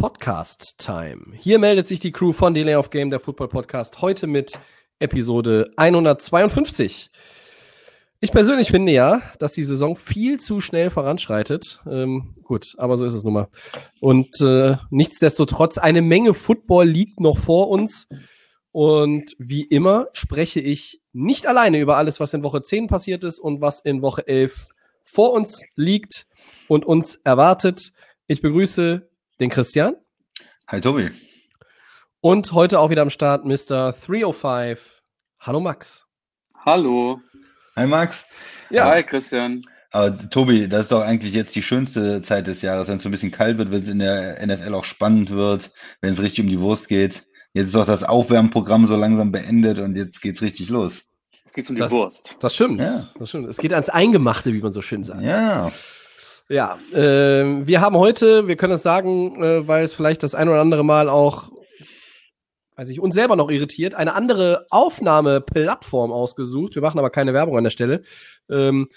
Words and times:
Podcast 0.00 0.78
Time. 0.78 1.26
Hier 1.34 1.58
meldet 1.58 1.86
sich 1.86 2.00
die 2.00 2.10
Crew 2.10 2.32
von 2.32 2.54
Delay 2.54 2.76
of 2.76 2.88
Game, 2.88 3.10
der 3.10 3.20
Football 3.20 3.48
Podcast, 3.48 4.00
heute 4.00 4.26
mit 4.26 4.58
Episode 4.98 5.72
152. 5.76 7.10
Ich 8.20 8.32
persönlich 8.32 8.70
finde 8.70 8.92
ja, 8.92 9.20
dass 9.40 9.52
die 9.52 9.62
Saison 9.62 9.96
viel 9.96 10.40
zu 10.40 10.62
schnell 10.62 10.88
voranschreitet. 10.88 11.82
Ähm, 11.86 12.34
gut, 12.44 12.76
aber 12.78 12.96
so 12.96 13.04
ist 13.04 13.12
es 13.12 13.24
nun 13.24 13.34
mal. 13.34 13.48
Und 14.00 14.40
äh, 14.40 14.78
nichtsdestotrotz, 14.88 15.76
eine 15.76 16.00
Menge 16.00 16.32
Football 16.32 16.88
liegt 16.88 17.20
noch 17.20 17.36
vor 17.36 17.68
uns. 17.68 18.08
Und 18.72 19.34
wie 19.38 19.64
immer 19.64 20.06
spreche 20.14 20.60
ich 20.60 21.02
nicht 21.12 21.46
alleine 21.46 21.78
über 21.78 21.98
alles, 21.98 22.20
was 22.20 22.32
in 22.32 22.42
Woche 22.42 22.62
10 22.62 22.86
passiert 22.86 23.22
ist 23.22 23.38
und 23.38 23.60
was 23.60 23.80
in 23.80 24.00
Woche 24.00 24.26
11 24.26 24.66
vor 25.04 25.34
uns 25.34 25.62
liegt 25.76 26.26
und 26.68 26.86
uns 26.86 27.16
erwartet. 27.16 27.92
Ich 28.28 28.40
begrüße 28.40 29.09
den 29.40 29.50
Christian 29.50 29.96
Hi 30.68 30.80
Tobi. 30.80 31.10
und 32.20 32.52
heute 32.52 32.78
auch 32.78 32.90
wieder 32.90 33.02
am 33.02 33.10
Start 33.10 33.44
Mr. 33.44 33.92
305. 33.92 35.02
Hallo 35.40 35.60
Max. 35.60 36.06
Hallo. 36.64 37.20
Hi 37.76 37.86
Max. 37.86 38.16
Ja, 38.70 38.86
Hi 38.86 39.02
Christian. 39.02 39.62
Aber 39.92 40.16
Tobi, 40.28 40.68
das 40.68 40.82
ist 40.82 40.92
doch 40.92 41.00
eigentlich 41.02 41.32
jetzt 41.34 41.54
die 41.56 41.62
schönste 41.62 42.22
Zeit 42.22 42.46
des 42.46 42.62
Jahres, 42.62 42.86
wenn 42.88 42.98
es 42.98 43.02
so 43.02 43.08
ein 43.08 43.12
bisschen 43.12 43.32
kalt 43.32 43.58
wird, 43.58 43.72
wenn 43.72 43.82
es 43.82 43.88
in 43.88 43.98
der 43.98 44.46
NFL 44.46 44.74
auch 44.74 44.84
spannend 44.84 45.30
wird, 45.30 45.72
wenn 46.00 46.12
es 46.12 46.20
richtig 46.20 46.44
um 46.44 46.48
die 46.50 46.60
Wurst 46.60 46.86
geht. 46.86 47.24
Jetzt 47.54 47.66
ist 47.68 47.74
doch 47.74 47.86
das 47.86 48.04
Aufwärmprogramm 48.04 48.86
so 48.86 48.94
langsam 48.94 49.32
beendet 49.32 49.78
und 49.80 49.96
jetzt 49.96 50.20
geht's 50.22 50.42
richtig 50.42 50.68
los. 50.68 51.02
Jetzt 51.44 51.54
geht's 51.54 51.70
um 51.70 51.74
die 51.76 51.80
Das- 51.82 51.90
Wurst. 51.90 52.36
das 52.38 52.54
stimmt. 52.54 52.80
Ja. 52.80 53.08
Das 53.18 53.30
stimmt. 53.30 53.48
Es 53.48 53.56
geht 53.56 53.72
ans 53.72 53.88
Eingemachte, 53.88 54.52
wie 54.52 54.60
man 54.60 54.72
so 54.72 54.82
schön 54.82 55.02
sagt. 55.02 55.22
Ja, 55.22 55.72
Ja, 56.50 56.80
ähm, 56.92 57.68
wir 57.68 57.80
haben 57.80 57.96
heute, 57.96 58.48
wir 58.48 58.56
können 58.56 58.72
es 58.72 58.82
sagen, 58.82 59.40
äh, 59.40 59.68
weil 59.68 59.84
es 59.84 59.94
vielleicht 59.94 60.24
das 60.24 60.34
ein 60.34 60.48
oder 60.48 60.60
andere 60.60 60.84
Mal 60.84 61.08
auch, 61.08 61.52
weiß 62.74 62.88
ich, 62.88 62.98
uns 62.98 63.14
selber 63.14 63.36
noch 63.36 63.50
irritiert, 63.50 63.94
eine 63.94 64.14
andere 64.14 64.66
Aufnahmeplattform 64.68 66.10
ausgesucht. 66.10 66.74
Wir 66.74 66.82
machen 66.82 66.98
aber 66.98 67.10
keine 67.10 67.34
Werbung 67.34 67.56
an 67.56 67.62
der 67.62 67.70
Stelle. 67.70 68.02
Ähm, 68.50 68.88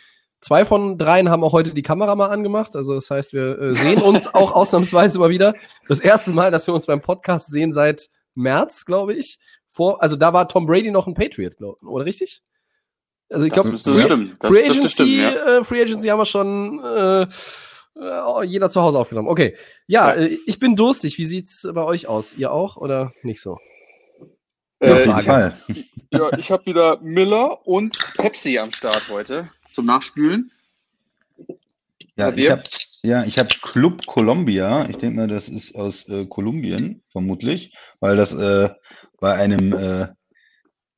zwei 0.42 0.66
von 0.66 0.98
dreien 0.98 1.30
haben 1.30 1.44
auch 1.44 1.54
heute 1.54 1.76
die 1.76 1.84
Kamera 1.84 2.16
mal 2.16 2.32
angemacht. 2.32 2.76
Also 2.76 2.96
das 2.96 3.12
heißt, 3.12 3.34
wir 3.34 3.60
äh, 3.60 3.74
sehen 3.76 4.02
uns 4.02 4.34
auch 4.34 4.52
ausnahmsweise 4.52 5.20
mal 5.20 5.30
wieder. 5.30 5.54
Das 5.88 6.00
erste 6.00 6.32
Mal, 6.32 6.50
dass 6.50 6.66
wir 6.66 6.74
uns 6.74 6.88
beim 6.88 7.02
Podcast 7.02 7.52
sehen 7.52 7.72
seit 7.72 8.10
März, 8.34 8.84
glaube 8.84 9.14
ich. 9.14 9.38
Vor, 9.70 10.02
also 10.02 10.16
da 10.16 10.34
war 10.34 10.48
Tom 10.48 10.66
Brady 10.66 10.90
noch 10.90 11.06
ein 11.06 11.14
Patriot, 11.14 11.58
glaub, 11.58 11.84
oder 11.84 12.06
richtig? 12.06 12.42
Also 13.30 13.46
ich 13.46 13.52
glaube, 13.52 13.78
Free 13.78 14.70
Agency, 14.70 14.90
stimmen, 14.90 15.18
ja. 15.18 15.58
äh, 15.60 15.64
Free 15.64 15.82
Agency 15.82 16.08
haben 16.08 16.20
wir 16.20 16.26
schon 16.26 16.84
äh, 16.84 17.28
äh, 18.00 18.46
jeder 18.46 18.70
zu 18.70 18.82
Hause 18.82 19.00
aufgenommen. 19.00 19.28
Okay. 19.28 19.56
Ja, 19.88 20.16
Ja. 20.16 20.22
Äh, 20.22 20.38
ich 20.46 20.60
bin 20.60 20.76
durstig. 20.76 21.18
Wie 21.18 21.26
sieht's 21.26 21.68
bei 21.74 21.84
euch 21.84 22.08
aus? 22.08 22.36
Ihr 22.36 22.52
auch 22.52 22.78
oder 22.78 23.14
nicht 23.24 23.42
so? 23.42 23.60
auf 24.84 24.90
Äh, 24.90 25.06
Frage. 25.06 25.26
Fall. 25.26 25.58
ja, 26.12 26.38
ich 26.38 26.52
habe 26.52 26.66
wieder 26.66 27.00
Miller 27.02 27.66
und 27.66 27.98
Pepsi 28.18 28.58
am 28.58 28.72
Start 28.72 29.10
heute 29.10 29.50
zum 29.72 29.86
Nachspülen. 29.86 30.52
Ja, 32.16 32.30
ich 32.30 32.50
habe 32.50 32.62
ja, 33.02 33.24
ich 33.24 33.40
hab 33.40 33.50
Club 33.62 34.06
Colombia. 34.06 34.88
Ich 34.90 34.98
denke 34.98 35.18
mal, 35.18 35.28
das 35.28 35.50
ist 35.50 35.76
aus 35.76 36.08
äh, 36.08 36.26
Kolumbien, 36.26 37.02
vermutlich, 37.12 37.74
weil 38.00 38.16
das 38.16 38.34
äh, 38.34 38.70
bei 39.20 39.34
einem 39.34 39.74
äh, 39.74 40.08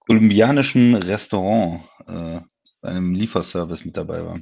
kolumbianischen 0.06 0.96
Restaurant, 0.96 1.82
äh, 2.08 2.40
bei 2.82 2.90
einem 2.90 3.14
Lieferservice 3.16 3.86
mit 3.86 3.98
dabei 3.98 4.26
war. 4.26 4.40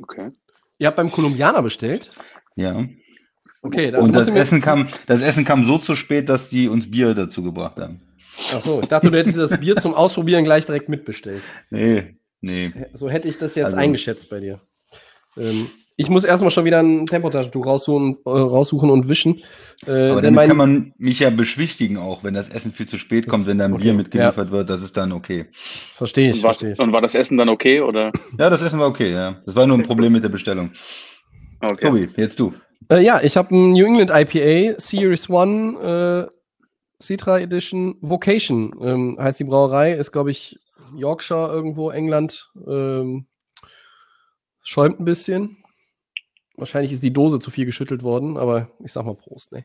Okay. 0.00 0.30
Ihr 0.78 0.86
habt 0.86 0.96
beim 0.96 1.10
Kolumbianer 1.10 1.62
bestellt? 1.62 2.10
Ja. 2.56 2.84
Okay, 3.62 3.90
da 3.90 3.98
Und 4.00 4.12
das. 4.12 4.26
Essen 4.28 4.60
kam, 4.62 4.88
das 5.06 5.20
Essen 5.20 5.44
kam 5.44 5.64
so 5.66 5.78
zu 5.78 5.94
spät, 5.94 6.28
dass 6.28 6.48
die 6.48 6.68
uns 6.68 6.90
Bier 6.90 7.14
dazu 7.14 7.42
gebracht 7.42 7.76
haben. 7.78 8.00
Ach 8.54 8.60
so, 8.62 8.80
ich 8.80 8.88
dachte, 8.88 9.10
du 9.10 9.18
hättest 9.18 9.36
das 9.36 9.58
Bier 9.60 9.76
zum 9.76 9.92
Ausprobieren 9.94 10.44
gleich 10.44 10.64
direkt 10.64 10.88
mitbestellt. 10.88 11.42
Nee, 11.68 12.16
nee. 12.40 12.72
So 12.94 13.10
hätte 13.10 13.28
ich 13.28 13.36
das 13.38 13.54
jetzt 13.54 13.66
Also- 13.66 13.76
eingeschätzt 13.76 14.30
bei 14.30 14.40
dir. 14.40 14.60
Ähm, 15.36 15.68
ich 16.00 16.08
muss 16.08 16.24
erstmal 16.24 16.50
schon 16.50 16.64
wieder 16.64 16.82
ein 16.82 17.04
Tempotaschentuch 17.04 17.66
raussuchen, 17.66 18.16
äh, 18.24 18.30
raussuchen 18.30 18.88
und 18.88 19.06
wischen. 19.08 19.42
Äh, 19.86 20.08
Aber 20.08 20.30
mein, 20.30 20.48
kann 20.48 20.56
man 20.56 20.94
mich 20.96 21.20
ja 21.20 21.28
beschwichtigen 21.28 21.98
auch, 21.98 22.24
wenn 22.24 22.32
das 22.32 22.48
Essen 22.48 22.72
viel 22.72 22.88
zu 22.88 22.96
spät 22.96 23.28
kommt, 23.28 23.46
wenn 23.46 23.58
dann 23.58 23.74
okay, 23.74 23.82
Bier 23.82 23.92
mitgeliefert 23.92 24.50
wird, 24.50 24.70
das 24.70 24.80
ist 24.80 24.96
dann 24.96 25.12
okay. 25.12 25.50
verstehe 25.94 26.30
ich, 26.30 26.36
Und, 26.36 26.42
was, 26.44 26.60
verstehe 26.60 26.72
ich. 26.72 26.78
und 26.78 26.92
war 26.92 27.02
das 27.02 27.14
Essen 27.14 27.36
dann 27.36 27.50
okay 27.50 27.82
oder? 27.82 28.12
Ja, 28.38 28.48
das 28.48 28.62
Essen 28.62 28.78
war 28.78 28.88
okay, 28.88 29.12
ja. 29.12 29.42
Das 29.44 29.54
war 29.54 29.66
nur 29.66 29.76
ein 29.76 29.82
Problem 29.82 30.14
mit 30.14 30.24
der 30.24 30.30
Bestellung. 30.30 30.70
Okay. 31.60 31.84
Tobi, 31.84 32.08
jetzt 32.16 32.40
du. 32.40 32.54
Äh, 32.90 33.04
ja, 33.04 33.20
ich 33.22 33.36
habe 33.36 33.54
ein 33.54 33.72
New 33.72 33.84
England 33.84 34.10
IPA 34.10 34.80
Series 34.80 35.28
One 35.28 36.30
äh, 36.30 37.02
Citra 37.02 37.40
Edition 37.40 37.96
Vocation 38.00 38.74
ähm, 38.80 39.18
heißt 39.20 39.38
die 39.38 39.44
Brauerei, 39.44 39.92
ist 39.92 40.12
glaube 40.12 40.30
ich 40.30 40.58
Yorkshire 40.96 41.52
irgendwo, 41.52 41.90
England. 41.90 42.50
Ähm, 42.66 43.26
schäumt 44.62 44.98
ein 44.98 45.04
bisschen. 45.04 45.59
Wahrscheinlich 46.60 46.92
ist 46.92 47.02
die 47.02 47.12
Dose 47.12 47.38
zu 47.38 47.50
viel 47.50 47.64
geschüttelt 47.64 48.02
worden, 48.02 48.36
aber 48.36 48.70
ich 48.84 48.92
sag 48.92 49.06
mal 49.06 49.14
Prost, 49.14 49.50
ne? 49.50 49.64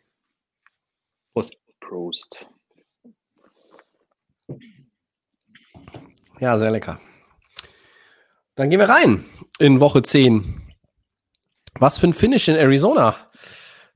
Prost. 1.82 2.48
Ja, 6.40 6.58
sehr 6.58 6.72
lecker. 6.72 7.02
Dann 8.56 8.70
gehen 8.70 8.80
wir 8.80 8.88
rein 8.88 9.26
in 9.60 9.82
Woche 9.82 10.04
10. 10.04 10.74
Was 11.78 12.00
für 12.00 12.08
ein 12.08 12.14
Finish 12.14 12.48
in 12.48 12.56
Arizona. 12.56 13.30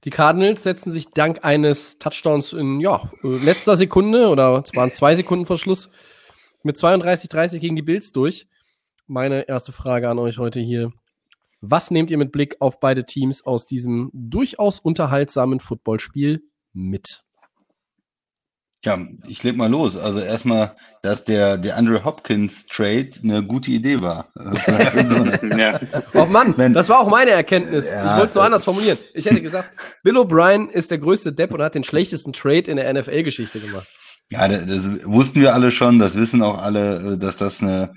Die 0.04 0.10
Cardinals 0.10 0.64
setzen 0.64 0.92
sich 0.92 1.10
dank 1.12 1.46
eines 1.46 2.00
Touchdowns 2.00 2.52
in 2.52 2.82
ja, 2.82 3.10
letzter 3.24 3.78
Sekunde 3.78 4.28
oder 4.28 4.62
es 4.64 4.76
waren 4.76 4.92
zwei 4.92 5.16
Sekunden 5.16 5.46
vor 5.46 5.58
Schluss 5.58 5.90
mit 6.64 6.76
32-30 6.76 7.60
gegen 7.60 7.78
die 7.78 7.82
Bills 7.82 8.12
durch. 8.12 8.50
Meine 9.08 9.48
erste 9.48 9.72
Frage 9.72 10.10
an 10.10 10.20
euch 10.20 10.38
heute 10.38 10.60
hier. 10.60 10.92
Was 11.62 11.92
nehmt 11.92 12.10
ihr 12.12 12.18
mit 12.18 12.32
Blick 12.32 12.56
auf 12.60 12.80
beide 12.80 13.06
Teams 13.06 13.46
aus 13.46 13.66
diesem 13.66 14.10
durchaus 14.14 14.80
unterhaltsamen 14.80 15.60
Footballspiel 15.60 16.42
mit? 16.74 17.22
Ja, 18.86 18.98
ich 19.28 19.44
leg 19.44 19.58
mal 19.58 19.70
los. 19.70 19.98
Also 19.98 20.20
erstmal, 20.22 20.74
dass 21.02 21.26
der, 21.26 21.58
der 21.58 21.76
Andrew 21.76 22.02
Hopkins 22.06 22.66
Trade 22.68 23.10
eine 23.22 23.44
gute 23.46 23.72
Idee 23.72 24.00
war. 24.00 24.30
ja. 25.58 25.82
Oh 26.14 26.26
Mann, 26.26 26.54
Wenn- 26.56 26.74
das 26.74 26.88
war 26.88 27.00
auch 27.02 27.10
meine 27.10 27.32
Erkenntnis. 27.32 27.92
Ja, 27.92 28.06
ich 28.06 28.12
wollte 28.14 28.28
es 28.28 28.34
so 28.36 28.40
anders 28.40 28.64
formulieren. 28.64 28.98
Ich 29.14 29.26
hätte 29.26 29.42
gesagt, 29.42 29.70
Bill 30.02 30.16
O'Brien 30.18 30.70
ist 30.70 30.92
der 30.92 30.98
größte 31.00 31.34
Depp 31.34 31.54
und 31.54 31.62
hat 31.62 31.76
den 31.76 31.84
schlechtesten 31.84 32.32
Trade 32.32 32.72
in 32.72 32.78
der 32.78 32.94
NFL-Geschichte 32.94 33.60
gemacht. 33.60 33.90
Ja, 34.32 34.48
das, 34.48 34.66
das 34.66 34.84
wussten 35.04 35.42
wir 35.42 35.54
alle 35.54 35.72
schon, 35.72 36.00
das 36.00 36.16
wissen 36.16 36.42
auch 36.42 36.58
alle, 36.58 37.16
äh, 37.16 37.18
dass 37.18 37.36
das 37.36 37.62
eine, 37.62 37.94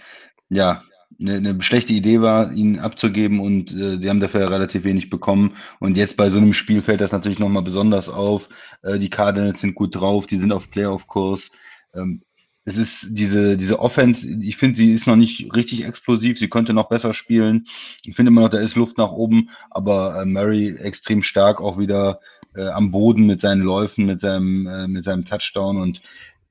ja, 0.48 0.82
eine, 1.20 1.36
eine 1.36 1.62
schlechte 1.62 1.92
Idee 1.92 2.20
war, 2.20 2.52
ihn 2.52 2.78
abzugeben 2.78 3.40
und 3.40 3.72
äh, 3.72 3.98
die 3.98 4.08
haben 4.08 4.20
dafür 4.20 4.50
relativ 4.50 4.84
wenig 4.84 5.10
bekommen. 5.10 5.56
Und 5.80 5.96
jetzt 5.96 6.16
bei 6.16 6.30
so 6.30 6.38
einem 6.38 6.52
Spiel 6.52 6.82
fällt 6.82 7.00
das 7.00 7.12
natürlich 7.12 7.38
nochmal 7.38 7.62
besonders 7.62 8.08
auf. 8.08 8.48
Äh, 8.82 8.98
die 8.98 9.10
Cardinals 9.10 9.60
sind 9.60 9.74
gut 9.74 9.94
drauf, 9.94 10.26
die 10.26 10.38
sind 10.38 10.52
auf 10.52 10.70
Playoff-Kurs. 10.70 11.50
Ähm, 11.94 12.22
es 12.64 12.76
ist 12.76 13.06
diese, 13.10 13.56
diese 13.56 13.80
Offense, 13.80 14.26
ich 14.40 14.56
finde, 14.56 14.76
sie 14.76 14.92
ist 14.92 15.06
noch 15.06 15.16
nicht 15.16 15.52
richtig 15.54 15.84
explosiv, 15.84 16.38
sie 16.38 16.48
könnte 16.48 16.72
noch 16.72 16.88
besser 16.88 17.12
spielen. 17.12 17.66
Ich 18.04 18.14
finde 18.14 18.30
immer 18.30 18.42
noch, 18.42 18.50
da 18.50 18.58
ist 18.58 18.76
Luft 18.76 18.98
nach 18.98 19.10
oben, 19.10 19.50
aber 19.70 20.22
äh, 20.22 20.26
Murray 20.26 20.76
extrem 20.76 21.22
stark 21.22 21.60
auch 21.60 21.78
wieder 21.78 22.20
äh, 22.54 22.68
am 22.68 22.90
Boden 22.90 23.26
mit 23.26 23.40
seinen 23.40 23.62
Läufen, 23.62 24.06
mit 24.06 24.20
seinem, 24.20 24.66
äh, 24.66 24.86
mit 24.86 25.04
seinem 25.04 25.24
Touchdown 25.24 25.78
und 25.78 26.02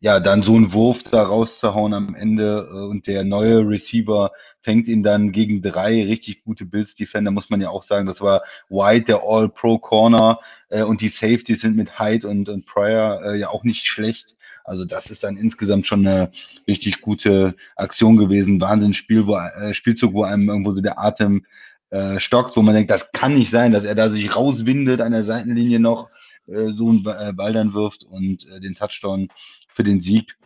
ja, 0.02 0.20
dann 0.20 0.42
so 0.42 0.56
einen 0.56 0.74
Wurf 0.74 1.04
da 1.04 1.22
rauszuhauen 1.22 1.94
am 1.94 2.16
Ende 2.16 2.68
äh, 2.72 2.76
und 2.76 3.06
der 3.06 3.24
neue 3.24 3.60
Receiver 3.68 4.32
fängt 4.60 4.88
ihn 4.88 5.04
dann 5.04 5.32
gegen 5.32 5.62
drei 5.62 6.04
richtig 6.04 6.44
gute 6.44 6.66
Bills-Defender, 6.66 7.30
muss 7.30 7.52
man 7.52 7.62
ja 7.62 7.70
auch 7.70 7.84
sagen. 7.84 8.08
Das 8.08 8.20
war 8.20 8.42
White, 8.68 9.06
der 9.06 9.22
All-Pro-Corner 9.24 10.40
äh, 10.70 10.82
und 10.82 11.02
die 11.02 11.10
Safeties 11.10 11.62
sind 11.62 11.76
mit 11.76 12.00
Hyde 12.00 12.28
und, 12.28 12.50
und 12.50 12.66
Pryor 12.66 13.22
äh, 13.24 13.38
ja 13.38 13.50
auch 13.50 13.64
nicht 13.64 13.86
schlecht. 13.86 14.36
Also 14.64 14.86
das 14.86 15.12
ist 15.12 15.24
dann 15.24 15.38
insgesamt 15.38 15.86
schon 15.86 16.06
eine 16.06 16.32
richtig 16.68 17.02
gute 17.02 17.56
Aktion 17.76 18.18
gewesen. 18.18 18.60
Wahnsinnsspiel, 18.60 19.28
wo, 19.28 19.38
äh, 19.38 19.76
Spielzug, 19.76 20.14
wo 20.14 20.24
einem 20.24 20.50
irgendwo 20.50 20.74
so 20.74 20.82
der 20.82 21.00
Atem 21.00 21.46
äh, 21.92 22.20
stockt, 22.20 22.58
wo 22.58 22.64
man 22.64 22.74
denkt, 22.74 22.90
das 22.90 23.12
kann 23.12 23.36
nicht 23.36 23.52
sein, 23.52 23.72
dass 23.72 23.84
er 23.84 23.94
da 23.94 24.10
sich 24.10 24.36
rauswindet 24.36 25.00
an 25.00 25.12
der 25.12 25.24
Seitenlinie 25.24 25.80
noch 25.80 26.10
äh, 26.48 26.70
so 26.72 26.90
einen 26.90 27.06
äh, 27.06 27.34
Ball 27.34 27.54
dann 27.54 27.74
wirft 27.74 28.04
und 28.04 28.48
äh, 28.50 28.60
den 28.60 28.76
Touchdown 28.76 29.30
für 29.74 29.84
den 29.84 30.02
Sieg. 30.02 30.38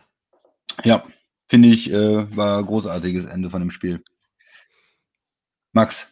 Ja, 0.84 1.04
finde 1.48 1.68
ich, 1.68 1.90
äh, 1.90 2.36
war 2.36 2.58
ein 2.58 2.66
großartiges 2.66 3.26
Ende 3.26 3.50
von 3.50 3.60
dem 3.60 3.70
Spiel. 3.70 4.02
Max. 5.72 6.06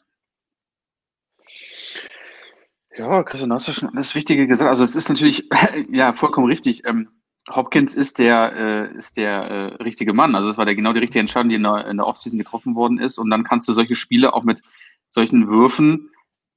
Ja, 2.96 3.22
Christian, 3.24 3.50
du 3.50 3.54
hast 3.56 3.66
ja 3.66 3.72
schon 3.72 3.88
alles 3.88 4.14
Wichtige 4.14 4.46
gesagt. 4.46 4.68
Also 4.68 4.84
es 4.84 4.94
ist 4.94 5.08
natürlich 5.08 5.48
ja 5.90 6.12
vollkommen 6.12 6.46
richtig. 6.46 6.86
Ähm, 6.86 7.08
Hopkins 7.50 7.94
ist 7.94 8.18
der, 8.18 8.52
äh, 8.54 8.96
ist 8.96 9.16
der 9.16 9.42
äh, 9.42 9.82
richtige 9.82 10.12
Mann. 10.12 10.34
Also 10.34 10.48
es 10.48 10.56
war 10.56 10.64
der, 10.64 10.74
genau 10.74 10.92
die 10.92 11.00
richtige 11.00 11.20
Entscheidung, 11.20 11.48
die 11.48 11.56
in 11.56 11.64
der, 11.64 11.86
in 11.86 11.96
der 11.96 12.06
Offseason 12.06 12.38
getroffen 12.38 12.74
worden 12.74 12.98
ist. 12.98 13.18
Und 13.18 13.30
dann 13.30 13.44
kannst 13.44 13.68
du 13.68 13.72
solche 13.72 13.94
Spiele 13.94 14.32
auch 14.32 14.44
mit 14.44 14.62
solchen 15.08 15.48
Würfen, 15.48 16.10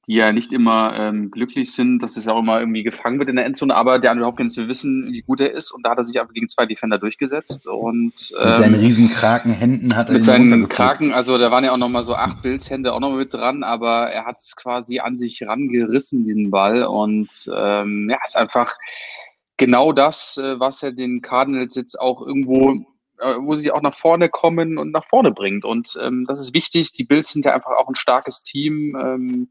die 0.07 0.13
ja 0.13 0.31
nicht 0.31 0.53
immer 0.53 0.93
ähm, 0.95 1.31
glücklich 1.31 1.73
sind, 1.73 1.99
dass 1.99 2.15
es 2.15 2.29
auch 2.29 2.39
immer 2.39 2.61
irgendwie 2.61 2.83
gefangen 2.83 3.19
wird 3.19 3.27
in 3.27 3.35
der 3.35 3.45
Endzone. 3.45 3.75
Aber 3.75 3.99
der 3.99 4.11
Andrew 4.11 4.25
Hopkins, 4.25 4.55
wir 4.55 4.69
wissen, 4.69 5.11
wie 5.11 5.21
gut 5.21 5.41
er 5.41 5.51
ist. 5.51 5.71
Und 5.71 5.85
da 5.85 5.91
hat 5.91 5.97
er 5.97 6.05
sich 6.05 6.19
einfach 6.19 6.33
gegen 6.33 6.47
zwei 6.47 6.65
Defender 6.65 6.97
durchgesetzt. 6.97 7.67
Und 7.67 8.13
Mit 8.13 8.25
seinen 8.29 8.73
ähm, 8.73 8.79
riesen 8.79 9.09
Krakenhänden 9.09 9.97
hat 9.97 10.07
er 10.07 10.13
mit 10.13 10.23
seinen. 10.23 10.69
Kraken, 10.69 11.13
also 11.13 11.37
da 11.37 11.51
waren 11.51 11.65
ja 11.65 11.73
auch 11.73 11.77
noch 11.77 11.89
mal 11.89 12.03
so 12.03 12.15
acht 12.15 12.41
Bildshände 12.41 12.93
auch 12.93 13.01
noch 13.01 13.11
mit 13.11 13.33
dran, 13.33 13.63
aber 13.63 14.09
er 14.09 14.25
hat 14.25 14.37
es 14.37 14.55
quasi 14.55 14.99
an 14.99 15.17
sich 15.17 15.45
rangerissen, 15.45 16.23
diesen 16.23 16.51
Ball. 16.51 16.83
Und 16.85 17.49
ähm, 17.53 18.09
ja, 18.09 18.17
ist 18.25 18.37
einfach 18.37 18.77
genau 19.57 19.91
das, 19.91 20.37
äh, 20.37 20.57
was 20.57 20.81
er 20.83 20.93
den 20.93 21.21
Cardinals 21.21 21.75
jetzt 21.75 21.99
auch 21.99 22.25
irgendwo, 22.25 22.75
äh, 23.19 23.35
wo 23.39 23.55
sie 23.55 23.71
auch 23.71 23.81
nach 23.81 23.95
vorne 23.95 24.29
kommen 24.29 24.77
und 24.77 24.91
nach 24.91 25.05
vorne 25.05 25.31
bringt. 25.31 25.65
Und 25.65 25.99
ähm, 26.01 26.23
das 26.29 26.39
ist 26.39 26.53
wichtig. 26.53 26.93
Die 26.93 27.03
Bills 27.03 27.33
sind 27.33 27.43
ja 27.43 27.53
einfach 27.53 27.71
auch 27.71 27.89
ein 27.89 27.95
starkes 27.95 28.41
Team. 28.41 28.97
Ähm, 28.97 29.49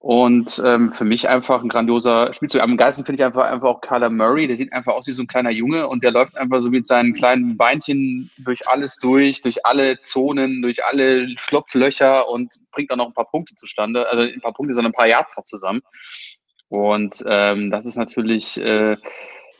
und 0.00 0.62
ähm, 0.64 0.92
für 0.92 1.04
mich 1.04 1.28
einfach 1.28 1.62
ein 1.62 1.68
grandioser 1.68 2.32
Spielzug. 2.32 2.62
Am 2.62 2.78
geilsten 2.78 3.04
finde 3.04 3.20
ich 3.20 3.24
einfach, 3.24 3.44
einfach 3.44 3.68
auch 3.68 3.80
Kyler 3.82 4.08
Murray. 4.08 4.46
Der 4.46 4.56
sieht 4.56 4.72
einfach 4.72 4.94
aus 4.94 5.06
wie 5.06 5.12
so 5.12 5.22
ein 5.22 5.26
kleiner 5.26 5.50
Junge 5.50 5.88
und 5.88 6.02
der 6.02 6.10
läuft 6.10 6.38
einfach 6.38 6.60
so 6.60 6.70
mit 6.70 6.86
seinen 6.86 7.12
kleinen 7.12 7.58
Beinchen 7.58 8.30
durch 8.38 8.66
alles 8.66 8.96
durch, 8.96 9.42
durch 9.42 9.66
alle 9.66 10.00
Zonen, 10.00 10.62
durch 10.62 10.86
alle 10.86 11.28
Schlupflöcher 11.36 12.30
und 12.30 12.54
bringt 12.72 12.90
dann 12.90 12.96
noch 12.96 13.08
ein 13.08 13.12
paar 13.14 13.30
Punkte 13.30 13.54
zustande. 13.56 14.08
Also 14.08 14.22
ein 14.22 14.40
paar 14.40 14.54
Punkte, 14.54 14.72
sondern 14.72 14.92
ein 14.92 14.96
paar 14.96 15.06
Yards 15.06 15.36
noch 15.36 15.44
zusammen. 15.44 15.82
Und 16.68 17.22
ähm, 17.26 17.70
das 17.70 17.84
ist 17.84 17.96
natürlich 17.96 18.58
äh, 18.58 18.96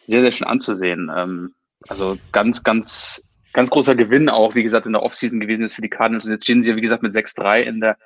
sehr, 0.06 0.22
sehr 0.22 0.32
schön 0.32 0.46
anzusehen. 0.46 1.12
Ähm, 1.14 1.55
also 1.87 2.17
ganz, 2.32 2.62
ganz, 2.62 3.22
ganz 3.52 3.69
großer 3.69 3.94
Gewinn 3.94 4.31
auch, 4.31 4.55
wie 4.55 4.62
gesagt, 4.62 4.87
in 4.87 4.93
der 4.93 5.02
Offseason 5.02 5.38
gewesen 5.38 5.67
ist 5.67 5.75
für 5.75 5.82
die 5.82 5.90
Cardinals. 5.90 6.25
Und 6.25 6.31
jetzt 6.31 6.44
stehen 6.44 6.62
sie 6.62 6.70
ja, 6.70 6.76
wie 6.76 6.81
gesagt, 6.81 7.02
mit 7.02 7.12
6-3 7.12 7.61
in 7.61 7.81
der 7.81 7.99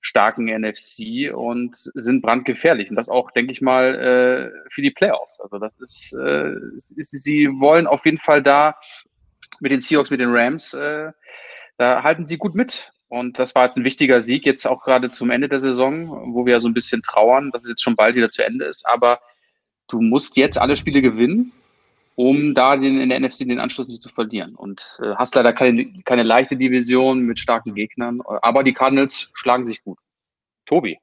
starken 0.00 0.46
NFC 0.46 1.32
und 1.34 1.76
sind 1.76 2.22
brandgefährlich. 2.22 2.90
Und 2.90 2.96
das 2.96 3.08
auch, 3.08 3.30
denke 3.30 3.52
ich 3.52 3.60
mal, 3.60 3.94
äh, 3.94 4.70
für 4.70 4.82
die 4.82 4.90
Playoffs. 4.90 5.40
Also 5.40 5.58
das 5.58 5.78
ist, 5.78 6.12
äh, 6.14 6.52
ist, 6.76 7.10
sie 7.10 7.48
wollen 7.48 7.86
auf 7.86 8.04
jeden 8.04 8.18
Fall 8.18 8.42
da 8.42 8.76
mit 9.60 9.72
den 9.72 9.80
Seahawks, 9.80 10.10
mit 10.10 10.20
den 10.20 10.34
Rams, 10.34 10.74
äh, 10.74 11.12
da 11.76 12.02
halten 12.02 12.26
sie 12.26 12.38
gut 12.38 12.54
mit. 12.54 12.92
Und 13.08 13.38
das 13.38 13.54
war 13.54 13.64
jetzt 13.64 13.76
ein 13.76 13.84
wichtiger 13.84 14.20
Sieg, 14.20 14.46
jetzt 14.46 14.66
auch 14.66 14.84
gerade 14.84 15.10
zum 15.10 15.30
Ende 15.30 15.48
der 15.48 15.58
Saison, 15.58 16.32
wo 16.32 16.46
wir 16.46 16.54
ja 16.54 16.60
so 16.60 16.68
ein 16.68 16.74
bisschen 16.74 17.02
trauern, 17.02 17.50
dass 17.50 17.64
es 17.64 17.70
jetzt 17.70 17.82
schon 17.82 17.96
bald 17.96 18.14
wieder 18.14 18.30
zu 18.30 18.44
Ende 18.44 18.66
ist. 18.66 18.86
Aber 18.86 19.20
du 19.88 20.00
musst 20.00 20.36
jetzt 20.36 20.58
alle 20.58 20.76
Spiele 20.76 21.02
gewinnen, 21.02 21.52
um 22.20 22.52
da 22.52 22.76
den, 22.76 23.00
in 23.00 23.08
der 23.08 23.18
NFC 23.18 23.48
den 23.48 23.58
Anschluss 23.58 23.88
nicht 23.88 24.02
zu 24.02 24.10
verlieren. 24.10 24.54
Und 24.54 25.00
äh, 25.02 25.14
hast 25.16 25.34
leider 25.34 25.54
keine, 25.54 25.90
keine 26.04 26.22
leichte 26.22 26.54
Division 26.54 27.22
mit 27.22 27.40
starken 27.40 27.74
Gegnern. 27.74 28.20
Aber 28.42 28.62
die 28.62 28.74
Cardinals 28.74 29.30
schlagen 29.32 29.64
sich 29.64 29.82
gut. 29.82 29.98
Tobi. 30.66 30.98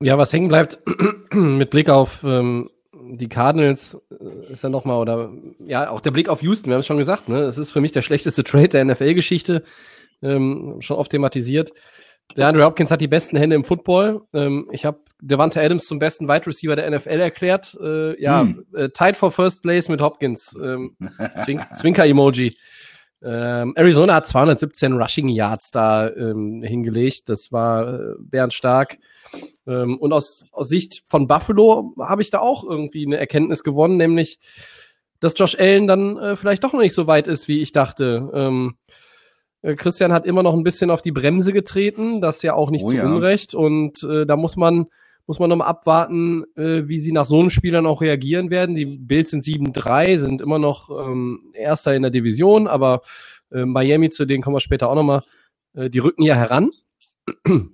Ja, 0.00 0.18
was 0.18 0.32
hängen 0.32 0.48
bleibt 0.48 0.78
mit 1.32 1.70
Blick 1.70 1.88
auf 1.88 2.24
ähm, 2.24 2.68
die 2.92 3.28
Cardinals 3.28 4.02
äh, 4.10 4.52
ist 4.52 4.64
ja 4.64 4.68
nochmal, 4.68 4.98
oder 4.98 5.30
ja, 5.64 5.88
auch 5.88 6.00
der 6.00 6.10
Blick 6.10 6.28
auf 6.28 6.42
Houston, 6.42 6.70
wir 6.70 6.74
haben 6.74 6.80
es 6.80 6.86
schon 6.86 6.98
gesagt, 6.98 7.28
ne? 7.28 7.42
Es 7.42 7.58
ist 7.58 7.70
für 7.70 7.80
mich 7.80 7.92
der 7.92 8.02
schlechteste 8.02 8.42
Trade 8.42 8.70
der 8.70 8.84
NFL-Geschichte, 8.84 9.62
ähm, 10.20 10.78
schon 10.80 10.96
oft 10.96 11.12
thematisiert. 11.12 11.72
Der 12.36 12.48
Andrew 12.48 12.64
Hopkins 12.64 12.90
hat 12.90 13.00
die 13.00 13.08
besten 13.08 13.36
Hände 13.36 13.56
im 13.56 13.64
Football. 13.64 14.22
Ähm, 14.32 14.68
ich 14.72 14.84
habe 14.84 15.00
Devante 15.20 15.60
Adams 15.60 15.86
zum 15.86 15.98
besten 15.98 16.28
Wide 16.28 16.46
Receiver 16.46 16.76
der 16.76 16.90
NFL 16.90 17.20
erklärt. 17.20 17.76
Äh, 17.80 18.20
ja, 18.20 18.40
Hm. 18.42 18.64
äh, 18.74 18.88
tied 18.88 19.16
for 19.16 19.30
first 19.30 19.62
place 19.62 19.88
mit 19.88 20.00
Hopkins. 20.00 20.56
Ähm, 20.60 20.96
Zwink 21.44 21.62
Zwinker-Emoji. 21.76 22.56
Ähm, 23.24 23.74
Arizona 23.76 24.14
hat 24.14 24.26
217 24.26 24.94
Rushing 24.94 25.28
Yards 25.28 25.70
da 25.70 26.08
ähm, 26.10 26.62
hingelegt. 26.62 27.28
Das 27.28 27.52
war 27.52 27.94
äh, 27.94 28.14
bärenstark. 28.18 28.98
Ähm, 29.66 29.96
und 29.98 30.12
aus, 30.12 30.44
aus 30.50 30.68
Sicht 30.68 31.02
von 31.06 31.28
Buffalo 31.28 31.94
habe 32.00 32.22
ich 32.22 32.30
da 32.30 32.40
auch 32.40 32.64
irgendwie 32.64 33.06
eine 33.06 33.18
Erkenntnis 33.18 33.62
gewonnen, 33.62 33.96
nämlich, 33.96 34.40
dass 35.20 35.38
Josh 35.38 35.56
Allen 35.56 35.86
dann 35.86 36.18
äh, 36.18 36.34
vielleicht 36.34 36.64
doch 36.64 36.72
noch 36.72 36.80
nicht 36.80 36.94
so 36.94 37.06
weit 37.06 37.28
ist, 37.28 37.46
wie 37.46 37.60
ich 37.60 37.70
dachte. 37.70 38.28
Ähm, 38.34 38.74
äh, 38.88 38.92
Christian 39.62 40.12
hat 40.12 40.26
immer 40.26 40.42
noch 40.42 40.54
ein 40.54 40.64
bisschen 40.64 40.90
auf 40.90 41.02
die 41.02 41.12
Bremse 41.12 41.52
getreten, 41.52 42.20
das 42.20 42.42
ja 42.42 42.54
auch 42.54 42.70
nicht 42.70 42.84
Oh 42.84 42.90
zu 42.90 42.96
ja. 42.96 43.06
Unrecht. 43.06 43.54
Und 43.54 44.02
äh, 44.02 44.26
da 44.26 44.36
muss 44.36 44.56
man, 44.56 44.86
muss 45.26 45.38
man 45.38 45.50
nochmal 45.50 45.68
abwarten, 45.68 46.44
äh, 46.56 46.88
wie 46.88 46.98
sie 46.98 47.12
nach 47.12 47.24
so 47.24 47.40
einem 47.40 47.50
Spiel 47.50 47.72
dann 47.72 47.86
auch 47.86 48.00
reagieren 48.00 48.50
werden. 48.50 48.74
Die 48.74 48.86
Bills 48.86 49.30
sind 49.30 49.44
7-3, 49.44 50.18
sind 50.18 50.40
immer 50.40 50.58
noch 50.58 50.90
ähm, 50.90 51.52
Erster 51.54 51.94
in 51.94 52.02
der 52.02 52.10
Division, 52.10 52.66
aber 52.66 53.02
äh, 53.52 53.64
Miami, 53.64 54.10
zu 54.10 54.24
denen 54.24 54.42
kommen 54.42 54.56
wir 54.56 54.60
später 54.60 54.88
auch 54.88 54.96
nochmal, 54.96 55.22
äh, 55.74 55.90
die 55.90 56.00
rücken 56.00 56.22
ja 56.22 56.34
heran. 56.34 56.70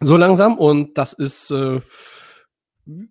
so 0.00 0.16
langsam 0.16 0.56
und 0.56 0.96
das 0.96 1.12
ist 1.12 1.50
äh, 1.50 1.80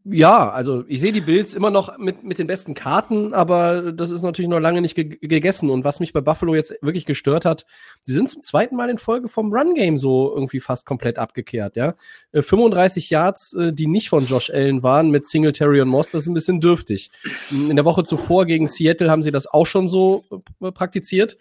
ja, 0.05 0.51
also 0.51 0.83
ich 0.87 0.99
sehe 0.99 1.11
die 1.11 1.21
Bills 1.21 1.55
immer 1.55 1.71
noch 1.71 1.97
mit, 1.97 2.23
mit 2.23 2.37
den 2.37 2.45
besten 2.45 2.75
Karten, 2.75 3.33
aber 3.33 3.91
das 3.91 4.11
ist 4.11 4.21
natürlich 4.21 4.49
noch 4.49 4.59
lange 4.59 4.81
nicht 4.81 4.93
ge 4.93 5.17
gegessen. 5.19 5.71
Und 5.71 5.83
was 5.83 5.99
mich 5.99 6.13
bei 6.13 6.21
Buffalo 6.21 6.53
jetzt 6.53 6.75
wirklich 6.81 7.05
gestört 7.05 7.43
hat, 7.43 7.65
sie 8.01 8.13
sind 8.13 8.29
zum 8.29 8.43
zweiten 8.43 8.75
Mal 8.75 8.91
in 8.91 8.99
Folge 8.99 9.27
vom 9.27 9.51
Run-Game 9.51 9.97
so 9.97 10.31
irgendwie 10.31 10.59
fast 10.59 10.85
komplett 10.85 11.17
abgekehrt, 11.17 11.75
ja. 11.75 11.95
Äh, 12.33 12.43
35 12.43 13.09
Yards, 13.09 13.53
äh, 13.53 13.73
die 13.73 13.87
nicht 13.87 14.09
von 14.09 14.25
Josh 14.25 14.51
Allen 14.51 14.83
waren, 14.83 15.09
mit 15.09 15.27
Singletary 15.27 15.81
und 15.81 15.87
Moss, 15.87 16.11
das 16.11 16.23
ist 16.23 16.27
ein 16.27 16.35
bisschen 16.35 16.59
dürftig. 16.59 17.09
In 17.49 17.75
der 17.75 17.85
Woche 17.85 18.03
zuvor 18.03 18.45
gegen 18.45 18.67
Seattle 18.67 19.09
haben 19.09 19.23
sie 19.23 19.31
das 19.31 19.47
auch 19.47 19.65
schon 19.65 19.87
so 19.87 20.23
äh, 20.61 20.71
praktiziert. 20.71 21.37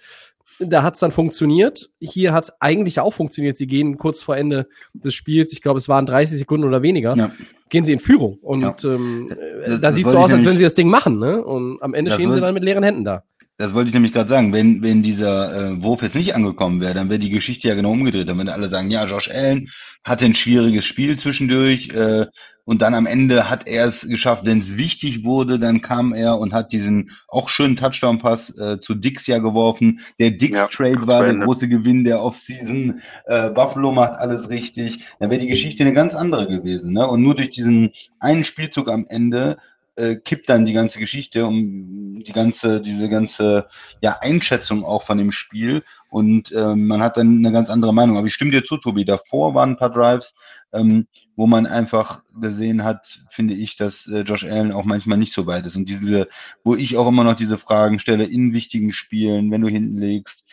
Da 0.67 0.82
hat 0.82 0.94
es 0.94 1.00
dann 1.00 1.11
funktioniert. 1.11 1.91
Hier 2.00 2.32
hat 2.32 2.44
es 2.44 2.53
eigentlich 2.61 3.00
auch 3.00 3.12
funktioniert. 3.14 3.56
Sie 3.56 3.67
gehen 3.67 3.97
kurz 3.99 4.23
vor 4.23 4.37
Ende 4.37 4.69
des 4.94 5.14
Spiels, 5.14 5.53
ich 5.53 5.62
glaube, 5.62 5.79
es 5.79 5.88
waren 5.88 6.06
30 6.06 6.38
Sekunden 6.38 6.67
oder 6.67 6.82
weniger, 6.82 7.14
Ja. 7.17 7.31
gehen 7.70 7.85
sie 7.85 7.93
in 7.93 7.99
Führung. 7.99 8.38
Und 8.43 8.61
Ja. 8.62 8.75
ähm, 8.94 9.31
äh, 9.31 9.69
Das- 9.70 9.81
da 9.81 9.93
sieht 9.93 10.05
wollte 10.05 10.19
so 10.19 10.25
aus, 10.25 10.32
als 10.32 10.44
wenn 10.44 10.56
sie 10.56 10.62
das 10.64 10.75
Ding 10.75 10.88
machen. 10.88 11.19
Ne? 11.19 11.43
Und 11.44 11.82
am 11.82 11.94
Ende 11.94 12.11
stehen 12.12 12.31
sie 12.32 12.41
dann 12.41 12.55
mit 12.55 12.64
leeren 12.64 12.82
Händen 12.85 13.05
da. 13.05 13.25
Das 13.59 13.75
wollte 13.75 13.88
ich 13.88 13.95
nämlich 13.95 14.12
gerade 14.12 14.28
sagen. 14.31 14.52
Wenn, 14.52 14.83
wenn 14.83 15.02
dieser 15.02 15.73
äh, 15.73 15.83
Wurf 15.83 16.02
jetzt 16.02 16.16
nicht 16.16 16.35
angekommen 16.35 16.81
wäre, 16.81 16.95
dann 16.95 17.11
wäre 17.11 17.19
die 17.21 17.31
Geschichte 17.31 17.69
ja 17.69 17.75
genau 17.75 17.92
umgedreht. 17.92 18.28
Dann 18.28 18.37
würden 18.38 18.49
alle 18.49 18.69
sagen, 18.69 18.90
ja, 18.90 19.04
Josh 19.07 19.31
Allen 19.31 19.69
hatte 20.02 20.25
ein 20.25 20.35
schwieriges 20.35 20.85
Spiel 20.85 21.16
zwischendurch 21.19 21.90
äh, 21.90 22.26
und 22.64 22.83
dann 22.83 22.95
am 22.95 23.07
Ende 23.07 23.50
hat 23.50 23.66
er 23.66 23.87
es 23.87 24.07
geschafft. 24.07 24.45
Wenn 24.45 24.61
es 24.61 24.76
wichtig 24.76 25.25
wurde, 25.25 25.59
dann 25.59 25.81
kam 25.81 26.12
er 26.12 26.38
und 26.38 26.52
hat 26.52 26.73
diesen 26.73 27.11
auch 27.28 27.49
schönen 27.49 27.76
Touchdown-Pass 27.76 28.57
äh, 28.57 28.81
zu 28.81 28.95
Dix 28.95 29.26
ja 29.26 29.38
geworfen. 29.38 30.00
Der 30.19 30.31
Ja, 30.31 30.37
Dix-Trade 30.37 31.07
war 31.07 31.25
der 31.25 31.37
große 31.37 31.69
Gewinn 31.69 32.04
der 32.04 32.23
Offseason. 32.23 33.00
Äh, 33.26 33.50
Buffalo 33.50 33.92
macht 33.92 34.12
alles 34.12 34.49
richtig. 34.49 35.04
Dann 35.19 35.31
wäre 35.31 35.40
die 35.40 35.49
Geschichte 35.49 35.83
eine 35.83 35.92
ganz 35.92 36.14
andere 36.14 36.47
gewesen. 36.47 36.92
Ne? 36.92 37.07
Und 37.07 37.23
nur 37.23 37.35
durch 37.35 37.50
diesen 37.50 37.92
einen 38.21 38.45
Spielzug 38.45 38.88
am 38.88 39.07
Ende 39.09 39.59
äh, 39.97 40.16
kippt 40.16 40.49
dann 40.49 40.64
die 40.64 40.73
ganze 40.73 40.99
Geschichte 40.99 41.45
um 41.45 42.23
die 42.23 42.33
ganze, 42.33 42.81
diese 42.81 43.09
ganze 43.09 43.66
ja, 44.00 44.19
Einschätzung 44.21 44.85
auch 44.85 45.02
von 45.02 45.19
dem 45.19 45.33
Spiel 45.33 45.83
und 46.12 46.52
ähm, 46.52 46.88
man 46.88 47.00
hat 47.00 47.16
dann 47.16 47.38
eine 47.38 47.52
ganz 47.52 47.71
andere 47.71 47.95
Meinung. 47.95 48.19
Aber 48.19 48.26
ich 48.26 48.35
stimme 48.35 48.50
dir 48.50 48.66
zu, 48.66 48.76
Tobi. 48.76 49.07
Davor 49.07 49.54
waren 49.54 49.71
ein 49.71 49.76
paar 49.78 49.88
Drives, 49.88 50.35
ähm, 50.71 51.07
wo 51.37 51.47
man 51.47 51.64
einfach 51.64 52.23
gesehen 52.38 52.85
hat, 52.85 53.25
finde 53.31 53.54
ich, 53.54 53.76
dass 53.76 54.07
äh, 54.09 54.21
Josh 54.21 54.45
Allen 54.45 54.73
auch 54.73 54.85
manchmal 54.85 55.16
nicht 55.16 55.33
so 55.33 55.47
weit 55.47 55.64
ist. 55.64 55.75
Und 55.75 55.88
diese, 55.88 56.28
wo 56.64 56.76
ich 56.76 56.99
auch 56.99 57.09
immer 57.09 57.25
noch 57.25 57.35
diese 57.35 57.57
Fragen 57.57 57.99
stelle 57.99 58.25
in 58.25 58.52
wichtigen 58.52 58.92
Spielen, 58.92 59.50
wenn 59.50 59.62
du 59.62 59.69
hinten 59.69 59.97
legst, 59.97 60.45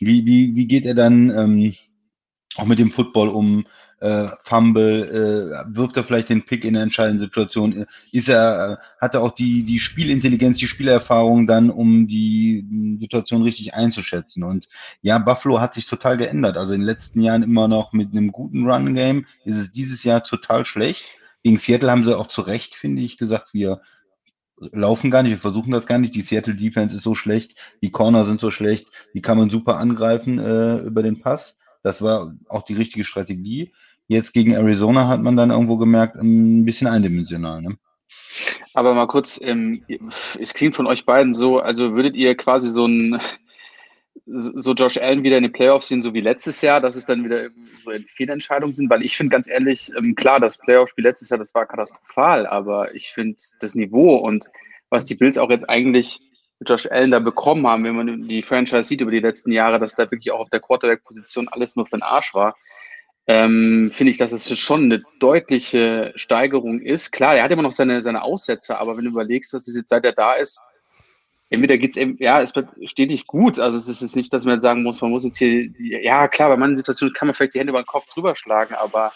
wie, 0.00 0.24
wie, 0.24 0.54
wie 0.54 0.66
geht 0.66 0.86
er 0.86 0.94
dann 0.94 1.28
ähm, 1.28 1.74
auch 2.56 2.66
mit 2.66 2.78
dem 2.78 2.92
Football 2.92 3.28
um? 3.28 3.66
Äh, 4.00 4.28
Fumble, 4.42 5.64
äh, 5.64 5.74
wirft 5.74 5.96
er 5.96 6.04
vielleicht 6.04 6.28
den 6.28 6.44
Pick 6.44 6.64
in 6.64 6.74
der 6.74 6.82
entscheidenden 6.82 7.20
Situation? 7.20 7.86
Ist 8.12 8.28
er, 8.28 8.72
äh, 8.72 9.00
hat 9.00 9.14
er 9.14 9.22
auch 9.22 9.34
die, 9.34 9.62
die 9.62 9.78
Spielintelligenz, 9.78 10.58
die 10.58 10.68
Spielerfahrung 10.68 11.46
dann, 11.46 11.70
um 11.70 12.06
die 12.06 12.66
mh, 12.68 13.00
Situation 13.00 13.42
richtig 13.42 13.72
einzuschätzen? 13.72 14.42
Und 14.42 14.68
ja, 15.00 15.16
Buffalo 15.18 15.60
hat 15.60 15.72
sich 15.74 15.86
total 15.86 16.18
geändert. 16.18 16.58
Also 16.58 16.74
in 16.74 16.80
den 16.80 16.86
letzten 16.86 17.22
Jahren 17.22 17.42
immer 17.42 17.66
noch 17.66 17.94
mit 17.94 18.10
einem 18.10 18.30
guten 18.30 18.68
Run-Game 18.68 19.24
ist 19.44 19.56
es 19.56 19.72
dieses 19.72 20.04
Jahr 20.04 20.22
total 20.22 20.66
schlecht. 20.66 21.06
Gegen 21.42 21.58
Seattle 21.58 21.90
haben 21.90 22.04
sie 22.04 22.18
auch 22.18 22.28
zu 22.28 22.42
Recht, 22.42 22.74
finde 22.74 23.00
ich, 23.00 23.16
gesagt, 23.16 23.54
wir 23.54 23.80
laufen 24.72 25.10
gar 25.10 25.22
nicht, 25.22 25.32
wir 25.32 25.38
versuchen 25.38 25.72
das 25.72 25.86
gar 25.86 25.98
nicht. 25.98 26.14
Die 26.14 26.22
Seattle 26.22 26.54
Defense 26.54 26.96
ist 26.96 27.04
so 27.04 27.14
schlecht, 27.14 27.54
die 27.80 27.90
Corner 27.90 28.24
sind 28.24 28.40
so 28.40 28.50
schlecht, 28.50 28.88
die 29.14 29.22
kann 29.22 29.38
man 29.38 29.50
super 29.50 29.78
angreifen 29.78 30.38
äh, 30.38 30.78
über 30.78 31.02
den 31.02 31.20
Pass. 31.20 31.56
Das 31.84 32.02
war 32.02 32.34
auch 32.48 32.62
die 32.62 32.74
richtige 32.74 33.04
Strategie. 33.04 33.72
Jetzt 34.08 34.32
gegen 34.32 34.52
Arizona 34.52 35.06
hat 35.06 35.20
man 35.20 35.36
dann 35.36 35.50
irgendwo 35.50 35.76
gemerkt, 35.76 36.16
ein 36.16 36.64
bisschen 36.64 36.88
eindimensional. 36.88 37.62
Ne? 37.62 37.76
Aber 38.72 38.94
mal 38.94 39.06
kurz, 39.06 39.38
ähm, 39.42 39.84
es 40.40 40.54
klingt 40.54 40.74
von 40.74 40.86
euch 40.86 41.04
beiden 41.04 41.32
so, 41.32 41.58
also 41.58 41.94
würdet 41.94 42.16
ihr 42.16 42.36
quasi 42.36 42.68
so 42.68 42.86
ein 42.86 43.20
so 44.26 44.72
Josh 44.72 44.96
Allen 44.96 45.22
wieder 45.22 45.36
in 45.36 45.42
den 45.42 45.52
Playoffs 45.52 45.88
sehen, 45.88 46.00
so 46.00 46.14
wie 46.14 46.20
letztes 46.20 46.62
Jahr, 46.62 46.80
dass 46.80 46.96
es 46.96 47.04
dann 47.04 47.24
wieder 47.24 47.50
so 47.82 47.90
Fehlentscheidungen 48.06 48.72
sind, 48.72 48.88
weil 48.88 49.02
ich 49.02 49.16
finde 49.16 49.32
ganz 49.32 49.46
ehrlich, 49.48 49.90
ähm, 49.98 50.14
klar, 50.14 50.40
das 50.40 50.56
Playoff-Spiel 50.56 51.04
letztes 51.04 51.28
Jahr, 51.28 51.38
das 51.38 51.54
war 51.54 51.66
katastrophal, 51.66 52.46
aber 52.46 52.94
ich 52.94 53.08
finde 53.08 53.36
das 53.60 53.74
Niveau 53.74 54.16
und 54.16 54.46
was 54.88 55.04
die 55.04 55.14
Bills 55.14 55.36
auch 55.36 55.50
jetzt 55.50 55.68
eigentlich 55.68 56.20
mit 56.58 56.68
Josh 56.68 56.86
Allen 56.90 57.10
da 57.10 57.18
bekommen 57.18 57.66
haben, 57.66 57.84
wenn 57.84 57.96
man 57.96 58.28
die 58.28 58.42
Franchise 58.42 58.84
sieht 58.84 59.00
über 59.00 59.10
die 59.10 59.20
letzten 59.20 59.52
Jahre, 59.52 59.78
dass 59.78 59.94
da 59.94 60.10
wirklich 60.10 60.30
auch 60.32 60.40
auf 60.40 60.50
der 60.50 60.60
Quarterback-Position 60.60 61.48
alles 61.48 61.76
nur 61.76 61.86
für 61.86 61.96
den 61.96 62.02
Arsch 62.02 62.34
war, 62.34 62.56
ähm, 63.26 63.90
finde 63.92 64.10
ich, 64.10 64.18
dass 64.18 64.32
es 64.32 64.58
schon 64.58 64.84
eine 64.84 65.02
deutliche 65.18 66.12
Steigerung 66.14 66.80
ist. 66.80 67.10
Klar, 67.10 67.36
er 67.36 67.42
hat 67.42 67.50
immer 67.50 67.62
noch 67.62 67.72
seine, 67.72 68.02
seine 68.02 68.22
Aussätze, 68.22 68.78
aber 68.78 68.96
wenn 68.96 69.04
du 69.04 69.10
überlegst, 69.10 69.54
dass 69.54 69.66
es 69.66 69.76
jetzt 69.76 69.88
seit 69.88 70.04
er 70.04 70.12
da 70.12 70.34
ist, 70.34 70.60
entweder 71.48 71.78
geht's 71.78 71.96
eben, 71.96 72.16
ja, 72.18 72.40
es 72.40 72.54
wird 72.54 72.68
stetig 72.84 73.26
gut. 73.26 73.58
Also 73.58 73.78
es 73.78 73.88
ist 73.88 74.02
jetzt 74.02 74.16
nicht, 74.16 74.32
dass 74.32 74.44
man 74.44 74.60
sagen 74.60 74.82
muss, 74.82 75.00
man 75.00 75.10
muss 75.10 75.24
jetzt 75.24 75.38
hier, 75.38 75.70
ja 75.78 76.28
klar, 76.28 76.50
bei 76.50 76.56
manchen 76.56 76.76
Situationen 76.76 77.14
kann 77.14 77.28
man 77.28 77.34
vielleicht 77.34 77.54
die 77.54 77.60
Hände 77.60 77.70
über 77.70 77.82
den 77.82 77.86
Kopf 77.86 78.06
drüber 78.08 78.34
schlagen, 78.36 78.74
aber 78.74 79.12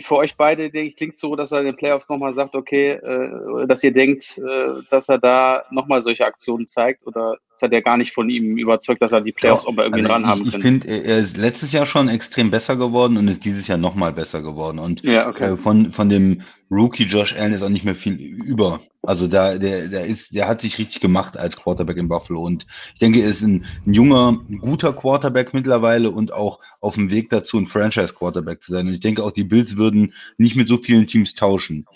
für 0.00 0.16
euch 0.16 0.36
beide, 0.36 0.70
denke 0.70 0.88
ich, 0.88 0.96
klingt 0.96 1.16
so, 1.16 1.36
dass 1.36 1.52
er 1.52 1.60
in 1.60 1.66
den 1.66 1.76
Playoffs 1.76 2.08
nochmal 2.08 2.32
sagt, 2.32 2.56
okay, 2.56 2.90
äh, 2.90 3.66
dass 3.68 3.84
ihr 3.84 3.92
denkt, 3.92 4.38
äh, 4.38 4.82
dass 4.90 5.08
er 5.08 5.18
da 5.18 5.62
nochmal 5.70 6.02
solche 6.02 6.26
Aktionen 6.26 6.66
zeigt 6.66 7.06
oder 7.06 7.38
seid 7.54 7.72
ihr 7.72 7.80
gar 7.80 7.96
nicht 7.96 8.12
von 8.12 8.28
ihm 8.28 8.56
überzeugt, 8.58 9.00
dass 9.00 9.12
er 9.12 9.20
die 9.20 9.30
Playoffs 9.30 9.64
auch 9.66 9.76
irgendwie 9.76 10.00
also 10.00 10.08
dran 10.08 10.26
haben 10.26 10.50
kann? 10.50 10.60
Ich 10.60 10.62
finde, 10.62 10.88
er 10.88 11.18
ist 11.18 11.36
letztes 11.36 11.70
Jahr 11.70 11.86
schon 11.86 12.08
extrem 12.08 12.50
besser 12.50 12.74
geworden 12.74 13.16
und 13.16 13.28
ist 13.28 13.44
dieses 13.44 13.68
Jahr 13.68 13.78
nochmal 13.78 14.12
besser 14.12 14.42
geworden. 14.42 14.80
Und 14.80 15.02
ja, 15.04 15.28
okay. 15.28 15.52
äh, 15.52 15.56
von, 15.56 15.92
von 15.92 16.08
dem 16.08 16.42
Rookie 16.70 17.04
Josh 17.04 17.34
Allen 17.34 17.52
ist 17.52 17.62
auch 17.62 17.68
nicht 17.68 17.84
mehr 17.84 17.96
viel 17.96 18.14
über. 18.14 18.80
Also 19.02 19.26
da, 19.26 19.58
der, 19.58 19.88
der 19.88 20.06
ist, 20.06 20.34
der 20.34 20.46
hat 20.46 20.60
sich 20.60 20.78
richtig 20.78 21.00
gemacht 21.00 21.36
als 21.36 21.56
Quarterback 21.56 21.96
in 21.96 22.08
Buffalo. 22.08 22.42
Und 22.42 22.66
ich 22.92 23.00
denke, 23.00 23.20
er 23.20 23.30
ist 23.30 23.42
ein, 23.42 23.66
ein 23.86 23.94
junger, 23.94 24.38
ein 24.48 24.58
guter 24.58 24.92
Quarterback 24.92 25.52
mittlerweile 25.52 26.10
und 26.10 26.32
auch 26.32 26.60
auf 26.80 26.94
dem 26.94 27.10
Weg 27.10 27.30
dazu, 27.30 27.58
ein 27.58 27.66
Franchise-Quarterback 27.66 28.62
zu 28.62 28.72
sein. 28.72 28.86
Und 28.86 28.94
ich 28.94 29.00
denke 29.00 29.24
auch, 29.24 29.32
die 29.32 29.44
Bills 29.44 29.76
würden 29.76 30.14
nicht 30.38 30.54
mit 30.54 30.68
so 30.68 30.78
vielen 30.78 31.06
Teams 31.06 31.34
tauschen. 31.34 31.86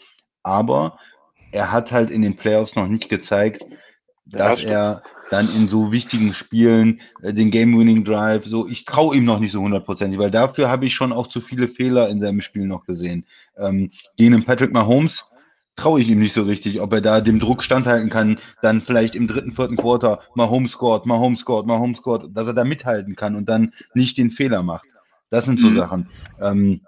Aber 0.42 0.98
er 1.52 1.70
hat 1.70 1.92
halt 1.92 2.10
in 2.10 2.22
den 2.22 2.36
Playoffs 2.36 2.74
noch 2.74 2.88
nicht 2.88 3.08
gezeigt, 3.08 3.64
dass 4.26 4.64
er 4.64 5.02
dann 5.30 5.54
in 5.54 5.68
so 5.68 5.92
wichtigen 5.92 6.34
Spielen 6.34 7.00
äh, 7.22 7.32
den 7.32 7.50
Game-Winning-Drive, 7.50 8.44
so, 8.44 8.68
ich 8.68 8.84
traue 8.84 9.16
ihm 9.16 9.24
noch 9.24 9.38
nicht 9.38 9.52
so 9.52 9.60
hundertprozentig, 9.60 10.18
weil 10.18 10.30
dafür 10.30 10.68
habe 10.68 10.86
ich 10.86 10.94
schon 10.94 11.12
auch 11.12 11.26
zu 11.26 11.40
viele 11.40 11.68
Fehler 11.68 12.08
in 12.08 12.20
seinem 12.20 12.40
Spiel 12.40 12.66
noch 12.66 12.84
gesehen. 12.84 13.26
Ähm, 13.56 13.90
gegen 14.16 14.44
Patrick 14.44 14.72
Mahomes 14.72 15.26
traue 15.76 16.00
ich 16.00 16.08
ihm 16.08 16.20
nicht 16.20 16.34
so 16.34 16.42
richtig, 16.42 16.80
ob 16.80 16.92
er 16.92 17.00
da 17.00 17.20
dem 17.20 17.40
Druck 17.40 17.62
standhalten 17.62 18.10
kann, 18.10 18.38
dann 18.62 18.82
vielleicht 18.82 19.14
im 19.14 19.26
dritten, 19.26 19.52
vierten 19.52 19.76
Quarter 19.76 20.20
mal 20.34 20.48
homescored, 20.48 21.06
mal 21.06 21.18
homescored, 21.18 21.66
mal 21.66 21.78
homescored, 21.78 22.28
dass 22.32 22.46
er 22.46 22.54
da 22.54 22.64
mithalten 22.64 23.16
kann 23.16 23.34
und 23.34 23.48
dann 23.48 23.72
nicht 23.94 24.18
den 24.18 24.30
Fehler 24.30 24.62
macht. 24.62 24.86
Das 25.30 25.46
sind 25.46 25.60
so 25.60 25.68
mhm. 25.68 25.76
Sachen. 25.76 26.08
Ähm, 26.40 26.82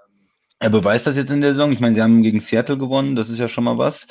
er 0.58 0.70
beweist 0.70 1.06
das 1.06 1.16
jetzt 1.16 1.30
in 1.30 1.40
der 1.40 1.52
Saison. 1.52 1.72
Ich 1.72 1.80
meine, 1.80 1.94
sie 1.94 2.02
haben 2.02 2.22
gegen 2.22 2.40
Seattle 2.40 2.78
gewonnen, 2.78 3.16
das 3.16 3.28
ist 3.28 3.38
ja 3.38 3.48
schon 3.48 3.64
mal 3.64 3.76
was. 3.76 4.06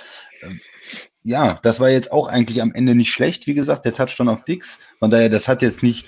Ja, 1.23 1.59
das 1.63 1.79
war 1.79 1.89
jetzt 1.89 2.11
auch 2.11 2.27
eigentlich 2.27 2.61
am 2.61 2.71
Ende 2.73 2.93
nicht 2.93 3.11
schlecht. 3.11 3.47
Wie 3.47 3.53
gesagt, 3.53 3.85
der 3.85 3.93
Touchdown 3.93 4.29
auf 4.29 4.43
Dix. 4.43 4.79
Von 4.99 5.09
daher, 5.09 5.29
das 5.29 5.47
hat 5.47 5.61
jetzt 5.61 5.81
nicht 5.81 6.05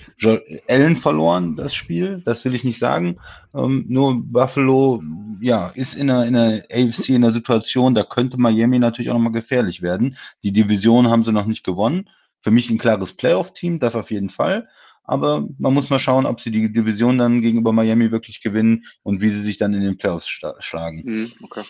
Allen 0.68 0.96
verloren, 0.96 1.56
das 1.56 1.74
Spiel. 1.74 2.22
Das 2.24 2.44
will 2.44 2.54
ich 2.54 2.64
nicht 2.64 2.78
sagen. 2.78 3.18
Ähm, 3.54 3.84
nur 3.88 4.22
Buffalo, 4.22 5.02
ja, 5.40 5.68
ist 5.74 5.94
in 5.94 6.10
einer, 6.10 6.26
in 6.26 6.36
einer 6.36 6.62
AFC 6.70 7.10
in 7.10 7.16
einer 7.16 7.32
Situation, 7.32 7.94
da 7.94 8.04
könnte 8.04 8.38
Miami 8.38 8.78
natürlich 8.78 9.10
auch 9.10 9.14
nochmal 9.14 9.32
gefährlich 9.32 9.82
werden. 9.82 10.16
Die 10.42 10.52
Division 10.52 11.08
haben 11.08 11.24
sie 11.24 11.32
noch 11.32 11.46
nicht 11.46 11.64
gewonnen. 11.64 12.08
Für 12.40 12.50
mich 12.50 12.70
ein 12.70 12.78
klares 12.78 13.12
Playoff-Team, 13.12 13.80
das 13.80 13.96
auf 13.96 14.10
jeden 14.10 14.30
Fall. 14.30 14.68
Aber 15.02 15.48
man 15.58 15.72
muss 15.72 15.88
mal 15.88 15.98
schauen, 15.98 16.26
ob 16.26 16.40
sie 16.40 16.50
die 16.50 16.70
Division 16.70 17.16
dann 17.16 17.40
gegenüber 17.40 17.72
Miami 17.72 18.10
wirklich 18.12 18.42
gewinnen 18.42 18.84
und 19.02 19.22
wie 19.22 19.30
sie 19.30 19.42
sich 19.42 19.56
dann 19.56 19.72
in 19.72 19.80
den 19.80 19.96
Playoffs 19.96 20.28
schlagen. 20.28 21.02
Mhm, 21.04 21.32
okay. 21.42 21.62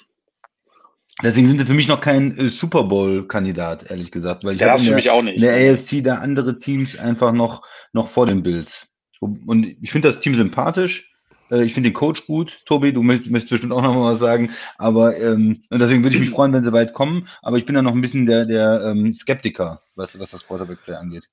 Deswegen 1.22 1.48
sind 1.48 1.58
sie 1.58 1.66
für 1.66 1.75
mich 1.75 1.88
noch 1.88 2.00
kein 2.00 2.37
äh, 2.37 2.48
Super 2.48 2.84
Bowl-Kandidat, 2.84 3.90
ehrlich 3.90 4.12
gesagt. 4.12 4.44
Weil 4.44 4.54
ich 4.54 4.60
ja, 4.60 4.70
habe 4.70 4.80
für 4.80 4.94
mich 4.94 5.10
auch 5.10 5.22
nicht. 5.22 5.37
In 5.37 5.42
der 5.42 5.72
AFC 5.75 6.02
da 6.02 6.16
andere 6.16 6.58
Teams 6.58 6.96
einfach 6.96 7.32
noch, 7.32 7.62
noch 7.92 8.08
vor 8.08 8.26
den 8.26 8.42
Bills. 8.42 8.87
Und 9.20 9.66
ich 9.82 9.90
finde 9.90 10.08
das 10.08 10.20
Team 10.20 10.37
sympathisch. 10.37 11.12
Äh, 11.50 11.64
ich 11.64 11.75
finde 11.75 11.90
den 11.90 11.94
Coach 11.94 12.26
gut. 12.26 12.60
Tobi, 12.66 12.92
du 12.92 13.02
möchtest, 13.02 13.30
möchtest 13.30 13.50
bestimmt 13.50 13.72
auch 13.72 13.82
noch 13.82 13.94
mal 13.94 14.12
was 14.12 14.20
sagen. 14.20 14.50
Aber 14.76 15.16
ähm, 15.18 15.62
und 15.70 15.80
deswegen 15.80 16.04
würde 16.04 16.14
ich 16.14 16.20
mich 16.20 16.30
freuen, 16.30 16.52
wenn 16.52 16.64
sie 16.64 16.72
weit 16.72 16.94
kommen. 16.94 17.28
Aber 17.42 17.58
ich 17.58 17.66
bin 17.66 17.75
da 17.75 17.82
noch 17.82 17.94
ein 17.94 18.00
bisschen 18.00 18.26
der, 18.26 18.46
der 18.46 18.82
ähm, 18.87 19.12
Skeptiker, 19.12 19.80
was, 19.96 20.18
was 20.18 20.30
das 20.30 20.46
Quarterback-Play 20.46 20.94
angeht. 20.94 21.28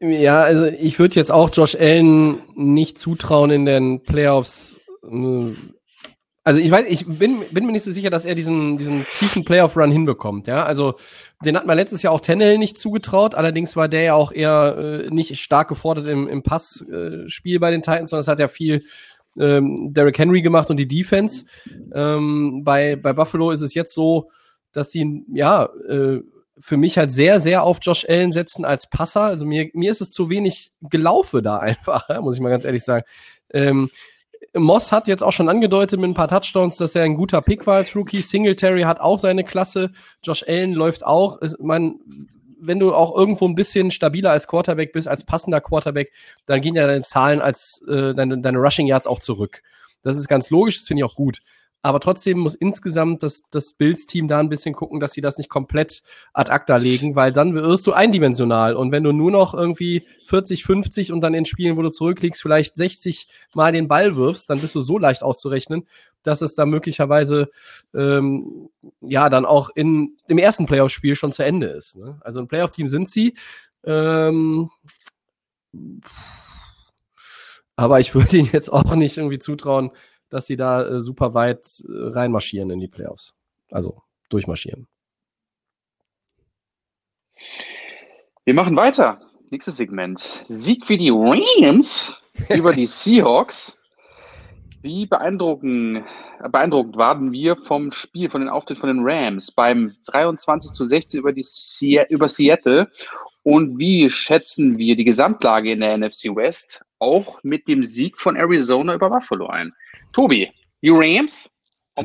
Ja, 0.00 0.42
also 0.42 0.66
ich 0.66 1.00
würde 1.00 1.16
jetzt 1.16 1.32
auch 1.32 1.50
Josh 1.52 1.74
Allen 1.74 2.40
nicht 2.54 2.98
zutrauen 2.98 3.50
in 3.50 3.64
den 3.66 4.02
Playoffs 4.04 4.80
äh, 5.02 5.52
also 6.44 6.60
ich 6.60 6.70
weiß, 6.70 6.84
ich 6.88 7.06
bin, 7.06 7.42
bin 7.50 7.64
mir 7.64 7.72
nicht 7.72 7.84
so 7.84 7.90
sicher, 7.90 8.10
dass 8.10 8.26
er 8.26 8.34
diesen, 8.34 8.76
diesen 8.76 9.06
tiefen 9.18 9.46
Playoff-Run 9.46 9.90
hinbekommt. 9.90 10.46
Ja, 10.46 10.64
also 10.64 10.96
den 11.42 11.56
hat 11.56 11.64
man 11.64 11.76
letztes 11.76 12.02
Jahr 12.02 12.12
auch 12.12 12.20
Tennell 12.20 12.58
nicht 12.58 12.78
zugetraut. 12.78 13.34
Allerdings 13.34 13.76
war 13.76 13.88
der 13.88 14.02
ja 14.02 14.14
auch 14.14 14.30
eher 14.30 14.76
äh, 15.06 15.10
nicht 15.10 15.38
stark 15.40 15.68
gefordert 15.68 16.06
im, 16.06 16.28
im 16.28 16.42
Passspiel 16.42 17.56
äh, 17.56 17.58
bei 17.58 17.70
den 17.70 17.80
Titans, 17.80 18.10
sondern 18.10 18.20
es 18.20 18.28
hat 18.28 18.40
ja 18.40 18.48
viel 18.48 18.82
ähm, 19.38 19.94
Derrick 19.94 20.18
Henry 20.18 20.42
gemacht 20.42 20.68
und 20.68 20.76
die 20.76 20.86
Defense. 20.86 21.46
Ähm, 21.94 22.62
bei, 22.62 22.96
bei 22.96 23.14
Buffalo 23.14 23.50
ist 23.50 23.62
es 23.62 23.72
jetzt 23.72 23.94
so, 23.94 24.30
dass 24.72 24.92
sie 24.92 25.24
ja 25.32 25.70
äh, 25.88 26.20
für 26.58 26.76
mich 26.76 26.98
halt 26.98 27.10
sehr, 27.10 27.40
sehr 27.40 27.62
auf 27.62 27.78
Josh 27.80 28.06
Allen 28.06 28.32
setzen 28.32 28.66
als 28.66 28.90
Passer. 28.90 29.22
Also 29.22 29.46
mir, 29.46 29.70
mir 29.72 29.90
ist 29.90 30.02
es 30.02 30.10
zu 30.10 30.28
wenig 30.28 30.72
Gelaufe 30.82 31.40
da 31.40 31.56
einfach, 31.56 32.06
muss 32.20 32.36
ich 32.36 32.42
mal 32.42 32.50
ganz 32.50 32.64
ehrlich 32.64 32.84
sagen. 32.84 33.04
Ähm, 33.50 33.88
Moss 34.52 34.92
hat 34.92 35.08
jetzt 35.08 35.22
auch 35.22 35.32
schon 35.32 35.48
angedeutet 35.48 36.00
mit 36.00 36.10
ein 36.10 36.14
paar 36.14 36.28
Touchdowns, 36.28 36.76
dass 36.76 36.94
er 36.94 37.04
ein 37.04 37.16
guter 37.16 37.40
Pick 37.40 37.66
war 37.66 37.76
als 37.76 37.94
Rookie. 37.96 38.20
Singletary 38.20 38.82
hat 38.82 39.00
auch 39.00 39.18
seine 39.18 39.44
Klasse. 39.44 39.90
Josh 40.22 40.44
Allen 40.46 40.72
läuft 40.72 41.04
auch. 41.04 41.40
Ich 41.42 41.52
mein, 41.58 42.00
wenn 42.60 42.78
du 42.78 42.94
auch 42.94 43.16
irgendwo 43.16 43.46
ein 43.46 43.54
bisschen 43.54 43.90
stabiler 43.90 44.30
als 44.30 44.46
Quarterback 44.46 44.92
bist, 44.92 45.08
als 45.08 45.24
passender 45.24 45.60
Quarterback, 45.60 46.12
dann 46.46 46.60
gehen 46.60 46.74
ja 46.74 46.86
deine 46.86 47.02
Zahlen 47.02 47.40
als 47.40 47.84
äh, 47.88 48.14
deine, 48.14 48.38
deine 48.38 48.58
Rushing 48.58 48.86
Yards 48.86 49.06
auch 49.06 49.20
zurück. 49.20 49.62
Das 50.02 50.16
ist 50.16 50.28
ganz 50.28 50.50
logisch, 50.50 50.78
das 50.78 50.86
finde 50.86 51.00
ich 51.00 51.04
auch 51.04 51.16
gut. 51.16 51.40
Aber 51.84 52.00
trotzdem 52.00 52.38
muss 52.38 52.54
insgesamt 52.54 53.22
das, 53.22 53.42
das 53.50 53.74
Bills-Team 53.74 54.26
da 54.26 54.40
ein 54.40 54.48
bisschen 54.48 54.74
gucken, 54.74 55.00
dass 55.00 55.12
sie 55.12 55.20
das 55.20 55.36
nicht 55.36 55.50
komplett 55.50 56.02
ad 56.32 56.50
acta 56.50 56.78
legen, 56.78 57.14
weil 57.14 57.30
dann 57.30 57.54
wirst 57.54 57.86
du 57.86 57.92
eindimensional. 57.92 58.74
Und 58.74 58.90
wenn 58.90 59.04
du 59.04 59.12
nur 59.12 59.30
noch 59.30 59.52
irgendwie 59.52 60.06
40, 60.24 60.64
50 60.64 61.12
und 61.12 61.20
dann 61.20 61.34
in 61.34 61.44
Spielen, 61.44 61.76
wo 61.76 61.82
du 61.82 61.90
zurückliegst, 61.90 62.40
vielleicht 62.40 62.76
60 62.76 63.28
Mal 63.54 63.72
den 63.72 63.86
Ball 63.86 64.16
wirfst, 64.16 64.48
dann 64.48 64.62
bist 64.62 64.74
du 64.74 64.80
so 64.80 64.96
leicht 64.96 65.22
auszurechnen, 65.22 65.86
dass 66.22 66.40
es 66.40 66.54
da 66.54 66.64
möglicherweise 66.64 67.50
ähm, 67.94 68.70
ja 69.02 69.28
dann 69.28 69.44
auch 69.44 69.68
in 69.74 70.16
im 70.26 70.38
ersten 70.38 70.64
Playoff-Spiel 70.64 71.16
schon 71.16 71.32
zu 71.32 71.44
Ende 71.44 71.66
ist. 71.66 71.96
Ne? 71.96 72.16
Also 72.22 72.40
ein 72.40 72.48
Playoff-Team 72.48 72.88
sind 72.88 73.10
sie. 73.10 73.34
Ähm, 73.84 74.70
aber 77.76 78.00
ich 78.00 78.14
würde 78.14 78.38
ihnen 78.38 78.48
jetzt 78.54 78.72
auch 78.72 78.94
nicht 78.94 79.18
irgendwie 79.18 79.38
zutrauen, 79.38 79.90
dass 80.30 80.46
sie 80.46 80.56
da 80.56 80.84
äh, 80.84 81.00
super 81.00 81.34
weit 81.34 81.64
äh, 81.80 82.08
reinmarschieren 82.08 82.70
in 82.70 82.80
die 82.80 82.88
Playoffs. 82.88 83.34
Also 83.70 84.02
durchmarschieren. 84.28 84.86
Wir 88.44 88.54
machen 88.54 88.76
weiter. 88.76 89.20
Nächstes 89.50 89.76
Segment. 89.76 90.18
Sieg 90.18 90.84
für 90.84 90.96
die 90.96 91.10
Rams 91.10 92.14
über 92.48 92.72
die 92.72 92.86
Seahawks. 92.86 93.78
Wie 94.82 95.06
beeindruckend, 95.06 96.04
beeindruckend 96.50 96.96
waren 96.96 97.32
wir 97.32 97.56
vom 97.56 97.90
Spiel, 97.90 98.28
von 98.28 98.42
den 98.42 98.50
Auftritt 98.50 98.76
von 98.76 98.88
den 98.88 99.00
Rams 99.02 99.50
beim 99.50 99.96
23 100.08 100.72
zu 100.72 100.84
16 100.84 101.20
über, 101.20 101.32
die 101.32 101.46
über 102.10 102.28
Seattle 102.28 102.90
und 103.44 103.78
wie 103.78 104.10
schätzen 104.10 104.78
wir 104.78 104.96
die 104.96 105.04
Gesamtlage 105.04 105.72
in 105.72 105.80
der 105.80 105.96
NFC 105.96 106.34
West 106.34 106.82
auch 106.98 107.42
mit 107.42 107.68
dem 107.68 107.84
Sieg 107.84 108.18
von 108.18 108.36
Arizona 108.36 108.94
über 108.94 109.10
Buffalo 109.10 109.46
ein? 109.46 109.72
Tobi, 110.14 110.50
die 110.80 110.90
Rams? 110.90 111.50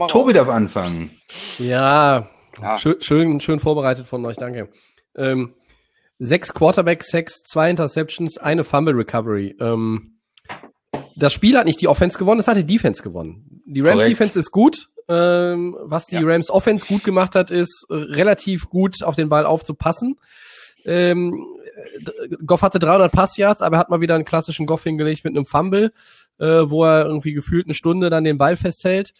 Tobi 0.08 0.34
darf 0.34 0.50
anfangen. 0.50 1.12
Ja, 1.60 2.28
ja. 2.62 2.78
Schön, 2.78 3.02
schön, 3.02 3.40
schön, 3.40 3.60
vorbereitet 3.60 4.08
von 4.08 4.26
euch, 4.26 4.36
danke. 4.36 4.70
Ähm, 5.16 5.54
sechs 6.18 6.54
Quarterback-Sacks, 6.54 7.44
zwei 7.44 7.70
Interceptions, 7.70 8.38
eine 8.38 8.64
Fumble 8.64 8.96
Recovery. 8.96 9.56
Ähm, 9.60 10.20
das 11.16 11.34
Spiel 11.34 11.58
hat 11.58 11.66
nicht 11.66 11.82
die 11.82 11.88
Offense 11.88 12.18
gewonnen, 12.18 12.40
es 12.40 12.48
hat 12.48 12.58
die 12.58 12.66
Defense 12.66 13.04
gewonnen. 13.04 13.62
Die 13.66 13.82
Rams 13.82 13.94
Korrekt. 13.94 14.12
Defense 14.12 14.40
ist 14.40 14.52
gut. 14.52 14.90
Ähm, 15.08 15.76
was 15.82 16.06
die 16.06 16.16
ja. 16.16 16.22
Rams 16.24 16.52
Offense 16.52 16.86
gut 16.86 17.04
gemacht 17.04 17.36
hat, 17.36 17.52
ist 17.52 17.86
äh, 17.90 17.94
relativ 17.94 18.70
gut 18.70 19.04
auf 19.04 19.16
den 19.16 19.30
Ball 19.30 19.46
aufzupassen. 19.46 20.20
Ähm, 20.86 21.46
Goff 22.46 22.62
hatte 22.62 22.80
300 22.80 23.12
Passyards, 23.12 23.62
aber 23.62 23.78
er 23.78 23.80
hat 23.80 23.90
mal 23.90 24.02
wieder 24.02 24.16
einen 24.16 24.26
klassischen 24.26 24.66
Goff 24.66 24.84
hingelegt 24.84 25.24
mit 25.24 25.36
einem 25.36 25.46
Fumble, 25.46 25.94
äh, 26.40 26.70
wo 26.70 26.86
er 26.86 27.06
irgendwie 27.06 27.34
gefühlt 27.34 27.66
eine 27.66 27.74
Stunde 27.74 28.10
dann 28.10 28.24
den 28.24 28.38
Ball 28.38 28.56
festhält. 28.56 29.12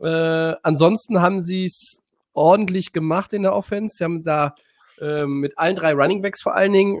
Äh, 0.00 0.54
ansonsten 0.62 1.20
haben 1.20 1.42
sie 1.42 1.64
es 1.64 2.00
ordentlich 2.32 2.92
gemacht 2.92 3.32
in 3.32 3.42
der 3.42 3.54
Offense. 3.54 3.96
Sie 3.96 4.04
haben 4.04 4.22
da 4.22 4.54
äh, 5.00 5.26
mit 5.26 5.58
allen 5.58 5.76
drei 5.76 5.92
Running 5.92 6.22
Backs 6.22 6.42
vor 6.42 6.54
allen 6.54 6.72
Dingen 6.72 7.00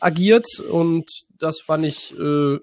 agiert 0.00 0.46
und 0.60 1.10
das 1.38 1.60
fand 1.60 1.84
ich 1.84 2.14
äh, 2.18 2.58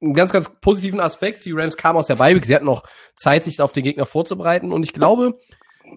einen 0.00 0.14
ganz, 0.14 0.32
ganz 0.32 0.60
positiven 0.60 1.00
Aspekt. 1.00 1.44
Die 1.44 1.52
Rams 1.52 1.76
kamen 1.76 1.98
aus 1.98 2.06
der 2.06 2.16
Beiweg. 2.16 2.44
Sie 2.44 2.54
hatten 2.54 2.64
noch 2.64 2.84
Zeit, 3.16 3.44
sich 3.44 3.60
auf 3.60 3.72
den 3.72 3.84
Gegner 3.84 4.06
vorzubereiten 4.06 4.72
und 4.72 4.82
ich 4.82 4.92
glaube, 4.92 5.38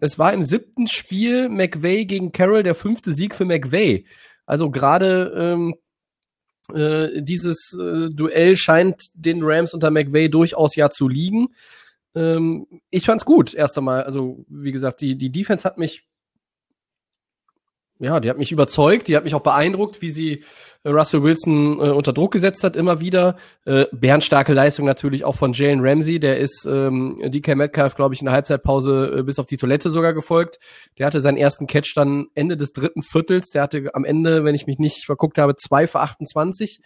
es 0.01 0.19
war 0.19 0.33
im 0.33 0.43
siebten 0.43 0.88
Spiel 0.88 1.50
McVay 1.50 2.05
gegen 2.05 2.31
Carroll 2.31 2.63
der 2.63 2.75
fünfte 2.75 3.13
Sieg 3.13 3.33
für 3.33 3.45
McVay. 3.45 4.05
Also 4.45 4.69
gerade 4.69 5.33
ähm, 5.38 5.75
äh, 6.74 7.22
dieses 7.22 7.77
äh, 7.79 8.10
Duell 8.10 8.55
scheint 8.55 9.01
den 9.13 9.43
Rams 9.43 9.74
unter 9.74 9.91
McVay 9.91 10.29
durchaus 10.29 10.75
ja 10.75 10.89
zu 10.89 11.07
liegen. 11.07 11.50
Ähm, 12.15 12.65
ich 12.89 13.05
fand's 13.05 13.25
gut, 13.25 13.53
erst 13.53 13.77
einmal. 13.77 14.03
Also, 14.03 14.45
wie 14.48 14.72
gesagt, 14.72 15.01
die, 15.01 15.17
die 15.17 15.31
Defense 15.31 15.63
hat 15.63 15.77
mich 15.77 16.07
ja, 18.00 18.20
die 18.20 18.30
hat 18.30 18.38
mich 18.38 18.52
überzeugt, 18.52 19.08
die 19.08 19.16
hat 19.16 19.24
mich 19.24 19.36
auch 19.36 19.42
beeindruckt, 19.42 20.02
wie 20.02 20.12
sie 20.12 20.44
äh, 20.84 20.90
Russell 20.90 21.24
Wilson 21.24 21.80
äh, 21.80 21.92
unter 21.92 22.12
Druck 22.12 22.34
gesetzt 22.34 22.64
hat, 22.64 22.75
immer 22.75 23.00
wieder. 23.00 23.38
Äh, 23.64 23.86
bärenstarke 23.94 24.54
Leistung 24.54 24.86
natürlich 24.86 25.24
auch 25.24 25.36
von 25.36 25.54
Jalen 25.54 25.80
Ramsey, 25.82 26.20
der 26.20 26.38
ist 26.38 26.66
ähm, 26.70 27.22
DK 27.24 27.56
Metcalf, 27.56 27.96
glaube 27.96 28.14
ich, 28.14 28.20
in 28.20 28.25
der 28.25 28.34
Halbzeitpause 28.34 29.20
äh, 29.20 29.24
bis 29.24 29.40
auf 29.40 29.46
die 29.46 29.56
Toilette 29.56 29.92
sogar 29.92 30.14
gefolgt. 30.14 30.60
Der 30.98 31.06
hatte 31.06 31.22
seinen 31.22 31.38
ersten 31.38 31.68
Catch 31.68 31.94
dann 31.96 32.28
Ende 32.36 32.58
des 32.58 32.74
dritten 32.74 33.02
Viertels. 33.02 33.50
Der 33.52 33.62
hatte 33.62 33.90
am 33.94 34.04
Ende, 34.04 34.44
wenn 34.44 34.56
ich 34.56 34.68
mich 34.68 34.78
nicht 34.78 35.06
verguckt 35.06 35.38
habe, 35.38 35.56
zwei 35.56 35.88
für 35.88 36.02
28. 36.02 36.82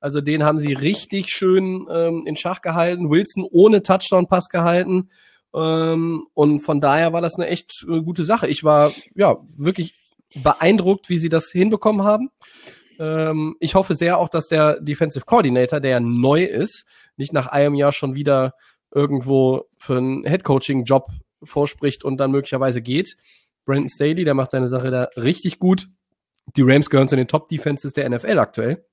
Also 0.00 0.22
den 0.22 0.44
haben 0.44 0.58
sie 0.58 0.72
richtig 0.72 1.28
schön 1.28 1.86
ähm, 1.90 2.24
in 2.26 2.36
Schach 2.36 2.62
gehalten. 2.62 3.10
Wilson 3.10 3.46
ohne 3.50 3.82
Touchdown-Pass 3.82 4.48
gehalten. 4.48 5.10
Ähm, 5.54 6.26
und 6.34 6.60
von 6.60 6.80
daher 6.80 7.12
war 7.12 7.20
das 7.20 7.36
eine 7.36 7.48
echt 7.48 7.84
äh, 7.88 8.00
gute 8.00 8.24
Sache. 8.24 8.48
Ich 8.48 8.64
war 8.64 8.92
ja 9.14 9.36
wirklich 9.56 9.94
beeindruckt, 10.34 11.08
wie 11.08 11.18
sie 11.18 11.28
das 11.28 11.50
hinbekommen 11.50 12.04
haben. 12.04 12.30
Ähm, 12.98 13.56
ich 13.60 13.74
hoffe 13.74 13.94
sehr 13.94 14.18
auch, 14.18 14.28
dass 14.28 14.48
der 14.48 14.80
Defensive 14.80 15.24
Coordinator, 15.24 15.80
der 15.80 16.00
neu 16.00 16.44
ist, 16.44 16.86
nicht 17.16 17.32
nach 17.32 17.46
einem 17.46 17.74
Jahr 17.74 17.92
schon 17.92 18.14
wieder 18.14 18.54
irgendwo 18.92 19.64
für 19.78 19.96
einen 19.96 20.24
Headcoaching-Job 20.24 21.08
vorspricht 21.42 22.04
und 22.04 22.18
dann 22.18 22.30
möglicherweise 22.30 22.80
geht. 22.80 23.16
Brandon 23.64 23.88
Staley, 23.88 24.24
der 24.24 24.34
macht 24.34 24.50
seine 24.50 24.68
Sache 24.68 24.90
da 24.90 25.08
richtig 25.16 25.58
gut. 25.58 25.88
Die 26.56 26.62
Rams 26.62 26.90
gehören 26.90 27.08
zu 27.08 27.16
den 27.16 27.28
Top-Defenses 27.28 27.92
der 27.92 28.08
NFL 28.08 28.38
aktuell. 28.38 28.84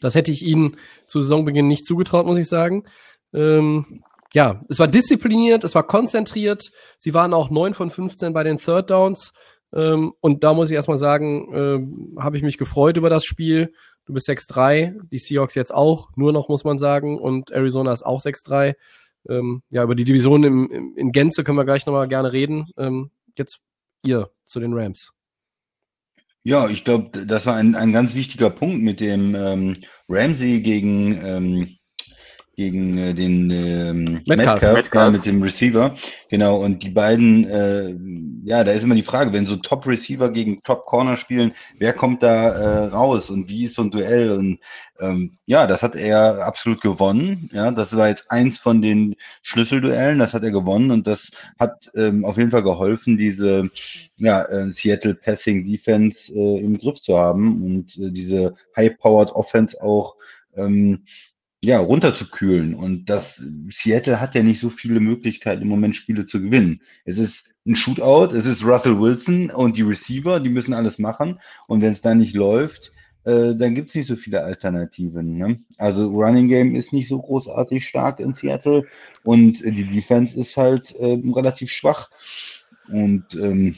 Das 0.00 0.14
hätte 0.14 0.32
ich 0.32 0.42
ihnen 0.42 0.76
zu 1.06 1.20
Saisonbeginn 1.20 1.66
nicht 1.66 1.86
zugetraut, 1.86 2.26
muss 2.26 2.38
ich 2.38 2.48
sagen. 2.48 2.84
Ähm, 3.32 4.02
ja, 4.32 4.62
es 4.68 4.78
war 4.78 4.88
diszipliniert, 4.88 5.64
es 5.64 5.74
war 5.74 5.86
konzentriert. 5.86 6.70
Sie 6.98 7.14
waren 7.14 7.34
auch 7.34 7.50
9 7.50 7.74
von 7.74 7.90
15 7.90 8.32
bei 8.32 8.44
den 8.44 8.58
Third 8.58 8.90
Downs. 8.90 9.32
Ähm, 9.72 10.12
und 10.20 10.44
da 10.44 10.54
muss 10.54 10.70
ich 10.70 10.74
erstmal 10.74 10.96
sagen, 10.96 11.54
äh, 12.16 12.20
habe 12.20 12.36
ich 12.36 12.42
mich 12.42 12.58
gefreut 12.58 12.96
über 12.96 13.10
das 13.10 13.24
Spiel. 13.24 13.72
Du 14.06 14.12
bist 14.12 14.28
6-3, 14.28 15.08
die 15.08 15.18
Seahawks 15.18 15.54
jetzt 15.54 15.72
auch, 15.72 16.10
nur 16.16 16.32
noch 16.32 16.48
muss 16.48 16.64
man 16.64 16.78
sagen, 16.78 17.18
und 17.18 17.50
Arizona 17.50 17.92
ist 17.92 18.04
auch 18.04 18.20
6-3. 18.20 18.74
Ähm, 19.28 19.62
ja, 19.70 19.84
über 19.84 19.94
die 19.94 20.04
Division 20.04 20.44
im, 20.44 20.70
im, 20.70 20.96
in 20.96 21.12
Gänze 21.12 21.44
können 21.44 21.58
wir 21.58 21.64
gleich 21.64 21.86
nochmal 21.86 22.08
gerne 22.08 22.32
reden. 22.32 22.70
Ähm, 22.76 23.10
jetzt 23.36 23.60
ihr 24.04 24.30
zu 24.44 24.60
den 24.60 24.72
Rams. 24.72 25.12
Ja, 26.42 26.68
ich 26.68 26.84
glaube, 26.84 27.26
das 27.26 27.44
war 27.44 27.56
ein, 27.56 27.74
ein 27.74 27.92
ganz 27.92 28.14
wichtiger 28.14 28.48
Punkt 28.48 28.82
mit 28.82 29.00
dem 29.00 29.34
ähm, 29.34 29.76
Ramsey 30.08 30.62
gegen 30.62 31.20
ähm, 31.22 31.76
gegen 32.60 32.98
äh, 32.98 33.14
den 33.14 33.50
ähm, 33.50 34.04
Metcalf, 34.26 34.60
Metcalf, 34.60 34.74
Metcalf. 34.74 35.04
Ja, 35.06 35.10
mit 35.10 35.24
dem 35.24 35.42
Receiver. 35.42 35.94
Genau, 36.28 36.58
und 36.58 36.82
die 36.82 36.90
beiden, 36.90 37.48
äh, 37.48 37.94
ja, 38.44 38.64
da 38.64 38.72
ist 38.72 38.82
immer 38.82 38.94
die 38.94 39.02
Frage, 39.02 39.32
wenn 39.32 39.46
so 39.46 39.56
Top-Receiver 39.56 40.30
gegen 40.30 40.62
Top-Corner 40.62 41.16
spielen, 41.16 41.54
wer 41.78 41.94
kommt 41.94 42.22
da 42.22 42.50
äh, 42.50 42.84
raus 42.88 43.30
und 43.30 43.48
wie 43.48 43.64
ist 43.64 43.76
so 43.76 43.82
ein 43.82 43.90
Duell? 43.90 44.32
Und 44.32 44.58
ähm, 45.00 45.38
ja, 45.46 45.66
das 45.66 45.82
hat 45.82 45.96
er 45.96 46.46
absolut 46.46 46.82
gewonnen. 46.82 47.48
Ja, 47.50 47.70
das 47.70 47.96
war 47.96 48.08
jetzt 48.08 48.30
eins 48.30 48.58
von 48.58 48.82
den 48.82 49.16
Schlüsselduellen, 49.40 50.18
das 50.18 50.34
hat 50.34 50.42
er 50.42 50.50
gewonnen 50.50 50.90
und 50.90 51.06
das 51.06 51.30
hat 51.58 51.90
ähm, 51.94 52.26
auf 52.26 52.36
jeden 52.36 52.50
Fall 52.50 52.62
geholfen, 52.62 53.16
diese 53.16 53.70
ja, 54.16 54.42
äh, 54.42 54.70
Seattle 54.74 55.14
Passing 55.14 55.66
Defense 55.66 56.30
äh, 56.30 56.58
im 56.58 56.76
Griff 56.76 57.00
zu 57.00 57.18
haben 57.18 57.64
und 57.64 57.96
äh, 57.96 58.10
diese 58.12 58.54
High-Powered 58.76 59.30
Offense 59.30 59.80
auch 59.80 60.16
ähm, 60.56 61.04
ja, 61.62 61.78
runterzukühlen. 61.78 62.74
Und 62.74 63.10
das 63.10 63.42
Seattle 63.70 64.20
hat 64.20 64.34
ja 64.34 64.42
nicht 64.42 64.60
so 64.60 64.70
viele 64.70 65.00
Möglichkeiten 65.00 65.62
im 65.62 65.68
Moment 65.68 65.96
Spiele 65.96 66.26
zu 66.26 66.40
gewinnen. 66.40 66.80
Es 67.04 67.18
ist 67.18 67.50
ein 67.66 67.76
Shootout, 67.76 68.34
es 68.34 68.46
ist 68.46 68.64
Russell 68.64 68.98
Wilson 68.98 69.50
und 69.50 69.76
die 69.76 69.82
Receiver, 69.82 70.40
die 70.40 70.48
müssen 70.48 70.72
alles 70.72 70.98
machen. 70.98 71.38
Und 71.66 71.82
wenn 71.82 71.92
es 71.92 72.00
dann 72.00 72.18
nicht 72.18 72.34
läuft, 72.34 72.92
äh, 73.24 73.54
dann 73.54 73.74
gibt's 73.74 73.94
nicht 73.94 74.08
so 74.08 74.16
viele 74.16 74.42
Alternativen. 74.42 75.36
Ne? 75.36 75.60
Also 75.76 76.08
Running 76.08 76.48
Game 76.48 76.74
ist 76.74 76.92
nicht 76.92 77.08
so 77.08 77.20
großartig 77.20 77.86
stark 77.86 78.20
in 78.20 78.32
Seattle 78.32 78.86
und 79.22 79.60
die 79.60 79.84
Defense 79.84 80.38
ist 80.38 80.56
halt 80.56 80.94
äh, 80.96 81.20
relativ 81.26 81.70
schwach. 81.70 82.10
Und 82.88 83.34
ähm, 83.34 83.76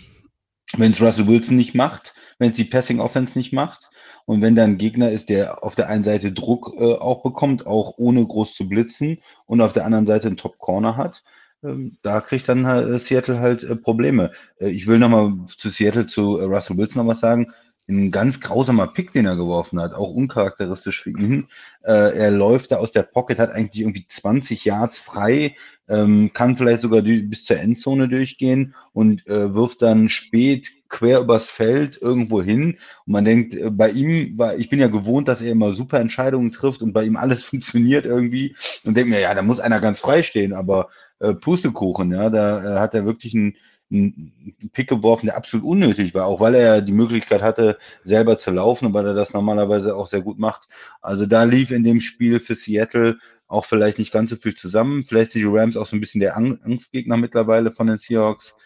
wenn 0.77 0.93
es 0.93 1.01
Russell 1.01 1.27
Wilson 1.27 1.57
nicht 1.57 1.75
macht, 1.75 2.15
wenn 2.43 2.51
es 2.51 2.57
die 2.57 2.65
Passing 2.65 3.01
Offense 3.01 3.39
nicht 3.39 3.53
macht, 3.53 3.89
und 4.25 4.43
wenn 4.43 4.55
da 4.55 4.65
ein 4.65 4.79
Gegner 4.79 5.11
ist, 5.11 5.31
der 5.31 5.65
auf 5.65 5.75
der 5.75 5.89
einen 5.89 6.05
Seite 6.05 6.33
Druck 6.33 6.75
äh, 6.79 6.95
auch 6.95 7.23
bekommt, 7.23 7.67
auch 7.67 7.95
ohne 7.97 8.27
groß 8.27 8.55
zu 8.55 8.69
blitzen, 8.69 9.19
und 9.47 9.61
auf 9.61 9.73
der 9.73 9.87
anderen 9.87 10.07
Seite 10.07 10.27
einen 10.27 10.37
Top 10.37 10.59
Corner 10.59 10.97
hat, 10.97 11.23
ähm, 11.63 11.99
da 12.03 12.21
kriegt 12.21 12.49
dann 12.49 12.65
äh, 12.65 12.99
Seattle 12.99 13.41
halt 13.41 13.65
äh, 13.65 13.77
Probleme. 13.77 14.33
Äh, 14.59 14.71
ich 14.71 14.87
will 14.87 14.99
nochmal 14.99 15.35
zu 15.47 15.71
Seattle, 15.71 16.07
zu 16.07 16.39
äh, 16.39 16.45
Russell 16.45 16.77
Wilson 16.77 17.05
noch 17.05 17.13
was 17.13 17.21
sagen. 17.21 17.53
Ein 17.89 18.11
ganz 18.11 18.41
grausamer 18.41 18.87
Pick, 18.87 19.13
den 19.13 19.27
er 19.27 19.37
geworfen 19.37 19.81
hat, 19.81 19.95
auch 19.95 20.15
uncharakteristisch 20.15 21.03
für 21.03 21.11
ihn. 21.11 21.49
Äh, 21.83 22.17
er 22.17 22.31
läuft 22.31 22.71
da 22.71 22.77
aus 22.77 22.93
der 22.93 23.03
Pocket, 23.03 23.39
hat 23.39 23.51
eigentlich 23.51 23.83
irgendwie 23.83 24.07
20 24.07 24.65
Yards 24.65 24.99
frei, 24.99 25.57
ähm, 25.89 26.33
kann 26.33 26.57
vielleicht 26.57 26.83
sogar 26.83 27.03
bis 27.03 27.45
zur 27.45 27.59
Endzone 27.59 28.09
durchgehen 28.09 28.75
und 28.93 29.27
äh, 29.27 29.53
wirft 29.53 29.83
dann 29.83 30.09
spät 30.09 30.71
quer 30.89 31.21
übers 31.21 31.47
Feld 31.47 32.01
irgendwo 32.01 32.41
hin. 32.41 32.79
Und 33.07 33.13
man 33.13 33.25
denkt, 33.25 33.55
äh, 33.55 33.71
bei 33.71 33.91
ihm 33.91 34.39
war, 34.39 34.57
ich 34.57 34.69
bin 34.69 34.79
ja 34.79 34.87
gewohnt, 34.87 35.27
dass 35.27 35.43
er 35.43 35.51
immer 35.51 35.73
super 35.73 35.99
Entscheidungen 35.99 36.53
trifft 36.53 36.83
und 36.83 36.93
bei 36.93 37.05
ihm 37.05 37.17
alles 37.17 37.43
funktioniert 37.45 38.07
irgendwie. 38.07 38.55
Und 38.85 38.97
denke 38.97 39.11
mir, 39.11 39.21
ja, 39.21 39.35
da 39.35 39.43
muss 39.43 39.59
einer 39.59 39.81
ganz 39.81 39.99
frei 39.99 40.23
stehen, 40.23 40.53
aber 40.53 40.91
äh, 41.19 41.35
Pustekuchen, 41.35 42.13
ja, 42.13 42.31
da 42.31 42.77
äh, 42.77 42.79
hat 42.79 42.95
er 42.95 43.05
wirklich 43.05 43.35
einen, 43.35 43.57
einen 43.93 44.71
Pick 44.73 44.89
geworfen, 44.89 45.27
der 45.27 45.37
absolut 45.37 45.67
unnötig 45.67 46.15
war, 46.15 46.27
auch 46.27 46.41
weil 46.41 46.55
er 46.55 46.81
die 46.81 46.93
Möglichkeit 46.93 47.43
hatte, 47.43 47.79
selber 48.05 48.39
zu 48.39 48.51
laufen 48.51 48.87
und 48.87 48.95
weil 48.95 49.07
er 49.07 49.15
das 49.15 49.33
normalerweise 49.33 49.95
auch 49.95 50.07
sehr 50.07 50.23
gut 50.23 50.39
macht. 50.39 50.69
Also 51.01 51.27
da 51.27 51.45
lief 51.45 51.71
in 51.71 51.85
dem 51.85 52.01
Spiel 52.01 52.41
für 52.41 52.55
Seattle 52.55 53.19
auch 53.47 53.67
vielleicht 53.67 53.99
nicht 53.99 54.13
ganz 54.13 54.31
so 54.31 54.37
viel 54.37 54.55
zusammen. 54.55 55.05
Vielleicht 55.05 55.33
sind 55.33 55.43
die 55.43 55.49
Rams 55.49 55.77
auch 55.77 55.87
so 55.87 55.95
ein 55.95 56.01
bisschen 56.01 56.21
der 56.21 56.37
Angstgegner 56.37 57.19
mittlerweile 57.19 57.71
von 57.71 57.87
den 57.87 57.99
Seahawks. 57.99 58.57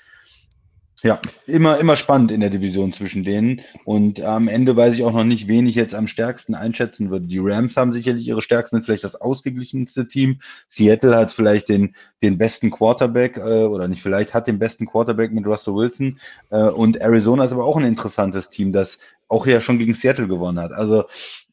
Ja, 1.03 1.21
immer, 1.47 1.79
immer 1.79 1.97
spannend 1.97 2.33
in 2.33 2.41
der 2.41 2.49
Division 2.49 2.93
zwischen 2.93 3.23
denen. 3.23 3.61
Und 3.85 4.23
am 4.23 4.49
Ende 4.49 4.77
weiß 4.77 4.95
ich 4.95 5.05
auch 5.05 5.13
noch 5.13 5.25
nicht, 5.25 5.47
wen 5.47 5.67
ich 5.67 5.75
jetzt 5.75 5.95
am 5.95 6.07
stärksten 6.07 6.55
einschätzen 6.55 7.11
würde. 7.11 7.27
Die 7.27 7.39
Rams 7.39 7.77
haben 7.77 7.93
sicherlich 7.93 8.27
ihre 8.27 8.41
stärksten, 8.41 8.83
vielleicht 8.83 9.05
das 9.05 9.15
ausgeglichenste 9.15 10.09
Team. 10.09 10.41
Seattle 10.71 11.15
hat 11.15 11.33
vielleicht 11.33 11.69
den, 11.69 11.95
den 12.23 12.39
besten 12.39 12.71
Quarterback, 12.71 13.37
äh, 13.37 13.65
oder 13.65 13.89
nicht 13.89 14.03
vielleicht, 14.03 14.33
hat 14.33 14.47
den 14.47 14.59
besten 14.59 14.87
Quarterback 14.87 15.33
mit 15.33 15.47
Russell 15.47 15.75
Wilson. 15.75 16.19
Äh, 16.51 16.63
und 16.63 16.97
Arizona 16.97 17.45
ist 17.45 17.53
aber 17.53 17.65
auch 17.65 17.77
ein 17.77 17.85
interessantes 17.85 18.49
Team, 18.49 18.73
das 18.73 18.99
auch 19.29 19.47
ja 19.47 19.61
schon 19.61 19.79
gegen 19.79 19.95
Seattle 19.95 20.29
gewonnen 20.29 20.61
hat. 20.61 20.73
Also 20.73 21.05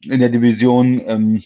in 0.06 0.22
der 0.22 0.30
Division 0.30 1.02
ähm, 1.06 1.44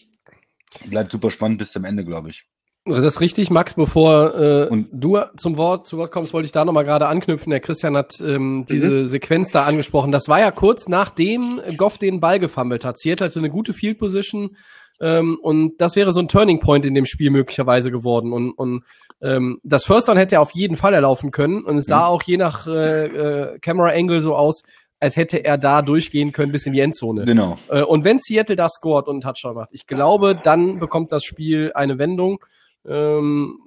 bleibt 0.86 1.12
super 1.12 1.32
spannend 1.32 1.58
bis 1.58 1.72
zum 1.72 1.84
Ende, 1.84 2.06
glaube 2.06 2.30
ich. 2.30 2.46
Das 2.88 3.04
ist 3.04 3.22
richtig, 3.22 3.50
Max. 3.50 3.74
Bevor 3.74 4.36
äh, 4.36 4.68
und 4.68 4.88
du 4.92 5.20
zum 5.38 5.58
Wort 5.58 5.88
zu 5.88 5.98
Wort 5.98 6.12
kommst, 6.12 6.34
wollte 6.34 6.46
ich 6.46 6.52
da 6.52 6.66
nochmal 6.66 6.86
gerade 6.86 7.08
anknüpfen. 7.08 7.50
Der 7.50 7.60
Christian 7.60 7.96
hat 7.98 8.20
ähm, 8.22 8.66
diese 8.70 8.90
mhm. 8.90 9.06
Sequenz 9.08 9.52
da 9.52 9.64
angesprochen. 9.64 10.12
Das 10.12 10.30
war 10.30 10.40
ja 10.40 10.52
kurz 10.52 10.88
nachdem 10.88 11.62
Goff 11.76 11.98
den 11.98 12.20
Ball 12.20 12.40
gefummelt 12.40 12.86
hat. 12.86 12.98
Seattle 13.00 13.28
hatte 13.28 13.40
eine 13.40 13.50
gute 13.50 13.74
Field 13.74 14.00
Position 14.00 14.56
ähm, 15.00 15.38
und 15.42 15.80
das 15.80 15.96
wäre 15.96 16.12
so 16.12 16.20
ein 16.20 16.28
Turning 16.28 16.60
Point 16.60 16.86
in 16.86 16.96
dem 16.96 17.06
Spiel 17.06 17.30
möglicherweise 17.30 17.92
geworden. 17.92 18.34
Und, 18.34 18.52
und 18.52 18.84
ähm, 19.22 19.60
das 19.64 19.86
First 19.86 20.08
Down 20.08 20.18
hätte 20.18 20.36
er 20.36 20.42
auf 20.42 20.52
jeden 20.52 20.76
Fall 20.76 20.94
erlaufen 20.94 21.32
können. 21.32 21.64
Und 21.64 21.78
es 21.78 21.86
sah 21.86 22.00
mhm. 22.00 22.06
auch 22.06 22.24
je 22.24 22.38
nach 22.38 22.68
äh, 22.68 23.06
äh, 23.06 23.60
Camera 23.60 23.90
Angle 23.90 24.22
so 24.22 24.36
aus, 24.36 24.64
als 25.00 25.16
hätte 25.16 25.44
er 25.44 25.58
da 25.58 25.82
durchgehen 25.82 26.32
können 26.32 26.52
bis 26.52 26.66
in 26.66 26.74
die 26.74 26.80
Endzone. 26.80 27.26
Genau. 27.26 27.58
Äh, 27.70 27.84
und 27.84 28.04
wenn 28.04 28.20
Seattle 28.20 28.56
da 28.56 28.68
scored 28.70 29.08
und 29.08 29.16
einen 29.16 29.22
Touchdown 29.22 29.56
macht, 29.56 29.70
ich 29.72 29.86
glaube, 29.86 30.40
dann 30.42 30.80
bekommt 30.80 31.12
das 31.12 31.24
Spiel 31.24 31.72
eine 31.74 32.00
Wendung. 32.00 32.40
Ähm, 32.88 33.60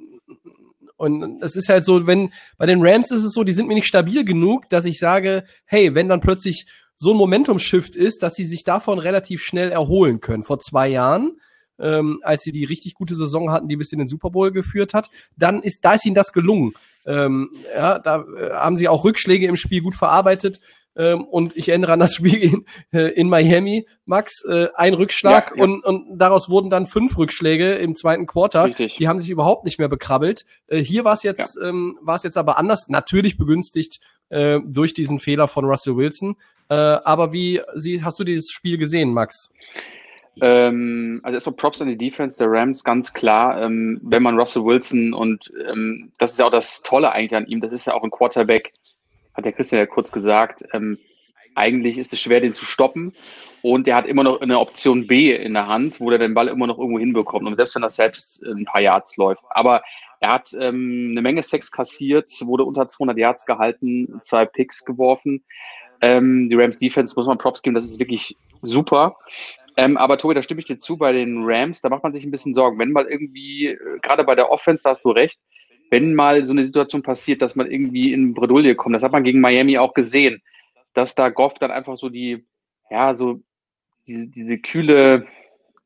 und 0.97 1.43
es 1.43 1.57
ist 1.57 1.69
halt 1.69 1.85
so, 1.85 2.07
wenn 2.07 2.31
bei 2.59 2.67
den 2.67 2.83
Rams 2.83 3.11
ist 3.11 3.25
es 3.25 3.33
so, 3.33 3.43
die 3.43 3.53
sind 3.53 3.69
mir 3.69 3.75
nicht 3.75 3.87
stabil 3.87 4.25
genug, 4.25 4.69
dass 4.69 4.85
ich 4.85 4.99
sage, 4.99 5.45
hey, 5.65 5.95
wenn 5.95 6.09
dann 6.09 6.21
plötzlich 6.21 6.67
so 6.97 7.13
ein 7.13 7.17
Momentum-Shift 7.17 7.97
ist, 7.97 8.23
dass 8.23 8.35
sie 8.35 8.45
sich 8.45 8.65
davon 8.65 8.99
relativ 8.99 9.43
schnell 9.43 9.71
erholen 9.71 10.21
können. 10.21 10.43
Vor 10.43 10.59
zwei 10.59 10.89
Jahren 10.89 11.41
ähm, 11.81 12.21
als 12.23 12.43
sie 12.43 12.53
die 12.53 12.65
richtig 12.65 12.95
gute 12.95 13.15
Saison 13.15 13.51
hatten, 13.51 13.69
die 13.69 13.77
bis 13.77 13.93
in 13.93 13.99
den 13.99 14.09
Super 14.09 14.31
Bowl 14.31 14.53
geführt 14.53 14.95
hat, 14.95 15.11
dann 15.37 15.63
ist, 15.63 15.85
da 15.85 15.95
ist 15.95 16.07
ihnen 16.07 16.15
das 16.15 16.33
gelungen. 16.33 16.75
Ähm, 17.07 17.51
ja, 17.75 17.99
da 17.99 18.25
äh, 18.39 18.51
haben 18.53 18.77
sie 18.77 18.89
auch 18.89 19.05
Rückschläge 19.05 19.47
im 19.47 19.57
Spiel 19.57 19.81
gut 19.81 19.95
verarbeitet. 19.95 20.61
Ähm, 21.01 21.25
und 21.25 21.57
ich 21.57 21.71
erinnere 21.71 21.93
an 21.93 22.01
das 22.01 22.15
Spiel 22.17 22.43
in, 22.43 22.67
äh, 22.93 23.09
in 23.13 23.31
Miami, 23.31 23.87
Max, 24.05 24.45
äh, 24.45 24.69
ein 24.75 24.93
Rückschlag 24.93 25.53
Ja, 25.53 25.57
ja. 25.57 25.65
Und, 25.65 25.83
und 25.83 26.19
daraus 26.19 26.51
wurden 26.51 26.69
dann 26.69 26.85
fünf 26.85 27.17
Rückschläge 27.17 27.73
im 27.77 27.95
zweiten 27.95 28.27
Quarter. 28.27 28.65
Richtig. 28.65 28.97
Die 28.97 29.09
haben 29.09 29.19
sich 29.19 29.31
überhaupt 29.31 29.65
nicht 29.65 29.79
mehr 29.79 29.89
bekrabbelt. 29.89 30.45
Äh, 30.67 30.79
hier 30.79 31.05
war 31.05 31.15
es 31.15 31.23
jetzt, 31.23 31.59
ähm, 31.63 31.99
war 32.03 32.17
es 32.17 32.23
jetzt 32.23 32.37
aber 32.37 32.59
anders, 32.59 32.89
natürlich 32.89 33.39
begünstigt 33.39 34.01
äh, 34.29 34.59
durch 34.67 34.93
diesen 34.93 35.21
Fehler 35.21 35.49
von 35.49 35.65
Russell 35.65 35.97
Wilson. 35.97 36.37
Äh, 36.69 36.75
aber 36.75 37.33
wie 37.33 37.63
sie, 37.77 38.05
hast 38.05 38.21
du 38.21 38.25
dieses 38.25 38.51
Spiel 38.51 38.77
gesehen, 38.77 39.15
Max? 39.15 39.55
Ähm, 40.43 41.21
also 41.23 41.35
erstmal 41.35 41.57
Props 41.57 41.81
an 41.81 41.89
die 41.89 41.97
Defense 41.97 42.37
der 42.39 42.51
Rams, 42.51 42.85
ganz 42.85 43.15
klar. 43.15 43.63
Ähm, 43.63 44.01
wenn 44.03 44.23
man 44.23 44.39
Russell 44.39 44.65
Wilson 44.65 45.15
und 45.15 45.51
ähm, 45.67 46.13
das 46.19 46.33
ist 46.33 46.39
ja 46.39 46.47
auch 46.47 46.51
das 46.51 46.83
Tolle 46.83 47.13
eigentlich 47.13 47.35
an 47.35 47.47
ihm, 47.47 47.61
das 47.61 47.73
ist 47.73 47.87
ja 47.87 47.95
auch 47.95 48.05
ein 48.05 48.11
Quarterback, 48.11 48.73
hat 49.35 49.45
der 49.45 49.53
Christian 49.53 49.81
ja 49.81 49.87
kurz 49.87 50.13
gesagt, 50.13 50.65
ähm, 50.73 50.99
eigentlich 51.55 51.99
ist 51.99 52.13
es 52.13 52.21
schwer, 52.21 52.41
den 52.41 52.55
zu 52.55 52.65
stoppen. 52.65 53.15
Und 53.63 53.87
er 53.89 53.97
hat 53.97 54.07
immer 54.07 54.23
noch 54.23 54.41
eine 54.41 54.59
Option 54.59 55.07
B 55.07 55.35
in 55.35 55.55
der 55.55 55.67
Hand, 55.67 56.01
wo 56.01 56.11
er 56.11 56.19
den 56.19 56.35
Ball 56.35 56.49
immer 56.49 56.67
noch 56.67 56.79
irgendwo 56.79 56.99
hinbekommt. 56.99 57.47
Und 57.47 57.57
selbst 57.57 57.75
wenn 57.75 57.83
das 57.83 57.97
selbst 57.97 58.43
ein 58.43 58.65
paar 58.65 58.81
Yards 58.81 59.17
läuft. 59.17 59.45
Aber 59.51 59.83
er 60.21 60.33
hat 60.33 60.53
ähm, 60.59 61.09
eine 61.11 61.23
Menge 61.23 61.43
Sex 61.43 61.71
kassiert, 61.71 62.31
wurde 62.43 62.65
unter 62.65 62.89
200 62.89 63.19
Yards 63.19 63.47
gehalten, 63.47 64.21
zwei 64.23 64.47
Picks 64.47 64.85
geworfen. 64.85 65.45
Ähm, 66.03 66.49
die 66.49 66.57
Rams 66.57 66.79
Defense 66.79 67.15
muss 67.17 67.27
man 67.27 67.39
Props 67.39 67.63
geben, 67.63 67.75
das 67.75 67.87
ist 67.87 67.99
wirklich 67.99 68.37
super. 68.63 69.17
Ähm, 69.77 69.97
aber 69.97 70.19
Tobi, 70.19 70.35
da 70.35 70.43
stimme 70.43 70.61
ich 70.61 70.67
dir 70.67 70.77
zu 70.77 70.97
bei 70.97 71.13
den 71.13 71.43
Rams, 71.45 71.81
da 71.81 71.89
macht 71.89 72.03
man 72.03 72.13
sich 72.13 72.25
ein 72.25 72.31
bisschen 72.31 72.55
Sorgen. 72.55 72.79
Wenn 72.79 72.93
mal 72.93 73.07
irgendwie, 73.07 73.69
äh, 73.69 73.99
gerade 74.03 74.25
bei 74.25 74.35
der 74.35 74.51
Offense, 74.51 74.83
da 74.83 74.91
hast 74.91 75.05
du 75.05 75.11
recht, 75.11 75.41
wenn 75.91 76.15
mal 76.15 76.47
so 76.47 76.53
eine 76.53 76.65
Situation 76.65 77.03
passiert, 77.03 77.43
dass 77.43 77.57
man 77.57 77.71
irgendwie 77.71 78.13
in 78.13 78.33
Bredouille 78.33 78.77
kommt, 78.77 78.95
das 78.95 79.03
hat 79.03 79.13
man 79.13 79.25
gegen 79.25 79.41
Miami 79.41 79.77
auch 79.77 79.93
gesehen, 79.93 80.41
dass 80.95 81.15
da 81.15 81.29
Goff 81.29 81.55
dann 81.55 81.71
einfach 81.71 81.97
so 81.97 82.09
die, 82.09 82.47
ja, 82.91 83.13
so 83.15 83.41
diese, 84.07 84.29
diese 84.29 84.59
kühle, 84.59 85.27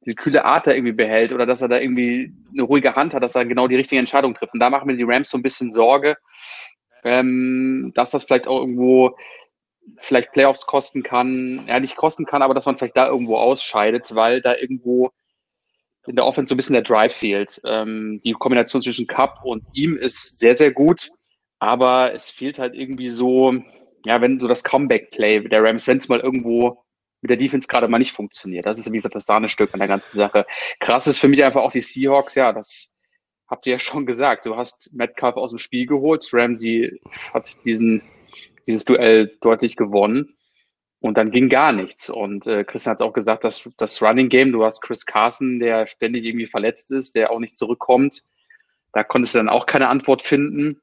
diese 0.05 0.14
kühle 0.14 0.45
Art 0.45 0.67
da 0.67 0.73
irgendwie 0.73 0.93
behält 0.93 1.33
oder 1.33 1.47
dass 1.47 1.62
er 1.62 1.69
da 1.69 1.79
irgendwie 1.79 2.33
eine 2.53 2.62
ruhige 2.62 2.95
Hand 2.95 3.14
hat, 3.14 3.23
dass 3.23 3.35
er 3.35 3.47
genau 3.47 3.67
die 3.67 3.77
richtige 3.77 3.99
Entscheidung 3.99 4.35
trifft. 4.35 4.55
Und 4.55 4.61
da 4.61 4.71
machen 4.71 4.87
mir 4.87 4.97
die 4.97 5.05
Rams 5.07 5.31
so 5.31 5.38
ein 5.38 5.43
bisschen 5.43 5.73
Sorge, 5.73 6.17
ähm, 7.03 7.93
dass 7.95 8.11
das 8.11 8.25
vielleicht 8.25 8.47
auch 8.47 8.61
irgendwo 8.61 9.17
vielleicht 9.99 10.33
Playoffs 10.33 10.67
kosten 10.67 11.03
kann, 11.03 11.64
ja 11.67 11.81
nicht 11.81 11.97
kosten 11.97 12.25
kann, 12.25 12.43
aber 12.43 12.55
dass 12.55 12.67
man 12.67 12.79
vielleicht 12.79 12.97
da 12.97 13.09
irgendwo 13.09 13.37
ausscheidet, 13.37 14.14
weil 14.14 14.40
da 14.40 14.55
irgendwo 14.57 15.11
in 16.07 16.17
der 16.17 16.27
Offense 16.27 16.51
so 16.51 16.55
ein 16.55 16.57
bisschen 16.57 16.75
der 16.75 16.83
Drive 16.83 17.14
fehlt. 17.14 17.61
Ähm, 17.64 18.21
die 18.25 18.33
Kombination 18.33 18.83
zwischen 18.83 19.07
Cup 19.07 19.40
und 19.45 19.64
ihm 19.73 19.97
ist 19.97 20.38
sehr, 20.38 20.57
sehr 20.57 20.73
gut, 20.73 21.09
aber 21.59 22.12
es 22.12 22.31
fehlt 22.31 22.59
halt 22.59 22.75
irgendwie 22.75 23.11
so, 23.11 23.55
ja, 24.05 24.21
wenn 24.21 24.38
so 24.38 24.49
das 24.49 24.64
Comeback-Play 24.64 25.49
der 25.49 25.62
Rams, 25.62 25.87
wenn 25.87 25.99
es 25.99 26.09
mal 26.09 26.21
irgendwo 26.21 26.85
mit 27.23 27.31
der 27.31 27.38
Defense 27.38 27.67
gerade 27.67 27.88
mal 27.88 27.99
nicht 27.99 28.12
funktioniert. 28.12 28.67
Das 28.67 28.79
ist, 28.79 28.90
wie 28.93 28.97
gesagt, 28.97 29.14
das 29.14 29.25
Sahnestück 29.25 29.73
an 29.73 29.79
der 29.79 29.88
ganzen 29.88 30.17
Sache. 30.17 30.45
Krass 30.81 31.07
ist 31.07 31.19
für 31.19 31.29
mich 31.29 31.43
einfach 31.43 31.62
auch 31.62 31.73
die 31.73 31.81
Seahawks, 31.81 32.35
ja, 32.35 32.53
das 32.53 32.90
habt 33.49 33.67
ihr 33.67 33.75
ja 33.75 33.79
schon 33.79 34.05
gesagt. 34.05 34.45
Du 34.45 34.57
hast 34.57 34.93
Metcalf 34.93 35.37
aus 35.37 35.51
dem 35.51 35.59
Spiel 35.59 35.87
geholt, 35.87 36.29
Ramsey 36.33 37.01
hat 37.33 37.64
diesen 37.64 38.03
dieses 38.67 38.85
Duell 38.85 39.37
deutlich 39.40 39.77
gewonnen. 39.77 40.37
Und 41.05 41.19
dann 41.19 41.31
ging 41.31 41.51
gar 41.51 41.73
nichts. 41.73 42.09
Und 42.09 42.47
äh, 42.47 42.64
Christian 42.64 42.93
hat 42.93 43.03
auch 43.03 43.12
gesagt, 43.12 43.45
dass 43.45 43.69
das 43.77 44.01
Running 44.01 44.31
Game, 44.31 44.53
du 44.53 44.64
hast 44.64 44.81
Chris 44.81 45.05
Carson, 45.05 45.61
der 45.61 45.87
ständig 45.87 46.25
irgendwie 46.25 46.47
verletzt 46.47 46.90
ist, 46.93 47.14
der 47.14 47.31
auch 47.31 47.40
nicht 47.40 47.59
zurückkommt. 47.59 48.25
Da 48.95 49.05
konntest 49.05 49.35
du 49.35 49.38
dann 49.38 49.51
auch 49.51 49.67
keine 49.67 49.88
Antwort 49.88 50.23
finden. 50.23 50.81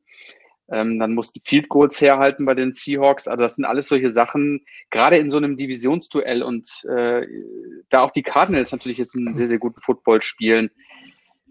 Ähm, 0.70 1.00
dann 1.00 1.16
mussten 1.16 1.42
Field 1.44 1.70
Goals 1.70 2.00
herhalten 2.00 2.46
bei 2.46 2.54
den 2.54 2.72
Seahawks. 2.72 3.28
Also 3.28 3.42
das 3.42 3.56
sind 3.56 3.66
alles 3.66 3.88
solche 3.88 4.12
Sachen, 4.12 4.64
gerade 4.92 5.18
in 5.18 5.32
so 5.32 5.38
einem 5.38 5.56
Divisionsduell 5.56 6.44
und 6.44 6.70
äh, 6.88 7.26
da 7.90 8.04
auch 8.04 8.12
die 8.12 8.22
Cardinals 8.22 8.72
natürlich 8.72 9.00
jetzt 9.00 9.16
einen 9.16 9.34
sehr, 9.34 9.48
sehr 9.48 9.58
guten 9.58 9.82
Football 9.82 10.22
spielen. 10.22 10.70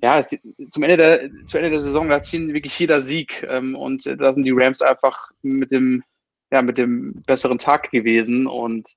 Ja, 0.01 0.21
es, 0.21 0.29
zum 0.71 0.85
Ende 0.85 0.97
der, 0.97 1.45
zu 1.45 1.59
Ende 1.59 1.71
der 1.71 1.81
Saison, 1.81 2.09
da 2.09 2.23
ziehen 2.23 2.55
wirklich 2.55 2.79
jeder 2.79 3.01
Sieg. 3.01 3.45
Ähm, 3.49 3.75
und 3.75 4.07
äh, 4.07 4.17
da 4.17 4.33
sind 4.33 4.45
die 4.45 4.55
Rams 4.55 4.81
einfach 4.81 5.33
mit 5.43 5.73
dem 5.73 6.05
ja, 6.51 6.63
mit 6.63 6.79
dem 6.79 7.23
besseren 7.27 7.59
Tag 7.59 7.91
gewesen. 7.91 8.47
Und 8.47 8.91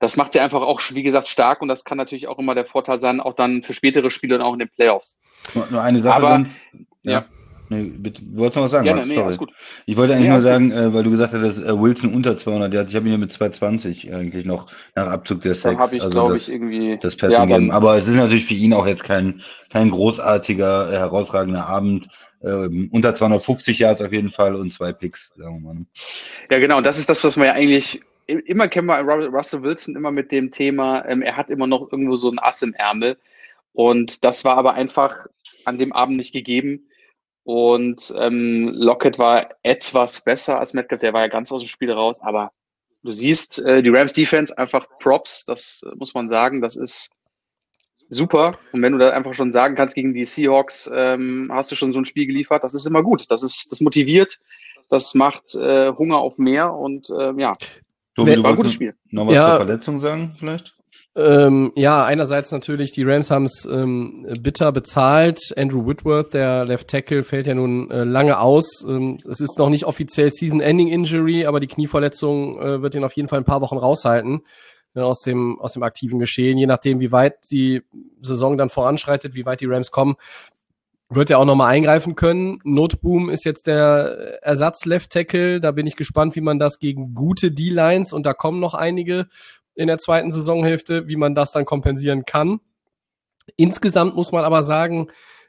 das 0.00 0.16
macht 0.16 0.32
sie 0.32 0.40
einfach 0.40 0.62
auch, 0.62 0.80
wie 0.92 1.02
gesagt, 1.02 1.28
stark. 1.28 1.62
Und 1.62 1.68
das 1.68 1.84
kann 1.84 1.98
natürlich 1.98 2.28
auch 2.28 2.38
immer 2.38 2.54
der 2.54 2.66
Vorteil 2.66 3.00
sein, 3.00 3.20
auch 3.20 3.34
dann 3.34 3.62
für 3.62 3.72
spätere 3.72 4.10
Spiele 4.10 4.36
und 4.36 4.42
auch 4.42 4.52
in 4.52 4.58
den 4.60 4.68
Playoffs. 4.68 5.18
Nur, 5.70 5.82
eine 5.82 6.00
Sache. 6.00 6.16
Aber- 6.16 6.30
dann, 6.30 6.50
ja. 7.02 7.12
ja. 7.12 7.24
Nee, 7.70 7.84
bitte, 7.96 8.22
du 8.22 8.36
wolltest 8.36 8.56
noch 8.56 8.64
was 8.64 8.72
sagen? 8.72 8.84
Gerne, 8.84 9.00
Max? 9.00 9.08
nee, 9.08 9.14
Sorry. 9.14 9.24
alles 9.24 9.38
gut. 9.38 9.50
Ich 9.86 9.96
wollte 9.96 10.12
eigentlich 10.12 10.26
Nee, 10.28 10.32
nur 10.34 10.40
sagen, 10.42 10.70
äh, 10.70 10.92
weil 10.92 11.02
du 11.02 11.10
gesagt 11.10 11.32
hast, 11.32 11.42
dass 11.42 11.58
äh, 11.58 11.80
Wilson 11.80 12.12
unter 12.14 12.36
200 12.36 12.72
Yards, 12.74 12.90
ich 12.90 12.96
habe 12.96 13.06
ihn 13.06 13.12
ja 13.12 13.18
mit 13.18 13.32
220 13.32 14.12
eigentlich 14.14 14.44
noch 14.44 14.70
nach 14.94 15.06
Abzug 15.06 15.40
der 15.40 15.54
Sex. 15.54 15.80
habe 15.80 15.96
ich, 15.96 16.02
also 16.02 16.10
glaube 16.10 16.34
das, 16.34 16.48
ich, 16.48 16.54
irgendwie. 16.54 16.98
das 17.00 17.16
Passing 17.16 17.32
ja, 17.32 17.46
dann, 17.46 17.70
Aber 17.70 17.96
es 17.96 18.06
ist 18.06 18.14
natürlich 18.14 18.44
für 18.44 18.54
ihn 18.54 18.74
auch 18.74 18.86
jetzt 18.86 19.04
kein, 19.04 19.40
kein 19.70 19.90
großartiger, 19.90 20.92
herausragender 20.92 21.66
Abend. 21.66 22.08
Ähm, 22.46 22.88
unter 22.92 23.14
250 23.14 23.78
Yards 23.78 24.02
auf 24.02 24.12
jeden 24.12 24.30
Fall 24.30 24.54
und 24.54 24.72
zwei 24.72 24.92
Picks, 24.92 25.32
sagen 25.36 25.62
wir 25.62 25.68
mal. 25.68 25.74
ne? 25.74 25.86
ja, 26.50 26.58
genau. 26.58 26.76
Und 26.78 26.84
das 26.86 26.98
ist 26.98 27.08
das, 27.08 27.24
was 27.24 27.36
man 27.36 27.46
ja 27.46 27.52
eigentlich 27.54 28.02
immer 28.26 28.68
kennen 28.68 28.86
wir 28.86 29.00
Ru- 29.00 29.28
Russell 29.28 29.62
Wilson 29.62 29.96
immer 29.96 30.10
mit 30.10 30.32
dem 30.32 30.50
Thema, 30.50 31.04
ähm, 31.06 31.22
er 31.22 31.36
hat 31.36 31.50
immer 31.50 31.66
noch 31.66 31.92
irgendwo 31.92 32.16
so 32.16 32.30
ein 32.30 32.38
Ass 32.38 32.62
im 32.62 32.74
Ärmel. 32.74 33.18
Und 33.72 34.24
das 34.24 34.44
war 34.44 34.56
aber 34.56 34.74
einfach 34.74 35.26
an 35.64 35.78
dem 35.78 35.92
Abend 35.92 36.16
nicht 36.16 36.32
gegeben. 36.32 36.88
Und 37.44 38.14
ähm, 38.18 38.70
Lockett 38.74 39.18
war 39.18 39.50
etwas 39.62 40.24
besser 40.24 40.58
als 40.58 40.72
Metcalf, 40.72 41.00
der 41.00 41.12
war 41.12 41.20
ja 41.22 41.28
ganz 41.28 41.52
aus 41.52 41.60
dem 41.60 41.68
Spiel 41.68 41.92
raus, 41.92 42.22
aber 42.22 42.52
du 43.02 43.10
siehst, 43.10 43.58
äh, 43.58 43.82
die 43.82 43.90
Rams 43.90 44.14
Defense 44.14 44.56
einfach 44.56 44.86
Props, 44.98 45.44
das 45.44 45.82
äh, 45.84 45.94
muss 45.96 46.14
man 46.14 46.28
sagen, 46.28 46.62
das 46.62 46.76
ist 46.76 47.10
super. 48.14 48.58
Und 48.72 48.82
wenn 48.82 48.92
du 48.92 48.98
da 48.98 49.10
einfach 49.10 49.34
schon 49.34 49.52
sagen 49.52 49.74
kannst, 49.74 49.94
gegen 49.94 50.14
die 50.14 50.24
Seahawks 50.24 50.90
ähm, 50.92 51.50
hast 51.52 51.70
du 51.72 51.76
schon 51.76 51.92
so 51.92 52.00
ein 52.00 52.04
Spiel 52.04 52.26
geliefert, 52.26 52.64
das 52.64 52.74
ist 52.74 52.86
immer 52.86 53.02
gut. 53.02 53.30
Das 53.30 53.42
ist, 53.42 53.68
das 53.70 53.80
motiviert, 53.80 54.38
das 54.88 55.14
macht 55.14 55.54
äh, 55.54 55.92
Hunger 55.92 56.18
auf 56.18 56.38
mehr 56.38 56.72
und 56.74 57.08
ähm, 57.10 57.38
ja, 57.38 57.54
Tobi, 58.14 58.42
war 58.42 58.50
ein 58.50 58.56
gutes 58.56 58.72
Spiel. 58.72 58.94
noch 59.10 59.26
was 59.26 59.34
Ja. 59.34 59.48
zur 59.50 59.66
Verletzung 59.66 60.00
sagen, 60.00 60.36
vielleicht? 60.38 60.74
Ähm, 61.16 61.70
ja, 61.76 62.04
einerseits 62.04 62.50
natürlich, 62.50 62.90
die 62.90 63.04
Rams 63.04 63.30
haben 63.30 63.44
es 63.44 63.64
ähm, 63.70 64.26
bitter 64.40 64.72
bezahlt. 64.72 65.54
Andrew 65.56 65.86
Whitworth, 65.86 66.34
der 66.34 66.64
Left 66.64 66.88
Tackle, 66.88 67.22
fällt 67.22 67.46
ja 67.46 67.54
nun 67.54 67.88
äh, 67.92 68.02
lange 68.02 68.40
aus. 68.40 68.84
Ähm, 68.88 69.18
es 69.30 69.40
ist 69.40 69.56
noch 69.58 69.68
nicht 69.68 69.84
offiziell 69.84 70.32
Season-Ending-Injury, 70.32 71.46
aber 71.46 71.60
die 71.60 71.68
Knieverletzung 71.68 72.60
äh, 72.60 72.82
wird 72.82 72.96
ihn 72.96 73.04
auf 73.04 73.12
jeden 73.12 73.28
Fall 73.28 73.38
ein 73.38 73.44
paar 73.44 73.60
Wochen 73.60 73.76
raushalten 73.76 74.40
äh, 74.40 74.40
aus 74.94 75.22
dem 75.22 75.60
aus 75.60 75.72
dem 75.72 75.82
aktiven 75.82 76.18
Geschehen. 76.18 76.58
Je 76.58 76.66
nachdem, 76.66 77.00
wie 77.00 77.12
weit 77.12 77.50
die 77.50 77.82
Saison 78.20 78.56
dann 78.56 78.68
voranschreitet, 78.68 79.34
wie 79.34 79.46
weit 79.46 79.60
die 79.60 79.66
Rams 79.66 79.90
kommen, 79.90 80.16
wird 81.10 81.30
er 81.30 81.38
auch 81.38 81.44
nochmal 81.44 81.72
eingreifen 81.72 82.14
können. 82.14 82.58
Notboom 82.64 83.30
ist 83.30 83.44
jetzt 83.44 83.66
der 83.66 84.38
Ersatz-Left 84.42 85.10
Tackle. 85.10 85.60
Da 85.60 85.70
bin 85.70 85.86
ich 85.86 85.96
gespannt, 85.96 86.36
wie 86.36 86.40
man 86.40 86.58
das 86.58 86.78
gegen 86.78 87.14
gute 87.14 87.50
D-Lines, 87.52 88.12
und 88.12 88.26
da 88.26 88.32
kommen 88.32 88.60
noch 88.60 88.74
einige 88.74 89.26
in 89.74 89.88
der 89.88 89.98
zweiten 89.98 90.30
Saisonhälfte, 90.30 91.08
wie 91.08 91.16
man 91.16 91.34
das 91.34 91.52
dann 91.52 91.64
kompensieren 91.64 92.24
kann. 92.24 92.60
Insgesamt 93.56 94.14
muss 94.14 94.32
man 94.32 94.44
aber 94.44 94.62
sagen, 94.62 95.08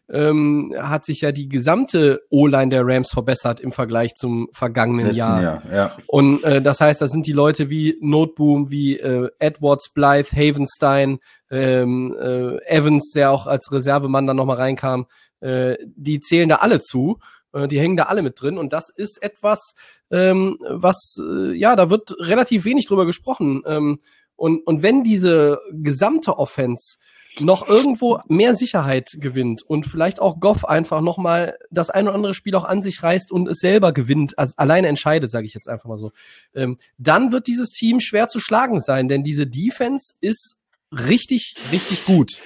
ähm, 0.09 0.73
hat 0.77 1.05
sich 1.05 1.21
ja 1.21 1.31
die 1.31 1.49
gesamte 1.49 2.21
O-Line 2.29 2.69
der 2.69 2.85
Rams 2.85 3.09
verbessert 3.11 3.59
im 3.59 3.71
Vergleich 3.71 4.13
zum 4.13 4.49
vergangenen 4.53 5.07
Letzten 5.07 5.17
Jahr. 5.17 5.41
Jahr, 5.41 5.63
ja. 5.73 5.97
Und 6.07 6.43
äh, 6.43 6.61
das 6.61 6.81
heißt, 6.81 7.01
das 7.01 7.09
sind 7.09 7.25
die 7.25 7.33
Leute 7.33 7.69
wie 7.69 7.97
Noteboom, 8.01 8.69
wie 8.69 8.97
äh, 8.99 9.29
Edwards, 9.39 9.91
Blythe, 9.93 10.35
Havenstein, 10.35 11.19
ähm, 11.49 12.15
äh, 12.19 12.57
Evans, 12.67 13.11
der 13.15 13.31
auch 13.31 13.47
als 13.47 13.71
Reservemann 13.71 14.27
dann 14.27 14.37
nochmal 14.37 14.57
reinkam, 14.57 15.07
äh, 15.39 15.75
die 15.95 16.19
zählen 16.19 16.49
da 16.49 16.57
alle 16.57 16.79
zu. 16.79 17.19
Äh, 17.55 17.67
die 17.67 17.79
hängen 17.79 17.97
da 17.97 18.03
alle 18.03 18.21
mit 18.21 18.39
drin. 18.39 18.57
Und 18.57 18.73
das 18.73 18.89
ist 18.89 19.21
etwas, 19.23 19.73
ähm, 20.11 20.57
was, 20.69 21.17
äh, 21.19 21.53
ja, 21.53 21.75
da 21.75 21.89
wird 21.89 22.15
relativ 22.19 22.65
wenig 22.65 22.87
drüber 22.87 23.05
gesprochen. 23.05 23.63
Ähm, 23.65 23.99
und, 24.35 24.67
und 24.67 24.83
wenn 24.83 25.03
diese 25.03 25.59
gesamte 25.71 26.37
Offense 26.37 26.97
noch 27.39 27.67
irgendwo 27.67 28.19
mehr 28.27 28.53
Sicherheit 28.53 29.09
gewinnt 29.19 29.61
und 29.63 29.85
vielleicht 29.85 30.21
auch 30.21 30.39
Goff 30.39 30.65
einfach 30.65 31.01
noch 31.01 31.17
mal 31.17 31.57
das 31.69 31.89
ein 31.89 32.07
oder 32.07 32.15
andere 32.15 32.33
Spiel 32.33 32.55
auch 32.55 32.63
an 32.65 32.81
sich 32.81 33.01
reißt 33.03 33.31
und 33.31 33.47
es 33.47 33.57
selber 33.57 33.91
gewinnt, 33.91 34.37
also 34.37 34.53
alleine 34.57 34.87
entscheidet, 34.87 35.31
sage 35.31 35.45
ich 35.45 35.53
jetzt 35.53 35.67
einfach 35.67 35.89
mal 35.89 35.97
so, 35.97 36.11
ähm, 36.53 36.77
dann 36.97 37.31
wird 37.31 37.47
dieses 37.47 37.71
Team 37.71 37.99
schwer 37.99 38.27
zu 38.27 38.39
schlagen 38.39 38.79
sein, 38.79 39.07
denn 39.07 39.23
diese 39.23 39.47
Defense 39.47 40.15
ist 40.21 40.57
richtig, 40.91 41.55
richtig 41.71 42.05
gut. 42.05 42.39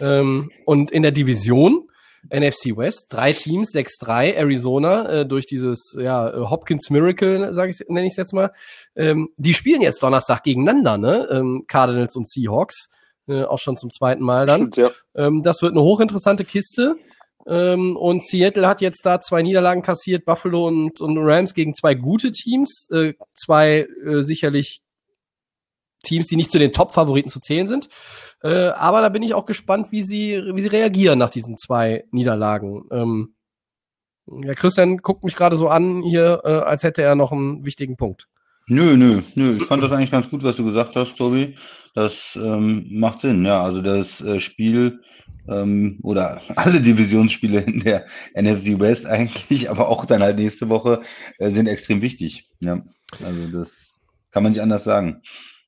Ähm, 0.00 0.50
und 0.64 0.90
in 0.90 1.02
der 1.02 1.12
Division 1.12 1.90
NFC 2.28 2.76
West. 2.76 3.06
Drei 3.10 3.32
Teams, 3.32 3.72
6-3, 3.74 4.34
Arizona, 4.34 5.08
äh, 5.08 5.26
durch 5.26 5.46
dieses 5.46 5.96
ja, 5.98 6.32
Hopkins 6.50 6.90
Miracle, 6.90 7.52
sage 7.54 7.70
ich, 7.70 7.88
nenne 7.88 8.06
ich 8.06 8.12
es 8.12 8.16
jetzt 8.16 8.34
mal. 8.34 8.52
Ähm, 8.94 9.30
die 9.36 9.54
spielen 9.54 9.82
jetzt 9.82 10.02
Donnerstag 10.02 10.42
gegeneinander, 10.42 10.98
ne? 10.98 11.28
Ähm, 11.30 11.64
Cardinals 11.66 12.16
und 12.16 12.28
Seahawks. 12.28 12.90
Äh, 13.28 13.44
auch 13.44 13.58
schon 13.58 13.76
zum 13.76 13.90
zweiten 13.90 14.22
Mal 14.22 14.46
dann. 14.46 14.72
Stimmt, 14.72 14.76
ja. 14.76 14.90
Ähm, 15.14 15.42
das 15.42 15.62
wird 15.62 15.72
eine 15.72 15.82
hochinteressante 15.82 16.44
Kiste. 16.44 16.96
Ähm, 17.46 17.96
und 17.96 18.24
Seattle 18.24 18.66
hat 18.66 18.80
jetzt 18.80 19.04
da 19.04 19.20
zwei 19.20 19.42
Niederlagen 19.42 19.82
kassiert, 19.82 20.24
Buffalo 20.24 20.66
und, 20.66 21.00
und 21.00 21.18
Rams 21.18 21.54
gegen 21.54 21.74
zwei 21.74 21.94
gute 21.94 22.32
Teams, 22.32 22.88
äh, 22.90 23.14
zwei 23.34 23.86
äh, 24.04 24.22
sicherlich 24.22 24.82
Teams, 26.02 26.26
die 26.28 26.36
nicht 26.36 26.50
zu 26.50 26.58
den 26.58 26.72
Top-Favoriten 26.72 27.28
zu 27.28 27.40
zählen 27.40 27.66
sind. 27.66 27.88
Äh, 28.42 28.68
aber 28.68 29.02
da 29.02 29.08
bin 29.08 29.22
ich 29.22 29.34
auch 29.34 29.46
gespannt, 29.46 29.88
wie 29.90 30.02
sie, 30.02 30.42
wie 30.54 30.60
sie 30.60 30.68
reagieren 30.68 31.18
nach 31.18 31.30
diesen 31.30 31.56
zwei 31.56 32.04
Niederlagen. 32.10 32.84
Ähm, 32.90 33.34
ja, 34.26 34.54
Christian 34.54 34.98
guckt 34.98 35.24
mich 35.24 35.36
gerade 35.36 35.56
so 35.56 35.68
an 35.68 36.02
hier, 36.02 36.42
äh, 36.44 36.48
als 36.48 36.82
hätte 36.82 37.02
er 37.02 37.14
noch 37.14 37.32
einen 37.32 37.64
wichtigen 37.64 37.96
Punkt. 37.96 38.28
Nö, 38.70 38.96
nö, 38.96 39.22
nö. 39.34 39.56
Ich 39.56 39.64
fand 39.64 39.82
das 39.82 39.90
eigentlich 39.90 40.12
ganz 40.12 40.30
gut, 40.30 40.44
was 40.44 40.54
du 40.54 40.64
gesagt 40.64 40.94
hast, 40.94 41.16
Tobi. 41.16 41.56
Das 41.92 42.38
ähm, 42.40 42.86
macht 42.88 43.22
Sinn, 43.22 43.44
ja. 43.44 43.62
Also 43.64 43.82
das 43.82 44.20
äh, 44.20 44.38
Spiel 44.38 45.00
ähm, 45.48 45.98
oder 46.04 46.40
alle 46.54 46.80
Divisionsspiele 46.80 47.62
in 47.62 47.80
der 47.80 48.06
NFC 48.34 48.78
West 48.78 49.06
eigentlich, 49.06 49.68
aber 49.68 49.88
auch 49.88 50.04
dann 50.04 50.22
halt 50.22 50.38
nächste 50.38 50.68
Woche 50.68 51.02
äh, 51.38 51.50
sind 51.50 51.66
extrem 51.66 52.00
wichtig. 52.00 52.48
Ja, 52.60 52.80
also 53.24 53.48
das 53.52 53.98
kann 54.30 54.44
man 54.44 54.52
nicht 54.52 54.62
anders 54.62 54.84
sagen. 54.84 55.20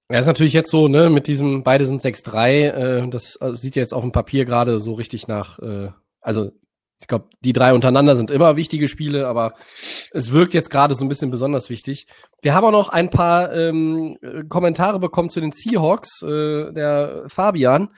Ja, 0.09 0.21
ist 0.21 0.27
natürlich 0.27 0.53
jetzt 0.53 0.71
so, 0.71 0.87
ne, 0.87 1.11
mit 1.11 1.27
diesem, 1.27 1.65
beide 1.65 1.87
sind 1.87 2.03
6-3, 2.03 2.51
äh, 2.51 3.09
das 3.11 3.37
also, 3.37 3.57
sieht 3.57 3.75
jetzt 3.75 3.95
auf 3.95 4.03
dem 4.03 4.13
Papier 4.13 4.45
gerade 4.45 4.79
so 4.79 4.95
richtig 4.95 5.27
nach, 5.27 5.59
äh, 5.59 5.89
also 6.21 6.53
ich 7.03 7.09
glaube, 7.09 7.27
die 7.45 7.53
drei 7.53 7.75
untereinander 7.75 8.15
sind 8.15 8.31
immer 8.31 8.57
wichtige 8.57 8.87
Spiele, 8.87 9.27
aber 9.27 9.55
es 10.13 10.31
wirkt 10.31 10.55
jetzt 10.55 10.71
gerade 10.71 10.95
so 10.95 11.05
ein 11.05 11.09
bisschen 11.09 11.33
besonders 11.33 11.69
wichtig. 11.69 12.07
Wir 12.41 12.55
haben 12.55 12.65
auch 12.65 12.71
noch 12.73 12.89
ein 12.91 13.11
paar 13.11 13.53
ähm, 13.53 14.17
Kommentare 14.49 15.01
bekommen 15.01 15.29
zu 15.29 15.41
den 15.41 15.51
Seahawks. 15.53 16.23
Äh, 16.23 16.73
der 16.73 17.25
Fabian, 17.27 17.89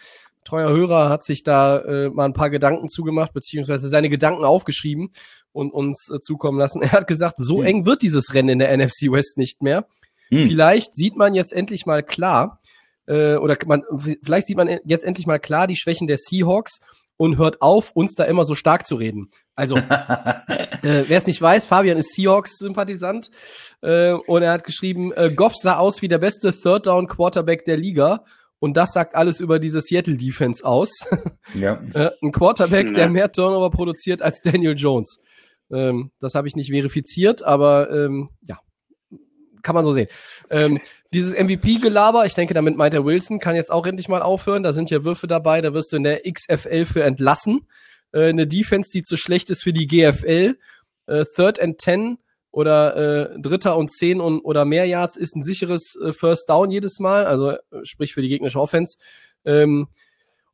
treuer 0.45 0.71
Hörer, 0.71 1.11
hat 1.11 1.23
sich 1.23 1.43
da 1.43 1.79
äh, 1.81 2.09
mal 2.09 2.25
ein 2.25 2.33
paar 2.33 2.49
Gedanken 2.49 2.89
zugemacht, 2.89 3.35
beziehungsweise 3.35 3.91
seine 3.91 4.09
Gedanken 4.09 4.45
aufgeschrieben 4.45 5.11
und 5.53 5.71
uns 5.71 6.11
äh, 6.11 6.19
zukommen 6.19 6.59
lassen. 6.59 6.81
Er 6.83 6.93
hat 6.93 7.07
gesagt, 7.07 7.37
so 7.39 7.59
Hm. 7.59 7.67
eng 7.67 7.87
wird 7.87 8.01
dieses 8.01 8.33
Rennen 8.33 8.49
in 8.49 8.59
der 8.59 8.75
NFC 8.75 9.13
West 9.13 9.37
nicht 9.37 9.63
mehr. 9.63 9.87
Hm. 10.31 10.49
Vielleicht 10.49 10.97
sieht 10.97 11.17
man 11.17 11.35
jetzt 11.35 11.53
endlich 11.53 11.85
mal 11.85 12.03
klar, 12.03 12.61
äh, 13.07 13.37
oder 13.37 13.59
man, 13.67 13.83
vielleicht 14.23 14.47
sieht 14.47 14.57
man 14.57 14.79
jetzt 14.87 15.05
endlich 15.05 15.27
mal 15.27 15.39
klar 15.39 15.67
die 15.67 15.77
Schwächen 15.77 16.07
der 16.07 16.17
Seahawks 16.17 16.81
und 17.17 17.39
hört 17.39 17.63
auf, 17.63 17.93
uns 17.93 18.15
da 18.15 18.25
immer 18.25 18.45
so 18.45 18.55
stark 18.55 18.87
zu 18.87 18.97
reden. 18.97 19.31
Also, 19.55 19.77
äh, 19.79 19.85
wer 20.83 21.17
es 21.17 21.27
nicht 21.27 21.41
weiß, 21.41 21.67
Fabian 21.67 21.99
ist 21.99 22.15
Seahawks-Sympathisant 22.15 23.31
äh, 23.83 24.13
und 24.13 24.43
er 24.43 24.53
hat 24.53 24.65
geschrieben, 24.65 25.13
äh, 25.13 25.33
Goff 25.35 25.55
sah 25.57 25.77
aus 25.77 26.03
wie 26.03 26.09
der 26.09 26.19
beste 26.19 26.53
Third-Down-Quarterback 26.53 27.65
der 27.65 27.77
Liga 27.77 28.25
und 28.59 28.77
das 28.77 28.93
sagt 28.93 29.15
alles 29.15 29.41
über 29.41 29.59
diese 29.59 29.81
Seattle-Defense 29.81 30.65
aus. 30.65 30.91
ja. 31.55 31.81
äh, 31.93 32.11
ein 32.23 32.33
Quarterback, 32.33 32.95
der 32.95 33.05
Ja. 33.05 33.11
mehr 33.11 33.31
Turnover 33.31 33.71
produziert 33.71 34.23
als 34.23 34.41
Daniel 34.41 34.75
Jones. 34.77 35.19
Ähm, 35.73 36.11
das 36.21 36.35
habe 36.35 36.49
ich 36.49 36.57
nicht 36.57 36.71
verifiziert, 36.71 37.43
aber 37.43 37.91
ähm, 37.91 38.31
ja, 38.43 38.59
kann 39.65 39.75
man 39.75 39.85
so 39.85 39.93
sehen. 39.93 40.09
Ähm, 40.51 40.81
dieses 41.13 41.35
MVP-Gelaber, 41.35 42.27
ich 42.27 42.35
denke, 42.35 42.55
damit 42.55 42.77
meint 42.77 42.95
er 42.95 43.05
Wilson, 43.05 43.41
kann 43.41 43.57
jetzt 43.57 43.73
auch 43.73 43.87
endlich 43.87 44.09
mal 44.09 44.23
aufhören. 44.23 44.63
Da 44.63 44.73
sind 44.73 44.91
ja 44.91 45.05
Würfe 45.05 45.27
dabei, 45.27 45.61
da 45.61 45.75
wirst 45.75 45.91
du 45.91 45.97
in 45.97 46.05
der 46.05 46.23
XFL 46.31 46.85
für 46.85 47.03
entlassen. 47.03 47.67
Äh, 48.13 48.29
eine 48.29 48.47
Defense, 48.47 48.91
die 48.93 49.03
zu 49.03 49.17
schlecht 49.17 49.51
ist 49.51 49.65
für 49.65 49.73
die 49.73 49.87
GFL. 49.87 50.57
Äh, 51.07 51.25
Third 51.35 51.61
and 51.61 51.79
Ten 51.79 52.19
oder 52.51 53.33
äh, 53.35 53.41
Dritter 53.41 53.77
und 53.77 53.91
Zehn 53.91 54.21
und, 54.21 54.41
oder 54.41 54.65
mehr 54.65 54.87
Yards 54.87 55.17
ist 55.17 55.35
ein 55.35 55.43
sicheres 55.43 55.97
äh, 55.97 56.13
First 56.13 56.49
Down 56.49 56.71
jedes 56.71 57.01
Mal, 57.01 57.27
also 57.27 57.51
äh, 57.51 57.59
sprich 57.83 58.15
für 58.15 58.23
die 58.23 58.29
gegnerische 58.29 58.61
Offense. 58.61 58.97
Ähm, 59.45 59.89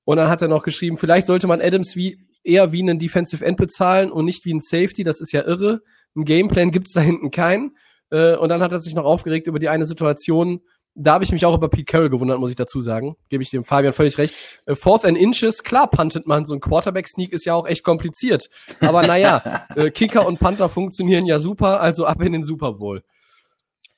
und 0.05 0.17
dann 0.17 0.31
hat 0.31 0.41
er 0.41 0.49
noch 0.49 0.63
geschrieben, 0.63 0.97
vielleicht 0.97 1.27
sollte 1.27 1.47
man 1.47 1.61
Adams 1.61 1.97
wie 1.97 2.19
eher 2.43 2.73
wie 2.73 2.81
einen 2.81 2.99
Defensive 2.99 3.45
End 3.45 3.59
bezahlen 3.59 4.11
und 4.11 4.25
nicht 4.25 4.47
wie 4.47 4.55
ein 4.55 4.61
Safety, 4.61 5.05
das 5.05 5.21
ist 5.21 5.33
ja 5.33 5.43
irre. 5.47 5.83
Ein 6.17 6.25
Gameplan 6.25 6.71
gibt's 6.71 6.95
da 6.95 7.01
hinten 7.01 7.31
keinen. 7.31 7.77
Äh, 8.11 8.37
und 8.37 8.49
dann 8.49 8.63
hat 8.63 8.73
er 8.73 8.79
sich 8.79 8.95
noch 8.95 9.05
aufgeregt 9.05 9.47
über 9.47 9.59
die 9.59 9.69
eine 9.69 9.87
Situation. 9.87 10.61
Da 10.95 11.15
habe 11.15 11.25
ich 11.25 11.31
mich 11.31 11.47
auch 11.47 11.55
über 11.55 11.69
Pete 11.69 11.85
Carroll 11.85 12.11
gewundert, 12.11 12.41
muss 12.41 12.51
ich 12.51 12.57
dazu 12.57 12.81
sagen. 12.81 13.17
Gebe 13.29 13.43
ich 13.43 13.51
dem 13.51 13.65
Fabian 13.65 13.93
völlig 13.93 14.19
recht. 14.19 14.35
Äh, 14.67 14.75
fourth 14.75 15.05
and 15.05 15.17
Inches, 15.17 15.63
klar 15.63 15.89
puntet 15.89 16.27
man. 16.27 16.45
So 16.45 16.55
ein 16.55 16.61
Quarterback-Sneak 16.61 17.33
ist 17.33 17.45
ja 17.45 17.55
auch 17.55 17.67
echt 17.67 17.85
kompliziert. 17.85 18.51
Aber 18.81 19.07
naja, 19.07 19.67
äh, 19.77 19.91
Kicker 19.91 20.27
und 20.27 20.41
Panther 20.41 20.69
funktionieren 20.69 21.27
ja 21.27 21.39
super, 21.39 21.81
also 21.81 22.07
ab 22.07 22.21
in 22.23 22.33
den 22.33 22.43
Super 22.43 22.73
Bowl. 22.73 23.03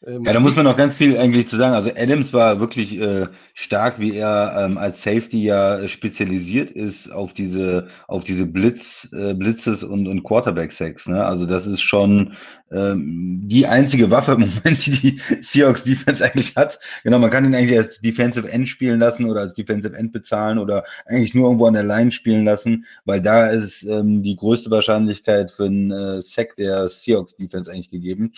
Ähm, 0.07 0.25
Ja, 0.25 0.33
da 0.33 0.41
muss 0.41 0.57
man 0.57 0.65
noch 0.65 0.77
ganz 0.77 0.97
viel 0.97 1.17
eigentlich 1.17 1.49
zu 1.49 1.57
sagen. 1.57 1.75
Also 1.75 1.91
Adams 1.97 2.33
war 2.33 2.61
wirklich 2.61 3.01
äh, 3.01 3.29
stark, 3.55 3.99
wie 3.99 4.17
er 4.17 4.65
ähm, 4.65 4.79
als 4.79 5.03
Safety 5.03 5.45
ja 5.45 5.87
spezialisiert 5.89 6.71
ist 6.71 7.11
auf 7.13 7.33
diese 7.35 7.89
auf 8.09 8.25
diese 8.25 8.47
Blitz 8.47 9.09
äh, 9.13 9.35
Blitzes 9.35 9.83
und 9.85 10.09
und 10.09 10.25
Quarterback 10.25 10.73
Sacks. 10.73 11.07
Ne? 11.07 11.25
Also 11.25 11.47
das 11.47 11.67
ist 11.67 11.83
schon 11.83 12.35
ähm, 12.73 13.41
die 13.45 13.67
einzige 13.67 14.11
Waffe 14.11 14.33
im 14.33 14.41
Moment, 14.65 14.87
die 14.87 14.91
die 14.91 15.21
Seahawks 15.43 15.85
Defense 15.85 16.25
eigentlich 16.25 16.57
hat. 16.57 16.79
Genau, 17.05 17.19
man 17.19 17.31
kann 17.31 17.45
ihn 17.45 17.55
eigentlich 17.55 17.79
als 17.79 18.01
Defensive 18.01 18.51
End 18.51 18.69
spielen 18.69 18.99
lassen 18.99 19.27
oder 19.27 19.43
als 19.43 19.55
Defensive 19.55 19.97
End 19.97 20.13
bezahlen 20.13 20.59
oder 20.59 20.85
eigentlich 21.07 21.35
nur 21.35 21.47
irgendwo 21.47 21.67
an 21.67 21.75
der 21.75 21.85
Line 21.85 22.13
spielen 22.13 22.45
lassen, 22.45 22.87
weil 23.05 23.21
da 23.21 23.49
ist 23.49 23.83
ähm, 23.83 24.23
die 24.23 24.37
größte 24.37 24.71
Wahrscheinlichkeit 24.71 25.51
für 25.51 25.67
einen 25.67 25.91
äh, 25.91 26.23
Sack 26.23 26.57
der 26.57 26.89
Seahawks 26.89 27.37
Defense 27.37 27.71
eigentlich 27.71 27.91
gegeben. 27.91 28.33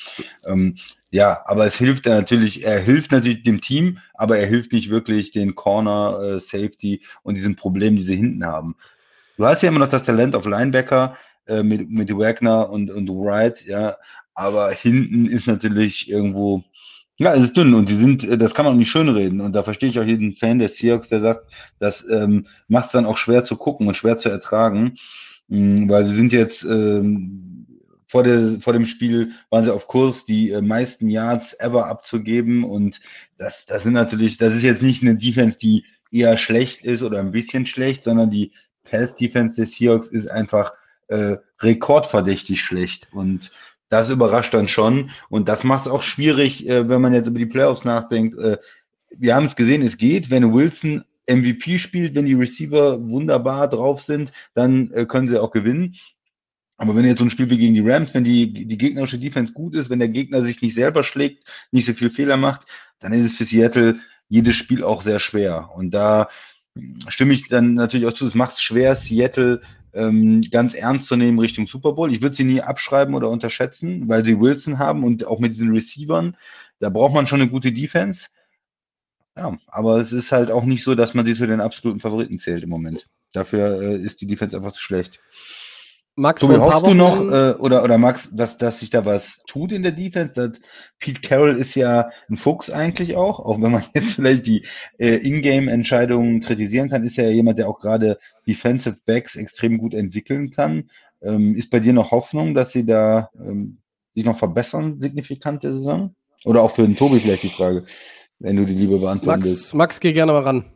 Ähm, 0.45 0.77
ja, 1.11 1.43
aber 1.47 1.67
es 1.67 1.77
hilft 1.77 2.07
natürlich, 2.07 2.65
er 2.65 2.81
hilft 2.81 3.13
natürlich 3.13 3.45
dem 3.45 3.61
Team, 3.61 3.99
aber 4.15 4.39
er 4.39 4.47
hilft 4.47 4.73
nicht 4.73 4.91
wirklich 4.91 5.31
den 5.31 5.55
Corner, 5.55 6.19
äh, 6.21 6.41
Safety 6.41 7.03
und 7.23 7.37
diesen 7.37 7.55
Problemen, 7.55 7.97
die 7.97 8.03
sie 8.03 8.17
hinten 8.17 8.45
haben. 8.45 8.75
Du 9.37 9.45
hast 9.45 9.63
ja 9.63 9.69
immer 9.69 9.81
noch 9.81 9.89
das 9.89 10.03
Talent 10.03 10.35
auf 10.35 10.45
Linebacker 10.45 11.17
äh, 11.47 11.63
mit, 11.63 11.91
mit 11.91 12.11
Wagner 12.17 12.71
und, 12.71 12.91
und 12.91 13.09
Wright, 13.09 13.65
ja, 13.65 13.97
aber 14.35 14.71
hinten 14.71 15.27
ist 15.27 15.47
natürlich 15.47 16.09
irgendwo, 16.09 16.65
ja, 17.17 17.35
es 17.35 17.43
ist 17.43 17.57
dünn 17.57 17.75
und 17.75 17.89
die 17.89 17.95
sind, 17.95 18.25
äh, 18.25 18.39
das 18.39 18.55
kann 18.55 18.67
man 18.67 18.77
nicht 18.77 18.91
schönreden 18.91 19.41
und 19.41 19.53
da 19.55 19.63
verstehe 19.63 19.91
ich 19.91 19.99
auch 19.99 20.05
jeden 20.05 20.35
Fan 20.35 20.59
der 20.59 20.69
Seahawks, 20.69 21.09
der 21.09 21.21
sagt, 21.21 21.51
das 21.79 22.05
ähm, 22.11 22.47
macht 22.69 22.87
es 22.87 22.93
dann 22.93 23.07
auch 23.07 23.19
schwer 23.19 23.45
zu 23.45 23.57
gucken 23.57 23.87
und 23.87 23.97
schwer 23.97 24.19
zu 24.19 24.29
ertragen, 24.29 24.97
mh, 25.49 25.89
weil 25.89 26.07
sie 26.07 26.17
sind 26.17 26.33
jetzt 26.33 26.65
ähm, 26.65 27.55
vor, 28.15 28.23
der, 28.23 28.61
vor 28.61 28.73
dem 28.73 28.85
Spiel 28.85 29.33
waren 29.51 29.65
sie 29.65 29.75
auf 29.75 29.89
Kurs, 29.89 30.25
die 30.25 30.51
äh, 30.51 30.63
meisten 30.63 31.09
Yards 31.09 31.55
ever 31.59 31.87
abzugeben. 31.87 32.63
Und 32.63 33.01
das, 33.39 33.67
das 33.67 33.83
sind 33.83 33.95
natürlich, 33.95 34.39
das 34.39 34.55
ist 34.55 34.63
jetzt 34.63 34.83
nicht 34.83 35.03
eine 35.03 35.17
Defense, 35.17 35.59
die 35.59 35.85
eher 36.13 36.37
schlecht 36.37 36.85
ist 36.85 37.03
oder 37.03 37.19
ein 37.19 37.33
bisschen 37.33 37.67
schlecht, 37.67 38.05
sondern 38.05 38.31
die 38.31 38.53
Pass-Defense 38.85 39.57
des 39.57 39.75
Seahawks 39.75 40.11
ist 40.11 40.29
einfach 40.31 40.75
äh, 41.09 41.39
rekordverdächtig 41.59 42.61
schlecht. 42.61 43.09
Und 43.11 43.51
das 43.95 44.11
überrascht 44.11 44.53
dann 44.53 44.67
schon. 44.67 45.11
Und 45.29 45.49
das 45.49 45.63
macht 45.63 45.87
es 45.87 45.93
auch 45.93 46.03
schwierig, 46.03 46.69
äh, 46.69 46.89
wenn 46.89 47.01
man 47.01 47.15
jetzt 47.15 47.29
über 47.29 47.39
die 47.39 47.47
Playoffs 47.47 47.85
nachdenkt. 47.85 48.37
Äh, 48.39 48.59
wir 49.17 49.37
haben 49.37 49.47
es 49.47 49.55
gesehen, 49.55 49.83
es 49.83 49.97
geht, 49.97 50.31
wenn 50.31 50.53
Wilson 50.53 51.05
MVP 51.29 51.79
spielt, 51.79 52.17
wenn 52.17 52.27
die 52.27 52.35
Receiver 52.35 53.01
wunderbar 53.09 53.69
drauf 53.69 54.03
sind, 54.03 54.33
dann 54.55 54.91
äh, 54.91 55.07
können 55.07 55.29
sie 55.29 55.41
auch 55.41 55.53
gewinnen. 55.53 55.95
Aber 56.77 56.97
wenn 56.97 57.05
jetzt 57.05 57.19
so 57.21 57.25
ein 57.25 57.31
Spiel 57.31 57.49
wie 57.51 57.57
gegen 57.57 57.75
die 57.75 57.89
Rams, 57.89 58.15
wenn 58.15 58.25
die, 58.25 58.53
die 58.67 58.79
gegnerische 58.79 59.21
Defense 59.21 59.53
gut 59.53 59.77
ist, 59.77 59.91
wenn 59.91 60.01
der 60.01 60.09
Gegner 60.09 60.43
sich 60.43 60.61
nicht 60.61 60.75
selber 60.75 61.05
schlägt, 61.05 61.45
nicht 61.71 61.87
so 61.87 61.93
viel 61.93 62.11
Fehler 62.11 62.37
macht, 62.37 62.67
dann 62.99 63.13
ist 63.13 63.27
es 63.27 63.37
für 63.37 63.45
Seattle 63.45 64.01
jedes 64.29 64.57
Spiel 64.57 64.83
auch 64.83 65.03
sehr 65.03 65.21
schwer. 65.21 65.71
Und 65.73 65.93
da 65.93 66.29
stimme 67.07 67.33
ich 67.33 67.47
dann 67.47 67.75
natürlich 67.75 68.09
auch 68.09 68.13
zu, 68.13 68.27
es 68.27 68.35
macht 68.35 68.57
es 68.57 68.63
schwer, 68.63 68.97
Seattle 68.97 69.63
ähm, 69.95 70.43
ganz 70.51 70.75
ernst 70.75 71.07
zu 71.07 71.17
nehmen 71.17 71.39
Richtung 71.39 71.67
Super 71.67 71.93
Bowl. 71.93 72.13
Ich 72.13 72.23
würde 72.23 72.37
sie 72.37 72.45
nie 72.45 72.61
abschreiben 72.61 73.15
oder 73.15 73.31
unterschätzen, 73.31 74.09
weil 74.09 74.25
sie 74.25 74.41
Wilson 74.41 74.79
haben 74.79 75.05
und 75.05 75.27
auch 75.27 75.39
mit 75.39 75.53
diesen 75.53 75.73
Receivern, 75.73 76.37
da 76.81 76.91
braucht 76.91 77.15
man 77.15 77.27
schon 77.27 77.41
eine 77.41 77.51
gute 77.51 77.73
Defense. 77.73 78.29
Ja, 79.37 79.59
aber 79.67 80.01
es 80.01 80.13
ist 80.13 80.33
halt 80.33 80.51
auch 80.51 80.65
nicht 80.65 80.85
so, 80.85 80.95
dass 80.95 81.15
man 81.15 81.27
sie 81.27 81.35
zu 81.35 81.47
den 81.47 81.61
absoluten 81.61 82.01
Favoriten 82.01 82.39
zählt 82.39 82.63
im 82.63 82.71
Moment. 82.71 83.09
Dafür 83.33 83.83
äh, 83.83 83.97
ist 83.97 84.21
die 84.21 84.27
Defense 84.27 84.57
einfach 84.57 84.73
zu 84.73 84.81
schlecht. 84.81 85.21
Max, 86.17 86.43
Tobi, 86.43 86.57
hoffst 86.57 86.87
du 86.87 86.95
noch, 86.95 87.21
äh, 87.21 87.55
oder, 87.55 87.83
oder 87.83 87.99
Max, 87.99 88.29
dass, 88.31 88.57
dass 88.57 88.79
sich 88.79 88.91
da 88.91 89.05
was 89.05 89.43
tut 89.49 89.73
in 89.73 89.83
der 89.83 89.91
Defense? 89.91 90.33
Das, 90.35 90.61
Pete 91.01 91.21
Carroll 91.21 91.57
ist 91.57 91.75
ja 91.75 92.11
ein 92.31 92.37
Fuchs 92.37 92.71
eigentlich 92.71 93.17
auch, 93.17 93.41
auch 93.41 93.61
wenn 93.61 93.73
man 93.73 93.83
jetzt 93.95 94.15
vielleicht 94.15 94.47
die 94.47 94.65
äh, 94.99 95.17
Ingame-Entscheidungen 95.17 96.41
kritisieren 96.41 96.89
kann, 96.89 97.05
ist 97.05 97.19
er 97.19 97.25
ja 97.25 97.31
jemand, 97.33 97.59
der 97.59 97.69
auch 97.69 97.81
gerade 97.81 98.19
Defensive 98.47 98.97
Backs 99.05 99.35
extrem 99.35 99.79
gut 99.79 99.93
entwickeln 99.93 100.51
kann. 100.51 100.91
Ähm, 101.21 101.57
ist 101.57 101.71
bei 101.71 101.81
dir 101.81 101.93
noch 101.93 102.13
Hoffnung, 102.13 102.55
dass 102.55 102.71
sie 102.71 102.87
da 102.87 103.31
ähm, 103.37 103.79
sich 104.15 104.25
noch 104.25 104.39
verbessern, 104.39 105.01
signifikant 105.01 105.65
der 105.65 105.73
Saison? 105.73 106.15
Oder 106.45 106.63
auch 106.63 106.73
für 106.73 106.83
den 106.83 106.97
Tobi 106.97 107.19
vielleicht 107.19 107.43
die 107.43 107.49
Frage, 107.49 107.87
wenn 108.39 108.57
du 108.57 108.65
die 108.67 108.75
Liebe 108.75 108.99
beantworten 108.99 109.43
willst. 109.43 109.75
Max, 109.75 109.75
Max, 109.75 110.01
geh 110.01 110.13
gerne 110.13 110.33
mal 110.33 110.43
ran. 110.43 110.74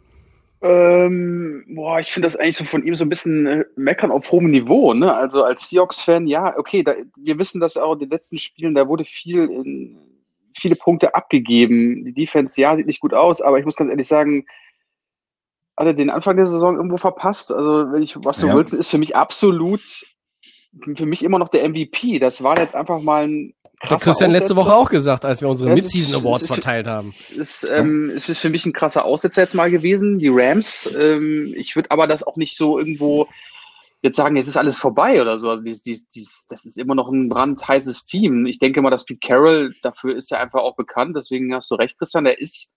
Ähm, 0.60 1.64
boah, 1.68 2.00
ich 2.00 2.12
finde 2.12 2.28
das 2.28 2.36
eigentlich 2.36 2.56
so 2.56 2.64
von 2.64 2.84
ihm 2.84 2.96
so 2.96 3.04
ein 3.04 3.08
bisschen 3.08 3.46
äh, 3.46 3.64
meckern 3.76 4.10
auf 4.10 4.30
hohem 4.32 4.50
Niveau, 4.50 4.92
ne? 4.92 5.14
Also 5.14 5.44
als 5.44 5.68
Seahawks-Fan, 5.68 6.26
ja, 6.26 6.58
okay, 6.58 6.82
da, 6.82 6.94
wir 7.16 7.38
wissen 7.38 7.60
das 7.60 7.76
auch 7.76 7.92
in 7.92 8.00
den 8.00 8.10
letzten 8.10 8.38
Spielen, 8.38 8.74
da 8.74 8.88
wurde 8.88 9.04
viel 9.04 9.44
in, 9.44 9.98
viele 10.56 10.74
Punkte 10.74 11.14
abgegeben. 11.14 12.04
Die 12.04 12.12
Defense, 12.12 12.60
ja, 12.60 12.76
sieht 12.76 12.86
nicht 12.86 13.00
gut 13.00 13.14
aus, 13.14 13.40
aber 13.40 13.58
ich 13.58 13.64
muss 13.64 13.76
ganz 13.76 13.90
ehrlich 13.90 14.08
sagen, 14.08 14.46
hat 15.76 15.86
er 15.86 15.94
den 15.94 16.10
Anfang 16.10 16.36
der 16.36 16.48
Saison 16.48 16.76
irgendwo 16.76 16.96
verpasst. 16.96 17.52
Also, 17.52 17.92
wenn 17.92 18.02
ich, 18.02 18.16
Russell 18.16 18.48
Ja. 18.48 18.56
Wilson 18.56 18.80
ist 18.80 18.90
für 18.90 18.98
mich 18.98 19.14
absolut, 19.14 20.06
für 20.96 21.06
mich 21.06 21.22
immer 21.22 21.38
noch 21.38 21.48
der 21.48 21.68
MVP. 21.68 22.18
Das 22.18 22.42
war 22.42 22.58
jetzt 22.58 22.74
einfach 22.74 23.00
mal 23.00 23.28
ein 23.28 23.54
Hat 23.80 24.00
Christian 24.00 24.30
letzte. 24.32 24.56
Woche 24.56 24.74
auch 24.74 24.90
gesagt, 24.90 25.24
als 25.24 25.40
wir 25.40 25.48
unsere 25.48 25.72
Mid-Season 25.72 26.14
Awards 26.14 26.42
ist- 26.42 26.48
verteilt 26.52 26.86
haben. 26.86 27.14
ist, 27.36 27.64
ähm, 27.70 28.10
es 28.10 28.28
ist 28.28 28.40
für 28.40 28.50
mich 28.50 28.66
ein 28.66 28.72
krasser 28.72 29.04
Aussetzer 29.04 29.42
jetzt 29.42 29.54
mal 29.54 29.70
gewesen, 29.70 30.18
die 30.18 30.28
Rams. 30.28 30.90
Ähm, 30.98 31.52
ich 31.56 31.76
würde 31.76 31.90
aber 31.90 32.06
das 32.06 32.22
auch 32.24 32.36
nicht 32.36 32.56
so 32.56 32.78
irgendwo 32.78 33.28
jetzt 34.02 34.16
sagen, 34.16 34.36
jetzt 34.36 34.46
ist 34.48 34.56
alles 34.56 34.78
vorbei 34.78 35.20
oder 35.20 35.38
so. 35.38 35.50
Also 35.50 35.64
dies, 35.64 35.82
dies, 35.82 36.08
dies, 36.08 36.46
das 36.48 36.64
ist 36.64 36.78
immer 36.78 36.94
noch 36.94 37.08
ein 37.08 37.28
brandheißes 37.28 38.04
Team. 38.04 38.46
Ich 38.46 38.58
denke 38.58 38.80
mal, 38.82 38.90
dass 38.90 39.04
Pete 39.04 39.20
Carroll, 39.26 39.74
dafür 39.82 40.14
ist 40.16 40.30
er 40.32 40.40
einfach 40.40 40.60
auch 40.60 40.76
bekannt, 40.76 41.16
deswegen 41.16 41.52
hast 41.54 41.70
du 41.70 41.74
recht, 41.74 41.98
Christian, 41.98 42.24
der 42.24 42.40
ist, 42.40 42.72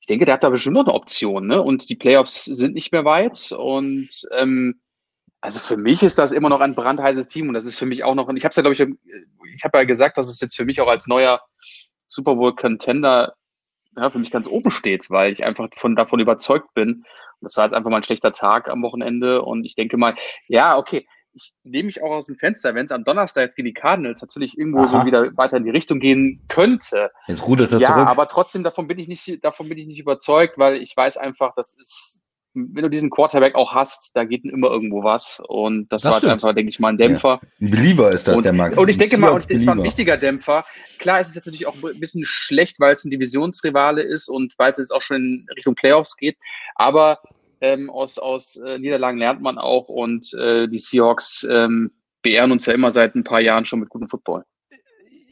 ich 0.00 0.06
denke, 0.08 0.24
der 0.24 0.34
hat 0.34 0.42
da 0.44 0.50
bestimmt 0.50 0.74
noch 0.74 0.86
eine 0.86 0.94
Option, 0.94 1.46
ne? 1.46 1.62
Und 1.62 1.88
die 1.90 1.96
Playoffs 1.96 2.44
sind 2.44 2.74
nicht 2.74 2.90
mehr 2.92 3.04
weit. 3.04 3.52
Und 3.52 4.08
ähm, 4.32 4.80
also 5.40 5.60
für 5.60 5.76
mich 5.76 6.02
ist 6.02 6.18
das 6.18 6.32
immer 6.32 6.48
noch 6.48 6.60
ein 6.60 6.74
brandheißes 6.74 7.28
Team 7.28 7.48
und 7.48 7.54
das 7.54 7.64
ist 7.64 7.78
für 7.78 7.86
mich 7.86 8.04
auch 8.04 8.14
noch, 8.14 8.28
und 8.28 8.36
ich 8.36 8.44
habe 8.44 8.50
es 8.50 8.56
ja, 8.56 8.62
glaube 8.62 8.74
ich, 8.74 8.80
ich 9.54 9.64
habe 9.64 9.78
ja 9.78 9.84
gesagt, 9.84 10.18
dass 10.18 10.28
es 10.28 10.40
jetzt 10.40 10.56
für 10.56 10.64
mich 10.64 10.80
auch 10.80 10.88
als 10.88 11.06
neuer 11.06 11.40
Super 12.08 12.34
Bowl 12.34 12.54
Contender 12.56 13.34
ja, 13.96 14.10
für 14.10 14.18
mich 14.18 14.30
ganz 14.30 14.46
oben 14.48 14.70
steht, 14.70 15.10
weil 15.10 15.32
ich 15.32 15.44
einfach 15.44 15.68
von, 15.76 15.96
davon 15.96 16.20
überzeugt 16.20 16.72
bin. 16.74 16.88
Und 16.88 17.04
das 17.40 17.56
war 17.56 17.64
jetzt 17.66 17.74
einfach 17.74 17.90
mal 17.90 17.98
ein 17.98 18.02
schlechter 18.02 18.32
Tag 18.32 18.68
am 18.68 18.82
Wochenende. 18.82 19.42
Und 19.42 19.64
ich 19.64 19.74
denke 19.74 19.96
mal, 19.96 20.16
ja, 20.46 20.78
okay, 20.78 21.06
ich 21.32 21.52
nehme 21.62 21.86
mich 21.86 22.02
auch 22.02 22.10
aus 22.10 22.26
dem 22.26 22.36
Fenster, 22.36 22.74
wenn 22.74 22.86
es 22.86 22.92
am 22.92 23.04
Donnerstag 23.04 23.42
jetzt 23.44 23.56
gegen 23.56 23.66
die 23.66 23.74
Cardinals 23.74 24.20
natürlich 24.20 24.58
irgendwo 24.58 24.86
so 24.86 24.96
Aha. 24.96 25.06
wieder 25.06 25.36
weiter 25.36 25.56
in 25.56 25.64
die 25.64 25.70
Richtung 25.70 26.00
gehen 26.00 26.42
könnte. 26.48 27.10
Jetzt 27.26 27.46
rudert 27.46 27.72
er 27.72 27.80
Ja, 27.80 27.94
zurück. 27.94 28.08
aber 28.08 28.28
trotzdem 28.28 28.64
davon 28.64 28.88
bin 28.88 28.98
ich 28.98 29.08
nicht, 29.08 29.44
davon 29.44 29.68
bin 29.68 29.78
ich 29.78 29.86
nicht 29.86 30.00
überzeugt, 30.00 30.58
weil 30.58 30.76
ich 30.82 30.96
weiß 30.96 31.16
einfach, 31.16 31.52
das 31.54 31.74
ist, 31.74 32.22
wenn 32.54 32.82
du 32.82 32.88
diesen 32.90 33.10
Quarterback 33.10 33.54
auch 33.54 33.74
hast, 33.74 34.16
da 34.16 34.24
geht 34.24 34.44
immer 34.44 34.68
irgendwo 34.68 35.04
was. 35.04 35.40
Und 35.46 35.92
das, 35.92 36.02
Das 36.02 36.12
war 36.12 36.18
stimmt. 36.18 36.32
einfach, 36.32 36.54
denke 36.54 36.70
ich 36.70 36.78
mal, 36.80 36.88
ein 36.88 36.98
Dämpfer. 36.98 37.40
Ein 37.60 37.70
Believer 37.70 38.10
ist 38.10 38.26
das, 38.26 38.36
Und, 38.36 38.44
der 38.44 38.52
Max. 38.52 38.76
und 38.76 38.88
ich 38.88 38.98
denke 38.98 39.16
mal, 39.18 39.30
und 39.30 39.50
es 39.50 39.66
war 39.66 39.74
ein 39.74 39.82
wichtiger 39.82 40.16
Dämpfer. 40.16 40.64
Klar, 40.98 41.20
es 41.20 41.28
ist 41.28 41.36
jetzt 41.36 41.46
natürlich 41.46 41.66
auch 41.66 41.76
ein 41.82 42.00
bisschen 42.00 42.24
schlecht, 42.24 42.80
weil 42.80 42.92
es 42.94 43.04
ein 43.04 43.10
Divisionsrivale 43.10 44.02
ist 44.02 44.28
und 44.28 44.54
weil 44.58 44.70
es 44.70 44.78
jetzt 44.78 44.90
auch 44.92 45.02
schon 45.02 45.16
in 45.16 45.46
Richtung 45.56 45.74
Playoffs 45.74 46.16
geht. 46.16 46.36
Aber 46.74 47.20
ähm, 47.60 47.90
aus, 47.90 48.18
aus 48.18 48.56
äh, 48.56 48.78
Niederlagen 48.78 49.18
lernt 49.18 49.42
man 49.42 49.58
auch 49.58 49.88
und 49.88 50.32
äh, 50.34 50.68
die 50.68 50.78
Seahawks 50.78 51.46
ähm, 51.50 51.90
beehren 52.22 52.50
uns 52.52 52.66
ja 52.66 52.72
immer 52.72 52.90
seit 52.92 53.14
ein 53.14 53.24
paar 53.24 53.40
Jahren 53.40 53.64
schon 53.64 53.80
mit 53.80 53.88
gutem 53.88 54.08
Football. 54.08 54.44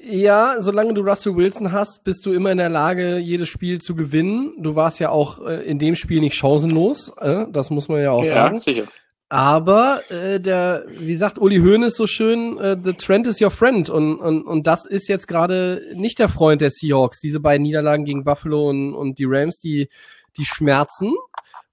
Ja, 0.08 0.60
solange 0.60 0.94
du 0.94 1.00
Russell 1.00 1.34
Wilson 1.34 1.72
hast, 1.72 2.04
bist 2.04 2.24
du 2.26 2.32
immer 2.32 2.52
in 2.52 2.58
der 2.58 2.68
Lage, 2.68 3.18
jedes 3.18 3.48
Spiel 3.48 3.80
zu 3.80 3.96
gewinnen. 3.96 4.52
Du 4.58 4.76
warst 4.76 5.00
ja 5.00 5.10
auch 5.10 5.44
äh, 5.44 5.64
in 5.64 5.80
dem 5.80 5.96
Spiel 5.96 6.20
nicht 6.20 6.36
chancenlos, 6.36 7.12
äh, 7.18 7.46
das 7.50 7.70
muss 7.70 7.88
man 7.88 8.00
ja 8.00 8.12
auch 8.12 8.22
sagen. 8.24 8.56
sicher. 8.56 8.84
Aber 9.28 10.08
äh, 10.08 10.38
der, 10.38 10.84
wie 10.88 11.14
sagt 11.16 11.40
Uli 11.40 11.58
Hoeneß 11.58 11.96
so 11.96 12.06
schön, 12.06 12.56
äh, 12.58 12.76
the 12.80 12.92
trend 12.92 13.26
is 13.26 13.40
your 13.40 13.50
friend 13.50 13.90
und 13.90 14.18
und 14.20 14.42
und 14.46 14.68
das 14.68 14.86
ist 14.86 15.08
jetzt 15.08 15.26
gerade 15.26 15.82
nicht 15.94 16.20
der 16.20 16.28
Freund 16.28 16.60
der 16.60 16.70
Seahawks. 16.70 17.18
Diese 17.18 17.40
beiden 17.40 17.64
Niederlagen 17.64 18.04
gegen 18.04 18.22
Buffalo 18.22 18.70
und 18.70 18.94
und 18.94 19.18
die 19.18 19.26
Rams, 19.26 19.58
die 19.58 19.88
die 20.36 20.44
schmerzen, 20.44 21.14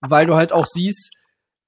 weil 0.02 0.26
du 0.26 0.34
halt 0.34 0.52
auch 0.52 0.65
siehst, 0.65 1.12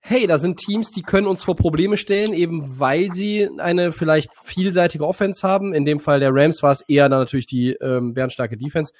hey, 0.07 0.27
da 0.27 0.37
sind 0.37 0.59
Teams, 0.59 0.91
die 0.91 1.01
können 1.01 1.25
uns 1.25 1.43
vor 1.43 1.55
Probleme 1.55 1.97
stellen, 1.97 2.31
eben 2.31 2.79
weil 2.79 3.11
sie 3.11 3.49
eine 3.57 3.91
vielleicht 3.91 4.29
vielseitige 4.43 5.05
Offense 5.05 5.45
haben. 5.47 5.73
In 5.73 5.83
dem 5.83 5.99
Fall 5.99 6.19
der 6.19 6.29
Rams 6.31 6.61
war 6.61 6.71
es 6.71 6.81
eher 6.81 7.09
dann 7.09 7.21
natürlich 7.21 7.47
die 7.47 7.71
ähm, 7.71 8.13
bärenstarke 8.13 8.55
Defense. 8.55 8.93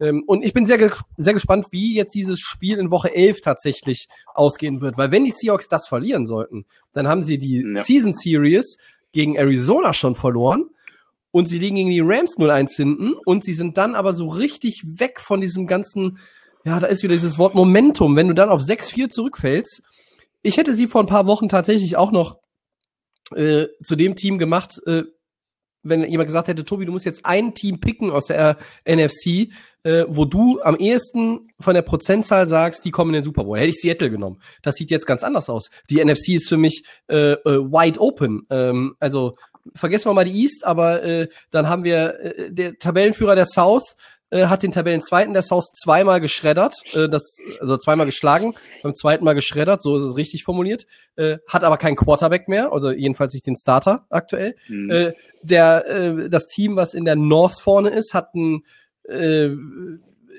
Ähm, 0.00 0.24
und 0.26 0.42
ich 0.42 0.54
bin 0.54 0.64
sehr, 0.64 0.78
ge 0.78 0.90
sehr 1.18 1.34
gespannt, 1.34 1.66
wie 1.72 1.94
jetzt 1.94 2.14
dieses 2.14 2.40
Spiel 2.40 2.78
in 2.78 2.90
Woche 2.90 3.14
11 3.14 3.42
tatsächlich 3.42 4.08
ausgehen 4.32 4.80
wird. 4.80 4.96
Weil 4.96 5.10
wenn 5.10 5.26
die 5.26 5.30
Seahawks 5.30 5.68
das 5.68 5.88
verlieren 5.88 6.24
sollten, 6.24 6.64
dann 6.94 7.06
haben 7.06 7.22
sie 7.22 7.36
die 7.36 7.62
Ja. 7.74 7.82
Season 7.82 8.14
Series 8.14 8.78
gegen 9.12 9.34
Arizona 9.34 9.92
schon 9.92 10.14
verloren. 10.14 10.70
Und 11.32 11.50
sie 11.50 11.58
liegen 11.58 11.76
gegen 11.76 11.90
die 11.90 12.00
Rams 12.00 12.38
0-1 12.38 12.76
hinten. 12.76 13.12
Und 13.26 13.44
sie 13.44 13.52
sind 13.52 13.76
dann 13.76 13.94
aber 13.94 14.14
so 14.14 14.28
richtig 14.28 14.82
weg 14.98 15.20
von 15.20 15.42
diesem 15.42 15.66
ganzen, 15.66 16.18
ja, 16.64 16.80
da 16.80 16.86
ist 16.86 17.02
wieder 17.02 17.12
dieses 17.12 17.36
Wort 17.36 17.54
Momentum. 17.54 18.16
Wenn 18.16 18.28
du 18.28 18.34
dann 18.34 18.48
auf 18.48 18.62
6-4 18.62 19.10
zurückfällst, 19.10 19.82
ich 20.46 20.56
hätte 20.56 20.74
sie 20.74 20.86
vor 20.86 21.02
ein 21.02 21.08
paar 21.08 21.26
Wochen 21.26 21.48
tatsächlich 21.48 21.96
auch 21.96 22.12
noch 22.12 22.38
äh, 23.34 23.66
zu 23.82 23.96
dem 23.96 24.14
Team 24.14 24.38
gemacht, 24.38 24.80
äh, 24.86 25.02
wenn 25.82 26.08
jemand 26.08 26.28
gesagt 26.28 26.48
hätte, 26.48 26.64
Tobi, 26.64 26.86
du 26.86 26.92
musst 26.92 27.04
jetzt 27.04 27.24
ein 27.24 27.54
Team 27.54 27.80
picken 27.80 28.10
aus 28.10 28.26
der 28.26 28.56
äh, 28.84 28.96
NFC, 28.96 29.52
äh, 29.84 30.04
wo 30.08 30.24
du 30.24 30.60
am 30.62 30.76
ehesten 30.76 31.48
von 31.60 31.74
der 31.74 31.82
Prozentzahl 31.82 32.46
sagst, 32.46 32.84
die 32.84 32.90
kommen 32.90 33.10
in 33.10 33.20
den 33.20 33.22
Super 33.22 33.44
Bowl. 33.44 33.58
Hätte 33.58 33.70
ich 33.70 33.80
Seattle 33.80 34.10
genommen. 34.10 34.40
Das 34.62 34.74
sieht 34.76 34.90
jetzt 34.90 35.06
ganz 35.06 35.22
anders 35.22 35.48
aus. 35.48 35.70
Die 35.90 36.04
NFC 36.04 36.30
ist 36.30 36.48
für 36.48 36.56
mich 36.56 36.84
äh, 37.08 37.32
äh, 37.32 37.60
wide 37.60 38.00
open. 38.00 38.46
Ähm, 38.50 38.96
also 38.98 39.36
vergessen 39.74 40.08
wir 40.08 40.14
mal 40.14 40.24
die 40.24 40.42
East, 40.42 40.64
aber 40.64 41.02
äh, 41.02 41.28
dann 41.50 41.68
haben 41.68 41.84
wir 41.84 42.20
äh, 42.20 42.52
der 42.52 42.78
Tabellenführer 42.78 43.34
der 43.34 43.46
South 43.46 43.96
äh, 44.30 44.46
hat 44.46 44.62
den 44.62 44.72
Tabellenzweiten 44.72 45.32
der 45.32 45.42
South 45.42 45.72
zweimal 45.72 46.20
geschreddert, 46.20 46.82
äh, 46.92 47.08
das, 47.08 47.38
also 47.60 47.76
zweimal 47.76 48.06
geschlagen, 48.06 48.54
beim 48.82 48.94
zweiten 48.94 49.24
Mal 49.24 49.34
geschreddert, 49.34 49.82
so 49.82 49.96
ist 49.96 50.02
es 50.02 50.16
richtig 50.16 50.44
formuliert, 50.44 50.86
äh, 51.16 51.38
hat 51.48 51.64
aber 51.64 51.76
keinen 51.76 51.96
Quarterback 51.96 52.48
mehr, 52.48 52.72
also 52.72 52.90
jedenfalls 52.90 53.32
nicht 53.32 53.46
den 53.46 53.56
Starter 53.56 54.06
aktuell. 54.10 54.56
Mhm. 54.68 54.90
Äh, 54.90 55.12
der, 55.42 55.86
äh, 55.86 56.28
das 56.28 56.46
Team, 56.46 56.76
was 56.76 56.94
in 56.94 57.04
der 57.04 57.16
North 57.16 57.60
vorne 57.60 57.90
ist, 57.90 58.14
hat 58.14 58.34
ein 58.34 58.62
äh, 59.08 59.50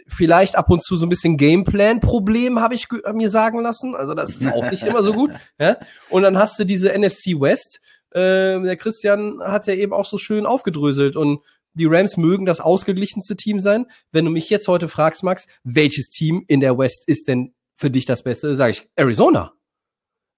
vielleicht 0.07 0.55
ab 0.55 0.69
und 0.69 0.83
zu 0.83 0.95
so 0.95 1.05
ein 1.05 1.09
bisschen 1.09 1.37
Gameplan-Problem, 1.37 2.59
habe 2.59 2.75
ich 2.75 2.87
mir 3.13 3.29
sagen 3.29 3.61
lassen. 3.61 3.95
Also 3.95 4.13
das 4.13 4.35
ist 4.35 4.51
auch 4.51 4.69
nicht 4.69 4.83
immer 4.83 5.03
so 5.03 5.13
gut. 5.13 5.31
Ja? 5.59 5.77
Und 6.09 6.23
dann 6.23 6.37
hast 6.37 6.59
du 6.59 6.65
diese 6.65 6.97
NFC 6.97 7.39
West. 7.39 7.81
Äh, 8.11 8.61
der 8.61 8.77
Christian 8.77 9.41
hat 9.43 9.67
ja 9.67 9.73
eben 9.73 9.91
auch 9.93 10.05
so 10.05 10.17
schön 10.17 10.45
aufgedröselt 10.45 11.15
und 11.15 11.39
die 11.77 11.85
Rams 11.85 12.17
mögen 12.17 12.45
das 12.45 12.59
ausgeglichenste 12.59 13.35
Team 13.35 13.59
sein. 13.59 13.85
Wenn 14.11 14.25
du 14.25 14.31
mich 14.31 14.49
jetzt 14.49 14.67
heute 14.67 14.87
fragst, 14.87 15.23
Max, 15.23 15.47
welches 15.63 16.09
Team 16.09 16.43
in 16.47 16.59
der 16.59 16.77
West 16.77 17.07
ist 17.07 17.27
denn 17.27 17.53
für 17.75 17.89
dich 17.89 18.05
das 18.05 18.23
Beste, 18.23 18.55
sage 18.55 18.71
ich 18.71 18.89
Arizona. 18.95 19.53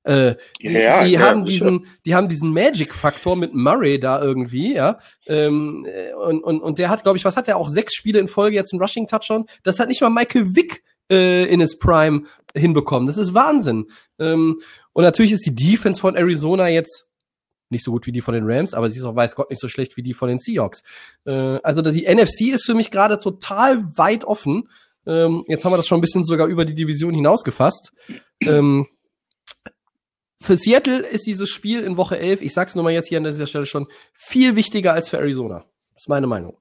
Äh, 0.03 0.35
die, 0.61 0.71
Ja, 0.71 1.03
die 1.03 1.11
ja, 1.11 1.19
haben 1.21 1.45
diesen, 1.45 1.85
die 2.05 2.15
haben 2.15 2.29
diesen 2.29 2.53
Magic-Faktor 2.53 3.35
mit 3.35 3.53
Murray 3.53 3.99
da 3.99 4.21
irgendwie, 4.21 4.73
ja. 4.73 4.99
Ähm, 5.27 5.85
äh, 5.89 6.13
und, 6.13 6.43
und, 6.43 6.61
und 6.61 6.79
der 6.79 6.89
hat, 6.89 7.03
glaube 7.03 7.17
ich, 7.17 7.25
was 7.25 7.37
hat 7.37 7.47
er 7.47 7.57
auch 7.57 7.67
sechs 7.67 7.93
Spiele 7.93 8.19
in 8.19 8.27
Folge 8.27 8.55
jetzt 8.55 8.73
einen 8.73 8.81
Rushing-Touchdown? 8.81 9.45
Das 9.63 9.79
hat 9.79 9.89
nicht 9.89 10.01
mal 10.01 10.09
Michael 10.09 10.55
Vick 10.55 10.83
äh, 11.11 11.45
in 11.45 11.59
his 11.59 11.77
Prime 11.77 12.23
hinbekommen. 12.55 13.07
Das 13.07 13.17
ist 13.17 13.33
Wahnsinn. 13.33 13.87
Ähm, 14.19 14.61
und 14.93 15.03
natürlich 15.03 15.33
ist 15.33 15.45
die 15.45 15.55
Defense 15.55 15.99
von 15.99 16.15
Arizona 16.15 16.67
jetzt 16.69 17.08
nicht 17.71 17.83
so 17.83 17.91
gut 17.91 18.05
wie 18.07 18.11
die 18.11 18.21
von 18.21 18.33
den 18.33 18.43
Rams, 18.45 18.73
aber 18.73 18.89
sie 18.89 18.99
ist 18.99 19.05
auch 19.05 19.15
weiß 19.15 19.35
Gott 19.35 19.49
nicht 19.49 19.61
so 19.61 19.67
schlecht 19.67 19.97
wie 19.97 20.03
die 20.03 20.13
von 20.13 20.29
den 20.29 20.39
Seahawks. 20.39 20.83
Äh, 21.25 21.59
also 21.63 21.81
die 21.81 22.07
NFC 22.07 22.53
ist 22.53 22.65
für 22.65 22.73
mich 22.73 22.91
gerade 22.91 23.19
total 23.19 23.83
weit 23.97 24.25
offen. 24.25 24.69
Ähm, 25.05 25.43
jetzt 25.47 25.65
haben 25.65 25.71
wir 25.71 25.77
das 25.77 25.87
schon 25.87 25.99
ein 25.99 26.01
bisschen 26.01 26.23
sogar 26.23 26.47
über 26.47 26.65
die 26.65 26.75
Division 26.75 27.13
hinausgefasst. 27.13 27.93
Ähm, 28.41 28.87
für 30.41 30.55
Seattle 30.55 30.99
ist 30.99 31.27
dieses 31.27 31.49
Spiel 31.49 31.81
in 31.81 31.97
Woche 31.97 32.17
11, 32.17 32.41
ich 32.41 32.53
sag's 32.53 32.75
nur 32.75 32.83
mal 32.83 32.93
jetzt 32.93 33.09
hier 33.09 33.17
an 33.17 33.23
dieser 33.23 33.47
Stelle 33.47 33.65
schon, 33.65 33.87
viel 34.13 34.55
wichtiger 34.55 34.93
als 34.93 35.09
für 35.09 35.17
Arizona. 35.17 35.65
Das 35.93 36.03
ist 36.03 36.09
meine 36.09 36.27
Meinung. 36.27 36.57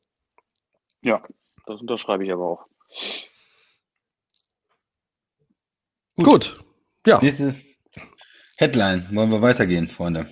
Ja, 1.04 1.22
das 1.66 1.80
unterschreibe 1.80 2.24
ich 2.24 2.32
aber 2.32 2.44
auch. 2.44 2.66
Gut. 6.16 6.58
Ja. 7.06 7.20
Nächste 7.22 7.54
Headline. 8.56 9.06
Wollen 9.12 9.30
wir 9.30 9.40
weitergehen, 9.40 9.88
Freunde? 9.88 10.26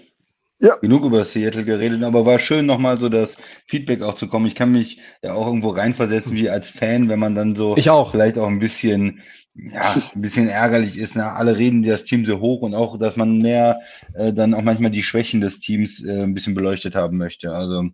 Ja. 0.59 0.77
Genug 0.77 1.05
über 1.05 1.25
Seattle 1.27 1.65
geredet, 1.65 2.03
aber 2.03 2.25
war 2.25 2.39
schön 2.39 2.65
nochmal 2.65 2.99
so 2.99 3.11
das 3.11 3.37
Feedback 3.67 4.01
auch 4.03 4.15
zu 4.15 4.27
kommen. 4.27 4.47
Ich 4.47 4.55
kann 4.55 4.73
mich 4.73 4.99
ja 5.23 5.35
auch 5.35 5.47
irgendwo 5.47 5.69
reinversetzen, 5.71 6.33
wie 6.33 6.49
als 6.49 6.71
Fan, 6.71 7.11
wenn 7.11 7.19
man 7.19 7.35
dann 7.35 7.55
so 7.57 7.77
Ich 7.77 7.91
auch. 7.91 8.11
vielleicht 8.11 8.39
auch 8.39 8.47
ein 8.47 8.59
bisschen, 8.59 9.21
ja, 9.55 10.03
ein 10.15 10.21
bisschen 10.23 10.49
ärgerlich 10.49 10.97
ist. 10.97 11.15
Ne? 11.15 11.31
Alle 11.31 11.59
reden 11.59 11.83
das 11.83 12.05
Team 12.05 12.25
so 12.25 12.41
hoch 12.41 12.63
und 12.63 12.75
auch, 12.75 12.99
dass 12.99 13.17
man 13.17 13.39
mehr 13.39 13.81
äh, 14.15 14.33
dann 14.33 14.55
auch 14.55 14.63
manchmal 14.63 14.91
die 14.91 15.03
Schwächen 15.03 15.43
des 15.43 15.59
Teams 15.59 16.03
äh, 16.03 16.23
ein 16.23 16.33
bisschen 16.33 16.55
beleuchtet 16.55 16.95
haben 16.95 17.19
möchte. 17.19 17.53
Also 17.53 17.91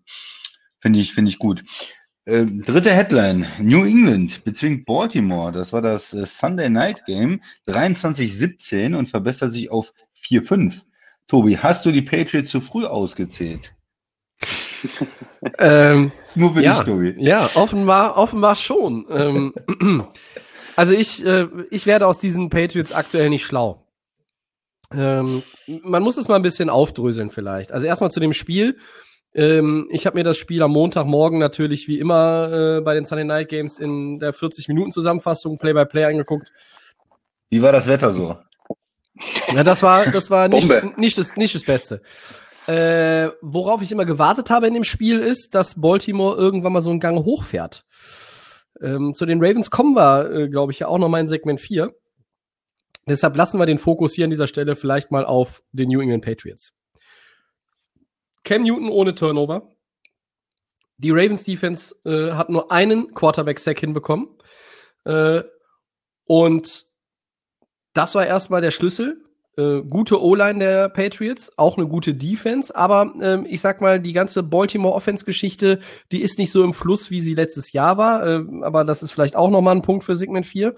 finde 0.78 1.00
ich, 1.00 1.14
finde 1.14 1.30
ich 1.30 1.38
gut. 1.38 1.64
Äh, 2.26 2.46
dritte 2.46 2.92
Headline. 2.92 3.44
New 3.58 3.84
England 3.84 4.44
bezwingt 4.44 4.84
Baltimore. 4.86 5.50
Das 5.50 5.72
war 5.72 5.82
das 5.82 6.14
äh, 6.14 6.26
Sunday 6.26 6.70
Night 6.70 7.04
Game. 7.06 7.40
23-17 7.66 8.94
und 8.96 9.08
verbessert 9.10 9.50
sich 9.52 9.72
auf 9.72 9.92
4-5. 10.24 10.82
Tobi, 11.32 11.56
hast 11.56 11.86
du 11.86 11.92
die 11.92 12.02
Patriots 12.02 12.50
zu 12.50 12.60
früh 12.60 12.84
ausgezählt? 12.84 13.72
Ähm, 15.58 16.12
Nur 16.34 16.52
für 16.52 16.62
ja, 16.62 16.74
dich, 16.82 16.84
Tobi. 16.84 17.14
ja, 17.18 17.48
offenbar, 17.54 18.18
offenbar 18.18 18.54
schon. 18.54 19.06
Ähm, 19.10 19.54
Also 20.76 20.94
ich, 20.94 21.24
äh, 21.24 21.48
ich 21.70 21.86
werde 21.86 22.06
aus 22.06 22.18
diesen 22.18 22.48
Patriots 22.50 22.92
aktuell 22.92 23.28
nicht 23.30 23.44
schlau. 23.44 23.86
Ähm, 24.92 25.42
man 25.66 26.02
muss 26.02 26.16
es 26.16 26.28
mal 26.28 26.36
ein 26.36 26.42
bisschen 26.42 26.70
aufdröseln 26.70 27.30
vielleicht. 27.30 27.72
Also 27.72 27.86
erstmal 27.86 28.10
zu 28.10 28.20
dem 28.20 28.32
Spiel. 28.32 28.78
Ähm, 29.34 29.88
ich 29.90 30.06
habe 30.06 30.16
mir 30.16 30.24
das 30.24 30.36
Spiel 30.38 30.62
am 30.62 30.72
Montagmorgen 30.72 31.38
natürlich 31.38 31.88
wie 31.88 31.98
immer 31.98 32.78
äh, 32.78 32.80
bei 32.80 32.94
den 32.94 33.06
Sunday 33.06 33.24
Night 33.24 33.48
Games 33.48 33.78
in 33.78 34.18
der 34.18 34.32
40 34.32 34.68
Minuten 34.68 34.92
Zusammenfassung 34.92 35.58
Play-by-Play 35.58 36.04
angeguckt. 36.04 36.52
Wie 37.50 37.62
war 37.62 37.72
das 37.72 37.86
Wetter 37.86 38.12
so? 38.12 38.38
Ja, 39.54 39.64
das 39.64 39.82
war 39.82 40.06
das 40.06 40.30
war 40.30 40.48
nicht, 40.48 40.98
nicht 40.98 41.18
das 41.18 41.36
nicht 41.36 41.54
das 41.54 41.64
Beste. 41.64 42.02
Äh, 42.66 43.30
worauf 43.40 43.82
ich 43.82 43.90
immer 43.90 44.04
gewartet 44.04 44.50
habe 44.50 44.68
in 44.68 44.74
dem 44.74 44.84
Spiel 44.84 45.18
ist, 45.18 45.54
dass 45.54 45.80
Baltimore 45.80 46.36
irgendwann 46.36 46.72
mal 46.72 46.82
so 46.82 46.90
einen 46.90 47.00
Gang 47.00 47.24
hochfährt. 47.24 47.84
Ähm, 48.80 49.14
zu 49.14 49.26
den 49.26 49.44
Ravens 49.44 49.70
kommen 49.70 49.94
wir, 49.94 50.30
äh, 50.30 50.48
glaube 50.48 50.72
ich, 50.72 50.78
ja 50.78 50.86
auch 50.86 50.98
noch 50.98 51.08
mal 51.08 51.20
in 51.20 51.26
Segment 51.26 51.60
4. 51.60 51.92
Deshalb 53.06 53.36
lassen 53.36 53.58
wir 53.58 53.66
den 53.66 53.78
Fokus 53.78 54.14
hier 54.14 54.24
an 54.24 54.30
dieser 54.30 54.46
Stelle 54.46 54.76
vielleicht 54.76 55.10
mal 55.10 55.24
auf 55.24 55.62
den 55.72 55.88
New 55.88 56.00
England 56.00 56.24
Patriots. 56.24 56.72
Cam 58.44 58.62
Newton 58.62 58.88
ohne 58.88 59.14
Turnover. 59.14 59.68
Die 60.98 61.10
Ravens 61.10 61.42
Defense 61.42 61.96
äh, 62.04 62.32
hat 62.32 62.48
nur 62.48 62.70
einen 62.70 63.12
Quarterback-Sack 63.12 63.80
hinbekommen. 63.80 64.28
Äh, 65.04 65.42
und 66.26 66.86
das 67.92 68.14
war 68.14 68.26
erstmal 68.26 68.60
der 68.60 68.70
Schlüssel. 68.70 69.22
Äh, 69.54 69.82
gute 69.82 70.22
O-Line 70.22 70.60
der 70.60 70.88
Patriots, 70.88 71.58
auch 71.58 71.76
eine 71.76 71.86
gute 71.86 72.14
Defense, 72.14 72.74
aber 72.74 73.12
äh, 73.20 73.46
ich 73.48 73.60
sag 73.60 73.82
mal, 73.82 74.00
die 74.00 74.14
ganze 74.14 74.42
Baltimore 74.42 74.94
Offense-Geschichte, 74.94 75.80
die 76.10 76.22
ist 76.22 76.38
nicht 76.38 76.50
so 76.50 76.64
im 76.64 76.72
Fluss, 76.72 77.10
wie 77.10 77.20
sie 77.20 77.34
letztes 77.34 77.72
Jahr 77.72 77.98
war, 77.98 78.26
äh, 78.26 78.44
aber 78.62 78.84
das 78.84 79.02
ist 79.02 79.12
vielleicht 79.12 79.36
auch 79.36 79.50
nochmal 79.50 79.76
ein 79.76 79.82
Punkt 79.82 80.04
für 80.04 80.16
Segment 80.16 80.46
4. 80.46 80.74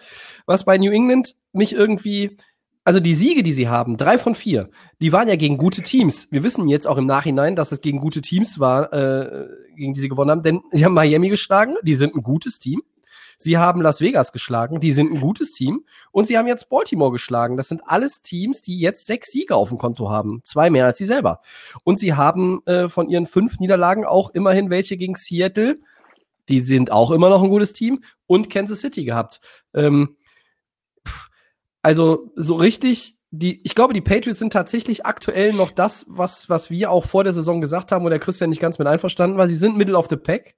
Was 0.47 0.65
bei 0.65 0.77
New 0.77 0.91
England 0.91 1.37
mich 1.53 1.73
irgendwie, 1.73 2.37
also 2.83 2.99
die 2.99 3.15
Siege, 3.15 3.45
die 3.45 3.53
sie 3.53 3.69
haben, 3.69 3.97
drei 3.97 4.19
von 4.19 4.35
vier, 4.35 4.71
die 5.01 5.13
waren 5.13 5.29
ja 5.29 5.37
gegen 5.37 5.57
gute 5.57 5.83
Teams. 5.83 6.33
Wir 6.33 6.43
wissen 6.43 6.67
jetzt 6.67 6.89
auch 6.89 6.99
im 6.99 7.07
Nachhinein, 7.07 7.55
dass 7.55 7.71
es 7.71 7.81
gegen 7.81 8.01
gute 8.01 8.23
Teams 8.23 8.59
war, 8.59 8.93
äh, 8.93 9.47
gegen 9.77 9.93
die 9.93 10.01
sie 10.01 10.09
gewonnen 10.09 10.33
haben, 10.33 10.43
denn 10.43 10.63
sie 10.73 10.85
haben 10.85 10.95
Miami 10.95 11.29
geschlagen, 11.29 11.77
die 11.85 11.95
sind 11.95 12.17
ein 12.17 12.25
gutes 12.25 12.59
Team. 12.59 12.83
Sie 13.39 13.59
haben 13.59 13.81
Las 13.81 14.01
Vegas 14.01 14.33
geschlagen, 14.33 14.81
die 14.81 14.93
sind 14.93 15.13
ein 15.13 15.21
gutes 15.21 15.53
Team. 15.53 15.85
Und 16.11 16.27
sie 16.27 16.39
haben 16.39 16.47
jetzt 16.47 16.69
Baltimore 16.69 17.13
geschlagen. 17.13 17.57
Das 17.57 17.69
sind 17.69 17.83
alles 17.87 18.23
Teams, 18.23 18.61
die 18.61 18.79
jetzt 18.79 19.07
sechs 19.07 19.33
Siege 19.33 19.57
auf 19.57 19.69
dem 19.69 19.79
Konto 19.79 20.11
haben. 20.11 20.41
Zwei 20.45 20.71
mehr 20.71 20.87
als 20.87 20.99
sie 20.99 21.07
selber. 21.07 21.41
Und 21.85 21.99
sie 21.99 22.15
haben 22.15 22.65
äh, 22.67 22.89
von 22.89 23.09
ihren 23.09 23.27
fünf 23.27 23.59
Niederlagen 23.61 24.05
auch 24.05 24.31
immerhin 24.31 24.71
welche 24.71 24.97
gegen 24.97 25.15
Seattle. 25.15 25.79
Die 26.49 26.61
sind 26.61 26.91
auch 26.93 27.11
immer 27.11 27.31
noch 27.31 27.43
ein 27.43 27.51
gutes 27.51 27.73
Team. 27.73 28.03
Und 28.27 28.51
Kansas 28.51 28.81
City 28.81 29.05
gehabt. 29.05 29.41
Ähm, 29.75 30.17
also 31.83 32.33
so 32.37 32.55
richtig 32.55 33.17
die, 33.37 33.61
ich 33.65 33.75
glaube, 33.75 33.95
die 33.95 34.01
Patriots 34.01 34.39
sind 34.39 34.53
tatsächlich 34.53 35.07
aktuell 35.07 35.53
noch 35.53 35.71
das, 35.71 36.07
was, 36.09 36.49
was 36.49 36.71
wir 36.71 36.91
auch 36.91 37.05
vor 37.05 37.25
der 37.25 37.33
Saison 37.33 37.61
gesagt 37.61 37.91
haben, 37.91 38.05
wo 38.05 38.09
der 38.09 38.21
Christian 38.21 38.51
nicht 38.51 38.61
ganz 38.61 38.79
mit 38.79 38.87
einverstanden 38.87 39.37
war. 39.39 39.49
Sie 39.49 39.57
sind 39.57 39.77
Middle 39.77 39.97
of 39.97 40.09
the 40.09 40.17
Pack. 40.17 40.55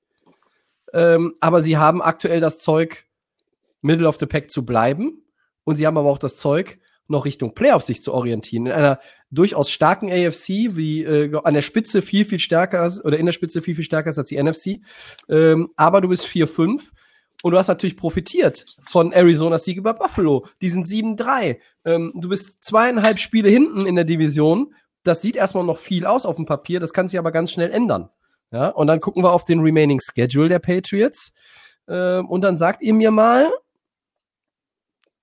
Ähm, 0.96 1.34
aber 1.40 1.60
sie 1.60 1.76
haben 1.76 2.00
aktuell 2.00 2.40
das 2.40 2.58
Zeug, 2.58 3.04
Middle 3.82 4.08
of 4.08 4.16
the 4.16 4.24
Pack 4.24 4.50
zu 4.50 4.64
bleiben. 4.64 5.22
Und 5.64 5.74
sie 5.74 5.86
haben 5.86 5.98
aber 5.98 6.08
auch 6.08 6.18
das 6.18 6.36
Zeug, 6.36 6.78
noch 7.06 7.26
Richtung 7.26 7.54
Playoff 7.54 7.82
sich 7.82 8.02
zu 8.02 8.14
orientieren. 8.14 8.66
In 8.66 8.72
einer 8.72 8.98
durchaus 9.30 9.70
starken 9.70 10.10
AFC, 10.10 10.74
wie 10.74 11.02
äh, 11.04 11.38
an 11.44 11.54
der 11.54 11.60
Spitze 11.60 12.00
viel, 12.00 12.24
viel 12.24 12.38
stärker 12.38 12.86
ist, 12.86 13.04
oder 13.04 13.18
in 13.18 13.26
der 13.26 13.32
Spitze 13.32 13.60
viel, 13.60 13.74
viel 13.74 13.84
stärker 13.84 14.08
ist 14.08 14.18
als 14.18 14.30
die 14.30 14.42
NFC. 14.42 14.80
Ähm, 15.28 15.68
aber 15.76 16.00
du 16.00 16.08
bist 16.08 16.24
4-5 16.24 16.80
und 17.42 17.52
du 17.52 17.58
hast 17.58 17.68
natürlich 17.68 17.98
profitiert 17.98 18.64
von 18.80 19.12
Arizonas 19.12 19.64
Sieg 19.64 19.76
über 19.76 19.92
Buffalo. 19.92 20.46
Die 20.62 20.70
sind 20.70 20.86
7-3. 20.86 21.58
Ähm, 21.84 22.12
du 22.14 22.30
bist 22.30 22.64
zweieinhalb 22.64 23.18
Spiele 23.18 23.50
hinten 23.50 23.86
in 23.86 23.96
der 23.96 24.04
Division. 24.04 24.74
Das 25.02 25.20
sieht 25.20 25.36
erstmal 25.36 25.64
noch 25.64 25.78
viel 25.78 26.06
aus 26.06 26.24
auf 26.24 26.36
dem 26.36 26.46
Papier, 26.46 26.80
das 26.80 26.94
kann 26.94 27.06
sich 27.06 27.18
aber 27.18 27.32
ganz 27.32 27.52
schnell 27.52 27.70
ändern. 27.70 28.08
Ja, 28.52 28.68
und 28.68 28.86
dann 28.86 29.00
gucken 29.00 29.22
wir 29.22 29.32
auf 29.32 29.44
den 29.44 29.60
remaining 29.60 30.00
Schedule 30.00 30.48
der 30.48 30.58
Patriots. 30.60 31.34
Äh, 31.86 32.18
und 32.18 32.42
dann 32.42 32.56
sagt 32.56 32.82
ihr 32.82 32.94
mir 32.94 33.10
mal, 33.10 33.50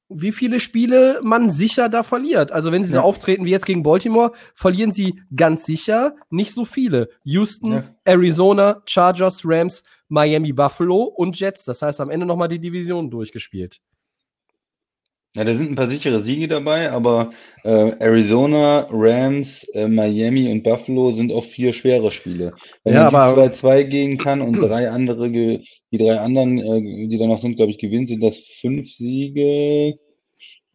wie 0.09 0.31
viele 0.31 0.59
Spiele 0.59 1.19
man 1.23 1.49
sicher 1.49 1.89
da 1.89 2.03
verliert. 2.03 2.51
Also 2.51 2.71
wenn 2.71 2.83
sie 2.83 2.93
ja. 2.93 3.01
so 3.01 3.05
auftreten 3.07 3.45
wie 3.45 3.51
jetzt 3.51 3.65
gegen 3.65 3.83
Baltimore, 3.83 4.33
verlieren 4.53 4.91
sie 4.91 5.21
ganz 5.35 5.65
sicher 5.65 6.15
nicht 6.29 6.53
so 6.53 6.65
viele. 6.65 7.09
Houston, 7.23 7.71
ja. 7.71 7.83
Arizona, 8.03 8.81
Chargers, 8.85 9.41
Rams, 9.45 9.83
Miami, 10.09 10.53
Buffalo 10.53 11.03
und 11.03 11.39
Jets. 11.39 11.65
Das 11.65 11.81
heißt 11.81 12.01
am 12.01 12.09
Ende 12.09 12.25
nochmal 12.25 12.49
die 12.49 12.59
Division 12.59 13.09
durchgespielt. 13.09 13.79
Ja, 15.35 15.43
da 15.43 15.55
sind 15.55 15.71
ein 15.71 15.75
paar 15.75 15.87
sichere 15.87 16.21
Siege 16.21 16.47
dabei, 16.47 16.91
aber 16.91 17.31
äh, 17.63 17.91
Arizona, 17.99 18.87
Rams, 18.91 19.63
äh, 19.73 19.87
Miami 19.87 20.51
und 20.51 20.61
Buffalo 20.61 21.11
sind 21.11 21.31
auch 21.31 21.43
vier 21.43 21.73
schwere 21.73 22.11
Spiele. 22.11 22.53
Wenn 22.83 22.93
ja, 22.93 23.09
man 23.09 23.35
2-2 23.35 23.83
gehen 23.85 24.17
kann 24.19 24.41
und 24.41 24.61
drei 24.61 24.91
andere, 24.91 25.31
die 25.31 25.65
drei 25.91 26.19
anderen, 26.19 26.59
äh, 26.59 27.07
die 27.07 27.17
da 27.17 27.25
noch 27.25 27.39
sind, 27.39 27.55
glaube 27.55 27.71
ich, 27.71 27.79
gewinnen, 27.79 28.07
sind 28.07 28.21
das 28.21 28.37
fünf 28.37 28.87
Siege. 28.93 29.97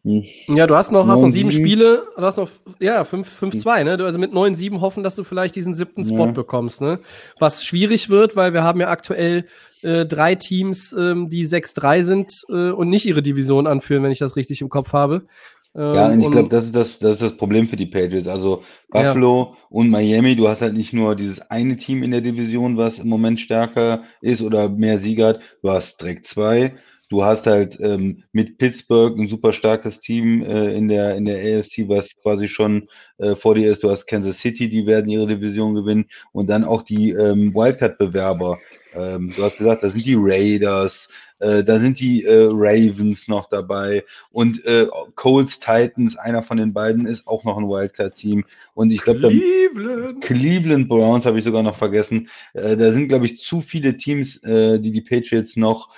Hm. 0.09 0.55
Ja, 0.55 0.65
du 0.65 0.75
hast 0.75 0.91
noch, 0.91 1.07
hast 1.07 1.21
noch 1.21 1.29
sieben 1.29 1.51
Spiele, 1.51 2.03
du 2.15 2.21
hast 2.21 2.37
noch, 2.37 2.49
ja, 2.79 3.03
5-2, 3.03 3.83
ne? 3.83 3.97
Du, 3.97 4.05
also 4.05 4.17
mit 4.17 4.33
9-7 4.33 4.81
hoffen, 4.81 5.03
dass 5.03 5.15
du 5.15 5.23
vielleicht 5.23 5.55
diesen 5.55 5.75
siebten 5.75 6.03
Spot 6.03 6.25
ja. 6.25 6.31
bekommst, 6.31 6.81
ne? 6.81 6.99
Was 7.39 7.63
schwierig 7.63 8.09
wird, 8.09 8.35
weil 8.35 8.53
wir 8.53 8.63
haben 8.63 8.79
ja 8.79 8.89
aktuell 8.89 9.45
äh, 9.81 10.05
drei 10.05 10.35
Teams, 10.35 10.93
ähm, 10.97 11.29
die 11.29 11.45
6-3 11.45 12.01
sind 12.03 12.41
äh, 12.49 12.71
und 12.71 12.89
nicht 12.89 13.05
ihre 13.05 13.21
Division 13.21 13.67
anführen, 13.67 14.03
wenn 14.03 14.11
ich 14.11 14.19
das 14.19 14.35
richtig 14.35 14.61
im 14.61 14.69
Kopf 14.69 14.93
habe. 14.93 15.27
Ähm, 15.75 15.93
ja, 15.93 16.07
und 16.07 16.21
ich 16.21 16.31
glaube, 16.31 16.49
das 16.49 16.65
ist 16.65 16.75
das, 16.75 16.99
das 16.99 17.13
ist 17.13 17.21
das 17.21 17.37
Problem 17.37 17.67
für 17.67 17.75
die 17.75 17.85
Patriots. 17.85 18.27
Also 18.27 18.63
Buffalo 18.89 19.53
ja. 19.53 19.67
und 19.69 19.89
Miami, 19.89 20.35
du 20.35 20.47
hast 20.47 20.61
halt 20.61 20.73
nicht 20.73 20.93
nur 20.93 21.15
dieses 21.15 21.39
eine 21.51 21.77
Team 21.77 22.01
in 22.01 22.11
der 22.11 22.21
Division, 22.21 22.77
was 22.77 22.97
im 22.97 23.07
Moment 23.07 23.39
stärker 23.39 24.03
ist 24.21 24.41
oder 24.41 24.69
mehr 24.69 24.99
Sieger 24.99 25.27
hat, 25.27 25.41
du 25.61 25.69
hast 25.69 26.01
direkt 26.01 26.25
zwei. 26.25 26.73
Du 27.09 27.23
hast 27.23 27.47
halt 27.47 27.79
ähm, 27.81 28.23
mit 28.33 28.59
Pittsburgh 28.59 29.17
ein 29.17 29.27
super 29.27 29.51
starkes 29.51 29.99
Team 29.99 30.43
äh, 30.43 30.75
in 30.75 30.87
der 30.87 31.15
in 31.15 31.25
der 31.25 31.39
AFC, 31.39 31.89
was 31.89 32.15
quasi 32.21 32.47
schon 32.47 32.87
äh, 33.17 33.35
vor 33.35 33.55
dir 33.55 33.71
ist. 33.71 33.83
Du 33.83 33.89
hast 33.89 34.05
Kansas 34.05 34.37
City, 34.37 34.69
die 34.69 34.85
werden 34.85 35.09
ihre 35.09 35.25
Division 35.25 35.73
gewinnen 35.73 36.05
und 36.33 36.51
dann 36.51 36.63
auch 36.63 36.83
die 36.83 37.09
ähm, 37.09 37.55
Wildcard-Bewerber. 37.55 38.59
Ähm, 38.93 39.33
du 39.35 39.43
hast 39.43 39.57
gesagt, 39.57 39.83
da 39.83 39.89
sind 39.89 40.05
die 40.05 40.17
Raiders, 40.17 41.09
äh, 41.39 41.63
da 41.63 41.79
sind 41.79 41.99
die 41.99 42.25
äh, 42.25 42.47
Ravens 42.51 43.27
noch 43.27 43.49
dabei 43.49 44.03
und 44.29 44.63
äh, 44.65 44.85
Colts 45.15 45.59
Titans, 45.59 46.15
einer 46.15 46.43
von 46.43 46.57
den 46.57 46.73
beiden 46.73 47.07
ist 47.07 47.27
auch 47.27 47.43
noch 47.43 47.57
ein 47.57 47.67
Wildcard-Team 47.67 48.45
und 48.75 48.91
ich 48.91 49.01
glaube 49.01 49.29
Cleveland. 49.29 50.21
Cleveland 50.21 50.87
Browns 50.87 51.25
habe 51.25 51.39
ich 51.39 51.43
sogar 51.43 51.63
noch 51.63 51.75
vergessen. 51.75 52.29
Äh, 52.53 52.77
da 52.77 52.91
sind 52.91 53.07
glaube 53.07 53.25
ich 53.25 53.39
zu 53.39 53.61
viele 53.61 53.97
Teams, 53.97 54.37
äh, 54.43 54.79
die 54.79 54.91
die 54.91 55.01
Patriots 55.01 55.55
noch 55.55 55.89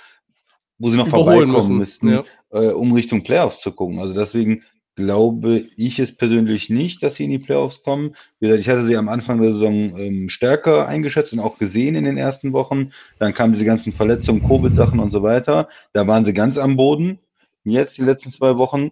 wo 0.82 0.90
sie 0.90 0.96
noch 0.96 1.08
vorbeikommen 1.08 1.52
müssen, 1.52 1.78
müssten, 1.78 2.08
ja. 2.08 2.24
äh, 2.50 2.72
um 2.72 2.92
Richtung 2.92 3.22
Playoffs 3.22 3.60
zu 3.60 3.70
gucken. 3.70 4.00
Also 4.00 4.14
deswegen 4.14 4.64
glaube 4.96 5.64
ich 5.76 6.00
es 6.00 6.14
persönlich 6.14 6.70
nicht, 6.70 7.02
dass 7.02 7.14
sie 7.14 7.24
in 7.24 7.30
die 7.30 7.38
Playoffs 7.38 7.82
kommen. 7.82 8.16
Wie 8.40 8.46
gesagt, 8.46 8.60
ich 8.60 8.68
hatte 8.68 8.86
sie 8.86 8.96
am 8.96 9.08
Anfang 9.08 9.40
der 9.40 9.52
Saison 9.52 9.96
ähm, 9.96 10.28
stärker 10.28 10.88
eingeschätzt 10.88 11.32
und 11.32 11.38
auch 11.38 11.56
gesehen 11.56 11.94
in 11.94 12.04
den 12.04 12.18
ersten 12.18 12.52
Wochen. 12.52 12.90
Dann 13.20 13.32
kamen 13.32 13.52
diese 13.52 13.64
ganzen 13.64 13.92
Verletzungen, 13.92 14.42
Covid-Sachen 14.42 14.98
und 14.98 15.12
so 15.12 15.22
weiter. 15.22 15.68
Da 15.92 16.06
waren 16.08 16.24
sie 16.24 16.34
ganz 16.34 16.58
am 16.58 16.76
Boden. 16.76 17.20
Jetzt 17.64 17.96
die 17.96 18.02
letzten 18.02 18.32
zwei 18.32 18.58
Wochen 18.58 18.90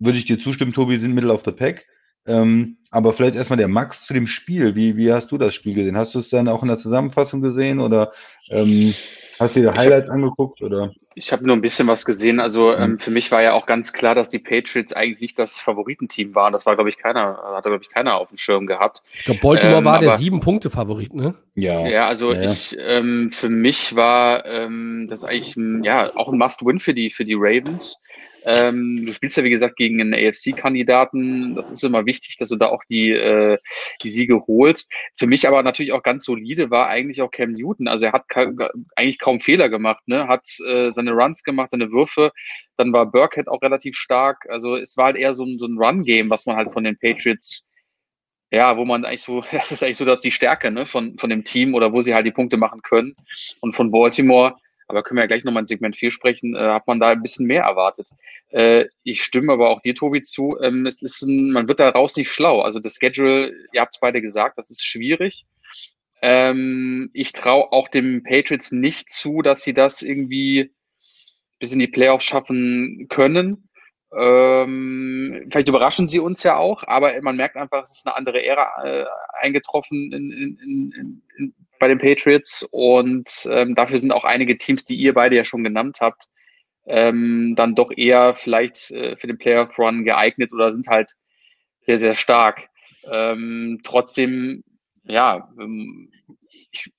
würde 0.00 0.18
ich 0.18 0.26
dir 0.26 0.38
zustimmen, 0.38 0.72
Tobi, 0.72 0.98
sind 0.98 1.14
Middle 1.14 1.32
of 1.32 1.44
the 1.44 1.52
Pack. 1.52 1.86
Ähm, 2.26 2.78
aber 2.90 3.12
vielleicht 3.12 3.36
erstmal 3.36 3.56
der 3.56 3.68
Max 3.68 4.04
zu 4.04 4.12
dem 4.12 4.26
Spiel. 4.26 4.74
Wie, 4.74 4.96
wie 4.96 5.12
hast 5.12 5.30
du 5.30 5.38
das 5.38 5.54
Spiel 5.54 5.74
gesehen? 5.74 5.96
Hast 5.96 6.14
du 6.14 6.18
es 6.18 6.28
dann 6.28 6.48
auch 6.48 6.62
in 6.62 6.68
der 6.68 6.78
Zusammenfassung 6.78 7.40
gesehen 7.40 7.78
oder 7.78 8.12
ähm, 8.50 8.92
Hast 9.38 9.56
du 9.56 9.60
dir 9.60 9.74
Highlights 9.74 10.08
angeguckt 10.08 10.62
oder? 10.62 10.92
Ich 11.14 11.32
habe 11.32 11.46
nur 11.46 11.56
ein 11.56 11.62
bisschen 11.62 11.86
was 11.88 12.04
gesehen. 12.04 12.40
Also 12.40 12.68
mhm. 12.76 12.82
ähm, 12.82 12.98
für 12.98 13.10
mich 13.10 13.30
war 13.30 13.42
ja 13.42 13.52
auch 13.52 13.66
ganz 13.66 13.92
klar, 13.92 14.14
dass 14.14 14.28
die 14.28 14.38
Patriots 14.38 14.92
eigentlich 14.92 15.20
nicht 15.20 15.38
das 15.38 15.58
Favoritenteam 15.58 16.34
waren. 16.34 16.52
Das 16.52 16.66
war, 16.66 16.74
glaube 16.74 16.90
ich, 16.90 16.98
keiner, 16.98 17.38
hat 17.54 17.64
glaube 17.64 17.80
ich, 17.82 17.90
keiner 17.90 18.16
auf 18.16 18.28
dem 18.28 18.38
Schirm 18.38 18.66
gehabt. 18.66 19.02
Ich 19.14 19.24
glaube, 19.24 19.40
Baltimore 19.40 19.78
ähm, 19.78 19.84
war 19.84 20.00
der 20.00 20.16
sieben 20.16 20.40
Punkte 20.40 20.70
Favorit, 20.70 21.14
ne? 21.14 21.34
Ja. 21.54 21.86
Ja, 21.86 22.06
also 22.06 22.32
ja. 22.32 22.42
ich, 22.42 22.76
ähm, 22.78 23.30
für 23.30 23.48
mich 23.48 23.96
war 23.96 24.44
ähm, 24.46 25.06
das 25.08 25.24
eigentlich 25.24 25.56
ja 25.82 26.14
auch 26.16 26.30
ein 26.30 26.38
Must-Win 26.38 26.78
für 26.78 26.94
die 26.94 27.10
für 27.10 27.24
die 27.24 27.36
Ravens. 27.36 28.00
Ähm, 28.46 29.04
du 29.04 29.12
spielst 29.12 29.36
ja, 29.36 29.42
wie 29.42 29.50
gesagt, 29.50 29.74
gegen 29.76 30.00
einen 30.00 30.14
AFC-Kandidaten. 30.14 31.56
Das 31.56 31.72
ist 31.72 31.82
immer 31.82 32.06
wichtig, 32.06 32.36
dass 32.36 32.48
du 32.48 32.56
da 32.56 32.68
auch 32.68 32.84
die, 32.88 33.10
äh, 33.10 33.58
die 34.02 34.08
Siege 34.08 34.40
holst. 34.46 34.92
Für 35.16 35.26
mich 35.26 35.48
aber 35.48 35.64
natürlich 35.64 35.90
auch 35.92 36.04
ganz 36.04 36.24
solide 36.24 36.70
war 36.70 36.88
eigentlich 36.88 37.20
auch 37.22 37.30
Cam 37.32 37.52
Newton. 37.52 37.88
Also 37.88 38.04
er 38.04 38.12
hat 38.12 38.28
ka 38.28 38.52
eigentlich 38.94 39.18
kaum 39.18 39.40
Fehler 39.40 39.68
gemacht, 39.68 40.06
ne? 40.06 40.28
hat 40.28 40.46
äh, 40.64 40.90
seine 40.90 41.10
Runs 41.10 41.42
gemacht, 41.42 41.70
seine 41.70 41.90
Würfe. 41.90 42.30
Dann 42.76 42.92
war 42.92 43.10
Burkhead 43.10 43.48
auch 43.48 43.62
relativ 43.62 43.96
stark. 43.96 44.46
Also 44.48 44.76
es 44.76 44.96
war 44.96 45.06
halt 45.06 45.16
eher 45.16 45.32
so 45.32 45.44
ein, 45.44 45.58
so 45.58 45.66
ein 45.66 45.76
Run-Game, 45.76 46.30
was 46.30 46.46
man 46.46 46.54
halt 46.54 46.72
von 46.72 46.84
den 46.84 46.96
Patriots 46.96 47.66
ja, 48.52 48.76
wo 48.76 48.84
man 48.84 49.04
eigentlich 49.04 49.22
so, 49.22 49.42
das 49.50 49.72
ist 49.72 49.82
eigentlich 49.82 49.96
so 49.96 50.04
dass 50.04 50.20
die 50.20 50.30
Stärke 50.30 50.70
ne, 50.70 50.86
von, 50.86 51.18
von 51.18 51.30
dem 51.30 51.42
Team 51.42 51.74
oder 51.74 51.92
wo 51.92 52.00
sie 52.00 52.14
halt 52.14 52.26
die 52.26 52.32
Punkte 52.32 52.56
machen 52.56 52.80
können. 52.82 53.14
Und 53.60 53.74
von 53.74 53.90
Baltimore 53.90 54.54
aber 54.88 55.02
können 55.02 55.18
wir 55.18 55.22
ja 55.22 55.26
gleich 55.26 55.44
nochmal 55.44 55.62
in 55.62 55.66
Segment 55.66 55.96
4 55.96 56.10
sprechen, 56.10 56.54
äh, 56.54 56.58
hat 56.58 56.86
man 56.86 57.00
da 57.00 57.08
ein 57.08 57.22
bisschen 57.22 57.46
mehr 57.46 57.64
erwartet. 57.64 58.08
Äh, 58.50 58.86
ich 59.02 59.22
stimme 59.22 59.52
aber 59.52 59.70
auch 59.70 59.80
dir, 59.80 59.94
Tobi, 59.94 60.22
zu. 60.22 60.56
Ähm, 60.60 60.86
es 60.86 61.02
ist 61.02 61.22
ein, 61.22 61.52
man 61.52 61.68
wird 61.68 61.80
daraus 61.80 62.16
nicht 62.16 62.30
schlau. 62.30 62.60
Also 62.60 62.80
das 62.80 62.96
Schedule, 62.96 63.52
ihr 63.72 63.80
habt 63.80 63.94
es 63.94 64.00
beide 64.00 64.20
gesagt, 64.20 64.58
das 64.58 64.70
ist 64.70 64.84
schwierig. 64.84 65.44
Ähm, 66.22 67.10
ich 67.12 67.32
traue 67.32 67.72
auch 67.72 67.88
dem 67.88 68.22
Patriots 68.22 68.72
nicht 68.72 69.10
zu, 69.10 69.42
dass 69.42 69.62
sie 69.62 69.74
das 69.74 70.02
irgendwie 70.02 70.72
bis 71.58 71.72
in 71.72 71.78
die 71.78 71.88
Playoffs 71.88 72.24
schaffen 72.24 73.06
können. 73.08 73.68
Ähm, 74.16 75.46
vielleicht 75.50 75.68
überraschen 75.68 76.08
sie 76.08 76.20
uns 76.20 76.42
ja 76.42 76.56
auch, 76.56 76.84
aber 76.86 77.20
man 77.22 77.36
merkt 77.36 77.56
einfach, 77.56 77.82
es 77.82 77.96
ist 77.96 78.06
eine 78.06 78.16
andere 78.16 78.42
Ära 78.44 78.84
äh, 78.84 79.04
eingetroffen 79.40 80.12
in, 80.12 80.30
in, 80.30 81.22
in, 81.36 81.54
bei 81.78 81.88
den 81.88 81.98
Patriots 81.98 82.66
und 82.70 83.28
ähm, 83.50 83.74
dafür 83.74 83.98
sind 83.98 84.12
auch 84.12 84.24
einige 84.24 84.56
Teams, 84.58 84.84
die 84.84 84.96
ihr 84.96 85.14
beide 85.14 85.36
ja 85.36 85.44
schon 85.44 85.64
genannt 85.64 85.98
habt, 86.00 86.24
ähm, 86.86 87.54
dann 87.56 87.74
doch 87.74 87.90
eher 87.96 88.34
vielleicht 88.34 88.90
äh, 88.90 89.16
für 89.16 89.26
den 89.26 89.38
Playoff 89.38 89.78
Run 89.78 90.04
geeignet 90.04 90.52
oder 90.52 90.70
sind 90.70 90.86
halt 90.88 91.12
sehr, 91.80 91.98
sehr 91.98 92.14
stark. 92.14 92.68
Ähm, 93.10 93.80
trotzdem, 93.82 94.62
ja, 95.04 95.48
ähm, 95.60 96.10
ich, 96.70 96.90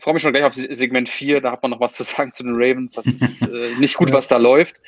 freue 0.00 0.14
mich 0.14 0.22
schon 0.22 0.32
gleich 0.32 0.44
auf 0.44 0.54
Segment 0.54 1.08
4, 1.08 1.40
da 1.40 1.52
hat 1.52 1.62
man 1.62 1.70
noch 1.70 1.80
was 1.80 1.94
zu 1.94 2.02
sagen 2.02 2.32
zu 2.32 2.42
den 2.42 2.54
Ravens. 2.54 2.92
Das 2.92 3.06
ist 3.06 3.42
äh, 3.48 3.74
nicht 3.78 3.96
gut, 3.96 4.12
was 4.12 4.28
da 4.28 4.36
läuft. 4.36 4.80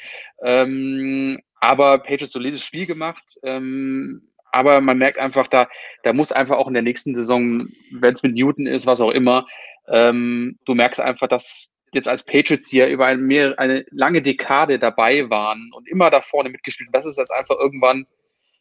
Ähm, 0.43 1.41
aber 1.61 1.99
Patriots 1.99 2.33
solides 2.33 2.65
Spiel 2.65 2.87
gemacht. 2.87 3.39
Aber 4.53 4.81
man 4.81 4.99
merkt 4.99 5.19
einfach, 5.19 5.47
da, 5.47 5.69
da 6.03 6.13
muss 6.13 6.33
einfach 6.33 6.57
auch 6.57 6.69
in 6.69 6.75
der 6.75 6.83
nächsten 6.83 7.15
Saison, 7.15 7.69
wenn 7.93 8.15
es 8.15 8.23
mit 8.23 8.35
Newton 8.35 8.67
ist, 8.67 8.87
was 8.87 9.01
auch 9.01 9.11
immer, 9.11 9.47
ähm, 9.89 10.59
du 10.65 10.75
merkst 10.75 11.01
einfach, 11.01 11.29
dass 11.29 11.71
jetzt 11.93 12.09
als 12.09 12.25
Patriots, 12.25 12.69
die 12.69 12.79
ja 12.79 12.89
über 12.89 13.07
eine, 13.07 13.21
mehr, 13.21 13.59
eine 13.59 13.85
lange 13.91 14.23
Dekade 14.23 14.79
dabei 14.79 15.29
waren 15.31 15.71
und 15.75 15.89
immer 15.89 16.11
da 16.11 16.21
vorne 16.21 16.51
mitgespielt, 16.51 16.91
das 16.93 17.07
ist 17.07 17.19
jetzt 17.19 17.33
einfach 17.33 17.57
irgendwann, 17.59 18.07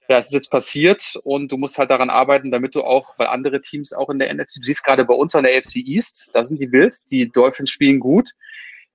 ja, 0.08 0.18
es 0.18 0.28
ist 0.28 0.34
jetzt 0.34 0.52
passiert 0.52 1.20
und 1.24 1.52
du 1.52 1.58
musst 1.58 1.78
halt 1.78 1.90
daran 1.90 2.10
arbeiten, 2.10 2.52
damit 2.52 2.76
du 2.76 2.84
auch, 2.84 3.18
weil 3.18 3.28
andere 3.28 3.60
Teams 3.60 3.92
auch 3.92 4.10
in 4.10 4.20
der 4.20 4.34
NFC, 4.34 4.56
du 4.56 4.64
siehst 4.64 4.86
gerade 4.86 5.04
bei 5.04 5.14
uns 5.14 5.36
an 5.36 5.44
der 5.44 5.58
AFC 5.58 5.78
East, 5.86 6.32
da 6.34 6.44
sind 6.44 6.62
die 6.62 6.68
Bills, 6.68 7.06
die 7.06 7.30
Dolphins 7.30 7.72
spielen 7.72 8.00
gut, 8.00 8.30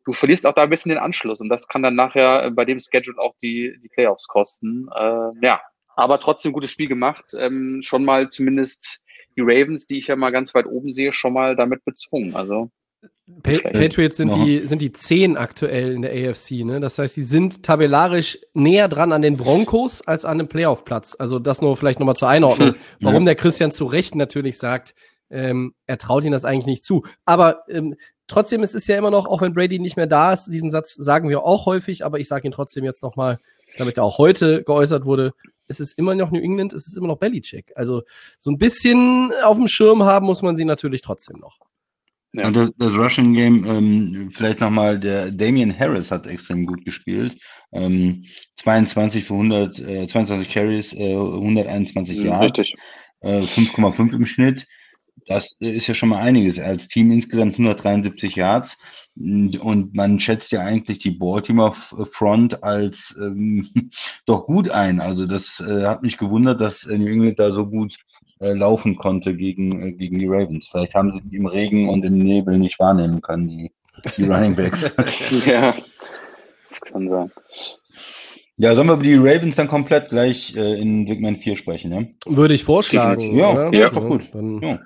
du 0.07 0.13
verlierst 0.13 0.47
auch 0.47 0.55
da 0.55 0.63
ein 0.63 0.71
bisschen 0.71 0.89
den 0.89 0.99
Anschluss 0.99 1.41
und 1.41 1.51
das 1.51 1.69
kann 1.69 1.83
dann 1.83 1.95
nachher 1.95 2.51
bei 2.53 2.65
dem 2.65 2.81
Schedule 2.81 3.19
auch 3.19 3.35
die, 3.43 3.79
die 3.83 3.89
Playoffs 3.89 4.27
kosten. 4.27 4.89
Äh, 4.95 5.31
ja, 5.43 5.61
aber 5.97 6.19
trotzdem 6.19 6.53
gutes 6.53 6.71
Spiel 6.71 6.89
gemacht. 6.89 7.35
Ähm, 7.39 7.81
schon 7.83 8.05
mal 8.05 8.29
zumindest 8.29 9.05
die 9.37 9.43
Ravens, 9.43 9.87
die 9.87 9.99
ich 9.99 10.09
ja 10.09 10.17
mal 10.17 10.31
ganz 10.31 10.55
weit 10.55 10.67
oben 10.67 10.91
sehe, 10.91 11.13
schon 11.13 11.33
mal 11.33 11.57
damit 11.57 11.85
bezwungen. 11.85 12.35
Also 12.37 12.71
Pa 13.43 13.59
Patriots 13.71 14.17
sind 14.17 14.35
die, 14.35 14.67
sind 14.67 14.81
die 14.81 14.93
zehn 14.93 15.37
aktuell 15.37 15.93
in 15.93 16.03
der 16.03 16.13
AFC, 16.13 16.65
ne? 16.65 16.81
Das 16.81 16.99
heißt, 16.99 17.15
sie 17.15 17.23
sind 17.23 17.63
tabellarisch 17.63 18.39
näher 18.53 18.89
dran 18.89 19.13
an 19.13 19.23
den 19.23 19.37
Broncos 19.37 20.03
als 20.03 20.25
an 20.25 20.39
dem 20.39 20.49
Playoff-Platz. 20.49 21.17
Also 21.19 21.39
das 21.39 21.63
nur 21.63 21.77
vielleicht 21.77 21.99
nochmal 21.99 22.17
zur 22.17 22.29
Einordnung, 22.29 22.75
warum 23.01 23.25
der 23.25 23.35
Christian 23.35 23.73
zu 23.73 23.87
Recht 23.87 24.15
natürlich 24.15 24.59
sagt, 24.59 24.95
ähm, 25.31 25.75
er 25.87 25.99
traut 25.99 26.25
ihnen 26.25 26.33
das 26.33 26.45
eigentlich 26.45 26.67
nicht 26.67 26.85
zu. 26.85 27.05
Aber 27.25 27.63
ähm, 27.69 27.97
trotzdem 28.29 28.63
ist 28.63 28.75
es 28.75 28.87
ja 28.87 28.99
immer 28.99 29.11
noch, 29.11 29.27
auch 29.27 29.41
wenn 29.41 29.55
Brady 29.55 29.79
nicht 29.79 29.97
mehr 29.97 30.07
da 30.07 30.33
ist, 30.33 30.47
diesen 30.49 30.71
Satz 30.71 30.95
sagen 30.95 31.29
wir 31.29 31.43
auch 31.43 31.67
häufig, 31.67 32.05
aber 32.05 32.21
ich 32.21 32.29
sage 32.29 32.47
ihn 32.47 32.53
trotzdem 32.53 32.85
jetzt 32.85 33.03
nochmal, 33.03 33.39
damit 33.79 33.97
er 33.97 34.05
auch 34.05 34.19
heute 34.19 34.63
geäußert 34.63 35.07
wurde, 35.07 35.33
es 35.73 35.81
ist 35.81 35.99
immer 35.99 36.15
noch 36.15 36.31
New 36.31 36.41
England, 36.41 36.73
es 36.73 36.87
ist 36.87 36.97
immer 36.97 37.09
noch 37.09 37.19
Belichick. 37.19 37.73
Also 37.75 38.03
so 38.39 38.51
ein 38.51 38.59
bisschen 38.59 39.33
auf 39.43 39.57
dem 39.57 39.69
Schirm 39.69 40.03
haben 40.05 40.27
muss 40.27 40.43
man 40.43 40.55
sie 40.55 40.65
natürlich 40.65 41.01
trotzdem 41.01 41.39
noch. 41.39 41.59
Ja. 42.35 42.47
Und 42.47 42.57
das, 42.57 42.71
das 42.79 42.95
Rushing 42.95 43.35
Game, 43.35 43.67
ähm, 43.67 44.31
vielleicht 44.33 44.61
nochmal, 44.61 44.99
der 44.99 45.31
Damian 45.31 45.79
Harris 45.79 46.11
hat 46.11 46.27
extrem 46.27 46.65
gut 46.65 46.85
gespielt. 46.85 47.37
Ähm, 47.73 48.25
22 48.57 49.25
für 49.25 49.35
100, 49.35 49.79
äh, 49.81 50.07
22 50.07 50.51
Carries, 50.51 50.93
äh, 50.95 51.15
121 51.15 52.19
mhm, 52.19 52.27
Yards, 52.27 52.73
äh, 53.21 53.43
5,5 53.47 54.15
im 54.15 54.25
Schnitt. 54.25 54.67
Das 55.27 55.55
ist 55.61 55.87
ja 55.87 55.95
schon 55.95 56.09
mal 56.09 56.23
einiges. 56.23 56.59
Als 56.59 56.89
Team 56.89 57.13
insgesamt 57.13 57.53
173 57.53 58.35
Yards. 58.37 58.77
Und 59.15 59.95
man 59.95 60.19
schätzt 60.19 60.53
ja 60.53 60.61
eigentlich 60.61 60.99
die 60.99 61.11
Baltimore 61.11 61.75
Front 62.13 62.65
als 62.65 63.15
ähm, 63.21 63.69
doch 64.27 64.47
gut 64.47 64.71
ein. 64.71 65.01
Also 65.01 65.27
das 65.27 65.61
äh, 65.61 65.85
hat 65.85 66.03
mich 66.03 66.17
gewundert, 66.17 66.61
dass 66.61 66.87
New 66.87 67.07
England 67.07 67.39
da 67.39 67.51
so 67.51 67.67
gut 67.67 67.97
äh, 68.41 68.55
laufen 68.55 68.97
konnte 68.97 69.37
gegen, 69.37 69.83
äh, 69.83 69.93
gegen 69.93 70.19
die 70.19 70.27
Ravens. 70.27 70.69
Vielleicht 70.69 70.95
haben 70.95 71.13
sie 71.13 71.21
die 71.29 71.37
im 71.37 71.47
Regen 71.47 71.89
und 71.89 72.05
im 72.05 72.19
Nebel 72.19 72.59
nicht 72.59 72.79
wahrnehmen 72.81 73.21
können, 73.21 73.49
die, 73.49 73.71
die 74.17 74.25
Running 74.25 74.57
Backs. 74.57 74.83
ja, 75.47 75.75
das 76.69 76.81
kann 76.81 77.09
sein. 77.09 77.31
Ja, 78.57 78.75
sollen 78.75 78.87
wir 78.87 78.95
über 78.95 79.03
die 79.03 79.17
Ravens 79.17 79.57
dann 79.57 79.69
komplett 79.69 80.09
gleich 80.09 80.55
äh, 80.57 80.81
in 80.81 81.07
Segment 81.07 81.43
4 81.43 81.57
sprechen, 81.57 81.91
ne? 81.91 82.15
Würde 82.27 82.55
ich 82.55 82.65
vorschlagen. 82.65 83.35
Ja, 83.35 83.71
ja, 83.71 83.73
ja, 83.73 83.89
gut. 83.89 84.29
Dann, 84.33 84.61
ja. 84.61 84.79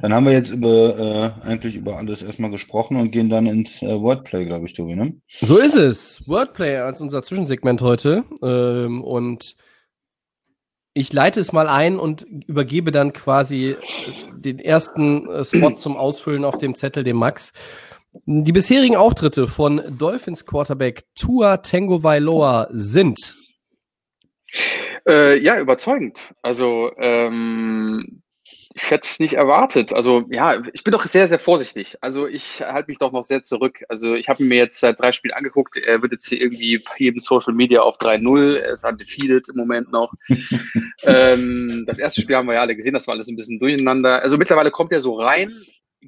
Dann 0.00 0.12
haben 0.12 0.26
wir 0.26 0.32
jetzt 0.32 0.50
über 0.50 1.34
äh, 1.44 1.46
eigentlich 1.46 1.76
über 1.76 1.96
alles 1.96 2.22
erstmal 2.22 2.50
gesprochen 2.50 2.96
und 2.96 3.10
gehen 3.10 3.30
dann 3.30 3.46
ins 3.46 3.82
äh, 3.82 4.00
Wordplay, 4.00 4.44
glaube 4.44 4.66
ich, 4.66 4.74
Tobi, 4.74 4.94
ne? 4.94 5.14
So 5.40 5.58
ist 5.58 5.76
es. 5.76 6.26
Wordplay 6.28 6.76
als 6.76 7.00
unser 7.00 7.22
Zwischensegment 7.22 7.80
heute. 7.80 8.24
Ähm, 8.42 9.02
und 9.02 9.56
ich 10.94 11.12
leite 11.12 11.40
es 11.40 11.52
mal 11.52 11.68
ein 11.68 11.98
und 11.98 12.22
übergebe 12.22 12.90
dann 12.90 13.12
quasi 13.12 13.76
den 14.34 14.58
ersten 14.58 15.28
äh, 15.28 15.44
Spot 15.44 15.74
zum 15.74 15.96
Ausfüllen 15.96 16.44
auf 16.44 16.58
dem 16.58 16.74
Zettel 16.74 17.04
dem 17.04 17.16
Max. 17.16 17.52
Die 18.26 18.52
bisherigen 18.52 18.96
Auftritte 18.96 19.46
von 19.46 19.82
Dolphins 19.98 20.46
Quarterback 20.46 21.04
Tua 21.14 21.58
Tango 21.58 22.02
Vailoa 22.02 22.68
sind 22.72 23.36
äh, 25.06 25.38
ja, 25.38 25.58
überzeugend. 25.60 26.34
Also 26.42 26.90
ähm, 26.98 28.22
ich 28.74 28.90
hätte 28.90 29.06
es 29.06 29.18
nicht 29.18 29.34
erwartet. 29.34 29.92
Also 29.92 30.24
ja, 30.30 30.62
ich 30.72 30.84
bin 30.84 30.92
doch 30.92 31.04
sehr, 31.04 31.26
sehr 31.26 31.40
vorsichtig. 31.40 31.98
Also 32.00 32.28
ich 32.28 32.60
halte 32.60 32.88
mich 32.88 32.98
doch 32.98 33.10
noch 33.10 33.24
sehr 33.24 33.42
zurück. 33.42 33.82
Also 33.88 34.14
ich 34.14 34.28
habe 34.28 34.44
mir 34.44 34.58
jetzt 34.58 34.78
seit 34.78 35.00
drei 35.00 35.10
Spielen 35.10 35.34
angeguckt. 35.34 35.76
Er 35.76 36.02
wird 36.02 36.12
jetzt 36.12 36.28
hier 36.28 36.40
irgendwie 36.40 36.82
jedem 36.96 37.18
Social 37.18 37.52
Media 37.52 37.80
auf 37.80 37.98
3-0. 37.98 38.58
Er 38.58 38.74
ist 38.74 38.84
undefeated 38.84 39.48
im 39.48 39.56
Moment 39.56 39.90
noch. 39.90 40.14
ähm, 41.02 41.82
das 41.86 41.98
erste 41.98 42.20
Spiel 42.20 42.36
haben 42.36 42.46
wir 42.46 42.54
ja 42.54 42.60
alle 42.60 42.76
gesehen. 42.76 42.94
Das 42.94 43.08
war 43.08 43.14
alles 43.14 43.28
ein 43.28 43.36
bisschen 43.36 43.58
durcheinander. 43.58 44.22
Also 44.22 44.38
mittlerweile 44.38 44.70
kommt 44.70 44.92
er 44.92 45.00
so 45.00 45.14
rein. 45.14 45.52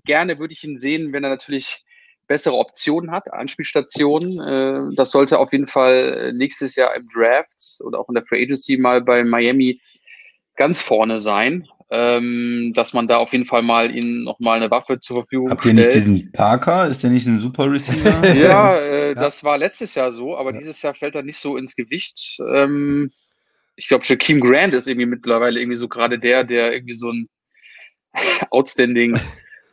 Gerne 0.04 0.38
würde 0.38 0.52
ich 0.52 0.62
ihn 0.62 0.78
sehen, 0.78 1.12
wenn 1.12 1.24
er 1.24 1.30
natürlich 1.30 1.84
bessere 2.28 2.54
Optionen 2.54 3.10
hat, 3.10 3.32
Anspielstationen. 3.32 4.38
Äh, 4.38 4.94
das 4.94 5.10
sollte 5.10 5.40
auf 5.40 5.50
jeden 5.50 5.66
Fall 5.66 6.32
nächstes 6.32 6.76
Jahr 6.76 6.94
im 6.94 7.08
Draft 7.12 7.80
oder 7.80 7.98
auch 7.98 8.08
in 8.08 8.14
der 8.14 8.24
Free 8.24 8.44
Agency 8.44 8.76
mal 8.76 9.02
bei 9.02 9.24
Miami 9.24 9.80
ganz 10.54 10.80
vorne 10.80 11.18
sein 11.18 11.66
ähm, 11.94 12.72
dass 12.74 12.94
man 12.94 13.06
da 13.06 13.18
auf 13.18 13.32
jeden 13.32 13.44
Fall 13.44 13.60
mal 13.60 13.94
ihnen 13.94 14.24
nochmal 14.24 14.56
eine 14.56 14.70
Waffe 14.70 14.98
zur 14.98 15.18
Verfügung 15.18 15.50
Habt 15.50 15.60
stellt. 15.60 15.76
Habt 15.76 15.94
ihr 15.94 15.94
nicht 15.94 16.06
diesen 16.06 16.32
Parker? 16.32 16.88
Ist 16.88 17.02
der 17.02 17.10
nicht 17.10 17.26
ein 17.26 17.38
super 17.38 17.70
Receiver? 17.70 18.26
ja, 18.34 18.76
äh, 18.76 19.08
ja, 19.08 19.14
das 19.14 19.44
war 19.44 19.58
letztes 19.58 19.94
Jahr 19.94 20.10
so, 20.10 20.34
aber 20.34 20.52
ja. 20.52 20.58
dieses 20.58 20.80
Jahr 20.80 20.94
fällt 20.94 21.14
er 21.14 21.22
nicht 21.22 21.38
so 21.38 21.58
ins 21.58 21.76
Gewicht. 21.76 22.38
Ähm, 22.50 23.10
ich 23.76 23.88
glaube, 23.88 24.06
Shaquem 24.06 24.40
Grant 24.40 24.72
ist 24.72 24.88
irgendwie 24.88 25.04
mittlerweile 25.04 25.60
irgendwie 25.60 25.76
so 25.76 25.86
gerade 25.86 26.18
der, 26.18 26.44
der 26.44 26.72
irgendwie 26.72 26.94
so 26.94 27.10
ein 27.10 27.28
outstanding 28.50 29.20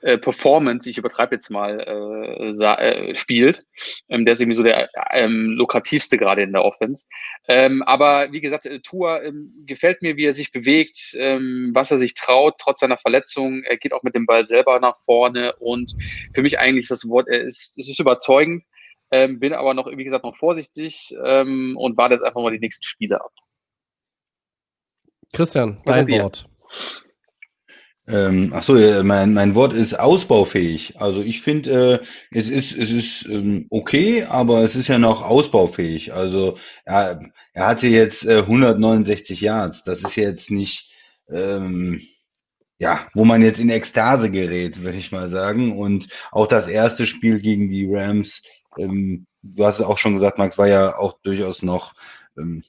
äh, 0.02 0.18
Performance, 0.18 0.90
ich 0.90 0.98
übertreibe 0.98 1.36
jetzt 1.36 1.50
mal, 1.50 1.80
äh, 1.80 3.10
äh, 3.10 3.16
spielt. 3.16 3.66
Ähm, 4.08 4.26
der 4.26 4.34
ist 4.34 4.42
irgendwie 4.42 4.56
so 4.56 4.64
der 4.64 4.90
ähm, 5.12 5.52
lukrativste 5.52 6.18
gerade 6.18 6.44
in 6.44 6.54
der 6.54 6.64
Offense. 6.64 7.06
Ähm, 7.48 7.84
aber 7.84 8.32
wie 8.32 8.42
gesagt, 8.42 8.66
äh, 8.66 8.80
Tua 8.80 9.22
ähm, 9.22 9.54
gefällt 9.66 10.02
mir, 10.02 10.18
wie 10.18 10.26
er 10.26 10.34
sich 10.34 10.52
bewegt, 10.52 11.16
ähm, 11.18 11.72
was 11.74 11.92
er 11.92 11.98
sich 11.98 12.14
traut, 12.14 12.56
trotz 12.60 12.80
seiner 12.80 12.98
Verletzung. 12.98 13.64
Er 13.64 13.78
geht 13.78 13.94
auch 13.94 14.04
mit 14.04 14.16
dem 14.16 14.26
Ball 14.26 14.46
selber 14.46 14.80
nach 14.80 14.98
vorne 15.04 15.56
und 15.58 15.96
für 16.34 16.42
mich 16.42 16.60
eigentlich 16.60 16.88
das 16.88 17.08
Wort, 17.08 17.28
er 17.28 17.42
ist, 17.42 17.78
es 17.78 17.90
ist 17.90 18.00
überzeugend. 18.00 18.64
Ähm, 19.12 19.40
bin 19.40 19.54
aber 19.54 19.74
noch, 19.74 19.88
wie 19.88 20.04
gesagt, 20.04 20.24
noch 20.24 20.38
vorsichtig 20.38 21.16
ähm, 21.24 21.76
und 21.78 21.98
warte 21.98 22.16
jetzt 22.16 22.24
einfach 22.24 22.42
mal 22.42 22.52
die 22.52 22.60
nächsten 22.60 22.84
Spiele 22.84 23.20
ab. 23.20 23.32
Christian, 25.34 25.82
dein 25.86 26.08
Wort. 26.08 26.46
Ihr? 26.48 27.09
Ähm, 28.10 28.54
ach 28.56 28.64
so, 28.64 28.74
mein, 29.04 29.34
mein 29.34 29.54
Wort 29.54 29.74
ist 29.74 30.00
ausbaufähig. 30.00 31.00
Also 31.00 31.22
ich 31.22 31.42
finde, 31.44 32.02
äh, 32.02 32.38
es 32.38 32.50
ist, 32.50 32.76
es 32.76 32.92
ist 32.92 33.26
ähm, 33.28 33.68
okay, 33.70 34.24
aber 34.24 34.64
es 34.64 34.76
ist 34.76 34.88
ja 34.88 34.98
noch 34.98 35.22
ausbaufähig. 35.22 36.14
Also 36.14 36.58
er, 36.86 37.22
er 37.54 37.68
hatte 37.68 37.88
jetzt 37.88 38.26
äh, 38.26 38.40
169 38.40 39.42
Yards. 39.42 39.84
Das 39.84 40.02
ist 40.02 40.16
jetzt 40.16 40.50
nicht, 40.50 40.92
ähm, 41.30 42.02
ja, 42.80 43.08
wo 43.14 43.26
man 43.26 43.44
jetzt 43.44 43.60
in 43.60 43.70
Ekstase 43.70 44.32
gerät, 44.32 44.82
würde 44.82 44.98
ich 44.98 45.12
mal 45.12 45.30
sagen. 45.30 45.78
Und 45.78 46.08
auch 46.32 46.48
das 46.48 46.68
erste 46.68 47.06
Spiel 47.06 47.40
gegen 47.40 47.70
die 47.70 47.88
Rams, 47.94 48.42
ähm, 48.80 49.28
du 49.44 49.66
hast 49.66 49.80
es 49.80 49.86
auch 49.86 50.00
schon 50.00 50.16
gesagt, 50.16 50.40
Max, 50.40 50.58
war 50.58 50.68
ja 50.68 50.98
auch 50.98 51.20
durchaus 51.22 51.62
noch, 51.62 51.94
ähm, 52.38 52.64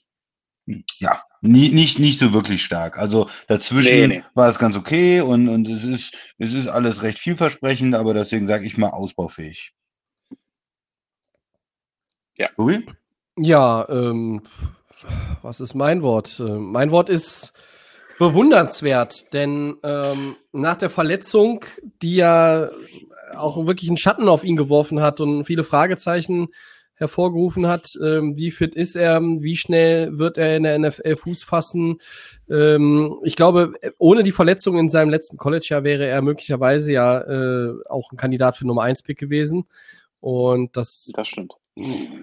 ja, 0.99 1.22
nie, 1.41 1.70
nicht, 1.70 1.99
nicht 1.99 2.18
so 2.18 2.32
wirklich 2.32 2.62
stark. 2.62 2.99
Also 2.99 3.28
dazwischen 3.49 3.95
nee, 3.95 4.07
nee. 4.07 4.24
war 4.34 4.51
es 4.51 4.59
ganz 4.59 4.76
okay 4.76 5.20
und, 5.20 5.49
und 5.49 5.68
es 5.68 5.84
ist, 5.84 6.14
es 6.38 6.53
ist 6.53 6.68
alles 6.68 7.03
recht 7.03 7.18
vielversprechend, 7.18 7.95
aber 7.95 8.14
deswegen 8.14 8.47
sage 8.47 8.66
ich 8.66 8.76
mal 8.76 8.91
ausbaufähig. 8.91 9.72
Ja. 12.36 12.49
Tobi? 12.57 12.86
Ja, 13.36 13.88
ähm, 13.88 14.43
was 15.43 15.61
ist 15.61 15.74
mein 15.74 16.03
Wort? 16.03 16.41
Äh, 16.41 16.59
mein 16.59 16.91
Wort 16.91 17.09
ist 17.09 17.53
bewundernswert, 18.18 19.32
denn 19.32 19.76
ähm, 19.82 20.36
nach 20.53 20.76
der 20.76 20.91
Verletzung, 20.91 21.64
die 22.03 22.16
ja 22.16 22.70
auch 23.34 23.66
wirklich 23.66 23.88
einen 23.88 23.97
Schatten 23.97 24.28
auf 24.28 24.45
ihn 24.45 24.57
geworfen 24.57 25.01
hat 25.01 25.20
und 25.20 25.45
viele 25.45 25.64
Fragezeichen 25.64 26.49
hervorgerufen 27.01 27.66
hat, 27.66 27.98
ähm, 28.03 28.36
wie 28.36 28.51
fit 28.51 28.74
ist 28.74 28.94
er, 28.94 29.20
wie 29.20 29.57
schnell 29.57 30.18
wird 30.18 30.38
er 30.38 30.57
in 30.57 30.62
der 30.62 30.78
NFL 30.78 31.16
Fuß 31.16 31.42
fassen. 31.42 31.98
Ähm, 32.48 33.16
ich 33.24 33.34
glaube, 33.34 33.72
ohne 33.98 34.22
die 34.22 34.32
Verletzung 34.32 34.78
in 34.78 34.88
seinem 34.88 35.11
letzten 35.11 35.36
College-Jahr 35.36 35.82
wäre 35.82 36.07
er 36.07 36.22
möglicherweise 36.22 36.92
ja 36.92 37.20
äh, 37.20 37.74
auch 37.88 38.12
ein 38.12 38.16
Kandidat 38.16 38.57
für 38.57 38.66
Nummer 38.66 38.82
1 38.82 39.03
Pick 39.03 39.18
gewesen. 39.18 39.64
Und 40.20 40.76
das, 40.76 41.11
Das 41.14 41.28
stimmt. 41.28 41.55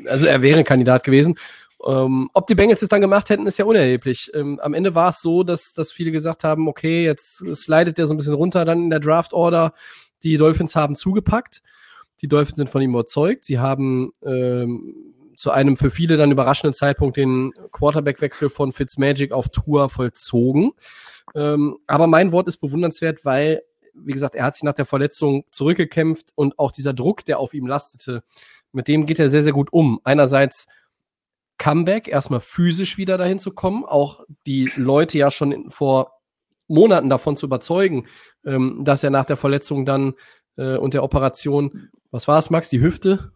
also 0.05 0.27
er 0.27 0.41
wäre 0.41 0.59
ein 0.59 0.65
Kandidat 0.65 1.03
gewesen. 1.03 1.37
Ähm, 1.85 2.29
ob 2.33 2.47
die 2.47 2.55
Bengals 2.55 2.81
es 2.81 2.89
dann 2.89 3.01
gemacht 3.01 3.29
hätten, 3.29 3.45
ist 3.45 3.57
ja 3.59 3.65
unerheblich. 3.65 4.31
Ähm, 4.33 4.59
am 4.59 4.73
Ende 4.73 4.95
war 4.95 5.09
es 5.09 5.21
so, 5.21 5.43
dass, 5.43 5.73
dass 5.73 5.91
viele 5.91 6.11
gesagt 6.11 6.43
haben, 6.43 6.67
okay, 6.67 7.03
jetzt 7.03 7.37
slidet 7.55 7.97
der 7.97 8.05
so 8.05 8.13
ein 8.13 8.17
bisschen 8.17 8.33
runter 8.33 8.65
dann 8.65 8.83
in 8.83 8.89
der 8.89 8.99
Draft-Order. 8.99 9.73
Die 10.23 10.37
Dolphins 10.37 10.75
haben 10.75 10.95
zugepackt. 10.95 11.61
Die 12.21 12.27
Dolphins 12.27 12.57
sind 12.57 12.69
von 12.69 12.81
ihm 12.81 12.91
überzeugt. 12.91 13.45
Sie 13.45 13.59
haben 13.59 14.11
ähm, 14.25 15.13
zu 15.35 15.51
einem 15.51 15.77
für 15.77 15.91
viele 15.91 16.17
dann 16.17 16.31
überraschenden 16.31 16.73
Zeitpunkt 16.73 17.15
den 17.15 17.53
Quarterback-Wechsel 17.71 18.49
von 18.49 18.71
Fitzmagic 18.71 19.31
auf 19.31 19.49
Tour 19.49 19.87
vollzogen. 19.87 20.71
Ähm, 21.35 21.77
aber 21.85 22.07
mein 22.07 22.31
Wort 22.31 22.47
ist 22.47 22.57
bewundernswert, 22.57 23.23
weil, 23.23 23.61
wie 23.93 24.13
gesagt, 24.13 24.35
er 24.35 24.45
hat 24.45 24.55
sich 24.55 24.63
nach 24.63 24.73
der 24.73 24.85
Verletzung 24.85 25.45
zurückgekämpft 25.51 26.31
und 26.35 26.57
auch 26.57 26.71
dieser 26.71 26.93
Druck, 26.93 27.23
der 27.25 27.39
auf 27.39 27.53
ihm 27.53 27.67
lastete, 27.67 28.23
mit 28.71 28.87
dem 28.87 29.05
geht 29.05 29.19
er 29.19 29.29
sehr, 29.29 29.43
sehr 29.43 29.53
gut 29.53 29.71
um. 29.71 29.99
Einerseits 30.03 30.67
Comeback, 31.57 32.07
erstmal 32.07 32.39
physisch 32.39 32.97
wieder 32.97 33.17
dahin 33.17 33.39
zu 33.39 33.51
kommen, 33.51 33.85
auch 33.85 34.23
die 34.45 34.71
Leute 34.75 35.17
ja 35.17 35.31
schon 35.31 35.69
vor 35.69 36.13
Monaten 36.67 37.09
davon 37.09 37.35
zu 37.35 37.45
überzeugen, 37.45 38.05
ähm, 38.45 38.83
dass 38.83 39.03
er 39.03 39.09
nach 39.09 39.25
der 39.25 39.37
Verletzung 39.37 39.85
dann 39.85 40.13
äh, 40.57 40.77
und 40.77 40.93
der 40.93 41.03
Operation, 41.03 41.89
was 42.11 42.27
war 42.27 42.37
es, 42.37 42.49
Max, 42.49 42.69
die 42.69 42.81
Hüfte? 42.81 43.31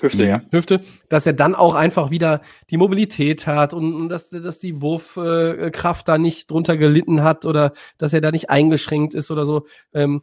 Hüfte, 0.00 0.26
ja. 0.26 0.42
Hüfte, 0.50 0.80
dass 1.08 1.26
er 1.26 1.32
dann 1.32 1.54
auch 1.54 1.74
einfach 1.74 2.10
wieder 2.10 2.40
die 2.70 2.76
Mobilität 2.76 3.46
hat 3.46 3.72
und, 3.72 3.94
und 3.94 4.08
dass, 4.08 4.30
dass 4.30 4.58
die 4.58 4.80
Wurfkraft 4.80 5.72
Kraft 5.72 6.08
da 6.08 6.18
nicht 6.18 6.50
drunter 6.50 6.76
gelitten 6.76 7.22
hat 7.22 7.46
oder 7.46 7.72
dass 7.98 8.12
er 8.12 8.20
da 8.20 8.30
nicht 8.30 8.50
eingeschränkt 8.50 9.14
ist 9.14 9.30
oder 9.30 9.46
so. 9.46 9.66
Ähm, 9.92 10.22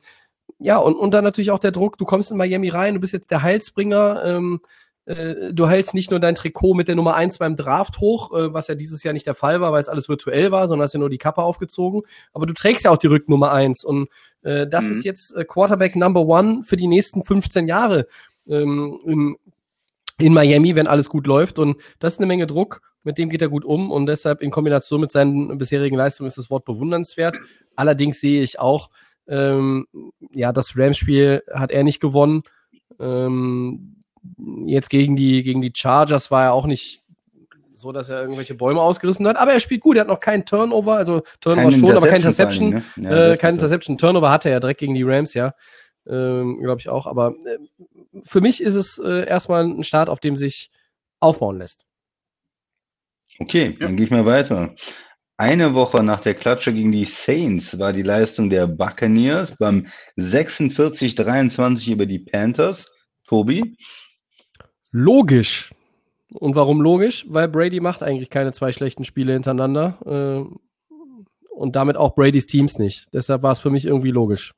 ja, 0.57 0.77
und, 0.77 0.95
und 0.95 1.13
dann 1.13 1.23
natürlich 1.23 1.51
auch 1.51 1.59
der 1.59 1.71
Druck, 1.71 1.97
du 1.97 2.05
kommst 2.05 2.31
in 2.31 2.37
Miami 2.37 2.69
rein, 2.69 2.95
du 2.95 2.99
bist 2.99 3.13
jetzt 3.13 3.31
der 3.31 3.43
Heilsbringer, 3.43 4.23
ähm, 4.25 4.59
äh, 5.09 5.53
du 5.53 5.67
hältst 5.67 5.93
nicht 5.95 6.11
nur 6.11 6.19
dein 6.19 6.35
Trikot 6.35 6.75
mit 6.75 6.87
der 6.87 6.95
Nummer 6.95 7.15
eins 7.15 7.39
beim 7.39 7.55
Draft 7.55 7.99
hoch, 7.99 8.31
äh, 8.33 8.53
was 8.53 8.67
ja 8.67 8.75
dieses 8.75 9.03
Jahr 9.03 9.13
nicht 9.13 9.25
der 9.25 9.35
Fall 9.35 9.59
war, 9.59 9.71
weil 9.71 9.81
es 9.81 9.89
alles 9.89 10.07
virtuell 10.07 10.51
war, 10.51 10.67
sondern 10.67 10.83
hast 10.85 10.93
ja 10.93 10.99
nur 10.99 11.09
die 11.09 11.17
Kappe 11.17 11.41
aufgezogen, 11.41 12.03
aber 12.31 12.45
du 12.45 12.53
trägst 12.53 12.85
ja 12.85 12.91
auch 12.91 12.97
die 12.97 13.07
Rücknummer 13.07 13.51
eins 13.51 13.83
und 13.83 14.07
äh, 14.43 14.67
das 14.67 14.85
Mhm. 14.85 14.91
ist 14.91 15.03
jetzt 15.03 15.35
äh, 15.35 15.43
Quarterback 15.45 15.95
Number 15.95 16.21
One 16.21 16.63
für 16.63 16.75
die 16.75 16.87
nächsten 16.87 17.23
15 17.23 17.67
Jahre 17.67 18.07
ähm, 18.47 18.99
in, 19.05 19.35
in 20.19 20.33
Miami, 20.33 20.75
wenn 20.75 20.87
alles 20.87 21.09
gut 21.09 21.27
läuft. 21.27 21.59
Und 21.59 21.77
das 21.99 22.13
ist 22.13 22.19
eine 22.19 22.27
Menge 22.27 22.45
Druck, 22.45 22.81
mit 23.03 23.17
dem 23.17 23.29
geht 23.29 23.41
er 23.41 23.49
gut 23.49 23.65
um 23.65 23.91
und 23.91 24.05
deshalb 24.05 24.41
in 24.41 24.51
Kombination 24.51 25.01
mit 25.01 25.11
seinen 25.11 25.57
bisherigen 25.57 25.95
Leistungen 25.97 26.27
ist 26.27 26.37
das 26.37 26.49
Wort 26.49 26.65
bewundernswert. 26.65 27.39
Allerdings 27.75 28.19
sehe 28.19 28.41
ich 28.41 28.59
auch, 28.59 28.89
ähm, 29.27 29.87
ja, 30.31 30.51
das 30.51 30.77
Rams-Spiel 30.77 31.43
hat 31.53 31.71
er 31.71 31.83
nicht 31.83 31.99
gewonnen. 31.99 32.43
Ähm, 32.99 33.95
jetzt 34.65 34.89
gegen 34.89 35.15
die, 35.15 35.43
gegen 35.43 35.61
die 35.61 35.71
Chargers 35.75 36.31
war 36.31 36.45
er 36.45 36.53
auch 36.53 36.65
nicht 36.65 37.01
so, 37.75 37.91
dass 37.91 38.09
er 38.09 38.21
irgendwelche 38.21 38.55
Bäume 38.55 38.81
ausgerissen 38.81 39.25
hat, 39.27 39.37
aber 39.37 39.53
er 39.53 39.59
spielt 39.59 39.81
gut, 39.81 39.95
er 39.95 40.01
hat 40.01 40.07
noch 40.09 40.19
keinen 40.19 40.45
Turnover, 40.45 40.97
also 40.97 41.23
Turnover 41.39 41.69
Keine 41.69 41.79
schon, 41.79 41.95
aber 41.95 42.07
kein 42.07 42.17
Interception 42.17 42.69
ne? 42.69 42.83
Ja, 42.97 43.31
äh, 43.31 43.37
kein. 43.37 43.55
Interception. 43.55 43.97
Turnover 43.97 44.29
hatte 44.29 44.49
er 44.49 44.59
direkt 44.59 44.81
gegen 44.81 44.95
die 44.95 45.03
Rams, 45.03 45.33
ja. 45.33 45.53
Ähm, 46.07 46.59
Glaube 46.61 46.81
ich 46.81 46.89
auch. 46.89 47.07
Aber 47.07 47.35
äh, 47.45 47.57
für 48.23 48.41
mich 48.41 48.61
ist 48.61 48.75
es 48.75 48.97
äh, 48.97 49.25
erstmal 49.25 49.63
ein 49.63 49.83
Start, 49.83 50.09
auf 50.09 50.19
dem 50.19 50.35
sich 50.35 50.71
aufbauen 51.19 51.57
lässt. 51.57 51.85
Okay, 53.39 53.77
dann 53.79 53.95
gehe 53.95 54.05
ich 54.05 54.11
mal 54.11 54.25
weiter. 54.25 54.75
Eine 55.37 55.73
Woche 55.73 56.03
nach 56.03 56.19
der 56.19 56.33
Klatsche 56.33 56.73
gegen 56.73 56.91
die 56.91 57.05
Saints 57.05 57.79
war 57.79 57.93
die 57.93 58.01
Leistung 58.01 58.49
der 58.49 58.67
Buccaneers 58.67 59.53
beim 59.57 59.87
46-23 60.17 61.93
über 61.93 62.05
die 62.05 62.19
Panthers. 62.19 62.91
Tobi? 63.25 63.77
Logisch. 64.91 65.73
Und 66.33 66.55
warum 66.55 66.81
logisch? 66.81 67.25
Weil 67.29 67.47
Brady 67.47 67.79
macht 67.79 68.03
eigentlich 68.03 68.29
keine 68.29 68.51
zwei 68.51 68.71
schlechten 68.71 69.03
Spiele 69.03 69.33
hintereinander. 69.33 69.97
Äh, 70.05 70.55
und 71.51 71.75
damit 71.75 71.97
auch 71.97 72.15
Bradys 72.15 72.47
Teams 72.47 72.79
nicht. 72.79 73.07
Deshalb 73.13 73.43
war 73.43 73.51
es 73.51 73.59
für 73.59 73.69
mich 73.69 73.85
irgendwie 73.85 74.11
logisch. 74.11 74.53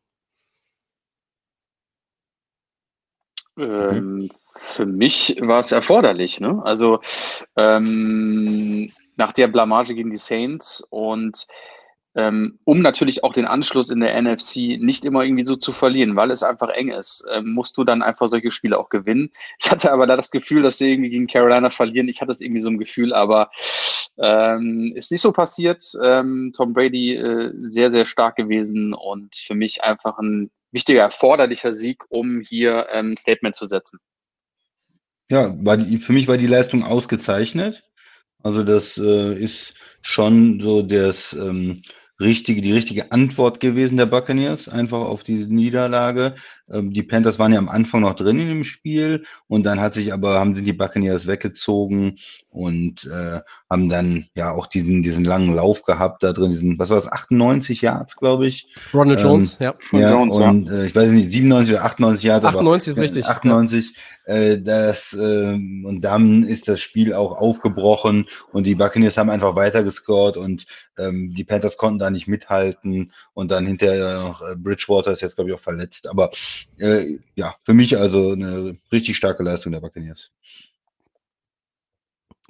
Ähm, 3.58 4.30
für 4.56 4.86
mich 4.86 5.38
war 5.42 5.60
es 5.60 5.72
erforderlich. 5.72 6.40
Ne? 6.40 6.62
Also 6.64 7.00
ähm, 7.56 8.92
nach 9.16 9.34
der 9.34 9.48
Blamage 9.48 9.96
gegen 9.96 10.12
die 10.12 10.18
Saints 10.18 10.86
und 10.90 11.48
ähm, 12.16 12.60
um 12.66 12.82
natürlich 12.82 13.24
auch 13.24 13.34
den 13.34 13.46
Anschluss 13.46 13.90
in 13.90 14.02
der 14.02 14.22
NFC 14.22 14.78
nicht 14.80 15.06
immer 15.06 15.24
irgendwie 15.24 15.46
so 15.46 15.56
zu 15.56 15.72
verlieren, 15.72 16.16
weil 16.16 16.32
es 16.32 16.44
einfach 16.44 16.70
eng 16.70 16.90
ist, 16.90 17.26
ähm, 17.32 17.54
musst 17.54 17.78
du 17.78 17.84
dann 17.84 18.02
einfach 18.02 18.28
solche 18.28 18.52
Spiele 18.52 18.78
auch 18.78 18.90
gewinnen. 18.90 19.32
Ich 19.60 19.72
hatte 19.72 19.92
aber 19.92 20.08
da 20.08 20.18
das 20.18 20.32
Gefühl, 20.32 20.62
dass 20.62 20.78
sie 20.78 20.92
irgendwie 20.92 21.10
gegen 21.10 21.28
Carolina 21.28 21.70
verlieren. 21.70 22.10
Ich 22.10 22.22
hatte 22.22 22.32
es 22.32 22.42
irgendwie 22.42 22.62
so 22.62 22.70
ein 22.70 22.80
Gefühl, 22.80 23.14
aber 23.14 23.50
ähm, 24.18 24.92
ist 24.96 25.12
nicht 25.12 25.22
so 25.22 25.32
passiert. 25.32 25.84
Ähm, 26.04 26.52
Tom 26.56 26.74
Brady 26.74 27.16
äh, 27.16 27.54
sehr, 27.64 27.92
sehr 27.92 28.06
stark 28.06 28.36
gewesen 28.36 28.94
und 28.94 29.36
für 29.36 29.56
mich 29.56 29.84
einfach 29.84 30.18
ein 30.18 30.52
wichtiger, 30.72 31.02
erforderlicher 31.02 31.74
Sieg, 31.74 32.04
um 32.10 32.42
hier 32.42 32.88
ähm, 32.92 33.12
ein 33.12 33.18
Statement 33.18 33.56
zu 33.56 33.66
setzen. 33.66 34.00
Ja, 35.30 35.50
die, 35.50 35.98
für 35.98 36.12
mich 36.12 36.28
war 36.28 36.38
die 36.38 36.48
Leistung 36.48 36.84
ausgezeichnet. 36.84 37.84
Also 38.44 38.64
das 38.64 38.98
äh, 38.98 39.34
ist 39.34 39.76
schon 40.02 40.60
so 40.60 40.82
das 40.82 41.34
ähm, 41.34 41.84
richtige, 42.22 42.62
die 42.62 42.72
richtige 42.72 43.12
Antwort 43.12 43.60
gewesen 43.60 43.98
der 43.98 44.06
Buccaneers, 44.06 44.70
einfach 44.70 45.00
auf 45.00 45.24
die 45.24 45.46
Niederlage. 45.46 46.36
Ähm, 46.72 46.94
die 46.94 47.04
Panthers 47.04 47.40
waren 47.40 47.52
ja 47.52 47.60
am 47.60 47.70
Anfang 47.70 48.02
noch 48.02 48.14
drin 48.14 48.40
in 48.40 48.48
dem 48.48 48.64
Spiel 48.64 49.26
und 49.48 49.64
dann 49.66 49.82
hat 49.82 49.96
sich 49.96 50.14
aber, 50.14 50.40
haben 50.40 50.56
sind 50.56 50.66
die 50.66 50.74
Buccaneers 50.74 51.28
weggezogen 51.28 52.18
und 52.50 53.06
äh, 53.06 53.42
haben 53.70 53.90
dann 53.90 54.28
ja 54.36 54.52
auch 54.52 54.68
diesen, 54.68 55.04
diesen 55.04 55.26
langen 55.26 55.54
Lauf 55.54 55.84
gehabt 55.84 56.24
da 56.24 56.34
drin, 56.34 56.52
diesen, 56.52 56.80
was 56.80 56.90
war 56.90 56.98
das, 56.98 57.12
98 57.12 57.82
Yards, 57.82 58.16
glaube 58.16 58.48
ich. 58.48 58.74
Ronald 58.94 59.20
Ähm, 59.20 59.26
Jones, 59.26 59.58
ja. 59.60 59.74
Ja, 59.92 60.12
Jones, 60.12 60.38
ja. 60.38 60.50
und 60.50 60.70
äh, 60.70 60.86
ich 60.86 60.96
weiß 60.96 61.10
nicht, 61.12 61.32
97 61.32 61.74
oder 61.74 61.86
98 61.86 62.24
Yards, 62.24 62.46
aber 62.46 62.60
98 62.60 62.92
ist 62.92 63.00
richtig. 63.00 63.26
98, 63.26 63.90
äh, 63.90 64.21
das, 64.32 65.14
ähm, 65.14 65.84
und 65.86 66.02
dann 66.02 66.44
ist 66.44 66.68
das 66.68 66.80
Spiel 66.80 67.14
auch 67.14 67.38
aufgebrochen 67.38 68.28
und 68.52 68.66
die 68.66 68.76
Buccaneers 68.76 69.18
haben 69.18 69.30
einfach 69.30 69.56
weiter 69.56 69.84
gescored 69.84 70.38
und 70.38 70.66
ähm, 70.98 71.34
die 71.36 71.44
Panthers 71.44 71.76
konnten 71.76 72.00
da 72.00 72.10
nicht 72.10 72.28
mithalten 72.28 73.12
und 73.34 73.52
dann 73.52 73.66
hinterher 73.66 74.22
noch 74.22 74.42
äh, 74.42 74.56
Bridgewater 74.56 75.12
ist 75.12 75.22
jetzt, 75.22 75.36
glaube 75.36 75.50
ich, 75.50 75.56
auch 75.56 75.62
verletzt. 75.62 76.08
Aber 76.08 76.32
äh, 76.78 77.18
ja, 77.36 77.56
für 77.64 77.74
mich 77.74 77.98
also 77.98 78.32
eine 78.32 78.78
richtig 78.92 79.18
starke 79.18 79.44
Leistung 79.44 79.72
der 79.72 79.82
Buccaneers. 79.82 80.32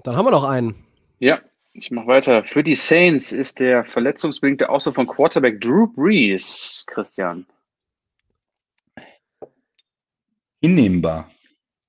Dann 0.04 0.16
haben 0.16 0.26
wir 0.26 0.32
noch 0.32 0.44
einen. 0.44 0.86
Ja, 1.20 1.42
ich 1.74 1.90
mache 1.90 2.08
weiter. 2.08 2.44
Für 2.44 2.64
die 2.64 2.76
Saints 2.76 3.32
ist 3.32 3.60
der 3.60 3.86
verletzungsbedingte 3.86 4.70
Ausfall 4.70 4.94
von 4.94 5.08
Quarterback 5.08 5.62
Drew 5.62 5.88
Brees, 5.88 6.86
Christian. 6.88 7.46
Hinnehmbar. 10.62 11.32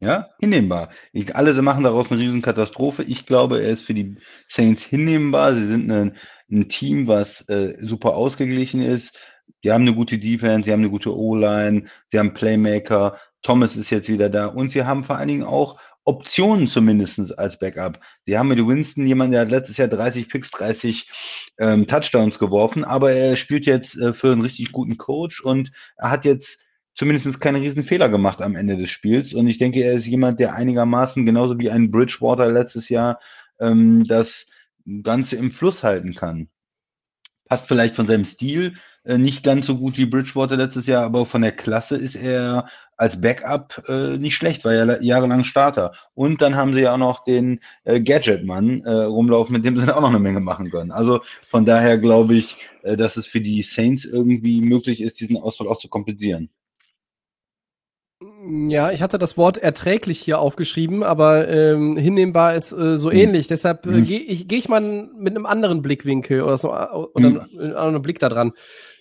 Ja, 0.03 0.31
hinnehmbar. 0.41 0.89
Ich, 1.13 1.37
alle 1.37 1.61
machen 1.63 1.85
daraus 1.85 2.11
eine 2.11 2.21
Riesenkatastrophe. 2.21 3.05
Ich 3.05 3.25
glaube, 3.25 3.63
er 3.63 3.71
ist 3.71 3.85
für 3.85 3.95
die 3.95 4.17
Saints 4.49 4.83
hinnehmbar. 4.83 5.55
Sie 5.55 5.65
sind 5.65 5.89
ein, 5.93 6.17
ein 6.51 6.69
Team, 6.69 7.07
was 7.07 7.49
äh, 7.49 7.77
super 7.81 8.17
ausgeglichen 8.17 8.83
ist. 8.83 9.17
Die 9.63 9.71
haben 9.71 9.83
eine 9.83 9.95
gute 9.95 10.19
Defense, 10.19 10.67
sie 10.67 10.73
haben 10.73 10.81
eine 10.81 10.91
gute 10.91 11.17
O-Line, 11.17 11.85
sie 12.09 12.19
haben 12.19 12.35
Playmaker. 12.35 13.17
Thomas 13.43 13.77
ist 13.77 13.91
jetzt 13.91 14.09
wieder 14.09 14.29
da 14.29 14.47
und 14.47 14.73
sie 14.73 14.83
haben 14.83 15.05
vor 15.05 15.19
allen 15.19 15.29
Dingen 15.29 15.45
auch 15.45 15.79
Optionen 16.05 16.67
zumindestens 16.67 17.31
als 17.31 17.61
Backup. 17.61 18.01
Sie 18.27 18.37
haben 18.37 18.49
mit 18.49 18.59
Winston 18.59 19.07
jemanden, 19.07 19.33
der 19.33 19.43
hat 19.43 19.51
letztes 19.51 19.77
Jahr 19.77 19.87
30 19.87 20.29
Picks, 20.29 20.51
30 20.51 21.09
ähm, 21.59 21.87
Touchdowns 21.87 22.41
geworfen, 22.41 22.83
aber 22.83 23.13
er 23.13 23.37
spielt 23.37 23.67
jetzt 23.67 23.97
äh, 23.97 24.13
für 24.13 24.33
einen 24.33 24.41
richtig 24.41 24.73
guten 24.73 24.97
Coach 24.97 25.41
und 25.45 25.71
er 25.97 26.11
hat 26.11 26.25
jetzt 26.25 26.59
zumindest 26.95 27.41
keine 27.41 27.61
riesen 27.61 27.85
Fehler 27.85 28.09
gemacht 28.09 28.43
am 28.43 28.57
Ende 28.57 28.77
des 28.77 28.91
Spiels. 28.91 29.35
Und 29.35 29.47
ich 29.47 29.59
denke, 29.59 29.83
er 29.83 29.95
ist 29.95 30.07
jemand, 30.07 30.41
der 30.41 30.55
einigermaßen, 30.55 31.25
genauso 31.25 31.59
wie 31.59 31.71
ein 31.71 31.91
Bridgewater 31.91 32.51
letztes 32.51 32.89
Jahr, 32.89 33.21
ähm, 33.61 34.05
das 34.05 34.47
Ganze 35.03 35.37
im 35.37 35.51
Fluss 35.51 35.83
halten 35.83 36.15
kann. 36.15 36.49
Passt 37.47 37.67
vielleicht 37.67 37.95
von 37.95 38.07
seinem 38.07 38.25
Stil 38.25 38.75
äh, 39.05 39.19
nicht 39.19 39.43
ganz 39.43 39.67
so 39.67 39.79
gut 39.79 39.99
wie 39.99 40.07
Bridgewater 40.07 40.57
letztes 40.57 40.87
Jahr, 40.87 41.05
aber 41.05 41.27
von 41.27 41.43
der 41.43 41.53
Klasse 41.53 41.97
ist 41.97 42.17
er 42.17 42.69
als 42.97 43.21
Backup 43.21 43.83
äh, 43.89 44.17
nicht 44.17 44.37
schlecht, 44.37 44.65
war 44.65 44.75
ja 44.75 45.01
jahrelang 45.01 45.45
Starter. 45.45 45.93
Und 46.15 46.41
dann 46.41 46.57
haben 46.57 46.73
sie 46.73 46.83
ja 46.83 46.95
auch 46.95 46.99
noch 46.99 47.25
den 47.25 47.61
äh, 47.85 48.01
Gadget-Mann 48.01 48.83
äh, 48.85 48.91
rumlaufen, 48.91 49.55
mit 49.55 49.65
dem 49.65 49.77
sie 49.77 49.95
auch 49.95 50.01
noch 50.01 50.11
eine 50.11 50.21
Menge 50.21 50.41
machen 50.41 50.71
können. 50.71 50.93
Also 50.93 51.21
von 51.51 51.65
daher 51.65 51.99
glaube 51.99 52.35
ich, 52.35 52.57
äh, 52.83 52.97
dass 52.97 53.17
es 53.17 53.27
für 53.27 53.41
die 53.41 53.63
Saints 53.63 54.05
irgendwie 54.05 54.61
möglich 54.61 55.01
ist, 55.03 55.21
diesen 55.21 55.37
Ausfall 55.37 55.69
auch 55.69 55.79
zu 55.79 55.89
kompensieren. 55.89 56.51
Ja, 58.69 58.91
ich 58.91 59.03
hatte 59.03 59.19
das 59.19 59.37
Wort 59.37 59.59
erträglich 59.59 60.21
hier 60.21 60.39
aufgeschrieben, 60.39 61.03
aber 61.03 61.49
ähm, 61.49 61.97
hinnehmbar 61.97 62.55
ist 62.55 62.73
äh, 62.73 62.97
so 62.97 63.11
hm. 63.11 63.19
ähnlich. 63.19 63.47
Deshalb 63.47 63.87
äh, 63.87 63.91
hm. 63.91 64.05
gehe 64.05 64.21
ich, 64.21 64.49
geh 64.49 64.57
ich 64.57 64.69
mal 64.69 64.81
mit 64.81 65.35
einem 65.35 65.47
anderen 65.47 65.83
Blickwinkel 65.83 66.43
oder 66.43 66.57
so 66.57 66.69
äh, 66.69 66.87
oder 66.93 67.27
hm. 67.27 67.41
einen 67.59 67.75
anderen 67.75 68.03
Blick 68.03 68.19
da 68.19 68.29
dran. 68.29 68.53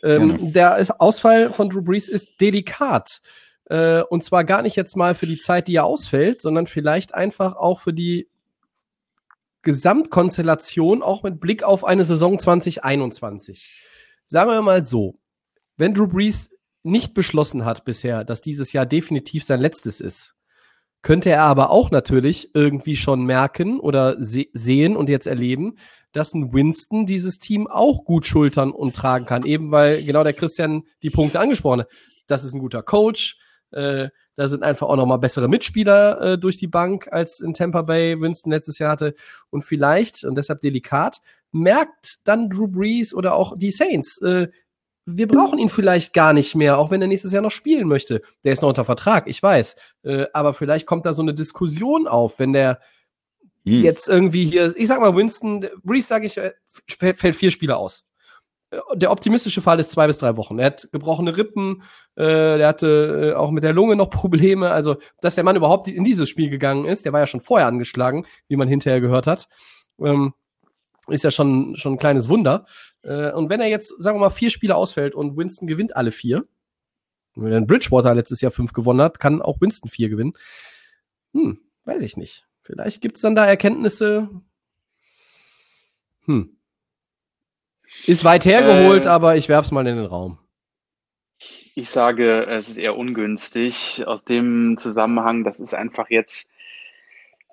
Ähm, 0.03 0.53
der 0.53 0.86
Ausfall 0.99 1.51
von 1.51 1.69
Drew 1.69 1.82
Brees 1.82 2.07
ist 2.07 2.39
delikat. 2.39 3.22
Äh, 3.65 4.03
und 4.03 4.24
zwar 4.24 4.43
gar 4.43 4.61
nicht 4.61 4.76
jetzt 4.76 4.95
mal 4.95 5.13
für 5.13 5.28
die 5.28 5.39
Zeit, 5.39 5.67
die 5.67 5.76
er 5.76 5.86
ausfällt, 5.86 6.41
sondern 6.41 6.67
vielleicht 6.67 7.13
einfach 7.13 7.55
auch 7.55 7.80
für 7.80 7.93
die 7.93 8.28
Gesamtkonstellation, 9.61 11.03
auch 11.03 11.24
mit 11.24 11.39
Blick 11.39 11.63
auf 11.63 11.84
eine 11.84 12.03
Saison 12.03 12.39
2021. 12.39 13.72
Sagen 14.26 14.49
wir 14.49 14.61
mal 14.61 14.84
so, 14.84 15.19
wenn 15.78 15.93
Drew 15.93 16.07
Brees 16.07 16.51
nicht 16.84 17.13
beschlossen 17.13 17.65
hat 17.65 17.86
bisher, 17.86 18.23
dass 18.23 18.41
dieses 18.41 18.73
Jahr 18.73 18.86
definitiv 18.86 19.43
sein 19.43 19.59
letztes 19.59 20.01
ist, 20.01 20.36
könnte 21.01 21.32
er 21.32 21.43
aber 21.43 21.71
auch 21.71 21.91
natürlich 21.91 22.53
irgendwie 22.53 22.95
schon 22.95 23.23
merken 23.25 23.79
oder 23.79 24.21
se 24.21 24.45
sehen 24.53 24.95
und 24.95 25.09
jetzt 25.09 25.27
erleben, 25.27 25.77
dass 26.11 26.34
ein 26.34 26.53
Winston 26.53 27.05
dieses 27.05 27.39
Team 27.39 27.67
auch 27.67 28.03
gut 28.03 28.25
schultern 28.25 28.71
und 28.71 28.95
tragen 28.95 29.25
kann. 29.25 29.45
Eben 29.45 29.71
weil 29.71 30.03
genau 30.03 30.23
der 30.23 30.34
Christian 30.34 30.84
die 31.01 31.09
Punkte 31.09 31.39
angesprochen 31.39 31.82
hat. 31.82 31.89
Das 32.27 32.43
ist 32.43 32.53
ein 32.53 32.59
guter 32.59 32.84
Coach. 32.84 33.38
Äh, 33.71 34.09
da 34.36 34.47
sind 34.47 34.63
einfach 34.63 34.88
auch 34.88 34.95
noch 34.95 35.05
mal 35.05 35.17
bessere 35.17 35.47
Mitspieler 35.47 36.21
äh, 36.21 36.38
durch 36.38 36.57
die 36.57 36.67
Bank, 36.67 37.07
als 37.11 37.39
in 37.39 37.53
Tampa 37.53 37.82
Bay 37.82 38.19
Winston 38.19 38.51
letztes 38.51 38.79
Jahr 38.79 38.91
hatte. 38.91 39.13
Und 39.49 39.63
vielleicht, 39.63 40.23
und 40.23 40.36
deshalb 40.36 40.61
delikat, 40.61 41.17
merkt 41.51 42.19
dann 42.25 42.49
Drew 42.49 42.67
Brees 42.67 43.13
oder 43.13 43.34
auch 43.34 43.57
die 43.57 43.71
Saints, 43.71 44.21
äh, 44.21 44.47
wir 45.05 45.27
brauchen 45.27 45.59
ihn 45.59 45.69
vielleicht 45.69 46.13
gar 46.13 46.33
nicht 46.33 46.55
mehr, 46.55 46.77
auch 46.77 46.91
wenn 46.91 47.01
er 47.01 47.07
nächstes 47.07 47.31
Jahr 47.31 47.41
noch 47.41 47.51
spielen 47.51 47.87
möchte. 47.87 48.21
Der 48.43 48.53
ist 48.53 48.61
noch 48.61 48.69
unter 48.69 48.85
Vertrag, 48.85 49.27
ich 49.27 49.41
weiß. 49.41 49.75
Äh, 50.03 50.25
aber 50.33 50.53
vielleicht 50.53 50.85
kommt 50.85 51.05
da 51.05 51.13
so 51.13 51.21
eine 51.21 51.33
Diskussion 51.33 52.07
auf, 52.07 52.39
wenn 52.39 52.53
der 52.53 52.79
hm. 53.65 53.81
jetzt 53.81 54.07
irgendwie 54.07 54.45
hier, 54.45 54.75
ich 54.75 54.87
sag 54.87 54.99
mal, 54.99 55.15
Winston, 55.15 55.67
Brees, 55.83 56.07
sage 56.07 56.25
ich, 56.25 56.37
äh, 56.37 56.53
fällt 56.87 57.35
vier 57.35 57.51
Spiele 57.51 57.77
aus. 57.77 58.05
Äh, 58.71 58.79
der 58.93 59.11
optimistische 59.11 59.61
Fall 59.61 59.79
ist 59.79 59.91
zwei 59.91 60.07
bis 60.07 60.17
drei 60.17 60.37
Wochen. 60.37 60.59
Er 60.59 60.67
hat 60.67 60.89
gebrochene 60.91 61.35
Rippen, 61.35 61.83
äh, 62.15 62.57
der 62.57 62.67
hatte 62.67 63.31
äh, 63.33 63.35
auch 63.35 63.51
mit 63.51 63.63
der 63.63 63.73
Lunge 63.73 63.95
noch 63.95 64.09
Probleme. 64.11 64.71
Also, 64.71 64.97
dass 65.19 65.35
der 65.35 65.43
Mann 65.43 65.55
überhaupt 65.55 65.87
in 65.87 66.03
dieses 66.03 66.29
Spiel 66.29 66.49
gegangen 66.49 66.85
ist, 66.85 67.05
der 67.05 67.13
war 67.13 67.19
ja 67.19 67.27
schon 67.27 67.41
vorher 67.41 67.67
angeschlagen, 67.67 68.25
wie 68.47 68.55
man 68.55 68.67
hinterher 68.67 69.01
gehört 69.01 69.27
hat. 69.27 69.47
Ähm, 69.99 70.33
ist 71.07 71.23
ja 71.23 71.31
schon, 71.31 71.75
schon 71.75 71.93
ein 71.93 71.97
kleines 71.97 72.29
Wunder. 72.29 72.65
Äh, 73.03 73.31
und 73.31 73.49
wenn 73.49 73.61
er 73.61 73.67
jetzt, 73.67 73.89
sagen 74.01 74.17
wir 74.17 74.21
mal, 74.21 74.29
vier 74.29 74.49
Spiele 74.49 74.75
ausfällt 74.75 75.15
und 75.15 75.37
Winston 75.37 75.67
gewinnt 75.67 75.95
alle 75.95 76.11
vier, 76.11 76.45
wenn 77.35 77.67
Bridgewater 77.67 78.13
letztes 78.13 78.41
Jahr 78.41 78.51
fünf 78.51 78.73
gewonnen 78.73 79.01
hat, 79.01 79.19
kann 79.19 79.41
auch 79.41 79.61
Winston 79.61 79.89
vier 79.89 80.09
gewinnen. 80.09 80.33
Hm, 81.33 81.59
weiß 81.85 82.01
ich 82.01 82.17
nicht. 82.17 82.45
Vielleicht 82.61 83.01
gibt's 83.01 83.21
dann 83.21 83.35
da 83.35 83.45
Erkenntnisse. 83.45 84.29
Hm. 86.25 86.57
Ist 88.05 88.23
weit 88.23 88.45
hergeholt, 88.45 89.05
äh, 89.05 89.09
aber 89.09 89.35
ich 89.35 89.49
werf's 89.49 89.71
mal 89.71 89.87
in 89.87 89.97
den 89.97 90.05
Raum. 90.05 90.37
Ich 91.73 91.89
sage, 91.89 92.45
es 92.47 92.69
ist 92.69 92.77
eher 92.77 92.97
ungünstig 92.97 94.03
aus 94.05 94.25
dem 94.25 94.75
Zusammenhang. 94.77 95.43
Das 95.43 95.59
ist 95.59 95.73
einfach 95.73 96.09
jetzt 96.09 96.49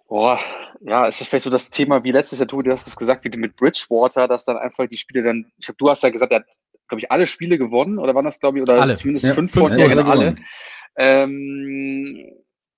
Boah, 0.09 0.41
ja, 0.81 1.07
es 1.07 1.21
ist 1.21 1.29
vielleicht 1.29 1.45
so 1.45 1.51
das 1.51 1.69
Thema 1.69 2.03
wie 2.03 2.13
letztes 2.13 2.39
Jahr, 2.39 2.47
du 2.47 2.63
hast 2.71 2.87
es 2.87 2.97
gesagt, 2.97 3.25
wie 3.25 3.37
mit 3.37 3.57
Bridgewater, 3.57 4.27
dass 4.27 4.45
dann 4.45 4.57
einfach 4.57 4.89
die 4.89 4.97
Spiele 4.97 5.23
dann, 5.23 5.53
ich 5.59 5.69
habe, 5.69 5.77
du 5.77 5.91
hast 5.91 6.03
ja 6.03 6.09
gesagt, 6.09 6.33
er 6.33 6.41
hat, 6.41 6.47
glaube 6.89 7.01
ich, 7.01 7.13
alle 7.13 7.27
Spiele 7.27 7.59
gewonnen, 7.59 7.99
oder 7.99 8.15
waren 8.15 8.25
das, 8.25 8.41
glaube 8.41 8.59
ich, 8.59 8.63
oder 8.63 8.81
alle. 8.81 8.95
zumindest 8.95 9.27
ja, 9.27 9.35
fünf 9.35 9.53
von, 9.53 9.79
ja, 9.79 9.87
genau, 9.87 10.09
alle. 10.11 10.35
Ähm, 10.97 12.27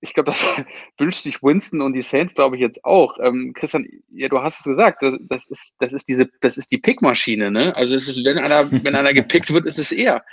ich 0.01 0.15
glaube, 0.15 0.31
das 0.31 0.45
wünscht 0.99 1.23
sich 1.23 1.43
Winston 1.43 1.83
und 1.83 1.93
die 1.93 2.03
Saints, 2.03 2.35
glaube 2.35 2.57
ich, 2.57 2.63
jetzt 2.63 2.85
auch. 2.85 3.17
Ähm, 3.23 3.53
Christian, 3.55 3.87
ja, 4.09 4.29
du 4.29 4.41
hast 4.43 4.59
es 4.59 4.65
gesagt, 4.65 5.03
das, 5.03 5.15
das, 5.21 5.47
ist, 5.47 5.75
das 5.79 5.93
ist 5.93 6.09
diese, 6.09 6.29
das 6.41 6.57
ist 6.57 6.73
die 6.73 6.79
Pickmaschine, 6.79 7.53
ne? 7.53 7.77
Also 7.77 7.95
es 7.95 8.09
ist, 8.09 8.25
wenn 8.25 8.39
einer, 8.39 8.71
wenn 8.73 8.97
einer 8.97 9.15
gepickt 9.15 9.53
wird, 9.53 9.67
ist 9.67 9.79
es 9.79 9.93
er. 9.93 10.25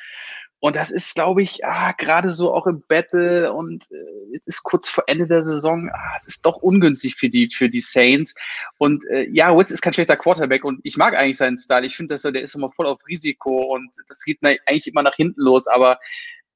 Und 0.59 0.75
das 0.75 0.89
ist, 0.89 1.13
glaube 1.13 1.43
ich, 1.43 1.63
ah, 1.65 1.91
gerade 1.91 2.31
so 2.31 2.51
auch 2.51 2.65
im 2.65 2.83
Battle 2.87 3.53
und 3.53 3.85
äh, 3.91 4.39
ist 4.45 4.63
kurz 4.63 4.89
vor 4.89 5.03
Ende 5.05 5.27
der 5.27 5.43
Saison, 5.43 5.89
ah, 5.93 6.13
es 6.15 6.27
ist 6.27 6.45
doch 6.45 6.57
ungünstig 6.57 7.15
für 7.15 7.29
die, 7.29 7.49
für 7.53 7.69
die 7.69 7.81
Saints. 7.81 8.33
Und 8.79 9.05
äh, 9.07 9.27
ja, 9.29 9.55
Witz 9.55 9.69
ist 9.69 9.81
kein 9.81 9.93
schlechter 9.93 10.17
Quarterback 10.17 10.63
und 10.63 10.79
ich 10.83 10.97
mag 10.97 11.15
eigentlich 11.15 11.37
seinen 11.37 11.57
Style. 11.57 11.85
Ich 11.85 11.95
finde, 11.95 12.15
dass 12.15 12.25
er, 12.25 12.31
der 12.31 12.41
ist 12.41 12.55
immer 12.55 12.71
voll 12.71 12.87
auf 12.87 13.05
Risiko 13.07 13.75
und 13.75 13.91
das 14.07 14.23
geht 14.23 14.39
eigentlich 14.41 14.87
immer 14.87 15.03
nach 15.03 15.15
hinten 15.15 15.41
los, 15.41 15.67
aber 15.67 15.99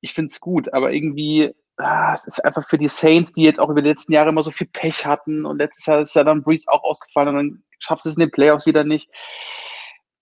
ich 0.02 0.14
finde 0.14 0.32
es 0.32 0.40
gut. 0.40 0.74
Aber 0.74 0.92
irgendwie, 0.92 1.54
ah, 1.78 2.14
es 2.14 2.26
ist 2.26 2.44
einfach 2.44 2.68
für 2.68 2.80
die 2.80 2.88
Saints, 2.88 3.34
die 3.34 3.44
jetzt 3.44 3.60
auch 3.60 3.70
über 3.70 3.84
die 3.84 3.90
letzten 3.90 4.14
Jahre 4.14 4.30
immer 4.30 4.44
so 4.44 4.52
viel 4.52 4.68
Pech 4.68 5.06
hatten 5.06 5.46
und 5.46 5.60
letztes 5.60 5.86
Jahr 5.86 6.00
ist 6.02 6.16
ja 6.16 6.24
dann 6.24 6.42
Breeze 6.42 6.66
auch 6.68 6.84
ausgefallen 6.84 7.30
und 7.30 7.36
dann 7.36 7.64
schaffst 7.78 8.06
du 8.06 8.10
es 8.10 8.16
in 8.16 8.22
den 8.22 8.32
Playoffs 8.32 8.66
wieder 8.66 8.84
nicht. 8.84 9.12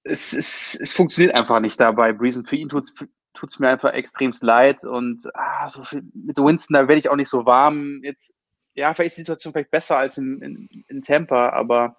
Es, 0.04 0.34
es, 0.34 0.78
es 0.82 0.92
funktioniert 0.92 1.34
einfach 1.34 1.62
nicht 1.62 1.80
dabei. 1.80 2.12
Breeze 2.12 2.40
und 2.40 2.50
für 2.50 2.58
ihn 2.58 2.68
tut 2.68 2.84
es 2.84 3.08
tut 3.34 3.50
es 3.50 3.60
mir 3.60 3.70
einfach 3.70 3.94
extremst 3.94 4.44
leid. 4.44 4.84
Und 4.84 5.22
ah, 5.34 5.70
so 5.70 5.84
viel, 5.84 6.04
mit 6.14 6.38
Winston, 6.38 6.74
da 6.74 6.88
werde 6.88 7.00
ich 7.00 7.10
auch 7.10 7.16
nicht 7.16 7.30
so 7.30 7.46
warm. 7.46 8.02
Jetzt, 8.04 8.34
ja, 8.74 8.94
vielleicht 8.94 9.12
ist 9.12 9.18
die 9.18 9.22
Situation 9.22 9.54
vielleicht 9.54 9.72
besser 9.72 9.98
als 9.98 10.18
in, 10.18 10.42
in, 10.42 10.84
in 10.88 11.02
Tampa, 11.02 11.50
aber 11.50 11.98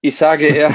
ich 0.00 0.16
sage 0.16 0.46
eher, 0.46 0.74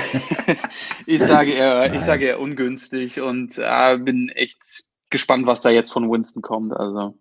ich 1.05 1.21
sage 1.21 1.51
eher, 1.51 1.93
ich 1.93 2.01
sage 2.01 2.25
eher 2.25 2.39
ungünstig 2.39 3.21
und 3.21 3.57
äh, 3.57 3.97
bin 3.97 4.29
echt 4.29 4.83
gespannt, 5.09 5.45
was 5.45 5.61
da 5.61 5.69
jetzt 5.69 5.93
von 5.93 6.11
Winston 6.11 6.41
kommt. 6.41 6.73
Also. 6.75 7.17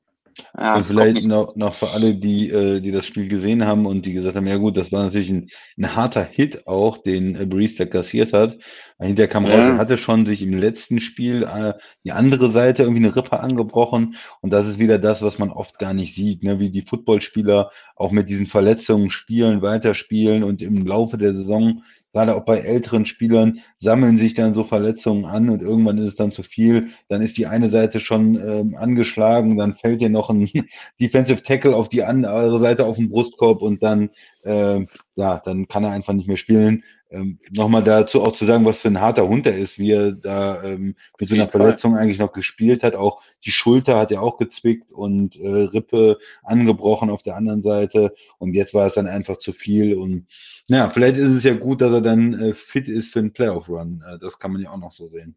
Ja, 0.56 0.76
und 0.76 0.84
vielleicht 0.84 1.26
noch, 1.26 1.56
noch 1.56 1.74
für 1.74 1.90
alle, 1.90 2.14
die, 2.14 2.50
äh, 2.50 2.80
die 2.80 2.90
das 2.90 3.06
Spiel 3.06 3.28
gesehen 3.28 3.64
haben 3.66 3.86
und 3.86 4.06
die 4.06 4.12
gesagt 4.12 4.36
haben, 4.36 4.46
ja 4.46 4.56
gut, 4.56 4.76
das 4.76 4.92
war 4.92 5.04
natürlich 5.04 5.30
ein, 5.30 5.50
ein 5.76 5.94
harter 5.94 6.24
Hit 6.24 6.66
auch, 6.66 6.98
den 6.98 7.36
äh, 7.36 7.46
Breeze 7.46 7.86
kassiert 7.86 8.32
hat. 8.32 8.58
Hinterher 8.98 9.28
kam 9.28 9.44
raus, 9.44 9.54
er 9.54 9.78
hatte 9.78 9.98
schon 9.98 10.26
sich 10.26 10.42
im 10.42 10.56
letzten 10.56 11.00
Spiel 11.00 11.42
äh, 11.42 11.74
die 12.04 12.12
andere 12.12 12.50
Seite 12.50 12.82
irgendwie 12.82 13.04
eine 13.04 13.16
Rippe 13.16 13.40
angebrochen. 13.40 14.16
Und 14.40 14.52
das 14.52 14.68
ist 14.68 14.78
wieder 14.78 14.98
das, 14.98 15.22
was 15.22 15.38
man 15.38 15.50
oft 15.50 15.78
gar 15.78 15.92
nicht 15.92 16.14
sieht, 16.14 16.42
ne? 16.42 16.60
wie 16.60 16.70
die 16.70 16.82
Footballspieler 16.82 17.70
auch 17.96 18.12
mit 18.12 18.28
diesen 18.28 18.46
Verletzungen 18.46 19.10
spielen, 19.10 19.60
weiterspielen 19.60 20.44
und 20.44 20.62
im 20.62 20.86
Laufe 20.86 21.18
der 21.18 21.32
Saison 21.32 21.82
gerade 22.12 22.34
auch 22.36 22.44
bei 22.44 22.58
älteren 22.58 23.06
Spielern, 23.06 23.60
sammeln 23.78 24.18
sich 24.18 24.34
dann 24.34 24.54
so 24.54 24.64
Verletzungen 24.64 25.24
an 25.24 25.48
und 25.48 25.62
irgendwann 25.62 25.98
ist 25.98 26.04
es 26.04 26.14
dann 26.14 26.32
zu 26.32 26.42
viel. 26.42 26.88
Dann 27.08 27.22
ist 27.22 27.36
die 27.36 27.46
eine 27.46 27.70
Seite 27.70 28.00
schon 28.00 28.36
ähm, 28.36 28.76
angeschlagen, 28.76 29.56
dann 29.56 29.74
fällt 29.74 30.00
dir 30.00 30.10
noch 30.10 30.30
ein 30.30 30.48
Defensive 31.00 31.42
Tackle 31.42 31.74
auf 31.74 31.88
die 31.88 32.04
andere 32.04 32.58
Seite 32.58 32.84
auf 32.84 32.96
den 32.96 33.10
Brustkorb 33.10 33.62
und 33.62 33.82
dann, 33.82 34.10
äh, 34.44 34.86
ja, 35.16 35.40
dann 35.44 35.68
kann 35.68 35.84
er 35.84 35.90
einfach 35.90 36.12
nicht 36.12 36.28
mehr 36.28 36.36
spielen. 36.36 36.84
Ähm, 37.12 37.38
Nochmal 37.50 37.84
dazu 37.84 38.22
auch 38.22 38.32
zu 38.32 38.46
sagen, 38.46 38.64
was 38.64 38.80
für 38.80 38.88
ein 38.88 39.00
harter 39.00 39.28
Hund 39.28 39.46
er 39.46 39.56
ist, 39.56 39.78
wie 39.78 39.90
er 39.90 40.12
da 40.12 40.62
ähm, 40.64 40.96
mit 41.20 41.28
so 41.28 41.34
einer 41.34 41.46
Verletzung 41.46 41.94
eigentlich 41.94 42.18
noch 42.18 42.32
gespielt 42.32 42.82
hat. 42.82 42.94
Auch 42.94 43.22
die 43.44 43.50
Schulter 43.50 43.98
hat 43.98 44.10
er 44.10 44.22
auch 44.22 44.38
gezwickt 44.38 44.92
und 44.92 45.36
äh, 45.38 45.46
Rippe 45.46 46.18
angebrochen 46.42 47.10
auf 47.10 47.22
der 47.22 47.36
anderen 47.36 47.62
Seite. 47.62 48.14
Und 48.38 48.54
jetzt 48.54 48.72
war 48.72 48.86
es 48.86 48.94
dann 48.94 49.06
einfach 49.06 49.36
zu 49.36 49.52
viel. 49.52 49.94
Und 49.94 50.26
ja, 50.66 50.88
vielleicht 50.88 51.18
ist 51.18 51.34
es 51.34 51.44
ja 51.44 51.52
gut, 51.52 51.82
dass 51.82 51.92
er 51.92 52.00
dann 52.00 52.32
äh, 52.32 52.54
fit 52.54 52.88
ist 52.88 53.12
für 53.12 53.18
einen 53.18 53.34
Playoff-Run. 53.34 54.02
Äh, 54.08 54.18
das 54.18 54.38
kann 54.38 54.52
man 54.52 54.62
ja 54.62 54.70
auch 54.70 54.78
noch 54.78 54.92
so 54.92 55.08
sehen. 55.08 55.36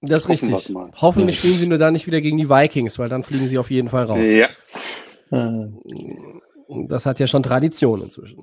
Das 0.00 0.20
ist 0.20 0.28
richtig. 0.28 0.76
Hoffentlich 1.00 1.38
spielen 1.38 1.58
sie 1.58 1.66
nur 1.66 1.78
da 1.78 1.90
nicht 1.90 2.06
wieder 2.06 2.20
gegen 2.20 2.36
die 2.36 2.48
Vikings, 2.48 3.00
weil 3.00 3.08
dann 3.08 3.24
fliegen 3.24 3.48
sie 3.48 3.58
auf 3.58 3.70
jeden 3.70 3.88
Fall 3.88 4.04
raus. 4.04 4.26
Ja. 4.26 4.48
Das 6.68 7.06
hat 7.06 7.18
ja 7.20 7.26
schon 7.26 7.42
Tradition 7.42 8.02
inzwischen. 8.02 8.38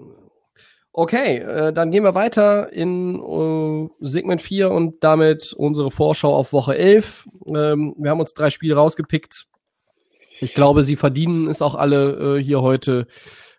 Okay, 0.94 1.38
äh, 1.38 1.72
dann 1.72 1.89
gehen 1.89 2.04
wir 2.04 2.16
weiter 2.16 2.72
in 2.74 3.16
äh, 3.16 3.89
Segment 4.02 4.42
4 4.42 4.72
und 4.72 5.04
damit 5.04 5.54
unsere 5.54 5.89
Vorschau 5.89 6.36
auf 6.36 6.52
Woche 6.52 6.78
11. 6.78 7.30
Ähm, 7.48 7.96
wir 7.98 8.12
haben 8.12 8.20
uns 8.20 8.34
drei 8.34 8.50
Spiele 8.50 8.76
rausgepickt. 8.76 9.46
Ich 10.42 10.54
glaube, 10.54 10.84
sie 10.84 10.98
verdienen 10.98 11.48
es 11.48 11.62
auch 11.62 11.76
alle 11.76 12.38
äh, 12.39 12.44
hier 12.44 12.62
heute 12.62 13.08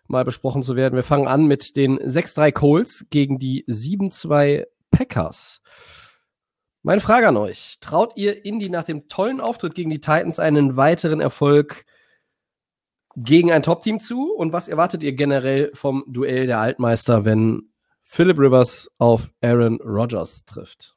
mal 0.07 0.25
besprochen 0.25 0.61
zu 0.61 0.75
werden. 0.75 0.95
Wir 0.95 1.03
fangen 1.03 1.27
an 1.27 1.45
mit 1.45 1.75
den 1.75 1.97
6-3 1.97 2.51
Colts 2.51 3.07
gegen 3.09 3.39
die 3.39 3.65
7-2 3.65 4.65
Packers. 4.91 5.61
Meine 6.83 7.01
Frage 7.01 7.27
an 7.29 7.37
euch. 7.37 7.77
Traut 7.79 8.15
ihr 8.15 8.45
Indy 8.45 8.69
nach 8.69 8.83
dem 8.83 9.07
tollen 9.07 9.41
Auftritt 9.41 9.73
gegen 9.73 9.89
die 9.89 10.01
Titans 10.01 10.37
einen 10.37 10.75
weiteren 10.75 11.21
Erfolg 11.21 11.85
gegen 13.15 13.51
ein 13.51 13.63
Top-Team 13.63 13.99
zu? 13.99 14.31
Und 14.33 14.53
was 14.53 14.67
erwartet 14.67 15.03
ihr 15.03 15.13
generell 15.13 15.71
vom 15.73 16.03
Duell 16.07 16.47
der 16.47 16.59
Altmeister, 16.59 17.25
wenn 17.25 17.73
Philip 18.13 18.37
Rivers 18.37 18.91
auf 18.99 19.31
Aaron 19.41 19.79
Rodgers 19.83 20.45
trifft. 20.45 20.95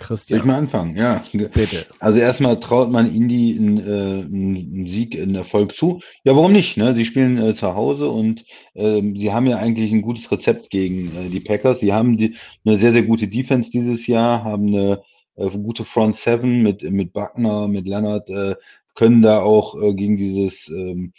Christian. 0.00 0.38
Soll 0.38 0.44
ich 0.44 0.52
mal 0.52 0.58
anfangen? 0.58 0.96
Ja. 0.96 1.22
Bitte. 1.32 1.86
Also 2.00 2.18
erstmal 2.18 2.58
traut 2.58 2.90
man 2.90 3.14
Indy 3.14 3.56
einen, 3.56 3.78
äh, 3.78 4.24
einen 4.24 4.86
Sieg, 4.88 5.14
einen 5.14 5.36
Erfolg 5.36 5.76
zu. 5.76 6.00
Ja, 6.24 6.34
warum 6.34 6.52
nicht? 6.52 6.76
Ne? 6.76 6.94
Sie 6.94 7.04
spielen 7.04 7.38
äh, 7.38 7.54
zu 7.54 7.76
Hause 7.76 8.08
und 8.08 8.44
ähm, 8.74 9.16
sie 9.16 9.32
haben 9.32 9.46
ja 9.46 9.58
eigentlich 9.58 9.92
ein 9.92 10.02
gutes 10.02 10.32
Rezept 10.32 10.70
gegen 10.70 11.14
äh, 11.14 11.28
die 11.28 11.38
Packers. 11.38 11.78
Sie 11.78 11.92
haben 11.92 12.16
die, 12.16 12.34
eine 12.64 12.78
sehr, 12.78 12.90
sehr 12.90 13.04
gute 13.04 13.28
Defense 13.28 13.70
dieses 13.70 14.08
Jahr, 14.08 14.42
haben 14.42 14.66
eine 14.68 15.02
äh, 15.36 15.48
gute 15.50 15.84
Front 15.84 16.16
Seven 16.16 16.62
mit, 16.62 16.82
mit 16.82 17.12
Buckner, 17.12 17.68
mit 17.68 17.86
Leonard, 17.86 18.28
äh, 18.30 18.56
können 18.94 19.22
da 19.22 19.40
auch 19.40 19.80
äh, 19.80 19.94
gegen 19.94 20.16
dieses 20.16 20.68
ähm, 20.68 21.12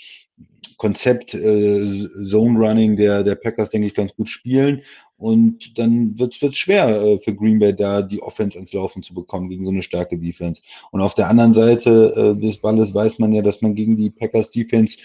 Konzept 0.77 1.33
äh, 1.33 2.07
Zone 2.25 2.59
Running 2.59 2.97
der, 2.97 3.23
der 3.23 3.35
Packers, 3.35 3.69
denke 3.69 3.87
ich, 3.87 3.93
ganz 3.93 4.15
gut 4.15 4.27
spielen. 4.27 4.81
Und 5.17 5.77
dann 5.77 6.17
wird 6.17 6.41
es 6.41 6.57
schwer 6.57 7.01
äh, 7.01 7.19
für 7.19 7.35
Green 7.35 7.59
Bay 7.59 7.75
da 7.75 8.01
die 8.01 8.21
Offense 8.21 8.57
ans 8.57 8.73
Laufen 8.73 9.03
zu 9.03 9.13
bekommen 9.13 9.49
gegen 9.49 9.63
so 9.63 9.69
eine 9.69 9.83
starke 9.83 10.17
Defense. 10.17 10.61
Und 10.91 11.01
auf 11.01 11.13
der 11.13 11.29
anderen 11.29 11.53
Seite 11.53 12.35
äh, 12.35 12.41
des 12.41 12.57
Balles 12.57 12.95
weiß 12.95 13.19
man 13.19 13.33
ja, 13.33 13.43
dass 13.43 13.61
man 13.61 13.75
gegen 13.75 13.97
die 13.97 14.09
Packers 14.09 14.49
Defense 14.49 14.97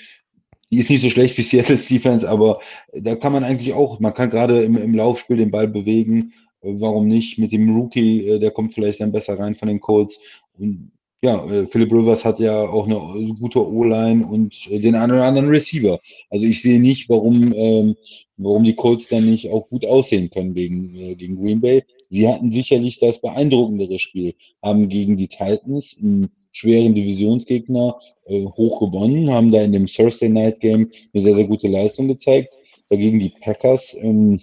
die 0.71 0.79
ist 0.79 0.91
nicht 0.91 1.03
so 1.03 1.11
schlecht 1.11 1.39
wie 1.39 1.43
Seattle's 1.43 1.87
Defense, 1.87 2.29
aber 2.29 2.61
da 2.93 3.15
kann 3.15 3.33
man 3.33 3.45
eigentlich 3.45 3.73
auch, 3.73 4.01
man 4.01 4.15
kann 4.15 4.31
gerade 4.31 4.65
im, 4.65 4.77
im 4.77 4.95
Laufspiel 4.95 5.37
den 5.37 5.53
Ball 5.53 5.69
bewegen. 5.69 6.33
Äh, 6.63 6.75
warum 6.79 7.09
nicht 7.09 7.39
mit 7.39 7.53
dem 7.53 7.75
Rookie, 7.75 8.27
äh, 8.27 8.39
der 8.39 8.51
kommt 8.51 8.75
vielleicht 8.75 9.01
dann 9.01 9.13
besser 9.13 9.39
rein 9.39 9.55
von 9.55 9.69
den 9.69 9.81
Colts. 9.81 10.19
Und 10.59 10.93
ja, 11.27 11.45
äh, 11.47 11.67
Philip 11.67 11.93
Rivers 11.93 12.25
hat 12.25 12.39
ja 12.39 12.69
auch 12.69 12.87
eine 12.87 13.35
gute 13.35 13.59
O-Line 13.59 14.25
und 14.25 14.55
äh, 14.71 14.79
den 14.79 14.95
einen 14.95 15.13
oder 15.13 15.25
anderen 15.25 15.49
Receiver. 15.49 15.99
Also 16.31 16.47
ich 16.47 16.63
sehe 16.63 16.81
nicht, 16.81 17.09
warum, 17.09 17.53
ähm, 17.53 17.97
warum 18.37 18.63
die 18.63 18.75
Colts 18.75 19.09
dann 19.09 19.29
nicht 19.29 19.51
auch 19.51 19.69
gut 19.69 19.85
aussehen 19.85 20.31
können 20.31 20.55
gegen, 20.55 20.95
äh, 20.95 21.15
gegen 21.17 21.37
Green 21.37 21.61
Bay. 21.61 21.83
Sie 22.09 22.29
hatten 22.29 22.53
sicherlich 22.53 23.01
das 23.01 23.21
beeindruckendere 23.21 23.99
Spiel, 23.99 24.35
haben 24.63 24.89
gegen 24.89 25.17
die 25.17 25.27
Titans 25.27 25.97
einen 26.01 26.29
schweren 26.53 26.95
Divisionsgegner 26.95 27.99
äh, 28.27 28.45
hoch 28.45 28.79
gewonnen, 28.79 29.31
haben 29.31 29.51
da 29.51 29.63
in 29.63 29.73
dem 29.73 29.89
Thursday 29.89 30.29
Night 30.29 30.61
Game 30.61 30.91
eine 31.13 31.23
sehr, 31.23 31.35
sehr 31.35 31.47
gute 31.47 31.67
Leistung 31.67 32.07
gezeigt. 32.07 32.57
Dagegen 32.89 33.19
die 33.19 33.31
Packers 33.41 33.97
ähm, 34.01 34.41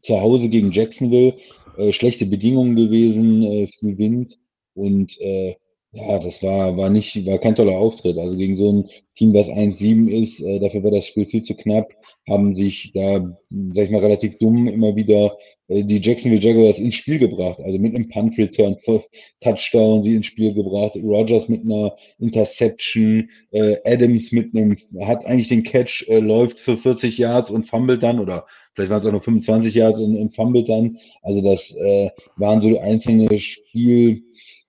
zu 0.00 0.18
Hause 0.18 0.48
gegen 0.48 0.72
Jacksonville, 0.72 1.36
äh, 1.76 1.92
schlechte 1.92 2.24
Bedingungen 2.24 2.76
gewesen, 2.76 3.42
äh, 3.42 3.66
viel 3.66 3.98
Wind 3.98 4.38
und 4.72 5.20
äh, 5.20 5.56
ja, 5.96 6.18
das 6.18 6.42
war, 6.42 6.76
war 6.76 6.90
nicht, 6.90 7.24
war 7.24 7.38
kein 7.38 7.56
toller 7.56 7.78
Auftritt. 7.78 8.18
Also 8.18 8.36
gegen 8.36 8.56
so 8.56 8.70
ein 8.70 8.90
Team, 9.14 9.32
was 9.32 9.48
1-7 9.48 10.08
ist, 10.08 10.40
äh, 10.40 10.60
dafür 10.60 10.84
war 10.84 10.90
das 10.90 11.06
Spiel 11.06 11.24
viel 11.24 11.42
zu 11.42 11.54
knapp, 11.54 11.88
haben 12.28 12.54
sich 12.54 12.92
da, 12.92 13.34
sag 13.72 13.84
ich 13.84 13.90
mal, 13.90 14.02
relativ 14.02 14.36
dumm 14.36 14.68
immer 14.68 14.94
wieder 14.94 15.38
äh, 15.68 15.84
die 15.84 15.98
Jacksonville 16.02 16.42
Jaguars 16.42 16.78
ins 16.78 16.96
Spiel 16.96 17.18
gebracht. 17.18 17.60
Also 17.60 17.78
mit 17.78 17.94
einem 17.94 18.10
Punt 18.10 18.36
Return, 18.36 18.76
Touchdown 19.40 20.02
sie 20.02 20.16
ins 20.16 20.26
Spiel 20.26 20.52
gebracht, 20.52 20.96
Rogers 20.96 21.48
mit 21.48 21.64
einer 21.64 21.96
Interception, 22.18 23.30
äh, 23.52 23.76
Adams 23.86 24.32
mit 24.32 24.54
einem, 24.54 24.76
hat 25.00 25.24
eigentlich 25.24 25.48
den 25.48 25.62
Catch, 25.62 26.06
äh, 26.08 26.18
läuft 26.18 26.58
für 26.58 26.76
40 26.76 27.16
Yards 27.16 27.48
und 27.48 27.68
fummelt 27.68 28.02
dann 28.02 28.20
oder 28.20 28.46
vielleicht 28.74 28.90
waren 28.90 29.00
es 29.00 29.06
auch 29.06 29.12
nur 29.12 29.22
25 29.22 29.74
Yards 29.74 29.98
und, 29.98 30.14
und 30.14 30.34
fummelt 30.34 30.68
dann. 30.68 30.98
Also 31.22 31.40
das 31.40 31.72
äh, 31.72 32.10
waren 32.36 32.60
so 32.60 32.78
einzelne 32.78 33.38
Spiel, 33.40 34.22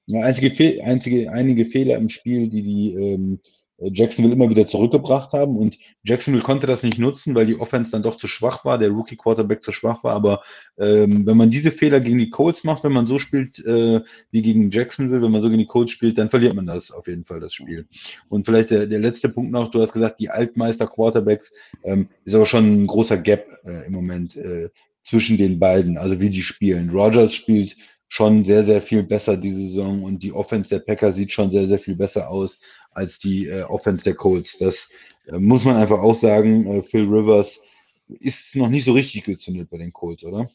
ja, 0.07 0.21
einzige, 0.21 0.83
einzige, 0.83 1.31
einige 1.31 1.65
Fehler 1.65 1.97
im 1.97 2.09
Spiel, 2.09 2.49
die 2.49 2.63
die 2.63 2.93
ähm, 2.93 3.39
Jacksonville 3.79 4.33
immer 4.33 4.49
wieder 4.49 4.65
zurückgebracht 4.65 5.33
haben. 5.33 5.57
Und 5.57 5.77
Jacksonville 6.03 6.43
konnte 6.43 6.65
das 6.65 6.81
nicht 6.81 6.97
nutzen, 6.97 7.35
weil 7.35 7.45
die 7.45 7.59
Offense 7.59 7.91
dann 7.91 8.03
doch 8.03 8.17
zu 8.17 8.27
schwach 8.27 8.65
war, 8.65 8.77
der 8.77 8.89
Rookie 8.89 9.17
Quarterback 9.17 9.61
zu 9.61 9.71
schwach 9.71 10.03
war. 10.03 10.13
Aber 10.15 10.41
ähm, 10.79 11.27
wenn 11.27 11.37
man 11.37 11.51
diese 11.51 11.71
Fehler 11.71 11.99
gegen 11.99 12.17
die 12.17 12.29
Colts 12.29 12.63
macht, 12.63 12.83
wenn 12.83 12.91
man 12.91 13.05
so 13.05 13.19
spielt 13.19 13.63
äh, 13.65 14.01
wie 14.31 14.41
gegen 14.41 14.71
Jacksonville, 14.71 15.21
wenn 15.21 15.31
man 15.31 15.41
so 15.41 15.49
gegen 15.49 15.59
die 15.59 15.67
Colts 15.67 15.91
spielt, 15.91 16.17
dann 16.17 16.29
verliert 16.29 16.55
man 16.55 16.65
das 16.65 16.91
auf 16.91 17.07
jeden 17.07 17.25
Fall, 17.25 17.39
das 17.39 17.53
Spiel. 17.53 17.87
Und 18.29 18.45
vielleicht 18.45 18.71
der, 18.71 18.87
der 18.87 18.99
letzte 18.99 19.29
Punkt 19.29 19.51
noch, 19.51 19.69
du 19.69 19.81
hast 19.81 19.93
gesagt, 19.93 20.19
die 20.19 20.29
Altmeister 20.29 20.87
Quarterbacks 20.87 21.53
ähm, 21.83 22.09
ist 22.25 22.33
aber 22.33 22.45
schon 22.45 22.83
ein 22.83 22.87
großer 22.87 23.17
Gap 23.17 23.59
äh, 23.63 23.85
im 23.85 23.93
Moment 23.93 24.35
äh, 24.37 24.69
zwischen 25.03 25.37
den 25.37 25.59
beiden, 25.59 25.97
also 25.97 26.19
wie 26.19 26.29
die 26.29 26.41
spielen. 26.41 26.89
Rogers 26.89 27.33
spielt 27.33 27.77
schon 28.09 28.45
sehr, 28.45 28.65
sehr 28.65 28.81
viel 28.81 29.03
besser 29.03 29.37
diese 29.37 29.61
Saison 29.61 30.03
und 30.03 30.23
die 30.23 30.31
Offense 30.31 30.69
der 30.69 30.79
Packer 30.79 31.11
sieht 31.11 31.31
schon 31.31 31.51
sehr, 31.51 31.67
sehr 31.67 31.79
viel 31.79 31.95
besser 31.95 32.29
aus 32.29 32.59
als 32.91 33.19
die 33.19 33.47
äh, 33.47 33.63
Offense 33.63 34.03
der 34.03 34.15
Colts. 34.15 34.57
Das 34.57 34.89
äh, 35.27 35.37
muss 35.37 35.63
man 35.63 35.75
einfach 35.75 35.99
auch 35.99 36.15
sagen. 36.15 36.65
Äh, 36.65 36.83
Phil 36.83 37.03
Rivers 37.03 37.59
ist 38.07 38.55
noch 38.55 38.69
nicht 38.69 38.85
so 38.85 38.93
richtig 38.93 39.25
gezündet 39.25 39.69
bei 39.69 39.77
den 39.77 39.93
Colts, 39.93 40.23
oder? 40.23 40.49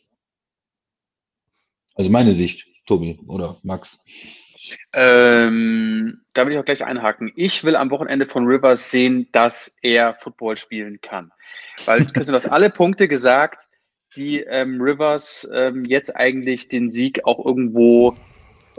Also 1.94 2.10
meine 2.10 2.32
Sicht, 2.32 2.66
Tobi 2.86 3.18
oder 3.26 3.58
Max. 3.62 4.00
Ähm, 4.92 6.22
da 6.32 6.46
will 6.46 6.52
ich 6.52 6.58
auch 6.58 6.64
gleich 6.64 6.84
einhaken. 6.84 7.32
Ich 7.36 7.64
will 7.64 7.76
am 7.76 7.90
Wochenende 7.90 8.26
von 8.26 8.46
Rivers 8.46 8.90
sehen, 8.90 9.28
dass 9.32 9.76
er 9.82 10.14
Football 10.14 10.56
spielen 10.56 11.00
kann. 11.00 11.32
Weil 11.84 12.06
Christian, 12.06 12.34
du 12.38 12.42
hast 12.44 12.46
alle 12.52 12.70
Punkte 12.70 13.08
gesagt, 13.08 13.68
die 14.16 14.40
ähm, 14.40 14.80
Rivers 14.80 15.48
ähm, 15.52 15.84
jetzt 15.84 16.14
eigentlich 16.14 16.68
den 16.68 16.90
Sieg 16.90 17.24
auch 17.24 17.44
irgendwo, 17.44 18.14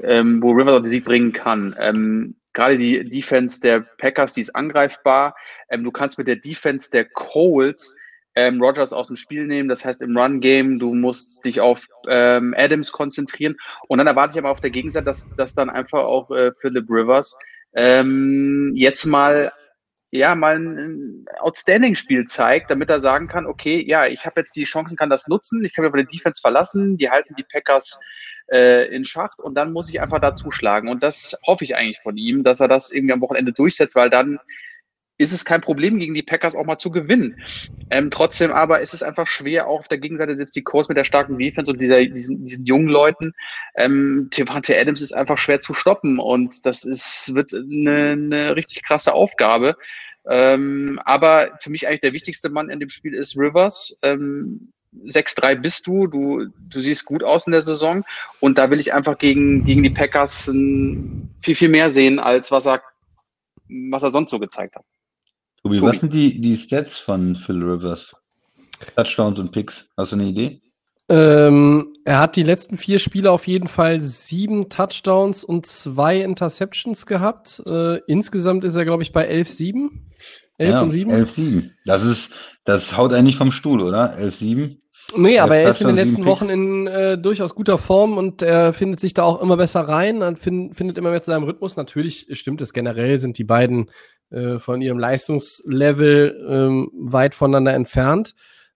ähm, 0.02 0.42
wo 0.42 0.52
Rivers 0.52 0.74
auch 0.74 0.82
den 0.82 0.90
Sieg 0.90 1.04
bringen 1.04 1.34
kann. 1.34 1.76
Ähm, 1.80 2.36
Gerade 2.54 2.78
die 2.78 3.10
Defense 3.10 3.60
der 3.62 3.82
Packers, 3.98 4.34
die 4.34 4.42
ist 4.42 4.56
angreifbar. 4.56 5.36
Ähm, 5.70 5.84
du 5.84 5.92
kannst 5.92 6.18
mit 6.18 6.28
der 6.28 6.36
Defense 6.36 6.92
der 6.92 7.06
Colts 7.06 7.96
ähm, 8.36 8.62
Rogers 8.62 8.94
aus 8.94 9.08
dem 9.08 9.16
Spiel 9.16 9.48
nehmen. 9.48 9.70
Das 9.70 9.86
heißt, 9.86 10.02
im 10.02 10.18
Run-Game, 10.18 10.80
du 10.80 10.94
musst 10.94 11.46
dich 11.46 11.62
auf 11.62 11.88
ähm, 12.08 12.54
Adams 12.58 12.92
konzentrieren. 12.92 13.56
Und 13.88 13.98
dann 13.98 14.08
erwarte 14.08 14.34
ich 14.34 14.40
aber 14.40 14.52
auf 14.52 14.62
der 14.62 14.70
Gegenseite, 14.70 15.06
dass, 15.06 15.28
dass 15.36 15.54
dann 15.54 15.70
einfach 15.70 16.04
auch 16.04 16.30
äh, 16.32 16.52
Philip 16.60 16.86
Rivers 16.90 17.38
ähm, 17.76 18.72
jetzt 18.76 19.06
mal 19.06 19.52
ja, 20.14 20.36
mal 20.36 20.60
ein 20.60 21.26
Outstanding-Spiel 21.40 22.26
zeigt, 22.26 22.70
damit 22.70 22.88
er 22.92 23.00
sagen 23.00 23.28
kann, 23.28 23.48
okay, 23.48 23.84
ja, 23.84 24.06
ich 24.06 24.28
habe 24.28 24.42
jetzt 24.42 24.56
die 24.56 24.64
Chancen, 24.64 24.96
kann 24.96 25.10
das 25.10 25.28
nutzen, 25.28 25.66
ich 25.66 25.74
kann 25.74 25.84
mir 25.84 25.90
auf 25.90 25.96
die 25.96 26.06
Defense 26.06 26.40
verlassen, 26.40 26.98
die 26.98 27.10
halten 27.10 27.34
die 27.36 27.46
Packers 27.52 28.00
äh, 28.52 28.96
in 28.96 29.06
Schacht 29.06 29.40
und 29.40 29.56
dann 29.56 29.74
muss 29.74 29.90
ich 29.90 30.02
einfach 30.02 30.20
da 30.20 30.36
zuschlagen. 30.36 30.88
Und 30.88 31.02
das 31.02 31.36
hoffe 31.48 31.64
ich 31.64 31.76
eigentlich 31.76 32.00
von 32.02 32.16
ihm, 32.16 32.44
dass 32.44 32.60
er 32.60 32.68
das 32.68 32.92
irgendwie 32.92 33.14
am 33.14 33.22
Wochenende 33.22 33.54
durchsetzt, 33.54 33.96
weil 33.96 34.12
dann 34.12 34.38
ist 35.18 35.34
es 35.34 35.46
kein 35.46 35.62
Problem, 35.62 35.98
gegen 35.98 36.14
die 36.14 36.22
Packers 36.22 36.56
auch 36.56 36.66
mal 36.66 36.78
zu 36.78 36.92
gewinnen. 36.92 37.42
Ähm, 37.90 38.12
trotzdem 38.12 38.52
aber 38.52 38.82
ist 38.82 38.94
es 38.94 39.02
einfach 39.02 39.26
schwer, 39.26 39.68
auch 39.68 39.80
auf 39.80 39.88
der 39.88 39.98
Gegenseite 39.98 40.38
sitzt 40.38 40.56
die 40.56 40.64
Kurs 40.64 40.90
mit 40.90 40.98
der 40.98 41.06
starken 41.06 41.40
Defense 41.40 41.72
und 41.72 41.82
dieser, 41.82 42.06
diesen, 42.06 42.44
diesen 42.44 42.66
jungen 42.66 42.88
Leuten. 42.88 43.34
Ähm, 43.76 44.30
Devante 44.36 44.80
Adams 44.80 45.02
ist 45.02 45.14
einfach 45.14 45.40
schwer 45.40 45.60
zu 45.60 45.74
stoppen 45.74 46.20
und 46.20 46.68
das 46.68 46.84
ist, 46.84 47.34
wird 47.34 47.52
eine, 47.54 48.12
eine 48.12 48.56
richtig 48.56 48.84
krasse 48.84 49.14
Aufgabe. 49.14 49.76
Ähm, 50.26 51.00
aber 51.06 51.52
für 51.60 51.70
mich 51.70 51.88
eigentlich 51.88 52.02
der 52.02 52.14
wichtigste 52.14 52.50
Mann 52.50 52.70
in 52.70 52.80
dem 52.80 52.90
Spiel 52.90 53.14
ist 53.14 53.38
Rivers. 53.38 53.98
Ähm, 54.02 54.72
6-3 55.06 55.56
bist 55.56 55.88
du, 55.88 56.08
du, 56.08 56.46
du 56.70 56.82
siehst 56.82 57.06
gut 57.06 57.24
aus 57.24 57.48
in 57.48 57.52
der 57.52 57.62
Saison 57.62 58.04
und 58.40 58.58
da 58.58 58.70
will 58.70 58.80
ich 58.80 58.94
einfach 58.94 59.18
gegen, 59.18 59.66
gegen 59.66 59.84
die 59.84 59.90
Packers 59.90 60.46
viel, 60.46 61.56
viel 61.56 61.70
mehr 61.70 61.90
sehen, 61.90 62.20
als 62.20 62.52
was 62.52 62.68
er, 62.68 62.82
was 63.90 64.04
er 64.04 64.12
sonst 64.12 64.30
so 64.30 64.40
gezeigt 64.40 64.76
hat. 64.76 64.86
Tobi, 65.64 65.80
Tobi. 65.80 65.92
was 65.92 66.00
sind 66.00 66.14
die, 66.14 66.40
die 66.40 66.58
Stats 66.58 66.98
von 66.98 67.36
Phil 67.36 67.64
Rivers? 67.64 68.14
Touchdowns 68.96 69.40
und 69.40 69.52
Picks, 69.52 69.88
hast 69.98 70.12
du 70.12 70.18
eine 70.18 70.26
Idee? 70.26 70.62
Ähm, 71.10 71.94
er 72.06 72.20
hat 72.20 72.36
die 72.36 72.44
letzten 72.44 72.78
vier 72.78 72.98
Spiele 72.98 73.32
auf 73.32 73.48
jeden 73.48 73.68
Fall 73.68 74.02
sieben 74.02 74.70
Touchdowns 74.70 75.44
und 75.44 75.66
zwei 75.66 76.22
Interceptions 76.22 77.06
gehabt. 77.06 77.62
Äh, 77.68 78.00
insgesamt 78.08 78.64
ist 78.64 78.76
er, 78.76 78.86
glaube 78.86 79.04
ich, 79.04 79.12
bei 79.12 79.30
11-7. 79.30 79.90
11 80.58 80.72
ja, 80.72 80.82
und 80.82 80.90
7? 80.90 81.12
11-7. 81.12 81.70
Das 81.86 82.04
ist, 82.04 82.32
das 82.66 82.96
haut 82.96 83.14
einen 83.14 83.26
nicht 83.26 83.38
vom 83.38 83.52
Stuhl, 83.52 83.82
oder? 83.82 84.18
11-7. 84.18 84.78
Nee, 85.16 85.40
aber 85.40 85.58
er 85.58 85.70
ist 85.70 85.82
in 85.82 85.88
den 85.88 85.96
letzten 85.96 86.26
Wochen 86.26 86.50
in 86.50 86.88
äh, 86.88 87.18
durchaus 87.18 87.56
guter 87.56 87.78
Form 87.78 88.18
und 88.18 88.42
er 88.42 88.74
findet 88.74 89.00
sich 89.00 89.14
da 89.14 89.24
auch 89.24 89.42
immer 89.42 89.58
besser 89.58 89.82
rein 89.82 90.24
und 90.24 90.40
find, 90.40 90.76
findet 90.76 90.98
immer 90.98 91.12
mehr 91.12 91.22
zu 91.22 91.32
seinem 91.32 91.44
Rhythmus. 91.44 91.76
Natürlich 91.76 92.28
stimmt 92.32 92.62
es 92.62 92.74
generell, 92.74 93.20
sind 93.20 93.38
die 93.38 93.44
beiden 93.44 93.92
äh, 94.32 94.58
von 94.58 94.82
ihrem 94.82 94.98
Leistungslevel 94.98 96.46
ähm, 96.50 96.90
weit 96.94 97.36
voneinander 97.36 97.74
entfernt. 97.74 98.34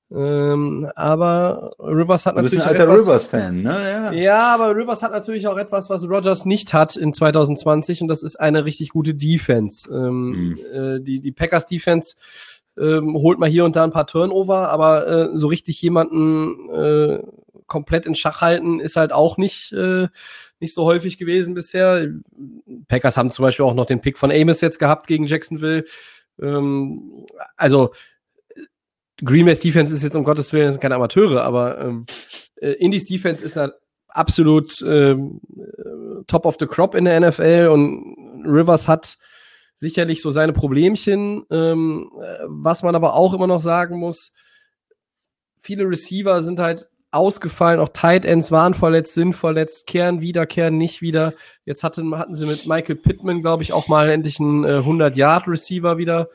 Ähm, 0.10 0.90
aber 0.96 1.74
Rivers 1.80 2.26
hat 2.26 2.38
du 2.38 2.42
bist 2.42 2.56
natürlich 2.56 2.66
ein 2.82 2.82
alter 2.82 2.94
Rivers-Fan, 3.02 3.62
ne? 3.62 3.70
Ja. 3.92 4.12
ja, 4.14 4.54
aber 4.54 4.76
Rivers 4.76 5.04
hat 5.04 5.12
natürlich 5.12 5.48
auch 5.48 5.58
etwas, 5.58 5.90
was 5.90 6.08
Rogers 6.08 6.46
nicht 6.46 6.74
hat 6.74 6.96
in 6.96 7.12
2020 7.14 8.02
und 8.02 8.08
das 8.08 8.24
ist 8.24 8.38
eine 8.38 8.64
richtig 8.64 8.90
gute 8.90 9.14
Defense. 9.14 9.90
Ähm, 9.92 10.30
Mhm. 10.30 10.60
äh, 10.74 11.00
die, 11.02 11.20
die 11.20 11.32
Packers 11.34 11.66
Defense 11.66 12.16
ähm, 12.78 13.16
holt 13.16 13.38
mal 13.40 13.50
hier 13.50 13.66
und 13.66 13.76
da 13.76 13.84
ein 13.84 13.92
paar 13.92 14.08
Turnover, 14.08 14.70
aber 14.70 15.08
äh, 15.08 15.30
so 15.38 15.48
richtig 15.48 15.82
jemanden 15.82 16.70
äh, 16.70 17.24
komplett 17.66 18.06
in 18.06 18.16
Schach 18.16 18.40
halten 18.40 18.80
ist 18.80 18.96
halt 18.96 19.12
auch 19.12 19.36
nicht, 19.36 19.74
äh, 19.74 20.08
nicht 20.62 20.74
so 20.74 20.86
häufig 20.86 21.18
gewesen 21.18 21.54
bisher. 21.54 22.08
Packers 22.88 23.18
haben 23.18 23.30
zum 23.30 23.44
Beispiel 23.44 23.66
auch 23.66 23.74
noch 23.74 23.88
den 23.88 24.00
Pick 24.00 24.18
von 24.18 24.32
Amos 24.32 24.62
jetzt 24.62 24.80
gehabt 24.80 25.08
gegen 25.08 25.26
Jacksonville. 25.26 25.84
Ähm, 26.42 27.26
also 27.58 27.92
Green 29.24 29.46
Bay's 29.46 29.60
Defense 29.60 29.94
ist 29.94 30.04
jetzt 30.04 30.16
um 30.16 30.24
Gottes 30.24 30.54
Willen 30.54 30.80
keine 30.80 30.96
Amateure, 30.96 31.44
aber 31.44 31.80
ähm, 31.80 32.06
äh, 32.62 32.72
Indies 32.74 33.06
Defense 33.06 33.44
ist 33.44 33.56
halt 33.56 33.74
absolut 34.08 34.82
ähm, 34.82 35.42
äh, 35.58 36.24
top 36.28 36.46
of 36.46 36.58
the 36.60 36.68
crop 36.68 36.96
in 36.96 37.06
der 37.06 37.20
NFL 37.20 37.70
und 37.72 38.44
Rivers 38.46 38.88
hat 38.88 39.18
sicherlich 39.76 40.22
so 40.22 40.32
seine 40.32 40.54
Problemchen. 40.54 41.46
Ähm, 41.52 42.12
äh, 42.22 42.38
was 42.48 42.84
man 42.84 42.96
aber 42.96 43.14
auch 43.14 43.34
immer 43.34 43.48
noch 43.48 43.60
sagen 43.60 44.00
muss, 44.00 44.34
viele 45.62 45.88
Receiver 45.88 46.42
sind 46.44 46.60
halt 46.60 46.88
ausgefallen, 47.12 47.80
auch 47.80 47.90
Tight 47.90 48.26
Ends 48.26 48.52
waren 48.52 48.74
verletzt, 48.74 49.14
sind 49.14 49.34
verletzt, 49.34 49.88
kehren 49.88 50.20
wieder, 50.20 50.46
kehren 50.46 50.78
nicht 50.78 51.02
wieder. 51.02 51.34
Jetzt 51.64 51.84
hatten, 51.84 52.18
hatten 52.18 52.34
sie 52.34 52.46
mit 52.46 52.68
Michael 52.68 52.98
Pittman, 52.98 53.42
glaube 53.42 53.64
ich, 53.64 53.72
auch 53.72 53.88
mal 53.88 54.10
endlich 54.10 54.40
einen 54.40 54.66
äh, 54.66 54.80
100-Yard-Receiver 54.80 55.98
wieder. 55.98 56.30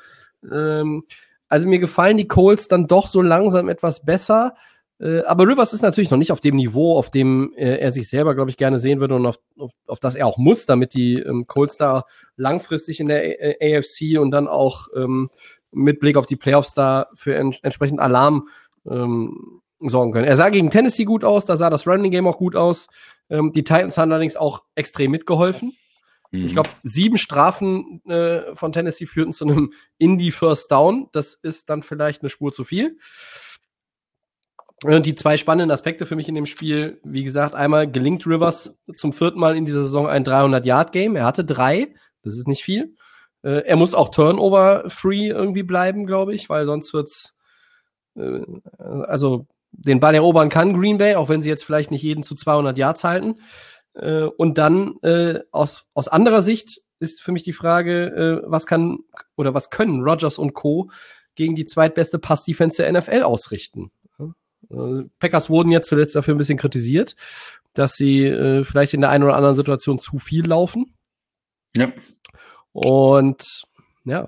Ähm, 0.50 1.04
also 1.52 1.68
mir 1.68 1.80
gefallen 1.80 2.16
die 2.16 2.26
Colts 2.26 2.66
dann 2.66 2.86
doch 2.86 3.06
so 3.06 3.20
langsam 3.20 3.68
etwas 3.68 4.06
besser. 4.06 4.54
Äh, 4.98 5.20
aber 5.24 5.46
Rivers 5.46 5.74
ist 5.74 5.82
natürlich 5.82 6.10
noch 6.10 6.16
nicht 6.16 6.32
auf 6.32 6.40
dem 6.40 6.56
Niveau, 6.56 6.96
auf 6.96 7.10
dem 7.10 7.52
äh, 7.56 7.76
er 7.76 7.92
sich 7.92 8.08
selber, 8.08 8.34
glaube 8.34 8.48
ich, 8.48 8.56
gerne 8.56 8.78
sehen 8.78 9.00
würde 9.00 9.16
und 9.16 9.26
auf, 9.26 9.38
auf, 9.58 9.72
auf 9.86 10.00
das 10.00 10.14
er 10.14 10.26
auch 10.26 10.38
muss, 10.38 10.64
damit 10.64 10.94
die 10.94 11.16
ähm, 11.16 11.46
Colts 11.46 11.76
da 11.76 12.04
langfristig 12.36 13.00
in 13.00 13.08
der 13.08 13.22
A 13.60 13.78
AFC 13.78 14.18
und 14.18 14.30
dann 14.30 14.48
auch 14.48 14.88
ähm, 14.96 15.28
mit 15.72 16.00
Blick 16.00 16.16
auf 16.16 16.24
die 16.24 16.36
Playoffs 16.36 16.72
da 16.72 17.08
für 17.14 17.34
en 17.34 17.54
entsprechend 17.62 18.00
Alarm 18.00 18.48
ähm, 18.90 19.60
sorgen 19.78 20.12
können. 20.12 20.26
Er 20.26 20.36
sah 20.36 20.48
gegen 20.48 20.70
Tennessee 20.70 21.04
gut 21.04 21.22
aus, 21.22 21.44
da 21.44 21.56
sah 21.56 21.68
das 21.68 21.86
Running 21.86 22.10
Game 22.10 22.26
auch 22.26 22.38
gut 22.38 22.56
aus. 22.56 22.86
Ähm, 23.28 23.52
die 23.52 23.62
Titans 23.62 23.98
haben 23.98 24.10
allerdings 24.10 24.36
auch 24.36 24.62
extrem 24.74 25.10
mitgeholfen. 25.10 25.74
Mhm. 26.32 26.46
Ich 26.46 26.52
glaube, 26.52 26.70
sieben 26.82 27.18
Strafen 27.18 28.02
äh, 28.06 28.54
von 28.54 28.72
Tennessee 28.72 29.06
führten 29.06 29.32
zu 29.32 29.46
einem 29.46 29.72
Indie 29.98 30.32
First 30.32 30.70
Down. 30.72 31.08
Das 31.12 31.34
ist 31.34 31.70
dann 31.70 31.82
vielleicht 31.82 32.22
eine 32.22 32.30
Spur 32.30 32.52
zu 32.52 32.64
viel. 32.64 32.98
Und 34.84 35.06
die 35.06 35.14
zwei 35.14 35.36
spannenden 35.36 35.70
Aspekte 35.70 36.06
für 36.06 36.16
mich 36.16 36.28
in 36.28 36.34
dem 36.34 36.46
Spiel, 36.46 37.00
wie 37.04 37.22
gesagt, 37.22 37.54
einmal 37.54 37.88
gelingt 37.88 38.26
Rivers 38.26 38.80
zum 38.96 39.12
vierten 39.12 39.38
Mal 39.38 39.56
in 39.56 39.64
dieser 39.64 39.82
Saison 39.82 40.08
ein 40.08 40.24
300-Yard-Game. 40.24 41.14
Er 41.14 41.24
hatte 41.24 41.44
drei, 41.44 41.94
das 42.22 42.36
ist 42.36 42.48
nicht 42.48 42.64
viel. 42.64 42.96
Äh, 43.42 43.62
er 43.64 43.76
muss 43.76 43.94
auch 43.94 44.08
Turnover-free 44.08 45.28
irgendwie 45.28 45.62
bleiben, 45.62 46.06
glaube 46.06 46.34
ich, 46.34 46.48
weil 46.48 46.66
sonst 46.66 46.92
wird's 46.94 47.38
äh, 48.16 48.40
also 48.78 49.46
den 49.70 50.00
Ball 50.00 50.14
erobern 50.14 50.48
kann 50.48 50.78
Green 50.78 50.98
Bay, 50.98 51.14
auch 51.14 51.28
wenn 51.28 51.42
sie 51.42 51.48
jetzt 51.48 51.64
vielleicht 51.64 51.90
nicht 51.90 52.02
jeden 52.02 52.22
zu 52.22 52.34
200 52.34 52.76
Yards 52.76 53.04
halten. 53.04 53.36
Äh, 53.94 54.24
und 54.24 54.58
dann 54.58 54.96
äh, 55.02 55.40
aus, 55.50 55.86
aus 55.94 56.08
anderer 56.08 56.42
Sicht 56.42 56.80
ist 56.98 57.20
für 57.20 57.32
mich 57.32 57.42
die 57.42 57.52
Frage, 57.52 58.42
äh, 58.44 58.50
was 58.50 58.66
kann 58.66 58.98
oder 59.36 59.54
was 59.54 59.70
können 59.70 60.02
Rogers 60.02 60.38
und 60.38 60.54
Co. 60.54 60.90
gegen 61.34 61.54
die 61.54 61.64
zweitbeste 61.64 62.18
Pass-Defense 62.18 62.82
der 62.82 62.92
NFL 62.92 63.22
ausrichten? 63.22 63.90
Äh, 64.70 65.08
Packers 65.18 65.50
wurden 65.50 65.70
jetzt 65.70 65.88
zuletzt 65.88 66.14
dafür 66.14 66.34
ein 66.34 66.38
bisschen 66.38 66.58
kritisiert, 66.58 67.16
dass 67.74 67.96
sie 67.96 68.24
äh, 68.24 68.64
vielleicht 68.64 68.94
in 68.94 69.00
der 69.00 69.10
einen 69.10 69.24
oder 69.24 69.34
anderen 69.34 69.56
Situation 69.56 69.98
zu 69.98 70.18
viel 70.18 70.46
laufen. 70.46 70.94
Ja. 71.76 71.92
Und 72.72 73.64
ja, 74.04 74.26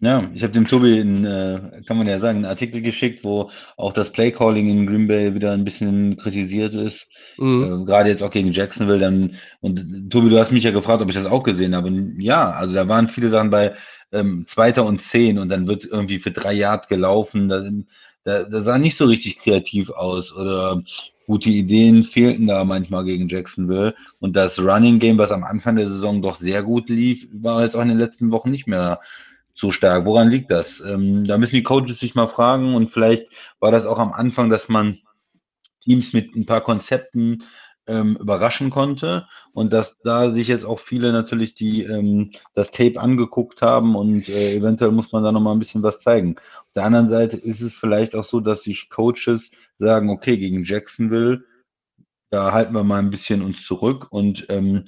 ja, 0.00 0.30
ich 0.34 0.42
habe 0.42 0.52
dem 0.52 0.66
Tobi, 0.66 1.00
einen, 1.00 1.24
äh, 1.24 1.82
kann 1.86 1.96
man 1.96 2.06
ja 2.06 2.20
sagen, 2.20 2.38
einen 2.38 2.44
Artikel 2.44 2.82
geschickt, 2.82 3.24
wo 3.24 3.50
auch 3.78 3.94
das 3.94 4.12
Playcalling 4.12 4.68
in 4.68 4.86
Green 4.86 5.06
Bay 5.08 5.34
wieder 5.34 5.52
ein 5.52 5.64
bisschen 5.64 6.18
kritisiert 6.18 6.74
ist. 6.74 7.08
Mhm. 7.38 7.82
Äh, 7.82 7.84
Gerade 7.86 8.10
jetzt 8.10 8.22
auch 8.22 8.30
gegen 8.30 8.52
Jacksonville. 8.52 8.98
Dann, 8.98 9.36
und 9.60 10.10
Tobi, 10.10 10.28
du 10.28 10.38
hast 10.38 10.52
mich 10.52 10.64
ja 10.64 10.70
gefragt, 10.70 11.00
ob 11.00 11.08
ich 11.08 11.14
das 11.14 11.24
auch 11.24 11.42
gesehen 11.42 11.74
habe. 11.74 11.88
Und 11.88 12.20
ja, 12.20 12.50
also 12.50 12.74
da 12.74 12.86
waren 12.88 13.08
viele 13.08 13.30
Sachen 13.30 13.48
bei 13.48 13.74
ähm, 14.12 14.44
Zweiter 14.46 14.84
und 14.84 15.00
Zehn 15.00 15.38
und 15.38 15.48
dann 15.48 15.66
wird 15.66 15.84
irgendwie 15.86 16.18
für 16.18 16.30
drei 16.30 16.52
Yard 16.52 16.88
gelaufen. 16.88 17.48
Da, 17.48 17.62
da, 18.24 18.42
da 18.42 18.60
sah 18.60 18.76
nicht 18.76 18.98
so 18.98 19.06
richtig 19.06 19.38
kreativ 19.38 19.88
aus 19.88 20.34
oder 20.34 20.82
gute 21.26 21.50
Ideen 21.50 22.04
fehlten 22.04 22.46
da 22.46 22.64
manchmal 22.64 23.04
gegen 23.04 23.28
Jacksonville. 23.28 23.94
Und 24.20 24.36
das 24.36 24.58
Running 24.58 24.98
Game, 24.98 25.18
was 25.18 25.32
am 25.32 25.42
Anfang 25.42 25.76
der 25.76 25.88
Saison 25.88 26.22
doch 26.22 26.36
sehr 26.36 26.62
gut 26.62 26.88
lief, 26.88 27.28
war 27.32 27.62
jetzt 27.62 27.76
auch 27.76 27.82
in 27.82 27.88
den 27.88 27.98
letzten 27.98 28.30
Wochen 28.30 28.50
nicht 28.50 28.66
mehr 28.66 29.00
so 29.56 29.72
stark. 29.72 30.04
Woran 30.04 30.28
liegt 30.28 30.50
das? 30.50 30.80
Ähm, 30.80 31.24
da 31.24 31.38
müssen 31.38 31.56
die 31.56 31.62
Coaches 31.62 31.98
sich 31.98 32.14
mal 32.14 32.28
fragen 32.28 32.74
und 32.74 32.90
vielleicht 32.90 33.26
war 33.58 33.72
das 33.72 33.86
auch 33.86 33.98
am 33.98 34.12
Anfang, 34.12 34.50
dass 34.50 34.68
man 34.68 34.98
Teams 35.82 36.12
mit 36.12 36.36
ein 36.36 36.46
paar 36.46 36.60
Konzepten 36.60 37.44
ähm, 37.86 38.16
überraschen 38.20 38.70
konnte 38.70 39.26
und 39.52 39.72
dass 39.72 39.96
da 40.02 40.30
sich 40.32 40.48
jetzt 40.48 40.64
auch 40.64 40.80
viele 40.80 41.12
natürlich 41.12 41.54
die 41.54 41.84
ähm, 41.84 42.32
das 42.54 42.70
Tape 42.70 43.00
angeguckt 43.00 43.62
haben 43.62 43.96
und 43.96 44.28
äh, 44.28 44.54
eventuell 44.54 44.90
muss 44.90 45.12
man 45.12 45.22
da 45.24 45.32
noch 45.32 45.40
mal 45.40 45.52
ein 45.52 45.60
bisschen 45.60 45.82
was 45.82 46.00
zeigen. 46.00 46.36
Auf 46.36 46.72
der 46.74 46.84
anderen 46.84 47.08
Seite 47.08 47.36
ist 47.36 47.62
es 47.62 47.74
vielleicht 47.74 48.14
auch 48.14 48.24
so, 48.24 48.40
dass 48.40 48.62
sich 48.64 48.90
Coaches 48.90 49.50
sagen, 49.78 50.10
okay, 50.10 50.36
gegen 50.36 50.64
Jacksonville 50.64 51.44
da 52.30 52.52
halten 52.52 52.74
wir 52.74 52.82
mal 52.82 52.98
ein 52.98 53.10
bisschen 53.10 53.42
uns 53.42 53.64
zurück 53.64 54.08
und 54.10 54.46
ähm, 54.48 54.84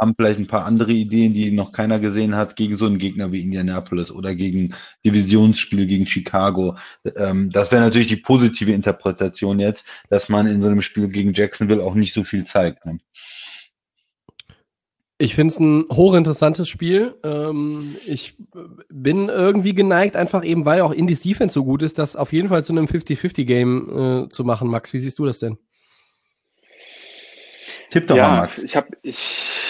haben 0.00 0.14
vielleicht 0.16 0.40
ein 0.40 0.46
paar 0.46 0.64
andere 0.64 0.92
Ideen, 0.92 1.34
die 1.34 1.50
noch 1.50 1.72
keiner 1.72 2.00
gesehen 2.00 2.34
hat, 2.34 2.56
gegen 2.56 2.76
so 2.76 2.86
einen 2.86 2.98
Gegner 2.98 3.30
wie 3.32 3.42
Indianapolis 3.42 4.10
oder 4.10 4.34
gegen 4.34 4.74
Divisionsspiel 5.04 5.86
gegen 5.86 6.06
Chicago. 6.06 6.76
Ähm, 7.16 7.50
das 7.50 7.70
wäre 7.70 7.82
natürlich 7.82 8.08
die 8.08 8.16
positive 8.16 8.72
Interpretation 8.72 9.60
jetzt, 9.60 9.84
dass 10.08 10.28
man 10.28 10.46
in 10.46 10.62
so 10.62 10.68
einem 10.68 10.80
Spiel 10.80 11.08
gegen 11.08 11.34
Jacksonville 11.34 11.84
auch 11.84 11.94
nicht 11.94 12.14
so 12.14 12.24
viel 12.24 12.46
zeigt. 12.46 12.86
Ne? 12.86 12.98
Ich 15.18 15.34
finde 15.34 15.52
es 15.52 15.60
ein 15.60 15.84
hochinteressantes 15.92 16.66
Spiel. 16.66 17.14
Ähm, 17.22 17.96
ich 18.06 18.36
bin 18.88 19.28
irgendwie 19.28 19.74
geneigt, 19.74 20.16
einfach 20.16 20.42
eben, 20.42 20.64
weil 20.64 20.80
auch 20.80 20.92
Indies 20.92 21.20
Defense 21.20 21.52
so 21.52 21.62
gut 21.62 21.82
ist, 21.82 21.98
das 21.98 22.16
auf 22.16 22.32
jeden 22.32 22.48
Fall 22.48 22.64
zu 22.64 22.72
einem 22.72 22.86
50-50-Game 22.86 24.24
äh, 24.24 24.28
zu 24.30 24.44
machen. 24.44 24.68
Max, 24.68 24.94
wie 24.94 24.98
siehst 24.98 25.18
du 25.18 25.26
das 25.26 25.40
denn? 25.40 25.58
Tipp 27.90 28.06
doch 28.06 28.16
ja, 28.16 28.28
mal, 28.28 28.40
Max. 28.42 28.58
ich 28.58 28.76
habe 28.76 28.88
ich 29.02 29.69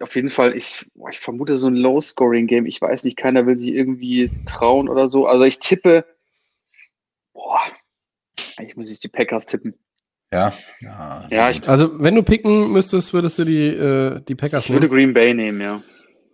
auf 0.00 0.14
jeden 0.14 0.30
Fall, 0.30 0.56
ich, 0.56 0.86
boah, 0.94 1.10
ich 1.10 1.20
vermute 1.20 1.56
so 1.56 1.68
ein 1.68 1.74
Low-Scoring-Game. 1.74 2.66
Ich 2.66 2.80
weiß 2.80 3.04
nicht, 3.04 3.16
keiner 3.16 3.46
will 3.46 3.56
sich 3.56 3.72
irgendwie 3.72 4.30
trauen 4.46 4.88
oder 4.88 5.08
so. 5.08 5.26
Also 5.26 5.44
ich 5.44 5.58
tippe, 5.58 6.04
boah, 7.32 7.60
eigentlich 8.56 8.76
muss 8.76 8.90
ich 8.90 9.00
die 9.00 9.08
Packers 9.08 9.46
tippen. 9.46 9.74
Ja, 10.32 10.52
ja, 10.80 11.26
Ja, 11.30 11.50
ich 11.50 11.68
Also, 11.68 12.00
wenn 12.00 12.14
du 12.14 12.22
picken 12.22 12.72
müsstest, 12.72 13.12
würdest 13.12 13.38
du 13.38 13.44
die, 13.44 13.66
äh, 13.66 14.20
die 14.28 14.36
Packers 14.36 14.66
Ich 14.66 14.70
würde 14.70 14.86
nehmen. 14.86 14.94
Green 14.94 15.14
Bay 15.14 15.34
nehmen, 15.34 15.60
ja. 15.60 15.82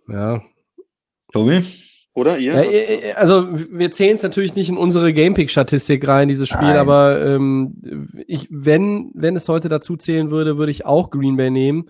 Ja. 0.07 0.43
Tobi? 1.33 1.63
Oder 2.13 2.39
ihr? 2.39 2.53
ja 2.53 3.15
also, 3.15 3.47
wir 3.51 3.91
zählen 3.91 4.15
es 4.15 4.23
natürlich 4.23 4.55
nicht 4.55 4.69
in 4.69 4.77
unsere 4.77 5.13
Gamepick-Statistik 5.13 6.07
rein, 6.07 6.27
dieses 6.27 6.47
Spiel, 6.49 6.69
Nein. 6.69 6.77
aber 6.77 7.23
ähm, 7.23 8.09
ich, 8.25 8.47
wenn, 8.49 9.11
wenn 9.13 9.35
es 9.35 9.47
heute 9.49 9.69
dazu 9.69 9.95
zählen 9.97 10.31
würde, 10.31 10.57
würde 10.57 10.71
ich 10.71 10.85
auch 10.85 11.11
Green 11.11 11.37
Bay 11.37 11.51
nehmen. 11.51 11.89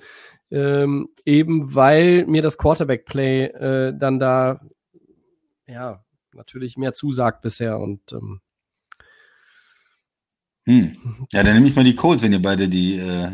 Ähm, 0.49 1.09
eben 1.25 1.75
weil 1.75 2.25
mir 2.25 2.41
das 2.41 2.57
Quarterback-Play 2.57 3.45
äh, 3.45 3.93
dann 3.97 4.19
da 4.19 4.61
ja 5.67 6.03
natürlich 6.33 6.77
mehr 6.77 6.93
zusagt 6.93 7.41
bisher 7.41 7.79
und 7.79 7.99
ähm, 8.13 8.41
Hm. 10.67 10.97
Ja, 11.31 11.43
dann 11.43 11.53
nehme 11.53 11.67
ich 11.69 11.77
mal 11.77 11.85
die 11.85 11.95
Colts, 11.95 12.21
wenn 12.21 12.33
ihr 12.33 12.41
beide 12.41 12.67
die, 12.67 12.97
äh, 12.97 13.29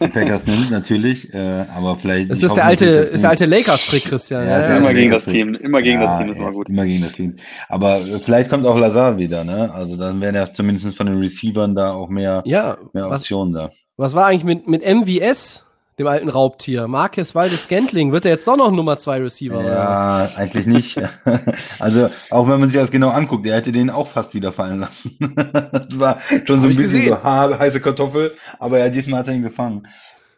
die 0.00 0.08
Packers 0.08 0.44
nimmt, 0.46 0.72
natürlich. 0.72 1.32
Äh, 1.32 1.66
aber 1.72 1.94
vielleicht. 1.94 2.32
es 2.32 2.42
ist 2.42 2.56
der 2.56 2.64
alte, 2.64 2.86
ist 2.86 3.22
der 3.22 3.30
alte 3.30 3.46
Lakers-Trick, 3.46 4.02
Christian. 4.06 4.42
Ja, 4.42 4.60
Ja, 4.60 4.76
immer 4.78 4.92
gegen 4.92 5.12
das 5.12 5.24
Team. 5.24 5.54
Immer 5.54 5.82
gegen 5.82 6.00
das 6.00 6.18
Team 6.18 6.30
ist 6.30 6.40
mal 6.40 6.52
gut. 6.52 6.68
Immer 6.68 6.84
gegen 6.84 7.04
das 7.04 7.12
Team. 7.12 7.36
Aber 7.68 8.00
äh, 8.00 8.18
vielleicht 8.18 8.50
kommt 8.50 8.66
auch 8.66 8.76
Lazar 8.76 9.18
wieder, 9.18 9.44
ne? 9.44 9.72
Also 9.72 9.96
dann 9.96 10.20
wären 10.20 10.34
ja 10.34 10.52
zumindest 10.52 10.96
von 10.96 11.06
den 11.06 11.18
Receivern 11.18 11.76
da 11.76 11.92
auch 11.92 12.08
mehr, 12.08 12.42
ja 12.44 12.76
mehr 12.92 13.08
was, 13.08 13.20
Optionen 13.20 13.54
da. 13.54 13.70
was 13.96 14.14
war 14.14 14.26
eigentlich 14.26 14.42
mit, 14.42 14.66
mit 14.66 14.82
MVS, 14.84 15.64
dem 15.98 16.06
alten 16.06 16.28
Raubtier? 16.28 16.88
Marcus 16.88 17.34
Waldes 17.34 17.64
Scantling, 17.64 18.12
wird 18.12 18.24
er 18.24 18.32
jetzt 18.32 18.46
doch 18.46 18.56
noch 18.56 18.70
Nummer 18.70 18.96
zwei 18.96 19.18
Receiver? 19.18 19.58
oder 19.58 19.68
was? 19.68 19.74
Ja, 19.74 20.30
eigentlich 20.36 20.66
nicht. 20.66 21.00
also 21.78 22.10
auch 22.30 22.48
wenn 22.48 22.60
man 22.60 22.68
sich 22.68 22.78
das 22.78 22.90
genau 22.90 23.10
anguckt, 23.10 23.46
er 23.46 23.56
hätte 23.56 23.72
den 23.72 23.90
auch 23.90 24.08
fast 24.08 24.34
wieder 24.34 24.52
fallen 24.52 24.80
lassen. 24.80 25.16
das 25.72 25.98
war 25.98 26.20
schon 26.46 26.62
so 26.62 26.68
Hab 26.68 26.70
ein 26.70 26.76
bisschen 26.76 27.08
so 27.08 27.22
heiße 27.24 27.80
Kartoffel, 27.80 28.34
aber 28.58 28.78
ja, 28.78 28.88
diesmal 28.88 29.20
hat 29.20 29.28
er 29.28 29.34
ihn 29.34 29.42
gefangen. 29.42 29.86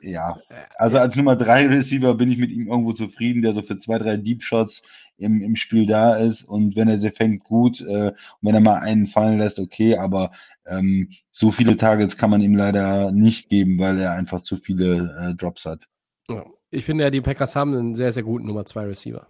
Ja, 0.03 0.37
also 0.77 0.99
als 0.99 1.17
Nummer 1.17 1.37
drei 1.37 1.67
Receiver 1.67 2.15
bin 2.15 2.31
ich 2.31 2.39
mit 2.39 2.51
ihm 2.51 2.69
irgendwo 2.69 2.93
zufrieden, 2.93 3.43
der 3.43 3.53
so 3.53 3.63
für 3.63 3.79
zwei, 3.79 3.99
drei 3.99 4.17
Deep 4.17 4.43
Shots 4.43 4.83
im, 5.19 5.43
im 5.43 5.57
Spiel 5.57 5.87
da 5.87 6.17
ist 6.17 6.45
und 6.45 6.77
wenn 6.77 6.89
er 6.89 6.99
sie 6.99 7.11
fängt, 7.11 7.45
gut. 7.45 7.81
Äh, 7.81 8.09
und 8.09 8.15
wenn 8.43 8.55
er 8.55 8.61
mal 8.61 8.81
einen 8.81 9.07
fallen 9.07 9.39
lässt, 9.39 9.59
okay, 9.59 9.97
aber 9.97 10.33
ähm, 10.67 11.11
so 11.31 11.51
viele 11.51 11.77
Targets 11.77 12.17
kann 12.17 12.31
man 12.31 12.41
ihm 12.41 12.55
leider 12.55 13.13
nicht 13.13 13.49
geben, 13.49 13.79
weil 13.79 13.99
er 13.99 14.13
einfach 14.13 14.41
zu 14.41 14.57
viele 14.57 15.17
äh, 15.21 15.35
Drops 15.35 15.65
hat. 15.65 15.87
Ja. 16.29 16.45
Ich 16.71 16.85
finde 16.85 17.05
ja, 17.05 17.11
die 17.11 17.21
Packers 17.21 17.55
haben 17.55 17.75
einen 17.75 17.95
sehr, 17.95 18.11
sehr 18.11 18.25
guten 18.25 18.47
Nummer 18.47 18.65
zwei 18.65 18.85
Receiver. 18.85 19.29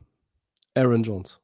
Aaron 0.75 1.03
Jones. 1.03 1.41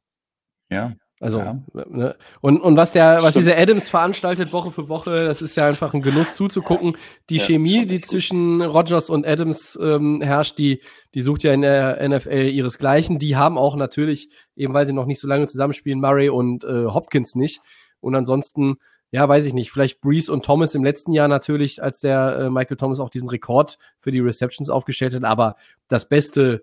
Ja, 0.70 0.95
Also, 1.20 1.38
ja. 1.38 1.62
ne? 1.74 2.16
und, 2.40 2.61
und 2.61 2.76
was 2.76 2.93
der, 2.93 3.22
was 3.22 3.34
dieser 3.34 3.57
Adams 3.57 3.90
veranstaltet 3.90 4.53
Woche 4.53 4.70
für 4.70 4.88
Woche, 4.88 5.26
das 5.26 5.43
ist 5.43 5.55
ja 5.55 5.66
einfach 5.66 5.95
ein 5.95 6.03
Genuss 6.03 6.34
zuzugucken. 6.34 6.97
Die 7.30 7.36
ja, 7.36 7.45
Chemie, 7.45 7.86
die 7.86 8.01
zwischen 8.01 8.62
Rogers 8.62 9.11
und 9.11 9.26
Adams 9.26 9.78
ähm, 9.80 10.20
herrscht, 10.22 10.59
die, 10.59 10.80
die 11.14 11.20
sucht 11.20 11.43
ja 11.43 11.53
in 11.53 11.61
der 11.61 12.09
NFL 12.09 12.49
ihresgleichen. 12.49 13.18
Die 13.18 13.36
haben 13.36 13.59
auch 13.59 13.76
natürlich, 13.76 14.30
eben 14.57 14.74
weil 14.74 14.86
sie 14.86 14.95
noch 14.95 15.07
nicht 15.07 15.20
so 15.20 15.28
lange 15.28 15.47
zusammenspielen, 15.47 16.01
Murray 16.01 16.30
und 16.30 16.64
äh, 16.64 16.86
Hopkins 16.86 17.34
nicht. 17.34 17.61
Und 18.01 18.16
ansonsten, 18.16 18.78
ja, 19.12 19.28
weiß 19.28 19.46
ich 19.46 19.52
nicht, 19.52 19.70
vielleicht 19.70 20.00
Breeze 20.00 20.32
und 20.32 20.44
Thomas 20.44 20.74
im 20.74 20.82
letzten 20.82 21.12
Jahr 21.12 21.28
natürlich, 21.28 21.80
als 21.82 22.00
der 22.00 22.38
äh, 22.38 22.48
Michael 22.50 22.78
Thomas 22.78 22.98
auch 22.98 23.10
diesen 23.10 23.28
Rekord 23.28 23.76
für 23.98 24.10
die 24.10 24.20
Receptions 24.20 24.70
aufgestellt 24.70 25.14
hat, 25.14 25.24
aber 25.24 25.56
das 25.86 26.08
beste 26.08 26.62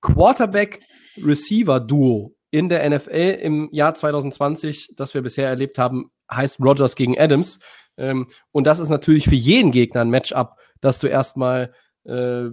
Quarterback-Receiver-Duo 0.00 2.34
in 2.50 2.68
der 2.68 2.90
NFL 2.90 3.38
im 3.40 3.68
Jahr 3.72 3.94
2020, 3.94 4.94
das 4.96 5.14
wir 5.14 5.22
bisher 5.22 5.48
erlebt 5.48 5.78
haben, 5.78 6.10
heißt 6.30 6.60
Rogers 6.60 6.94
gegen 6.96 7.18
Adams. 7.18 7.60
Ähm, 7.96 8.26
und 8.50 8.64
das 8.64 8.80
ist 8.80 8.88
natürlich 8.88 9.28
für 9.28 9.36
jeden 9.36 9.70
Gegner 9.70 10.00
ein 10.00 10.10
Matchup, 10.10 10.56
das 10.80 10.98
du 10.98 11.06
erstmal 11.06 11.72
äh, 12.04 12.46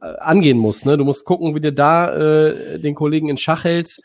angehen 0.00 0.58
musst. 0.58 0.86
Ne? 0.86 0.96
Du 0.96 1.04
musst 1.04 1.26
gucken, 1.26 1.54
wie 1.54 1.60
du 1.60 1.72
da 1.72 2.14
äh, 2.14 2.78
den 2.78 2.94
Kollegen 2.94 3.28
in 3.28 3.36
Schach 3.36 3.64
hältst. 3.64 4.02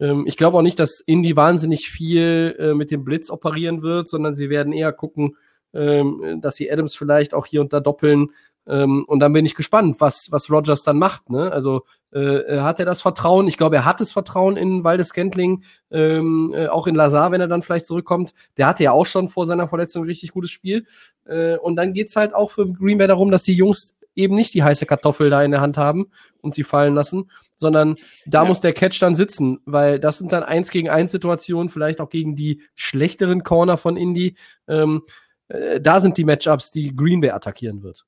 Ähm, 0.00 0.24
ich 0.26 0.36
glaube 0.36 0.58
auch 0.58 0.62
nicht, 0.62 0.78
dass 0.78 1.00
Indy 1.00 1.36
wahnsinnig 1.36 1.88
viel 1.88 2.56
äh, 2.58 2.74
mit 2.74 2.90
dem 2.90 3.04
Blitz 3.04 3.30
operieren 3.30 3.82
wird, 3.82 4.08
sondern 4.08 4.34
sie 4.34 4.50
werden 4.50 4.72
eher 4.72 4.92
gucken, 4.92 5.36
ähm, 5.74 6.40
dass 6.40 6.56
sie 6.56 6.70
Adams 6.70 6.94
vielleicht 6.94 7.34
auch 7.34 7.46
hier 7.46 7.60
und 7.60 7.72
da 7.72 7.80
doppeln, 7.80 8.30
ähm, 8.68 9.04
und 9.06 9.20
dann 9.20 9.32
bin 9.32 9.46
ich 9.46 9.54
gespannt, 9.54 10.00
was, 10.00 10.28
was 10.32 10.50
Rogers 10.50 10.82
dann 10.82 10.98
macht. 10.98 11.30
Ne? 11.30 11.52
Also 11.52 11.84
äh, 12.12 12.58
hat 12.58 12.80
er 12.80 12.86
das 12.86 13.00
Vertrauen? 13.00 13.46
Ich 13.46 13.56
glaube, 13.56 13.76
er 13.76 13.84
hat 13.84 14.00
das 14.00 14.12
Vertrauen 14.12 14.56
in 14.56 14.82
Waldes 14.82 15.08
Scantling, 15.08 15.62
ähm, 15.90 16.52
äh, 16.54 16.66
auch 16.66 16.86
in 16.86 16.96
Lazar, 16.96 17.30
wenn 17.30 17.40
er 17.40 17.48
dann 17.48 17.62
vielleicht 17.62 17.86
zurückkommt. 17.86 18.34
Der 18.56 18.66
hatte 18.66 18.82
ja 18.82 18.92
auch 18.92 19.06
schon 19.06 19.28
vor 19.28 19.46
seiner 19.46 19.68
Verletzung 19.68 20.02
ein 20.02 20.08
richtig 20.08 20.32
gutes 20.32 20.50
Spiel. 20.50 20.86
Äh, 21.26 21.56
und 21.58 21.76
dann 21.76 21.92
geht's 21.92 22.16
halt 22.16 22.34
auch 22.34 22.50
für 22.50 22.70
Green 22.70 22.98
Bay 22.98 23.06
darum, 23.06 23.30
dass 23.30 23.44
die 23.44 23.54
Jungs 23.54 23.95
eben 24.16 24.34
nicht 24.34 24.54
die 24.54 24.62
heiße 24.62 24.86
Kartoffel 24.86 25.30
da 25.30 25.42
in 25.42 25.52
der 25.52 25.60
Hand 25.60 25.76
haben 25.76 26.06
und 26.40 26.54
sie 26.54 26.64
fallen 26.64 26.94
lassen, 26.94 27.30
sondern 27.56 27.96
da 28.26 28.42
ja. 28.42 28.48
muss 28.48 28.60
der 28.60 28.72
Catch 28.72 29.00
dann 29.00 29.14
sitzen, 29.14 29.60
weil 29.64 30.00
das 30.00 30.18
sind 30.18 30.32
dann 30.32 30.42
eins 30.42 30.70
gegen 30.70 30.88
eins 30.88 31.12
Situationen, 31.12 31.68
vielleicht 31.68 32.00
auch 32.00 32.10
gegen 32.10 32.34
die 32.34 32.62
schlechteren 32.74 33.42
Corner 33.42 33.76
von 33.76 33.96
Indy. 33.96 34.36
Ähm, 34.66 35.02
äh, 35.48 35.80
da 35.80 36.00
sind 36.00 36.16
die 36.16 36.24
Matchups, 36.24 36.70
die 36.70 36.96
Green 36.96 37.20
Bay 37.20 37.30
attackieren 37.30 37.82
wird. 37.82 38.04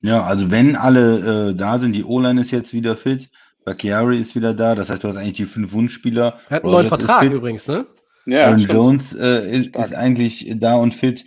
Ja, 0.00 0.22
also 0.22 0.50
wenn 0.50 0.76
alle 0.76 1.50
äh, 1.50 1.54
da 1.54 1.78
sind, 1.78 1.92
die 1.92 2.04
O-Line 2.04 2.40
ist 2.40 2.50
jetzt 2.50 2.72
wieder 2.72 2.96
fit, 2.96 3.30
Bakiari 3.64 4.18
ist 4.18 4.34
wieder 4.36 4.52
da, 4.52 4.74
das 4.74 4.90
heißt, 4.90 5.02
du 5.02 5.08
hast 5.08 5.16
eigentlich 5.16 5.34
die 5.34 5.46
fünf 5.46 5.72
Wunschspieler. 5.72 6.38
Er 6.48 6.56
hat 6.56 6.64
einen 6.64 6.72
neuen 6.72 6.88
Vertrag 6.88 7.30
übrigens, 7.30 7.66
ne? 7.66 7.86
Ja, 8.26 8.46
Aaron 8.46 8.58
Jones 8.58 9.14
äh, 9.14 9.50
ist, 9.50 9.76
ist, 9.76 9.94
eigentlich 9.94 10.50
da 10.56 10.76
und 10.76 10.94
fit. 10.94 11.24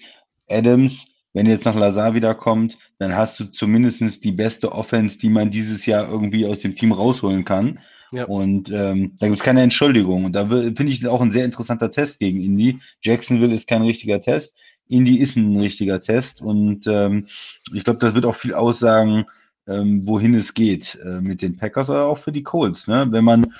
Adams, 0.50 1.08
wenn 1.38 1.46
jetzt 1.46 1.66
noch 1.66 1.76
Lazar 1.76 2.16
wiederkommt, 2.16 2.80
dann 2.98 3.16
hast 3.16 3.40
du 3.40 3.46
zumindest 3.46 4.24
die 4.24 4.32
beste 4.32 4.72
Offense, 4.72 5.20
die 5.20 5.30
man 5.30 5.52
dieses 5.52 5.86
Jahr 5.86 6.10
irgendwie 6.10 6.48
aus 6.48 6.58
dem 6.58 6.76
Team 6.76 6.92
rausholen 6.92 7.46
kann. 7.46 7.78
Ja. 8.12 8.26
Und 8.26 8.72
ähm, 8.72 9.12
da 9.20 9.28
gibt 9.28 9.38
es 9.38 9.46
keine 9.46 9.62
Entschuldigung. 9.62 10.26
Und 10.26 10.34
da 10.34 10.48
finde 10.48 10.88
ich 10.88 11.06
auch 11.06 11.22
ein 11.22 11.32
sehr 11.32 11.46
interessanter 11.46 11.92
Test 11.92 12.18
gegen 12.18 12.42
Indy. 12.42 12.80
Jacksonville 13.04 13.54
ist 13.54 13.68
kein 13.68 13.84
richtiger 13.84 14.20
Test. 14.20 14.56
Indy 14.88 15.20
ist 15.20 15.36
ein 15.36 15.60
richtiger 15.60 16.02
Test 16.02 16.42
und 16.42 16.88
ähm, 16.88 17.28
ich 17.72 17.84
glaube, 17.84 18.00
das 18.00 18.16
wird 18.16 18.26
auch 18.26 18.36
viel 18.36 18.56
aussagen, 18.56 19.26
ähm, 19.68 20.08
wohin 20.08 20.34
es 20.34 20.56
geht 20.56 20.98
äh, 21.06 21.22
mit 21.22 21.44
den 21.44 21.58
Packers, 21.58 21.92
aber 21.92 22.08
auch 22.08 22.18
für 22.18 22.32
die 22.32 22.44
Colts. 22.44 22.88
Ne? 22.88 23.06
Wenn 23.12 23.26
man 23.26 23.54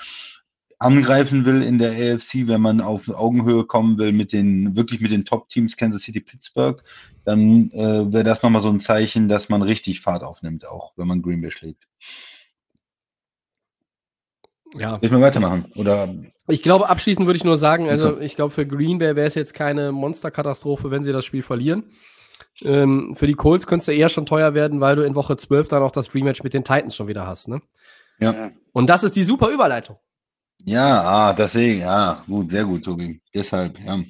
angreifen 0.78 1.44
will 1.44 1.62
in 1.62 1.78
der 1.78 1.90
AFC, 1.90 2.46
wenn 2.46 2.60
man 2.60 2.80
auf 2.80 3.08
Augenhöhe 3.08 3.64
kommen 3.64 3.98
will 3.98 4.12
mit 4.12 4.32
den 4.32 4.76
wirklich 4.76 5.00
mit 5.00 5.10
den 5.10 5.24
Top-Teams 5.24 5.76
Kansas 5.76 6.02
City, 6.02 6.20
Pittsburgh, 6.20 6.82
dann 7.24 7.70
äh, 7.72 8.12
wäre 8.12 8.24
das 8.24 8.42
nochmal 8.42 8.62
so 8.62 8.68
ein 8.68 8.80
Zeichen, 8.80 9.28
dass 9.28 9.48
man 9.48 9.62
richtig 9.62 10.00
Fahrt 10.00 10.22
aufnimmt, 10.22 10.66
auch 10.68 10.92
wenn 10.96 11.08
man 11.08 11.22
Green 11.22 11.40
Bay 11.40 11.50
schlägt. 11.50 11.86
Ja. 14.74 14.98
Ich 15.00 15.10
mal 15.10 15.20
weitermachen? 15.20 15.72
Oder 15.76 16.14
ich 16.46 16.62
glaube, 16.62 16.88
abschließend 16.88 17.26
würde 17.26 17.36
ich 17.36 17.44
nur 17.44 17.56
sagen, 17.56 17.88
also 17.88 18.18
ich 18.20 18.36
glaube, 18.36 18.50
für 18.50 18.66
Green 18.66 18.98
Bay 18.98 19.16
wäre 19.16 19.26
es 19.26 19.34
jetzt 19.34 19.54
keine 19.54 19.92
Monsterkatastrophe, 19.92 20.90
wenn 20.90 21.02
sie 21.02 21.12
das 21.12 21.24
Spiel 21.24 21.42
verlieren. 21.42 21.84
Ähm, 22.62 23.14
für 23.16 23.26
die 23.26 23.34
Colts 23.34 23.66
könnte 23.66 23.82
es 23.82 23.88
eher 23.88 24.08
schon 24.08 24.26
teuer 24.26 24.54
werden, 24.54 24.80
weil 24.80 24.96
du 24.96 25.04
in 25.04 25.14
Woche 25.14 25.36
12 25.36 25.68
dann 25.68 25.82
auch 25.82 25.90
das 25.90 26.14
Rematch 26.14 26.42
mit 26.42 26.54
den 26.54 26.64
Titans 26.64 26.94
schon 26.94 27.08
wieder 27.08 27.26
hast. 27.26 27.48
Ne? 27.48 27.62
Ja. 28.20 28.50
Und 28.72 28.88
das 28.88 29.04
ist 29.04 29.16
die 29.16 29.24
super 29.24 29.48
Überleitung. 29.48 29.96
Ja, 30.64 31.02
ah, 31.02 31.32
deswegen, 31.32 31.80
ja, 31.80 32.24
gut, 32.26 32.50
sehr 32.50 32.64
gut, 32.64 32.84
Tobi. 32.84 33.20
Deshalb, 33.34 33.78
ja. 33.80 34.02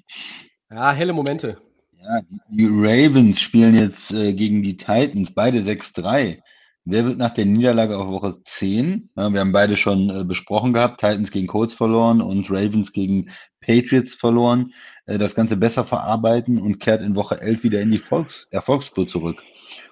Ja, 0.70 0.92
helle 0.92 1.12
Momente. 1.12 1.58
Ja, 1.92 2.20
die 2.48 2.68
Ravens 2.70 3.40
spielen 3.40 3.74
jetzt 3.74 4.12
äh, 4.12 4.32
gegen 4.32 4.62
die 4.62 4.76
Titans, 4.76 5.32
beide 5.32 5.60
6-3. 5.60 6.38
Wer 6.84 7.04
wird 7.04 7.18
nach 7.18 7.34
der 7.34 7.44
Niederlage 7.44 7.98
auf 7.98 8.08
Woche 8.08 8.38
10? 8.44 9.10
Ja, 9.14 9.30
wir 9.32 9.40
haben 9.40 9.52
beide 9.52 9.76
schon 9.76 10.08
äh, 10.08 10.24
besprochen 10.24 10.72
gehabt, 10.72 11.00
Titans 11.00 11.30
gegen 11.30 11.46
Colts 11.46 11.74
verloren 11.74 12.22
und 12.22 12.50
Ravens 12.50 12.92
gegen 12.92 13.30
Patriots 13.60 14.14
verloren. 14.14 14.72
Äh, 15.04 15.18
das 15.18 15.34
Ganze 15.34 15.56
besser 15.56 15.84
verarbeiten 15.84 16.58
und 16.58 16.78
kehrt 16.78 17.02
in 17.02 17.14
Woche 17.14 17.40
11 17.42 17.62
wieder 17.62 17.82
in 17.82 17.90
die 17.90 17.98
Volks 17.98 18.46
Erfolgsspur 18.50 19.06
zurück. 19.06 19.42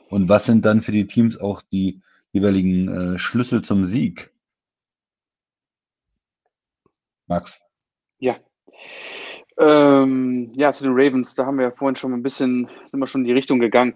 Und 0.08 0.30
was 0.30 0.46
sind 0.46 0.64
dann 0.64 0.80
für 0.80 0.92
die 0.92 1.06
Teams 1.06 1.38
auch 1.38 1.60
die 1.60 2.00
jeweiligen 2.32 2.88
äh, 2.88 3.18
Schlüssel 3.18 3.62
zum 3.62 3.86
Sieg? 3.86 4.32
Max. 7.26 7.58
Ja. 8.18 8.36
Ähm, 9.58 10.52
ja, 10.54 10.72
zu 10.72 10.84
den 10.84 10.92
Ravens, 10.94 11.34
da 11.34 11.46
haben 11.46 11.58
wir 11.58 11.66
ja 11.66 11.70
vorhin 11.70 11.96
schon 11.96 12.12
ein 12.12 12.22
bisschen, 12.22 12.68
sind 12.84 13.00
wir 13.00 13.06
schon 13.06 13.22
in 13.22 13.28
die 13.28 13.32
Richtung 13.32 13.58
gegangen 13.58 13.94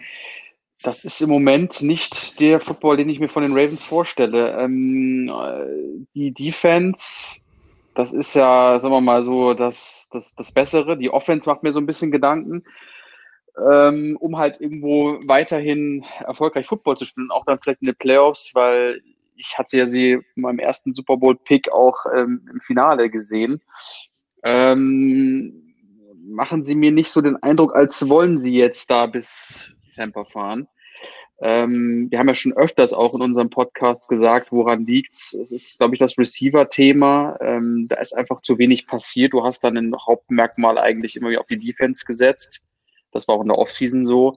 das 0.82 1.04
ist 1.04 1.20
im 1.20 1.28
Moment 1.28 1.82
nicht 1.82 2.40
der 2.40 2.58
Football, 2.58 2.96
den 2.96 3.08
ich 3.08 3.20
mir 3.20 3.28
von 3.28 3.42
den 3.42 3.52
Ravens 3.52 3.84
vorstelle. 3.84 4.56
Ähm, 4.58 5.30
die 6.14 6.32
Defense, 6.32 7.40
das 7.94 8.14
ist 8.14 8.34
ja, 8.34 8.78
sagen 8.78 8.94
wir 8.94 9.00
mal 9.00 9.22
so, 9.22 9.52
das, 9.52 10.08
das, 10.10 10.34
das 10.34 10.52
Bessere. 10.52 10.96
Die 10.96 11.10
Offense 11.10 11.48
macht 11.48 11.62
mir 11.62 11.72
so 11.72 11.80
ein 11.80 11.86
bisschen 11.86 12.10
Gedanken, 12.10 12.64
ähm, 13.70 14.16
um 14.20 14.38
halt 14.38 14.60
irgendwo 14.60 15.18
weiterhin 15.26 16.04
erfolgreich 16.20 16.66
Football 16.66 16.96
zu 16.96 17.04
spielen, 17.04 17.30
auch 17.30 17.44
dann 17.44 17.58
vielleicht 17.60 17.82
in 17.82 17.86
den 17.86 17.96
Playoffs, 17.96 18.54
weil 18.54 19.02
ich 19.40 19.58
hatte 19.58 19.78
ja 19.78 19.86
sie 19.86 20.12
in 20.12 20.42
meinem 20.42 20.58
ersten 20.58 20.94
Super 20.94 21.16
Bowl-Pick 21.16 21.72
auch 21.72 21.96
ähm, 22.14 22.46
im 22.52 22.60
Finale 22.60 23.10
gesehen. 23.10 23.62
Ähm, 24.44 25.74
machen 26.22 26.62
sie 26.62 26.74
mir 26.74 26.92
nicht 26.92 27.10
so 27.10 27.20
den 27.20 27.42
Eindruck, 27.42 27.74
als 27.74 28.08
wollen 28.08 28.38
sie 28.38 28.54
jetzt 28.54 28.90
da 28.90 29.06
bis 29.06 29.74
Tampa 29.94 30.24
fahren. 30.24 30.68
Ähm, 31.42 32.08
wir 32.10 32.18
haben 32.18 32.28
ja 32.28 32.34
schon 32.34 32.52
öfters 32.52 32.92
auch 32.92 33.14
in 33.14 33.22
unserem 33.22 33.48
Podcast 33.48 34.08
gesagt, 34.08 34.52
woran 34.52 34.84
liegt's? 34.84 35.32
Es 35.32 35.52
ist, 35.52 35.78
glaube 35.78 35.94
ich, 35.94 35.98
das 35.98 36.18
Receiver-Thema. 36.18 37.38
Ähm, 37.40 37.86
da 37.88 37.96
ist 37.96 38.12
einfach 38.12 38.40
zu 38.40 38.58
wenig 38.58 38.86
passiert. 38.86 39.32
Du 39.32 39.42
hast 39.42 39.64
dann 39.64 39.78
ein 39.78 39.94
Hauptmerkmal 39.96 40.76
eigentlich 40.76 41.16
immer 41.16 41.30
wieder 41.30 41.40
auf 41.40 41.46
die 41.46 41.58
Defense 41.58 42.04
gesetzt. 42.04 42.62
Das 43.10 43.26
war 43.26 43.36
auch 43.36 43.42
in 43.42 43.48
der 43.48 43.58
Offseason 43.58 44.04
so. 44.04 44.36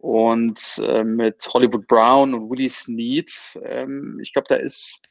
Und 0.00 0.80
äh, 0.82 1.04
mit 1.04 1.46
Hollywood 1.52 1.86
Brown 1.86 2.34
und 2.34 2.50
Willie 2.50 2.70
Snead, 2.70 3.30
ähm, 3.62 4.18
ich 4.22 4.32
glaube, 4.32 4.46
da 4.48 4.56
ist 4.56 5.02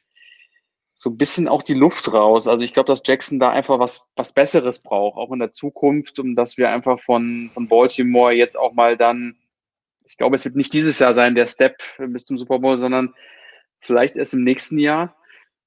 so 0.94 1.10
ein 1.10 1.16
bisschen 1.16 1.48
auch 1.48 1.62
die 1.62 1.74
Luft 1.74 2.12
raus. 2.12 2.48
Also 2.48 2.64
ich 2.64 2.72
glaube, 2.72 2.88
dass 2.88 3.02
Jackson 3.04 3.38
da 3.38 3.50
einfach 3.50 3.78
was, 3.78 4.02
was 4.16 4.34
Besseres 4.34 4.82
braucht, 4.82 5.16
auch 5.16 5.32
in 5.32 5.38
der 5.38 5.52
Zukunft, 5.52 6.18
um 6.18 6.34
dass 6.34 6.58
wir 6.58 6.70
einfach 6.70 6.98
von, 6.98 7.50
von 7.54 7.68
Baltimore 7.68 8.32
jetzt 8.32 8.58
auch 8.58 8.72
mal 8.72 8.96
dann 8.96 9.36
ich 10.10 10.16
glaube, 10.16 10.34
es 10.34 10.44
wird 10.44 10.56
nicht 10.56 10.72
dieses 10.72 10.98
Jahr 10.98 11.14
sein, 11.14 11.36
der 11.36 11.46
Step 11.46 11.80
bis 11.98 12.24
zum 12.24 12.36
Super 12.36 12.58
Bowl, 12.58 12.76
sondern 12.76 13.14
vielleicht 13.78 14.16
erst 14.16 14.34
im 14.34 14.42
nächsten 14.42 14.78
Jahr. 14.78 15.16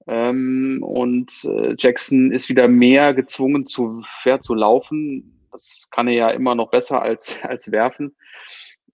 Ähm, 0.05 0.79
und 0.81 1.31
äh, 1.45 1.75
Jackson 1.79 2.29
ist 2.31 2.49
wieder 2.49 2.67
mehr 2.67 3.13
gezwungen 3.13 3.65
zu, 3.65 4.03
ja, 4.25 4.41
zu 4.41 4.53
laufen. 4.53 5.47
Das 5.53 5.87
kann 5.91 6.09
er 6.09 6.13
ja 6.13 6.29
immer 6.31 6.55
noch 6.55 6.71
besser 6.71 7.01
als, 7.01 7.37
als 7.43 7.71
werfen, 7.71 8.15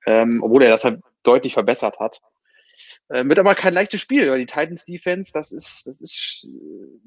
ähm, 0.06 0.42
obwohl 0.44 0.64
er 0.64 0.70
das 0.70 0.84
halt 0.84 1.02
deutlich 1.24 1.54
verbessert 1.54 2.00
hat. 2.00 2.22
Äh, 3.10 3.26
wird 3.26 3.40
aber 3.40 3.56
kein 3.56 3.74
leichtes 3.74 4.02
Spiel, 4.02 4.30
weil 4.30 4.40
die 4.40 4.46
Titans 4.46 4.86
Defense, 4.86 5.32
das 5.34 5.52
ist, 5.52 5.86
das 5.86 6.02
ist, 6.02 6.50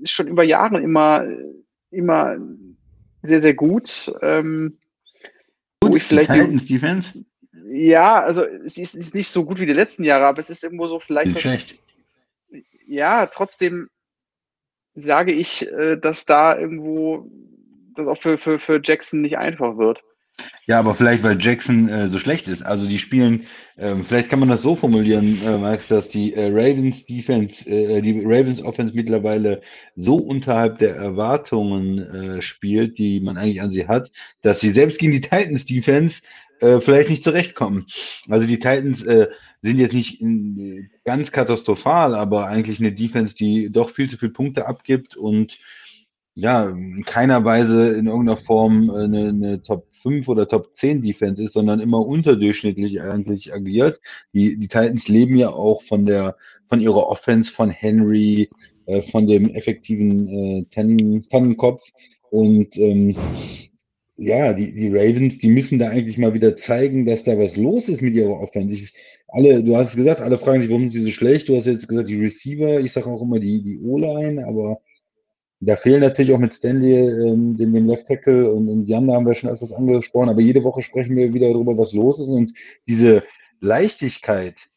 ist 0.03 0.11
schon 0.11 0.29
über 0.29 0.43
Jahre 0.43 0.81
immer, 0.81 1.25
immer 1.91 2.37
sehr, 3.23 3.41
sehr 3.41 3.55
gut. 3.55 4.13
Ähm, 4.21 4.79
gut, 5.81 5.97
ich 5.97 6.03
vielleicht 6.03 6.35
die 6.35 6.41
Titans 6.41 6.67
Defense? 6.67 7.13
Ja, 7.71 8.23
also 8.23 8.45
es 8.45 8.77
ist, 8.77 8.95
ist, 8.95 9.15
nicht 9.15 9.29
so 9.29 9.45
gut 9.45 9.61
wie 9.61 9.67
die 9.67 9.73
letzten 9.73 10.05
Jahre, 10.05 10.27
aber 10.27 10.39
es 10.39 10.51
ist 10.51 10.65
irgendwo 10.65 10.87
so 10.87 11.01
vielleicht. 11.01 11.35
Was, 11.45 11.75
ja, 12.87 13.27
trotzdem 13.27 13.89
sage 14.95 15.33
ich, 15.33 15.71
äh, 15.73 15.97
dass 15.97 16.27
da 16.27 16.59
irgendwo 16.59 17.31
das 17.95 18.09
auch 18.09 18.21
für, 18.21 18.39
für, 18.39 18.59
für 18.59 18.81
Jackson 18.83 19.21
nicht 19.21 19.39
einfach 19.39 19.77
wird. 19.79 20.03
Ja, 20.67 20.79
aber 20.79 20.95
vielleicht, 20.95 21.23
weil 21.23 21.41
Jackson 21.41 21.89
äh, 21.89 22.09
so 22.09 22.19
schlecht 22.19 22.47
ist. 22.47 22.63
Also 22.63 22.87
die 22.87 22.99
spielen, 22.99 23.47
ähm, 23.77 24.05
vielleicht 24.05 24.31
kann 24.31 24.39
man 24.39 24.49
das 24.49 24.63
so 24.63 24.77
formulieren, 24.77 25.43
äh, 25.43 25.59
Max, 25.59 25.89
dass 25.89 26.09
die 26.09 26.35
äh, 26.35 26.47
Ravens 26.47 27.05
Defense, 27.05 27.69
äh, 27.69 28.01
die 28.01 28.23
Ravens 28.25 28.63
Offense 28.63 28.95
mittlerweile 28.95 29.61
so 29.97 30.17
unterhalb 30.17 30.79
der 30.79 30.95
Erwartungen 30.95 31.99
äh, 31.99 32.43
spielt, 32.43 32.99
die 32.99 33.21
man 33.21 33.37
eigentlich 33.37 33.61
an 33.61 33.73
sie 33.73 33.89
hat, 33.89 34.13
dass 34.43 34.61
sie 34.61 34.71
selbst 34.71 34.99
gegen 34.99 35.13
die 35.13 35.21
Titans 35.21 35.65
Defense 35.65 36.23
äh, 36.61 36.81
vielleicht 36.81 37.11
nicht 37.11 37.25
zurechtkommen. 37.25 37.87
Also 38.29 38.47
die 38.47 38.59
Titans 38.59 39.03
äh, 39.03 39.29
sind 39.63 39.79
jetzt 39.79 39.95
nicht 39.95 40.21
in, 40.21 40.91
ganz 41.05 41.33
katastrophal, 41.33 42.15
aber 42.15 42.47
eigentlich 42.47 42.79
eine 42.79 42.93
Defense, 42.93 43.35
die 43.35 43.71
doch 43.71 43.91
viel 43.91 44.09
zu 44.09 44.17
viele 44.17 44.33
Punkte 44.33 44.67
abgibt 44.67 45.17
und 45.17 45.59
ja, 46.35 46.71
in 46.71 47.05
keiner 47.05 47.45
Weise 47.45 47.91
in 47.91 48.07
irgendeiner 48.07 48.39
Form 48.39 48.91
äh, 48.91 49.05
eine, 49.05 49.29
eine 49.29 49.63
Top 49.63 49.87
5 50.03 50.29
oder 50.29 50.49
Top 50.49 50.77
10 50.77 51.03
Defense 51.03 51.43
ist, 51.43 51.53
sondern 51.53 51.81
immer 51.81 52.07
unterdurchschnittlich 52.07 53.03
eigentlich 53.03 53.53
agiert. 53.53 54.01
Die, 54.33 54.57
die 54.57 54.69
Titans 54.69 55.09
leben 55.09 55.37
ja 55.37 55.51
auch 55.51 55.83
von 55.83 56.07
der, 56.07 56.37
von 56.69 56.81
ihrer 56.81 57.07
Offense, 57.09 57.53
von 57.53 57.71
Henry, 57.71 58.49
äh, 58.87 59.03
von 59.03 59.27
dem 59.27 59.51
effektiven 59.51 60.29
äh, 60.29 60.65
Ten, 60.71 61.23
Tennenkopf 61.29 61.83
und 62.31 62.77
ähm, 62.79 63.15
ja, 64.17 64.53
die, 64.55 64.73
die 64.75 64.89
Ravens, 64.89 65.39
die 65.39 65.49
müssen 65.49 65.79
da 65.79 65.89
eigentlich 65.89 66.17
mal 66.17 66.33
wieder 66.33 66.57
zeigen, 66.57 67.05
dass 67.07 67.25
da 67.25 67.39
was 67.39 67.57
los 67.57 67.89
ist 67.89 68.03
mit 68.03 68.15
ihrer 68.15 68.41
Offense. 68.41 68.75
Ich, 68.75 68.93
alle, 69.29 69.63
du 69.63 69.77
hast 69.77 69.91
es 69.91 69.97
gesagt, 69.97 70.21
alle 70.21 70.39
fragen 70.39 70.61
sich, 70.61 70.71
warum 70.71 70.83
sind 70.83 70.93
sie 70.93 71.03
so 71.03 71.11
schlecht? 71.11 71.49
Du 71.49 71.57
hast 71.57 71.67
jetzt 71.67 71.89
gesagt, 71.89 72.09
die 72.09 72.21
Receiver, 72.21 72.81
ich 72.81 72.93
sage 72.93 73.07
auch 73.07 73.23
immer 73.23 73.41
die, 73.41 73.63
die 73.63 73.81
O-Line, 73.81 74.47
aber 74.47 74.81
da 75.65 75.77
fehlen 75.77 76.01
natürlich 76.01 76.33
auch 76.33 76.39
mit 76.39 76.55
Stanley, 76.55 76.97
ähm, 76.97 77.57
dem, 77.57 77.73
dem 77.73 77.87
Left 77.87 78.09
Tackle 78.09 78.51
und, 78.51 78.69
und 78.69 78.87
Jan, 78.87 79.07
da 79.07 79.15
haben 79.15 79.27
wir 79.27 79.35
schon 79.35 79.51
öfters 79.51 79.73
angesprochen, 79.73 80.29
aber 80.29 80.41
jede 80.41 80.65
Woche 80.65 80.83
sprechen 80.83 81.17
wir 81.17 81.33
wieder 81.33 81.53
darüber, 81.53 81.79
was 81.79 81.93
los 81.93 82.19
ist 82.19 82.29
und 82.29 82.53
diese 82.89 83.23
Leichtigkeit, 83.61 84.69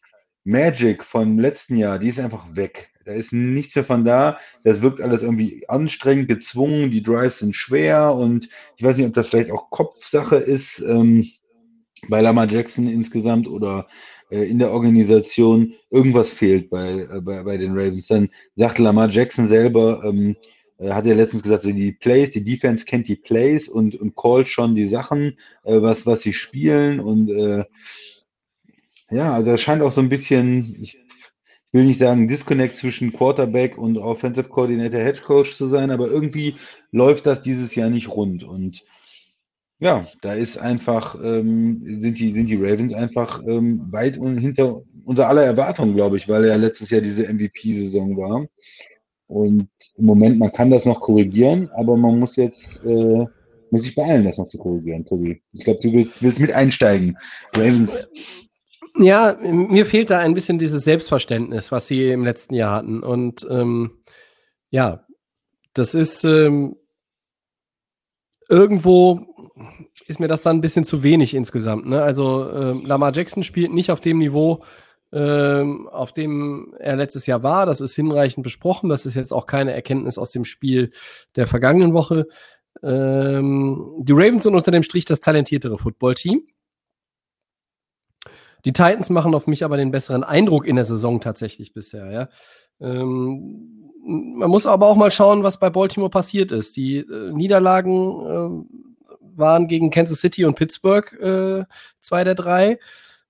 Magic 0.44 1.04
vom 1.04 1.40
letzten 1.40 1.76
Jahr, 1.76 1.98
die 1.98 2.10
ist 2.10 2.20
einfach 2.20 2.56
weg. 2.56 2.92
Da 3.04 3.14
ist 3.14 3.34
nichts 3.34 3.76
mehr 3.76 3.86
von 3.86 4.06
da. 4.06 4.40
Das 4.64 4.82
wirkt 4.82 5.02
alles 5.02 5.24
irgendwie 5.24 5.68
anstrengend, 5.68 6.28
gezwungen. 6.28 6.92
Die 6.92 7.04
Drives 7.04 7.40
sind 7.40 7.56
schwer 7.56 8.14
und 8.14 8.50
ich 8.78 8.84
weiß 8.84 8.98
nicht, 8.98 9.08
ob 9.08 9.14
das 9.14 9.28
vielleicht 9.28 9.52
auch 9.52 9.70
Kopfsache 9.70 10.38
ist 10.38 10.80
ähm, 10.80 11.28
bei 12.10 12.22
Lamar 12.22 12.48
Jackson 12.48 12.88
insgesamt 12.88 13.48
oder 13.48 13.88
äh, 14.30 14.44
in 14.44 14.60
der 14.60 14.72
Organisation. 14.72 15.74
Irgendwas 15.90 16.30
fehlt 16.30 16.70
bei, 16.70 17.08
äh, 17.12 17.22
bei, 17.22 17.44
bei 17.44 17.58
den 17.58 17.74
Ravens. 17.74 18.08
Dann 18.08 18.30
sagt 18.56 18.80
Lamar 18.80 19.10
Jackson 19.10 19.48
selber, 19.48 20.04
ähm, 20.04 20.32
äh, 20.32 20.55
hat 20.80 21.06
er 21.06 21.16
letztens 21.16 21.44
gesagt, 21.44 21.64
die 21.64 21.92
Plays, 21.94 22.32
die 22.32 22.44
Defense 22.44 22.86
kennt 22.86 23.08
die 23.08 23.16
Plays 23.16 23.70
und, 23.70 23.96
und 23.96 24.16
callt 24.16 24.48
schon 24.48 24.76
die 24.76 24.88
Sachen, 24.88 25.38
äh, 25.64 25.82
was, 25.82 26.06
was 26.06 26.22
sie 26.22 26.34
spielen 26.34 27.00
und 27.00 27.30
äh, 27.30 27.64
ja, 29.10 29.34
also 29.34 29.52
es 29.52 29.62
scheint 29.62 29.82
auch 29.82 29.92
so 29.92 30.02
ein 30.02 30.10
bisschen, 30.10 30.78
ich 30.82 30.98
will 31.72 31.86
nicht 31.86 32.00
sagen 32.00 32.28
Disconnect 32.28 32.76
zwischen 32.76 33.14
Quarterback 33.14 33.78
und 33.78 33.98
Offensive 33.98 34.50
Coordinator 34.50 35.00
Head 35.00 35.24
Coach 35.24 35.56
zu 35.56 35.68
sein, 35.68 35.92
aber 35.92 36.08
irgendwie 36.08 36.56
läuft 36.92 37.26
das 37.26 37.42
dieses 37.42 37.76
Jahr 37.76 37.90
nicht 37.90 38.10
rund 38.10 38.44
und 38.44 38.84
ja, 39.80 40.08
da 40.22 40.34
ist 40.34 40.58
einfach, 40.58 41.16
ähm, 41.22 42.02
sind, 42.02 42.18
die, 42.18 42.34
sind 42.34 42.48
die 42.48 42.56
Ravens 42.56 42.94
einfach 42.94 43.42
ähm, 43.46 43.92
weit 43.92 44.18
und 44.18 44.38
hinter 44.38 44.82
unser 45.04 45.28
aller 45.28 45.44
Erwartungen, 45.44 45.96
glaube 45.96 46.18
ich, 46.18 46.30
weil 46.30 46.46
er 46.46 46.52
ja 46.52 46.56
letztes 46.56 46.90
Jahr 46.90 47.02
diese 47.02 47.32
MVP-Saison 47.32 48.16
war. 48.18 48.48
Und 49.28 49.70
im 49.98 50.06
Moment, 50.06 50.38
man 50.40 50.52
kann 50.52 50.70
das 50.70 50.86
noch 50.86 51.02
korrigieren, 51.02 51.70
aber 51.76 51.98
man 51.98 52.20
muss 52.20 52.36
jetzt, 52.36 52.84
äh, 52.86 53.26
muss 53.72 53.84
sich 53.84 53.96
beeilen, 53.96 54.24
das 54.24 54.38
noch 54.38 54.48
zu 54.48 54.58
korrigieren, 54.58 55.06
Tobi. 55.06 55.42
Ich 55.54 55.64
glaube, 55.64 55.80
du 55.82 55.92
willst, 55.92 56.22
willst 56.22 56.40
mit 56.40 56.52
einsteigen. 56.52 57.18
Ravens. 57.54 58.08
Ja, 58.98 59.38
mir 59.42 59.86
fehlt 59.86 60.10
da 60.10 60.20
ein 60.20 60.36
bisschen 60.36 60.58
dieses 60.58 60.84
Selbstverständnis, 60.84 61.72
was 61.72 61.88
sie 61.88 62.12
im 62.12 62.24
letzten 62.24 62.54
Jahr 62.54 62.78
hatten. 62.78 63.04
Und 63.04 63.46
ähm, 63.50 64.00
ja, 64.70 65.06
das 65.74 65.96
ist 65.96 66.24
ähm, 66.24 66.78
irgendwo 68.48 69.26
ist 70.08 70.20
mir 70.20 70.28
das 70.28 70.44
dann 70.44 70.58
ein 70.58 70.62
bisschen 70.62 70.84
zu 70.84 71.04
wenig 71.04 71.34
insgesamt. 71.34 71.88
Ne? 71.88 72.02
Also 72.02 72.50
ähm, 72.52 72.86
Lamar 72.86 73.14
Jackson 73.14 73.44
spielt 73.44 73.74
nicht 73.74 73.92
auf 73.92 74.02
dem 74.02 74.20
Niveau, 74.20 74.64
auf 75.12 76.14
dem 76.14 76.76
er 76.78 76.98
letztes 76.98 77.26
Jahr 77.26 77.42
war. 77.42 77.66
Das 77.66 77.80
ist 77.80 77.96
hinreichend 77.96 78.44
besprochen. 78.44 78.90
Das 78.90 79.06
ist 79.06 79.16
jetzt 79.16 79.32
auch 79.32 79.46
keine 79.46 79.74
Erkenntnis 79.74 80.18
aus 80.18 80.32
dem 80.32 80.44
Spiel 80.44 80.90
der 81.38 81.48
vergangenen 81.48 81.94
Woche. 81.94 82.28
Ähm, 82.84 83.94
die 84.00 84.12
Ravens 84.12 84.44
sind 84.44 84.56
unter 84.56 84.72
dem 84.72 84.84
Strich 84.84 85.06
das 85.06 85.22
talentiertere 85.22 85.78
Footballteam. 85.78 86.44
Die 88.66 88.74
Titans 88.74 89.10
machen 89.10 89.36
auf 89.36 89.48
mich 89.48 89.64
aber 89.64 89.78
den 89.78 89.92
besseren 89.92 90.24
Eindruck 90.24 90.66
in 90.66 90.76
der 90.76 90.86
Saison 90.86 91.22
tatsächlich 91.22 91.74
bisher. 91.74 92.12
Ja. 92.12 92.30
Ähm, 92.82 93.92
man 94.04 94.50
muss 94.50 94.66
aber 94.66 94.88
auch 94.88 94.96
mal 94.96 95.12
schauen, 95.12 95.44
was 95.44 95.60
bei 95.60 95.70
Baltimore 95.70 96.10
passiert 96.10 96.52
ist. 96.52 96.76
Die 96.76 96.98
äh, 96.98 97.32
Niederlagen 97.32 98.66
äh, 98.68 99.10
waren 99.36 99.68
gegen 99.68 99.92
Kansas 99.92 100.20
City 100.20 100.46
und 100.46 100.56
Pittsburgh 100.56 101.12
äh, 101.14 101.66
zwei 102.00 102.24
der 102.24 102.36
drei. 102.36 102.80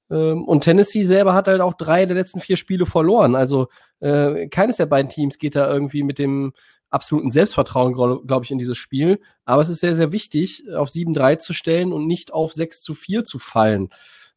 Ähm, 0.09 0.43
und 0.45 0.61
Tennessee 0.61 1.03
selber 1.03 1.33
hat 1.33 1.47
halt 1.47 1.61
auch 1.61 1.73
drei 1.73 2.05
der 2.05 2.15
letzten 2.15 2.39
vier 2.39 2.57
Spiele 2.57 2.85
verloren. 2.85 3.35
Also 3.35 3.67
äh, 3.99 4.47
keines 4.47 4.77
der 4.77 4.85
beiden 4.85 5.09
Teams 5.09 5.37
geht 5.37 5.55
da 5.55 5.71
irgendwie 5.71 6.03
mit 6.03 6.19
dem 6.19 6.53
absoluten 6.89 7.29
Selbstvertrauen, 7.29 7.93
glaube 7.93 8.25
glaub 8.25 8.43
ich, 8.43 8.51
in 8.51 8.57
dieses 8.57 8.77
Spiel. 8.77 9.19
Aber 9.43 9.61
es 9.61 9.69
ist 9.69 9.79
sehr, 9.79 9.95
sehr 9.95 10.11
wichtig, 10.11 10.63
auf 10.73 10.89
7-3 10.89 11.39
zu 11.39 11.53
stellen 11.53 11.91
und 11.91 12.07
nicht 12.07 12.33
auf 12.33 12.53
6 12.53 12.81
zu 12.81 12.93
4 12.93 13.25
zu 13.25 13.39
fallen. 13.39 13.89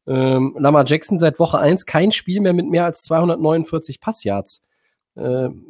Ähm, 0.07 0.57
Lamar 0.59 0.86
Jackson 0.86 1.19
seit 1.19 1.39
Woche 1.39 1.59
1 1.59 1.86
kein 1.86 2.12
Spiel 2.12 2.40
mehr 2.40 2.55
mit 2.55 2.66
mehr 2.69 2.85
als 2.85 3.05
249 3.05 4.01
Passyards. 4.01 4.65
Ähm, 5.16 5.65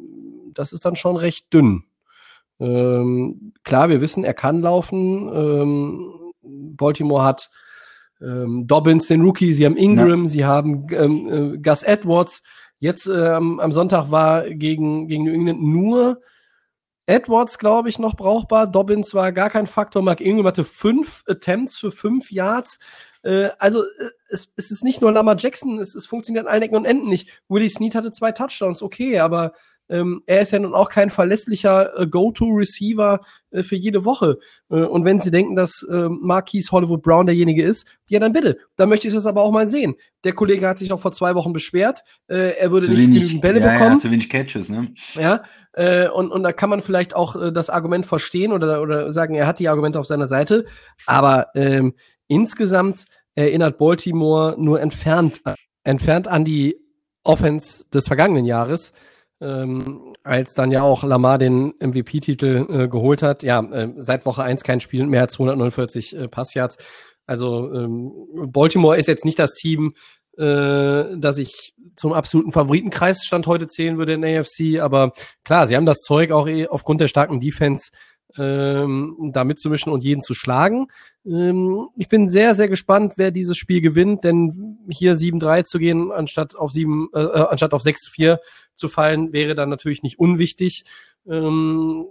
das 0.53 0.73
ist 0.73 0.85
dann 0.85 0.95
schon 0.95 1.17
recht 1.17 1.53
dünn. 1.53 1.83
Ähm, 2.59 3.53
klar, 3.63 3.89
wir 3.89 4.01
wissen, 4.01 4.23
er 4.23 4.33
kann 4.33 4.61
laufen. 4.61 5.29
Ähm, 5.33 6.13
Baltimore 6.41 7.23
hat 7.23 7.49
ähm, 8.21 8.67
Dobbins, 8.67 9.07
den 9.07 9.21
Rookie, 9.21 9.53
sie 9.53 9.65
haben 9.65 9.77
Ingram, 9.77 10.23
ja. 10.23 10.29
sie 10.29 10.45
haben 10.45 10.87
ähm, 10.91 11.53
äh, 11.55 11.57
Gus 11.57 11.83
Edwards. 11.83 12.43
Jetzt 12.77 13.07
ähm, 13.07 13.59
am 13.59 13.71
Sonntag 13.71 14.11
war 14.11 14.49
gegen, 14.49 15.07
gegen 15.07 15.25
New 15.25 15.33
England 15.33 15.61
nur 15.61 16.21
Edwards, 17.05 17.57
glaube 17.57 17.89
ich, 17.89 17.97
noch 17.97 18.15
brauchbar. 18.15 18.67
Dobbins 18.67 19.13
war 19.13 19.31
gar 19.31 19.49
kein 19.49 19.67
Faktor. 19.67 20.01
Mark 20.03 20.21
Ingram 20.21 20.45
hatte 20.45 20.63
fünf 20.63 21.23
Attempts 21.27 21.79
für 21.79 21.91
fünf 21.91 22.31
Yards. 22.31 22.79
Äh, 23.23 23.49
also 23.57 23.81
äh, 23.83 24.09
es, 24.29 24.53
es 24.55 24.71
ist 24.71 24.83
nicht 24.83 25.01
nur 25.01 25.11
Lamar 25.11 25.35
Jackson, 25.37 25.79
es, 25.79 25.95
es 25.95 26.05
funktioniert 26.05 26.45
an 26.45 26.51
allen 26.51 26.61
Ecken 26.61 26.75
und 26.75 26.85
Enden 26.85 27.09
nicht. 27.09 27.41
Willie 27.49 27.69
Snead 27.69 27.95
hatte 27.95 28.11
zwei 28.11 28.31
Touchdowns, 28.31 28.81
okay, 28.81 29.19
aber 29.19 29.53
ähm, 29.89 30.21
er 30.25 30.41
ist 30.41 30.51
ja 30.51 30.59
nun 30.59 30.73
auch 30.73 30.89
kein 30.89 31.09
verlässlicher 31.09 31.99
äh, 31.99 32.07
Go-To-Receiver 32.07 33.21
äh, 33.51 33.63
für 33.63 33.75
jede 33.75 34.05
Woche. 34.05 34.37
Äh, 34.69 34.81
und 34.81 35.05
wenn 35.05 35.19
Sie 35.19 35.31
denken, 35.31 35.55
dass 35.55 35.83
äh, 35.83 36.07
Marquise 36.09 36.71
Hollywood 36.71 37.01
Brown 37.01 37.25
derjenige 37.25 37.63
ist, 37.63 37.87
ja, 38.07 38.19
dann 38.19 38.33
bitte. 38.33 38.57
Dann 38.75 38.89
möchte 38.89 39.07
ich 39.07 39.13
das 39.13 39.25
aber 39.25 39.41
auch 39.41 39.51
mal 39.51 39.67
sehen. 39.67 39.95
Der 40.23 40.33
Kollege 40.33 40.67
hat 40.67 40.77
sich 40.77 40.91
auch 40.91 40.99
vor 40.99 41.11
zwei 41.11 41.35
Wochen 41.35 41.53
beschwert, 41.53 42.03
äh, 42.27 42.57
er 42.57 42.71
würde 42.71 42.87
zu 42.87 42.93
nicht 42.93 43.03
wenig, 43.03 43.19
genügend 43.19 43.41
Bälle 43.41 43.59
ja, 43.59 43.73
bekommen. 43.73 43.95
Ja, 43.95 43.99
zu 44.01 44.11
wenig 44.11 44.29
Catches, 44.29 44.69
ne? 44.69 44.93
Ja, 45.15 45.43
äh, 45.73 46.07
und, 46.09 46.31
und 46.31 46.43
da 46.43 46.51
kann 46.51 46.69
man 46.69 46.81
vielleicht 46.81 47.15
auch 47.15 47.35
äh, 47.35 47.51
das 47.51 47.69
Argument 47.69 48.05
verstehen 48.05 48.51
oder, 48.51 48.81
oder 48.81 49.11
sagen, 49.11 49.35
er 49.35 49.47
hat 49.47 49.59
die 49.59 49.69
Argumente 49.69 49.99
auf 49.99 50.05
seiner 50.05 50.27
Seite. 50.27 50.65
Aber 51.05 51.47
ähm, 51.55 51.95
insgesamt 52.27 53.05
erinnert 53.35 53.77
Baltimore 53.77 54.55
nur 54.59 54.81
entfernt, 54.81 55.41
entfernt 55.83 56.27
an 56.27 56.43
die 56.43 56.77
Offense 57.23 57.85
des 57.93 58.07
vergangenen 58.07 58.45
Jahres 58.45 58.93
ähm, 59.41 60.13
als 60.23 60.53
dann 60.53 60.71
ja 60.71 60.83
auch 60.83 61.03
Lamar 61.03 61.37
den 61.37 61.73
MVP-Titel 61.79 62.65
äh, 62.69 62.87
geholt 62.87 63.23
hat. 63.23 63.43
Ja, 63.43 63.61
äh, 63.61 63.93
seit 63.97 64.25
Woche 64.25 64.43
eins 64.43 64.63
kein 64.63 64.79
Spiel 64.79 65.05
mehr 65.05 65.21
als 65.21 65.33
249 65.33 66.15
äh, 66.15 66.27
Passyards. 66.27 66.77
Also 67.25 67.71
ähm, 67.73 68.11
Baltimore 68.47 68.97
ist 68.97 69.07
jetzt 69.07 69.25
nicht 69.25 69.39
das 69.39 69.53
Team, 69.53 69.93
äh, 70.37 71.17
das 71.17 71.37
ich 71.37 71.73
zum 71.95 72.13
absoluten 72.13 72.51
Favoritenkreis 72.51 73.23
stand 73.25 73.45
heute 73.45 73.67
zählen 73.67 73.97
würde 73.97 74.13
in 74.13 74.25
AFC. 74.25 74.79
Aber 74.81 75.13
klar, 75.43 75.67
sie 75.67 75.75
haben 75.75 75.85
das 75.85 75.99
Zeug 75.99 76.31
auch 76.31 76.47
eh 76.47 76.67
aufgrund 76.67 77.01
der 77.01 77.07
starken 77.07 77.39
Defense 77.39 77.91
ähm, 78.37 79.31
da 79.33 79.43
mitzumischen 79.43 79.91
und 79.91 80.03
jeden 80.03 80.21
zu 80.21 80.33
schlagen. 80.33 80.87
Ähm, 81.25 81.87
ich 81.97 82.07
bin 82.07 82.29
sehr, 82.29 82.55
sehr 82.55 82.67
gespannt, 82.67 83.13
wer 83.17 83.31
dieses 83.31 83.57
Spiel 83.57 83.81
gewinnt, 83.81 84.23
denn 84.23 84.77
hier 84.89 85.15
7-3 85.15 85.63
zu 85.63 85.79
gehen, 85.79 86.11
anstatt 86.11 86.55
auf 86.55 86.71
7, 86.71 87.09
äh, 87.13 87.19
äh 87.19 87.47
anstatt 87.49 87.73
auf 87.73 87.83
6-4 87.83 88.37
zu 88.73 88.87
fallen, 88.87 89.33
wäre 89.33 89.55
dann 89.55 89.69
natürlich 89.69 90.03
nicht 90.03 90.19
unwichtig. 90.19 90.83
Ähm, 91.27 92.05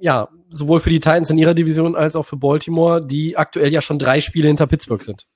ja, 0.00 0.28
sowohl 0.48 0.80
für 0.80 0.90
die 0.90 1.00
Titans 1.00 1.30
in 1.30 1.38
ihrer 1.38 1.54
Division 1.54 1.94
als 1.94 2.16
auch 2.16 2.24
für 2.24 2.36
Baltimore, 2.36 3.04
die 3.04 3.36
aktuell 3.36 3.72
ja 3.72 3.80
schon 3.80 3.98
drei 3.98 4.20
Spiele 4.20 4.48
hinter 4.48 4.66
Pittsburgh 4.66 5.02
sind. 5.02 5.26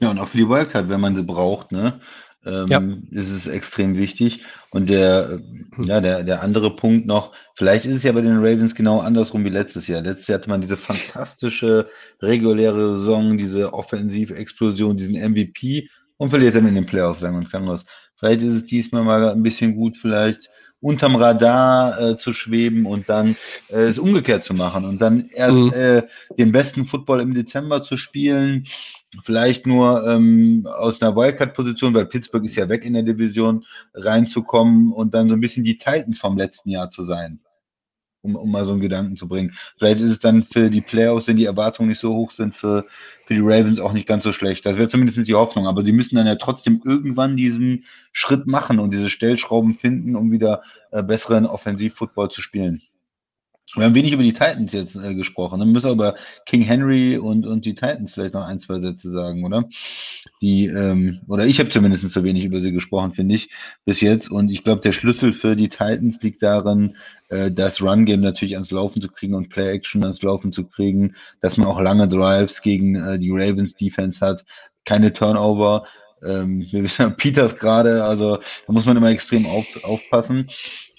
Ja, 0.00 0.10
und 0.10 0.18
auch 0.18 0.28
für 0.28 0.38
die 0.38 0.48
Wildcard, 0.48 0.88
wenn 0.88 1.00
man 1.00 1.16
sie 1.16 1.22
braucht, 1.22 1.72
ne? 1.72 2.00
Ähm, 2.46 2.66
ja. 2.68 3.20
ist 3.20 3.30
es 3.30 3.46
extrem 3.46 3.96
wichtig. 3.96 4.44
Und 4.70 4.88
der, 4.88 5.40
ja, 5.82 6.00
der, 6.00 6.22
der 6.22 6.42
andere 6.42 6.74
Punkt 6.74 7.06
noch, 7.06 7.32
vielleicht 7.54 7.84
ist 7.84 7.96
es 7.96 8.02
ja 8.02 8.12
bei 8.12 8.20
den 8.20 8.38
Ravens 8.38 8.74
genau 8.74 9.00
andersrum 9.00 9.44
wie 9.44 9.50
letztes 9.50 9.86
Jahr. 9.86 10.02
Letztes 10.02 10.28
Jahr 10.28 10.38
hatte 10.38 10.48
man 10.48 10.60
diese 10.60 10.76
fantastische 10.76 11.88
reguläre 12.22 12.96
Saison, 12.96 13.36
diese 13.36 13.72
Offensivexplosion, 13.72 14.96
diesen 14.96 15.14
MVP 15.14 15.88
und 16.16 16.30
verliert 16.30 16.54
dann 16.54 16.68
in 16.68 16.74
den 16.74 16.86
Playoffs, 16.86 17.20
sagen 17.20 17.36
und 17.36 17.50
kann 17.50 17.66
Vielleicht 18.18 18.42
ist 18.42 18.54
es 18.54 18.64
diesmal 18.64 19.04
mal 19.04 19.30
ein 19.30 19.42
bisschen 19.42 19.74
gut, 19.74 19.98
vielleicht 19.98 20.48
unterm 20.86 21.16
Radar 21.16 22.00
äh, 22.00 22.16
zu 22.16 22.32
schweben 22.32 22.86
und 22.86 23.08
dann 23.08 23.36
äh, 23.68 23.86
es 23.86 23.98
umgekehrt 23.98 24.44
zu 24.44 24.54
machen 24.54 24.84
und 24.84 25.00
dann 25.00 25.28
erst 25.34 25.56
mhm. 25.56 25.72
äh, 25.72 26.02
den 26.38 26.52
besten 26.52 26.86
Football 26.86 27.20
im 27.20 27.34
Dezember 27.34 27.82
zu 27.82 27.96
spielen, 27.96 28.68
vielleicht 29.24 29.66
nur 29.66 30.06
ähm, 30.06 30.68
aus 30.72 31.02
einer 31.02 31.16
Wildcard-Position, 31.16 31.92
weil 31.92 32.06
Pittsburgh 32.06 32.44
ist 32.44 32.54
ja 32.54 32.68
weg 32.68 32.84
in 32.84 32.92
der 32.92 33.02
Division, 33.02 33.64
reinzukommen 33.94 34.92
und 34.92 35.12
dann 35.12 35.28
so 35.28 35.34
ein 35.34 35.40
bisschen 35.40 35.64
die 35.64 35.76
Titans 35.76 36.20
vom 36.20 36.38
letzten 36.38 36.70
Jahr 36.70 36.88
zu 36.90 37.02
sein 37.02 37.40
um, 38.26 38.36
um 38.36 38.50
mal 38.50 38.66
so 38.66 38.72
einen 38.72 38.80
Gedanken 38.80 39.16
zu 39.16 39.28
bringen. 39.28 39.54
Vielleicht 39.78 40.00
ist 40.00 40.10
es 40.10 40.20
dann 40.20 40.42
für 40.42 40.68
die 40.70 40.80
Playoffs, 40.80 41.28
wenn 41.28 41.36
die 41.36 41.44
Erwartungen 41.44 41.88
nicht 41.88 42.00
so 42.00 42.14
hoch 42.14 42.32
sind, 42.32 42.54
für, 42.54 42.86
für 43.24 43.34
die 43.34 43.40
Ravens 43.40 43.78
auch 43.78 43.92
nicht 43.92 44.06
ganz 44.06 44.24
so 44.24 44.32
schlecht. 44.32 44.66
Das 44.66 44.76
wäre 44.76 44.88
zumindest 44.88 45.26
die 45.26 45.34
Hoffnung. 45.34 45.66
Aber 45.66 45.84
sie 45.84 45.92
müssen 45.92 46.16
dann 46.16 46.26
ja 46.26 46.34
trotzdem 46.34 46.80
irgendwann 46.84 47.36
diesen 47.36 47.84
Schritt 48.12 48.46
machen 48.46 48.78
und 48.78 48.92
diese 48.92 49.10
Stellschrauben 49.10 49.74
finden, 49.74 50.16
um 50.16 50.32
wieder 50.32 50.62
äh, 50.90 51.02
besseren 51.02 51.46
Offensivfootball 51.46 52.30
zu 52.30 52.42
spielen. 52.42 52.82
Wir 53.76 53.84
haben 53.84 53.94
wenig 53.94 54.12
über 54.14 54.22
die 54.22 54.32
Titans 54.32 54.72
jetzt 54.72 54.96
äh, 54.96 55.14
gesprochen. 55.14 55.60
Dann 55.60 55.70
müssen 55.70 55.84
wir 55.84 55.92
über 55.92 56.14
King 56.46 56.62
Henry 56.62 57.18
und, 57.18 57.46
und 57.46 57.66
die 57.66 57.74
Titans 57.74 58.14
vielleicht 58.14 58.32
noch 58.32 58.46
ein, 58.46 58.58
zwei 58.58 58.80
Sätze 58.80 59.10
sagen, 59.10 59.44
oder? 59.44 59.68
Die, 60.40 60.66
ähm, 60.66 61.20
oder 61.28 61.46
ich 61.46 61.60
habe 61.60 61.68
zumindest 61.68 62.10
zu 62.10 62.24
wenig 62.24 62.44
über 62.46 62.60
sie 62.60 62.72
gesprochen, 62.72 63.12
finde 63.12 63.34
ich, 63.34 63.50
bis 63.84 64.00
jetzt. 64.00 64.30
Und 64.30 64.50
ich 64.50 64.64
glaube, 64.64 64.80
der 64.80 64.92
Schlüssel 64.92 65.34
für 65.34 65.56
die 65.56 65.68
Titans 65.68 66.22
liegt 66.22 66.42
darin, 66.42 66.96
äh, 67.28 67.50
das 67.50 67.82
Run-Game 67.82 68.22
natürlich 68.22 68.54
ans 68.54 68.70
Laufen 68.70 69.02
zu 69.02 69.08
kriegen 69.08 69.34
und 69.34 69.50
Play-Action 69.50 70.02
ans 70.04 70.22
Laufen 70.22 70.54
zu 70.54 70.64
kriegen, 70.64 71.14
dass 71.42 71.58
man 71.58 71.66
auch 71.66 71.80
lange 71.80 72.08
Drives 72.08 72.62
gegen 72.62 72.94
äh, 72.94 73.18
die 73.18 73.30
Ravens-Defense 73.30 74.24
hat, 74.24 74.46
keine 74.86 75.12
Turnover. 75.12 75.84
Ähm, 76.24 76.66
wir 76.70 76.82
wissen 76.82 77.14
Peters 77.18 77.56
gerade, 77.58 78.04
also 78.04 78.36
da 78.36 78.72
muss 78.72 78.86
man 78.86 78.96
immer 78.96 79.10
extrem 79.10 79.44
auf, 79.44 79.66
aufpassen. 79.82 80.48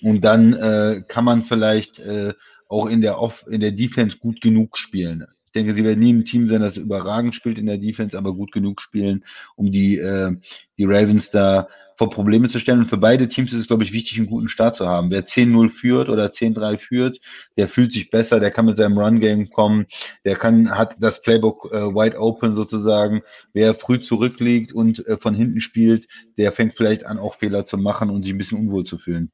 Und 0.03 0.21
dann 0.21 0.53
äh, 0.53 1.01
kann 1.07 1.25
man 1.25 1.43
vielleicht 1.43 1.97
äh, 1.99 2.33
auch 2.69 2.87
in 2.87 3.01
der 3.01 3.19
Off, 3.19 3.45
in 3.49 3.61
der 3.61 3.71
Defense 3.71 4.17
gut 4.17 4.41
genug 4.41 4.77
spielen. 4.77 5.25
Ich 5.45 5.51
denke, 5.53 5.73
sie 5.73 5.83
werden 5.83 5.99
nie 5.99 6.13
ein 6.13 6.25
Team 6.25 6.49
sein, 6.49 6.61
das 6.61 6.77
überragend 6.77 7.33
spielt 7.33 7.57
in 7.57 7.65
der 7.65 7.77
Defense, 7.77 8.17
aber 8.17 8.33
gut 8.33 8.51
genug 8.51 8.81
spielen, 8.81 9.23
um 9.55 9.71
die, 9.71 9.97
äh, 9.97 10.35
die 10.77 10.85
Ravens 10.85 11.31
da 11.31 11.67
vor 11.97 12.09
Probleme 12.11 12.47
zu 12.47 12.59
stellen. 12.59 12.79
Und 12.79 12.89
für 12.89 12.97
beide 12.97 13.27
Teams 13.27 13.51
ist 13.53 13.61
es, 13.61 13.67
glaube 13.67 13.83
ich, 13.83 13.91
wichtig, 13.91 14.17
einen 14.17 14.27
guten 14.27 14.49
Start 14.49 14.75
zu 14.75 14.87
haben. 14.87 15.09
Wer 15.09 15.25
10-0 15.25 15.69
führt 15.69 16.09
oder 16.09 16.27
10-3 16.27 16.77
führt, 16.77 17.19
der 17.57 17.67
fühlt 17.67 17.91
sich 17.91 18.09
besser, 18.09 18.39
der 18.39 18.51
kann 18.51 18.65
mit 18.65 18.77
seinem 18.77 18.97
Run-Game 18.97 19.49
kommen, 19.49 19.87
der 20.23 20.35
kann, 20.35 20.69
hat 20.69 20.95
das 20.99 21.21
Playbook 21.21 21.71
äh, 21.71 21.87
wide 21.93 22.19
open 22.19 22.55
sozusagen. 22.55 23.23
Wer 23.51 23.73
früh 23.73 23.99
zurückliegt 23.99 24.71
und 24.71 25.05
äh, 25.07 25.17
von 25.17 25.33
hinten 25.33 25.59
spielt, 25.59 26.07
der 26.37 26.51
fängt 26.51 26.75
vielleicht 26.75 27.05
an, 27.05 27.17
auch 27.17 27.35
Fehler 27.35 27.65
zu 27.65 27.77
machen 27.77 28.09
und 28.09 28.23
sich 28.23 28.33
ein 28.33 28.37
bisschen 28.37 28.59
unwohl 28.59 28.83
zu 28.83 28.97
fühlen. 28.97 29.31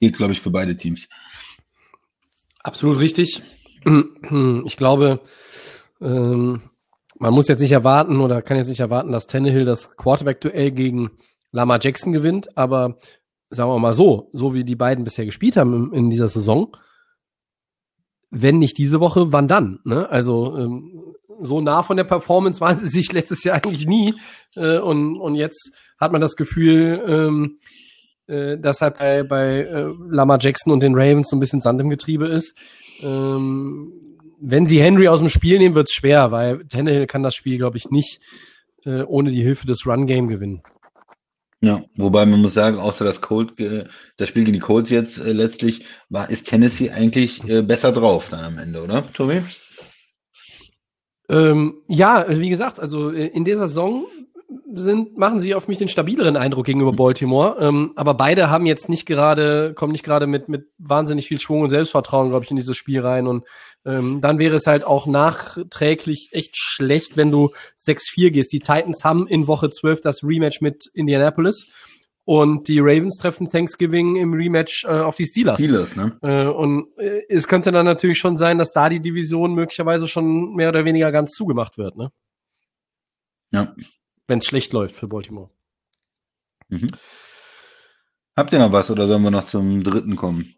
Gilt, 0.00 0.16
glaube 0.16 0.32
ich, 0.32 0.40
für 0.40 0.50
beide 0.50 0.76
Teams. 0.76 1.08
Absolut 2.66 2.98
richtig. 2.98 3.42
Ich 4.64 4.76
glaube, 4.76 5.20
ähm, 6.00 6.62
man 7.16 7.32
muss 7.32 7.46
jetzt 7.46 7.60
nicht 7.60 7.70
erwarten 7.70 8.20
oder 8.20 8.42
kann 8.42 8.56
jetzt 8.56 8.66
nicht 8.66 8.80
erwarten, 8.80 9.12
dass 9.12 9.28
Tannehill 9.28 9.64
das 9.64 9.96
Quarterback-Duell 9.96 10.72
gegen 10.72 11.12
Lama 11.52 11.78
Jackson 11.80 12.12
gewinnt, 12.12 12.58
aber 12.58 12.98
sagen 13.50 13.70
wir 13.70 13.78
mal 13.78 13.92
so, 13.92 14.30
so 14.32 14.52
wie 14.52 14.64
die 14.64 14.74
beiden 14.74 15.04
bisher 15.04 15.24
gespielt 15.24 15.56
haben 15.56 15.94
in, 15.94 16.10
dieser 16.10 16.26
Saison, 16.26 16.76
wenn 18.30 18.58
nicht 18.58 18.78
diese 18.78 18.98
Woche, 18.98 19.30
wann 19.30 19.46
dann? 19.46 19.78
Ne? 19.84 20.10
Also 20.10 20.56
ähm, 20.56 21.14
so 21.40 21.60
nah 21.60 21.84
von 21.84 21.96
der 21.96 22.02
Performance 22.02 22.60
waren 22.60 22.80
sie 22.80 22.88
sich 22.88 23.12
letztes 23.12 23.44
Jahr 23.44 23.58
eigentlich 23.58 23.86
nie 23.86 24.16
äh, 24.56 24.78
und, 24.78 25.20
und 25.20 25.36
jetzt 25.36 25.72
hat 26.00 26.10
man 26.10 26.20
das 26.20 26.34
Gefühl, 26.34 27.00
ähm, 27.06 27.58
äh, 28.26 28.58
dass 28.58 28.80
halt 28.80 28.98
bei, 28.98 29.22
bei 29.22 29.60
äh, 29.60 29.92
Lama 30.08 30.38
Jackson 30.40 30.72
und 30.72 30.82
den 30.82 30.94
Ravens 30.94 31.28
so 31.28 31.36
ein 31.36 31.40
bisschen 31.40 31.60
Sand 31.60 31.80
im 31.80 31.90
Getriebe 31.90 32.26
ist. 32.26 32.56
Ähm, 33.00 33.92
wenn 34.40 34.66
sie 34.66 34.80
Henry 34.80 35.08
aus 35.08 35.20
dem 35.20 35.28
Spiel 35.28 35.58
nehmen, 35.58 35.74
wird's 35.74 35.94
schwer, 35.94 36.30
weil 36.30 36.64
Tannehill 36.68 37.06
kann 37.06 37.22
das 37.22 37.34
Spiel, 37.34 37.56
glaube 37.56 37.76
ich, 37.76 37.90
nicht 37.90 38.20
äh, 38.84 39.02
ohne 39.02 39.30
die 39.30 39.42
Hilfe 39.42 39.66
des 39.66 39.86
Run-Game 39.86 40.28
gewinnen. 40.28 40.62
Ja, 41.62 41.82
wobei 41.96 42.26
man 42.26 42.42
muss 42.42 42.54
sagen, 42.54 42.78
außer 42.78 43.04
das 43.04 43.20
Colt, 43.20 43.58
äh, 43.58 43.86
das 44.18 44.28
Spiel 44.28 44.44
gegen 44.44 44.54
die 44.54 44.60
Colts 44.60 44.90
jetzt 44.90 45.18
äh, 45.18 45.32
letztlich, 45.32 45.84
war, 46.10 46.30
ist 46.30 46.46
Tennessee 46.46 46.90
eigentlich 46.90 47.42
äh, 47.48 47.62
besser 47.62 47.92
drauf 47.92 48.28
dann 48.30 48.44
am 48.44 48.58
Ende, 48.58 48.82
oder, 48.82 49.10
Tobi? 49.12 49.42
Ähm, 51.28 51.82
ja, 51.88 52.26
wie 52.28 52.50
gesagt, 52.50 52.78
also 52.78 53.10
äh, 53.10 53.26
in 53.26 53.44
der 53.44 53.56
Saison 53.56 54.06
sind, 54.76 55.16
machen 55.16 55.40
sie 55.40 55.54
auf 55.54 55.68
mich 55.68 55.78
den 55.78 55.88
stabileren 55.88 56.36
Eindruck 56.36 56.66
gegenüber 56.66 56.92
Baltimore. 56.92 57.56
Ähm, 57.60 57.92
aber 57.96 58.14
beide 58.14 58.50
haben 58.50 58.66
jetzt 58.66 58.88
nicht 58.88 59.06
gerade, 59.06 59.74
kommen 59.74 59.92
nicht 59.92 60.04
gerade 60.04 60.26
mit, 60.26 60.48
mit 60.48 60.68
wahnsinnig 60.78 61.28
viel 61.28 61.40
Schwung 61.40 61.62
und 61.62 61.68
Selbstvertrauen, 61.68 62.28
glaube 62.28 62.44
ich, 62.44 62.50
in 62.50 62.56
dieses 62.56 62.76
Spiel 62.76 63.00
rein. 63.00 63.26
Und 63.26 63.44
ähm, 63.84 64.20
dann 64.20 64.38
wäre 64.38 64.56
es 64.56 64.66
halt 64.66 64.84
auch 64.84 65.06
nachträglich 65.06 66.28
echt 66.32 66.56
schlecht, 66.56 67.16
wenn 67.16 67.30
du 67.30 67.50
6-4 67.80 68.30
gehst. 68.30 68.52
Die 68.52 68.60
Titans 68.60 69.04
haben 69.04 69.26
in 69.26 69.46
Woche 69.46 69.70
12 69.70 70.00
das 70.00 70.22
Rematch 70.22 70.60
mit 70.60 70.84
Indianapolis. 70.94 71.70
Und 72.24 72.66
die 72.66 72.80
Ravens 72.80 73.18
treffen 73.18 73.48
Thanksgiving 73.48 74.16
im 74.16 74.34
Rematch 74.34 74.84
äh, 74.84 74.88
auf 74.88 75.14
die 75.14 75.26
Steelers. 75.26 75.60
Steelers 75.60 75.94
ne? 75.94 76.18
Äh, 76.22 76.46
und 76.48 76.88
äh, 76.98 77.22
es 77.28 77.46
könnte 77.46 77.70
dann 77.70 77.86
natürlich 77.86 78.18
schon 78.18 78.36
sein, 78.36 78.58
dass 78.58 78.72
da 78.72 78.88
die 78.88 79.00
Division 79.00 79.54
möglicherweise 79.54 80.08
schon 80.08 80.54
mehr 80.54 80.70
oder 80.70 80.84
weniger 80.84 81.12
ganz 81.12 81.32
zugemacht 81.32 81.78
wird. 81.78 81.96
Ne? 81.96 82.10
Ja, 83.52 83.74
wenn 84.28 84.38
es 84.38 84.46
schlecht 84.46 84.72
läuft 84.72 84.96
für 84.96 85.08
Baltimore. 85.08 85.50
Mhm. 86.68 86.90
Habt 88.36 88.52
ihr 88.52 88.58
noch 88.58 88.72
was 88.72 88.90
oder 88.90 89.06
sollen 89.06 89.22
wir 89.22 89.30
noch 89.30 89.46
zum 89.46 89.82
dritten 89.82 90.16
kommen? 90.16 90.56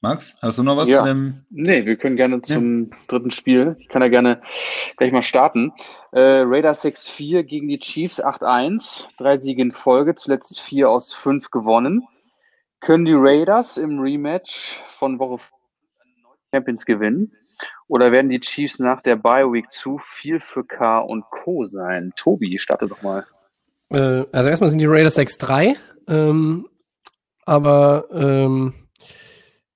Max, 0.00 0.34
hast 0.42 0.58
du 0.58 0.62
noch 0.62 0.76
was 0.76 0.86
ja. 0.88 1.00
zu 1.00 1.06
dem? 1.06 1.46
Nee, 1.48 1.86
wir 1.86 1.96
können 1.96 2.16
gerne 2.16 2.42
zum 2.42 2.90
ja. 2.90 2.96
dritten 3.08 3.30
Spiel. 3.30 3.76
Ich 3.78 3.88
kann 3.88 4.02
ja 4.02 4.08
gerne 4.08 4.42
gleich 4.98 5.12
mal 5.12 5.22
starten. 5.22 5.72
Äh, 6.12 6.42
Raiders 6.44 6.84
6-4 6.84 7.42
gegen 7.42 7.68
die 7.68 7.78
Chiefs 7.78 8.22
8-1. 8.22 9.06
Drei 9.16 9.38
Siege 9.38 9.62
in 9.62 9.72
Folge, 9.72 10.14
zuletzt 10.14 10.60
vier 10.60 10.90
aus 10.90 11.14
fünf 11.14 11.50
gewonnen. 11.50 12.06
Können 12.80 13.06
die 13.06 13.14
Raiders 13.14 13.78
im 13.78 13.98
Rematch 13.98 14.82
von 14.88 15.18
Woche 15.18 15.42
Champions 16.52 16.84
gewinnen? 16.84 17.32
Oder 17.86 18.12
werden 18.12 18.30
die 18.30 18.40
Chiefs 18.40 18.78
nach 18.78 19.02
der 19.02 19.16
Bye 19.16 19.52
Week 19.52 19.70
zu 19.70 19.98
viel 19.98 20.40
für 20.40 20.64
K 20.64 21.00
und 21.00 21.24
Co. 21.30 21.66
sein? 21.66 22.12
Tobi, 22.16 22.58
starte 22.58 22.86
doch 22.86 23.02
mal. 23.02 23.26
Äh, 23.90 24.24
also 24.32 24.50
erstmal 24.50 24.70
sind 24.70 24.78
die 24.78 24.86
Raiders 24.86 25.18
6-3. 25.18 25.76
Ähm, 26.08 26.66
aber 27.44 28.06
ähm, 28.12 28.74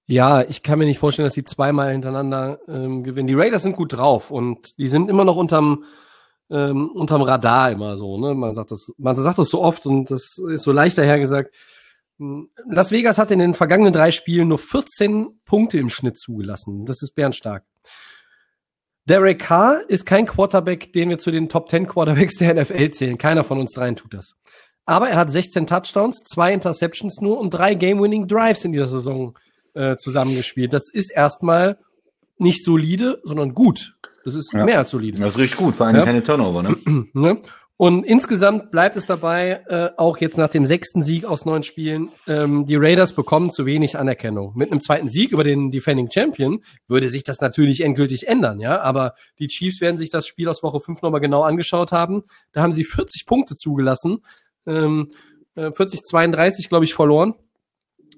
ja, 0.07 0.43
ich 0.43 0.63
kann 0.63 0.79
mir 0.79 0.87
nicht 0.87 0.99
vorstellen, 0.99 1.27
dass 1.27 1.35
sie 1.35 1.45
zweimal 1.45 1.93
hintereinander 1.93 2.61
ähm, 2.67 3.05
gewinnen. 3.05 3.29
Die 3.29 3.35
Raiders 3.35 3.63
sind 3.63 3.77
gut 3.77 3.93
drauf 3.93 4.31
und 4.31 4.79
die 4.79 4.89
sind 4.89 5.11
immer 5.11 5.25
noch 5.25 5.37
unterm, 5.37 5.85
ähm, 6.51 6.89
unterm 6.91 7.21
Radar 7.21 7.71
immer 7.71 7.99
so. 7.99 8.19
Ne? 8.19 8.35
Man 8.35 8.55
sagt 8.55 8.71
das, 8.71 8.91
man 8.97 9.17
sagt 9.17 9.39
das 9.39 9.51
so 9.51 9.63
oft 9.63 9.85
und 9.85 10.11
das 10.11 10.39
ist 10.39 10.63
so 10.63 10.73
leicht 10.73 10.97
dahergesagt. 10.97 11.55
Las 12.19 12.91
Vegas 12.91 13.19
hat 13.19 13.31
in 13.31 13.39
den 13.39 13.55
vergangenen 13.55 13.93
drei 13.93 14.11
Spielen 14.11 14.49
nur 14.49 14.59
14 14.59 15.41
Punkte 15.45 15.79
im 15.79 15.89
Schnitt 15.89 16.19
zugelassen. 16.19 16.85
Das 16.85 17.03
ist 17.03 17.15
bärenstark. 17.15 17.65
Derek 19.09 19.39
Carr 19.39 19.83
ist 19.89 20.05
kein 20.05 20.27
Quarterback, 20.27 20.93
den 20.93 21.09
wir 21.09 21.19
zu 21.19 21.31
den 21.31 21.49
Top 21.49 21.71
10 21.71 21.87
Quarterbacks 21.87 22.37
der 22.37 22.55
NFL 22.63 22.91
zählen. 22.91 23.19
Keiner 23.19 23.45
von 23.45 23.59
uns 23.59 23.73
dreien 23.73 23.97
tut 23.97 24.13
das. 24.13 24.35
Aber 24.85 25.09
er 25.09 25.17
hat 25.17 25.31
16 25.31 25.67
Touchdowns, 25.67 26.25
zwei 26.25 26.53
Interceptions 26.53 27.21
nur 27.21 27.39
und 27.39 27.51
drei 27.51 27.75
Game-Winning 27.75 28.27
Drives 28.27 28.65
in 28.65 28.73
dieser 28.73 28.87
Saison 28.87 29.39
äh, 29.75 29.97
zusammengespielt. 29.97 30.73
Das 30.73 30.91
ist 30.93 31.11
erstmal 31.11 31.79
nicht 32.39 32.65
solide, 32.65 33.21
sondern 33.23 33.55
gut. 33.55 33.97
Das 34.25 34.35
ist 34.35 34.53
ja. 34.53 34.65
mehr 34.65 34.79
als 34.79 34.91
solide. 34.91 35.19
Das 35.21 35.31
ist 35.31 35.39
richtig 35.39 35.59
gut, 35.59 35.77
vor 35.77 35.87
allem 35.87 35.97
ja. 35.97 36.05
keine 36.05 36.23
Turnover, 36.23 36.63
ne? 36.63 36.77
ne? 37.13 37.39
Und 37.81 38.03
insgesamt 38.03 38.73
bleibt 38.73 38.97
es 38.97 39.07
dabei, 39.07 39.63
äh, 39.69 39.91
auch 39.97 40.19
jetzt 40.19 40.37
nach 40.37 40.49
dem 40.49 40.67
sechsten 40.67 41.05
Sieg 41.05 41.25
aus 41.25 41.45
neun 41.45 41.63
Spielen, 41.63 42.11
ähm, 42.27 42.67
die 42.67 42.75
Raiders 42.75 43.13
bekommen 43.13 43.53
zu 43.53 43.67
wenig 43.67 43.97
Anerkennung. 43.97 44.53
Mit 44.57 44.73
einem 44.73 44.81
zweiten 44.81 45.09
Sieg 45.09 45.31
über 45.31 45.45
den 45.45 45.71
Defending 45.71 46.11
Champion 46.11 46.65
würde 46.89 47.09
sich 47.09 47.23
das 47.23 47.41
natürlich 47.41 47.83
endgültig 47.83 48.27
ändern, 48.27 48.59
ja. 48.59 48.81
Aber 48.81 49.15
die 49.39 49.47
Chiefs 49.47 49.81
werden 49.81 49.97
sich 49.97 50.11
das 50.11 50.27
Spiel 50.27 50.49
aus 50.49 50.65
Woche 50.65 50.81
fünf 50.81 51.03
nochmal 51.03 51.21
genau 51.21 51.43
angeschaut 51.43 51.93
haben. 51.93 52.25
Da 52.51 52.63
haben 52.63 52.73
sie 52.73 52.83
40 52.83 53.27
Punkte 53.27 53.55
zugelassen, 53.55 54.25
ähm, 54.67 55.11
äh, 55.55 55.71
40, 55.71 56.03
32, 56.03 56.69
glaube 56.69 56.85
ich, 56.85 56.95
verloren, 56.95 57.37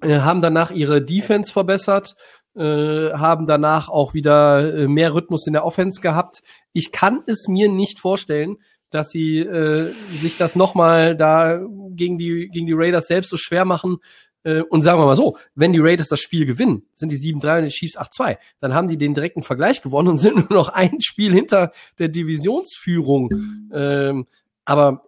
äh, 0.01 0.21
haben 0.21 0.41
danach 0.41 0.71
ihre 0.71 1.03
Defense 1.03 1.53
verbessert, 1.53 2.15
äh, 2.55 3.11
haben 3.13 3.45
danach 3.45 3.89
auch 3.89 4.15
wieder 4.15 4.73
äh, 4.73 4.87
mehr 4.87 5.13
Rhythmus 5.13 5.45
in 5.45 5.53
der 5.53 5.65
Offense 5.65 6.01
gehabt. 6.01 6.41
Ich 6.73 6.91
kann 6.91 7.21
es 7.27 7.47
mir 7.47 7.69
nicht 7.69 7.99
vorstellen, 7.99 8.57
dass 8.91 9.09
sie 9.09 9.39
äh, 9.39 9.93
sich 10.13 10.37
das 10.37 10.55
nochmal 10.55 11.15
da 11.15 11.61
gegen 11.95 12.17
die, 12.17 12.49
gegen 12.51 12.67
die 12.67 12.73
Raiders 12.75 13.07
selbst 13.07 13.29
so 13.29 13.37
schwer 13.37 13.65
machen. 13.65 13.97
Äh, 14.43 14.61
und 14.61 14.81
sagen 14.81 14.99
wir 14.99 15.05
mal 15.05 15.15
so, 15.15 15.37
wenn 15.55 15.73
die 15.73 15.79
Raiders 15.79 16.09
das 16.09 16.19
Spiel 16.19 16.45
gewinnen, 16.45 16.83
sind 16.93 17.11
die 17.11 17.17
7-3 17.17 17.59
und 17.59 17.65
die 17.65 17.71
Chiefs 17.71 17.97
8-2. 17.97 18.37
Dann 18.59 18.73
haben 18.73 18.87
die 18.87 18.97
den 18.97 19.13
direkten 19.13 19.41
Vergleich 19.41 19.81
gewonnen 19.81 20.09
und 20.09 20.17
sind 20.17 20.35
nur 20.35 20.59
noch 20.59 20.69
ein 20.69 21.01
Spiel 21.01 21.33
hinter 21.33 21.71
der 21.97 22.09
Divisionsführung. 22.09 23.31
Ähm, 23.73 24.27
aber 24.65 25.07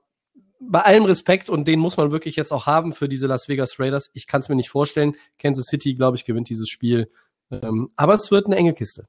bei 0.59 0.81
allem 0.81 1.03
Respekt 1.03 1.49
und 1.49 1.67
den 1.67 1.79
muss 1.79 1.97
man 1.97 2.11
wirklich 2.11 2.35
jetzt 2.35 2.51
auch 2.51 2.65
haben 2.65 2.93
für 2.93 3.09
diese 3.09 3.27
Las 3.27 3.49
Vegas 3.49 3.79
Raiders. 3.79 4.09
Ich 4.13 4.27
kann 4.27 4.41
es 4.41 4.49
mir 4.49 4.55
nicht 4.55 4.69
vorstellen. 4.69 5.15
Kansas 5.37 5.65
City, 5.65 5.93
glaube 5.93 6.17
ich, 6.17 6.25
gewinnt 6.25 6.49
dieses 6.49 6.69
Spiel. 6.69 7.11
Ähm, 7.51 7.89
aber 7.95 8.13
es 8.13 8.31
wird 8.31 8.47
eine 8.47 8.55
enge 8.55 8.73
Kiste. 8.73 9.07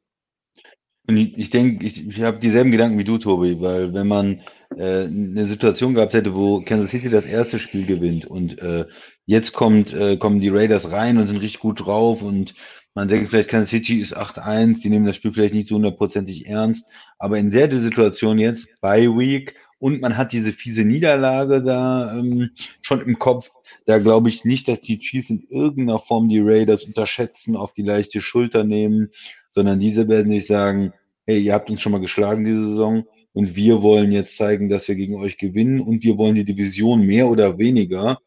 Und 1.07 1.17
ich, 1.17 1.37
ich 1.37 1.51
denke, 1.51 1.85
ich, 1.85 2.07
ich 2.07 2.23
habe 2.23 2.39
dieselben 2.39 2.71
Gedanken 2.71 2.99
wie 2.99 3.05
du, 3.05 3.19
Tobi, 3.19 3.61
weil 3.61 3.93
wenn 3.93 4.09
man 4.09 4.41
äh, 4.77 5.05
eine 5.05 5.47
Situation 5.47 5.95
gehabt 5.95 6.15
hätte, 6.15 6.35
wo 6.35 6.61
Kansas 6.63 6.91
City 6.91 7.11
das 7.11 7.27
erste 7.27 7.59
Spiel 7.59 7.87
gewinnt 7.87 8.27
und 8.27 8.61
äh, 8.61 8.87
jetzt 9.27 9.53
kommt, 9.53 9.93
äh, 9.93 10.17
kommen 10.17 10.41
die 10.41 10.49
Raiders 10.49 10.91
rein 10.91 11.19
und 11.19 11.29
sind 11.29 11.41
richtig 11.41 11.61
gut 11.61 11.85
drauf 11.85 12.23
und 12.23 12.55
man 12.95 13.09
denkt 13.09 13.31
vielleicht, 13.31 13.49
Kansas 13.51 13.71
City 13.71 14.01
ist 14.01 14.17
8-1, 14.17 14.81
die 14.81 14.89
nehmen 14.89 15.07
das 15.07 15.17
Spiel 15.17 15.33
vielleicht 15.33 15.55
nicht 15.55 15.69
so 15.69 15.75
hundertprozentig 15.75 16.47
ernst, 16.47 16.87
aber 17.19 17.39
in 17.39 17.51
der 17.51 17.71
Situation 17.71 18.39
jetzt, 18.39 18.69
bei 18.81 19.03
Week, 19.07 19.55
und 19.79 20.01
man 20.01 20.17
hat 20.17 20.33
diese 20.33 20.53
fiese 20.53 20.85
Niederlage 20.85 21.63
da 21.63 22.17
ähm, 22.17 22.51
schon 22.81 23.03
im 23.03 23.19
Kopf, 23.19 23.51
da 23.87 23.99
glaube 23.99 24.29
ich 24.29 24.45
nicht, 24.45 24.69
dass 24.69 24.81
die 24.81 24.99
Chiefs 24.99 25.31
in 25.31 25.47
irgendeiner 25.51 25.99
Form 25.99 26.29
die 26.29 26.41
Raiders 26.41 26.85
unterschätzen, 26.85 27.57
auf 27.57 27.75
die 27.75 27.83
leichte 27.83 28.21
Schulter 28.23 28.65
nehmen, 28.65 29.11
sondern 29.53 29.81
diese 29.81 30.09
werden 30.09 30.33
sich 30.33 30.47
sagen, 30.47 30.95
hey, 31.27 31.41
ihr 31.41 31.53
habt 31.53 31.71
uns 31.71 31.81
schon 31.81 31.93
mal 31.93 32.01
geschlagen 32.01 32.45
diese 32.45 32.71
Saison 32.71 33.05
und 33.35 33.57
wir 33.57 33.83
wollen 33.83 34.13
jetzt 34.13 34.39
zeigen, 34.39 34.71
dass 34.71 34.89
wir 34.89 34.95
gegen 34.95 35.17
euch 35.17 35.37
gewinnen 35.37 35.81
und 35.81 36.03
wir 36.03 36.17
wollen 36.17 36.37
die 36.37 36.45
Division 36.47 37.05
mehr 37.05 37.29
oder 37.29 37.59
weniger, 37.59 38.19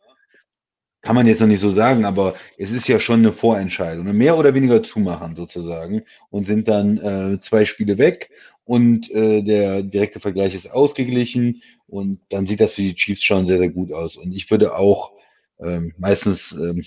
kann 1.01 1.15
man 1.15 1.25
jetzt 1.25 1.39
noch 1.39 1.47
nicht 1.47 1.61
so 1.61 1.71
sagen, 1.71 2.05
aber 2.05 2.35
es 2.57 2.69
ist 2.69 2.87
ja 2.87 2.99
schon 2.99 3.21
eine 3.21 3.31
Vorentscheidung, 3.31 4.05
mehr 4.15 4.37
oder 4.37 4.53
weniger 4.53 4.83
zumachen 4.83 5.35
sozusagen 5.35 6.03
und 6.29 6.45
sind 6.45 6.67
dann 6.67 6.97
äh, 6.97 7.39
zwei 7.39 7.65
Spiele 7.65 7.97
weg 7.97 8.29
und 8.65 9.09
äh, 9.11 9.41
der 9.41 9.81
direkte 9.81 10.19
Vergleich 10.19 10.53
ist 10.53 10.69
ausgeglichen 10.69 11.61
und 11.87 12.19
dann 12.29 12.45
sieht 12.45 12.59
das 12.59 12.73
für 12.73 12.81
die 12.81 12.95
Chiefs 12.95 13.23
schon 13.23 13.47
sehr, 13.47 13.59
sehr 13.59 13.69
gut 13.69 13.93
aus. 13.93 14.17
Und 14.17 14.33
ich 14.33 14.51
würde 14.51 14.75
auch 14.75 15.13
ähm, 15.59 15.93
meistens 15.97 16.51
ähm, 16.51 16.83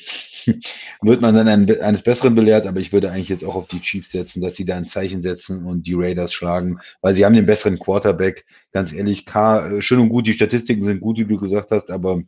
wird 1.03 1.21
man 1.21 1.35
dann 1.35 1.49
ein, 1.49 1.81
eines 1.81 2.03
Besseren 2.03 2.35
belehrt, 2.35 2.67
aber 2.67 2.81
ich 2.81 2.93
würde 2.93 3.11
eigentlich 3.11 3.29
jetzt 3.29 3.45
auch 3.45 3.57
auf 3.57 3.67
die 3.67 3.81
Chiefs 3.81 4.13
setzen, 4.13 4.41
dass 4.41 4.57
sie 4.57 4.65
da 4.65 4.77
ein 4.77 4.87
Zeichen 4.87 5.23
setzen 5.23 5.65
und 5.65 5.87
die 5.87 5.95
Raiders 5.95 6.33
schlagen, 6.33 6.79
weil 7.01 7.15
sie 7.15 7.25
haben 7.25 7.35
den 7.35 7.47
besseren 7.47 7.79
Quarterback. 7.79 8.45
Ganz 8.73 8.93
ehrlich, 8.93 9.27
K, 9.27 9.67
äh, 9.67 9.83
schön 9.83 10.01
und 10.01 10.09
gut, 10.09 10.27
die 10.27 10.35
Statistiken 10.35 10.85
sind 10.85 11.01
gut, 11.01 11.19
wie 11.19 11.25
du 11.25 11.39
gesagt 11.39 11.71
hast, 11.71 11.91
aber 11.91 12.23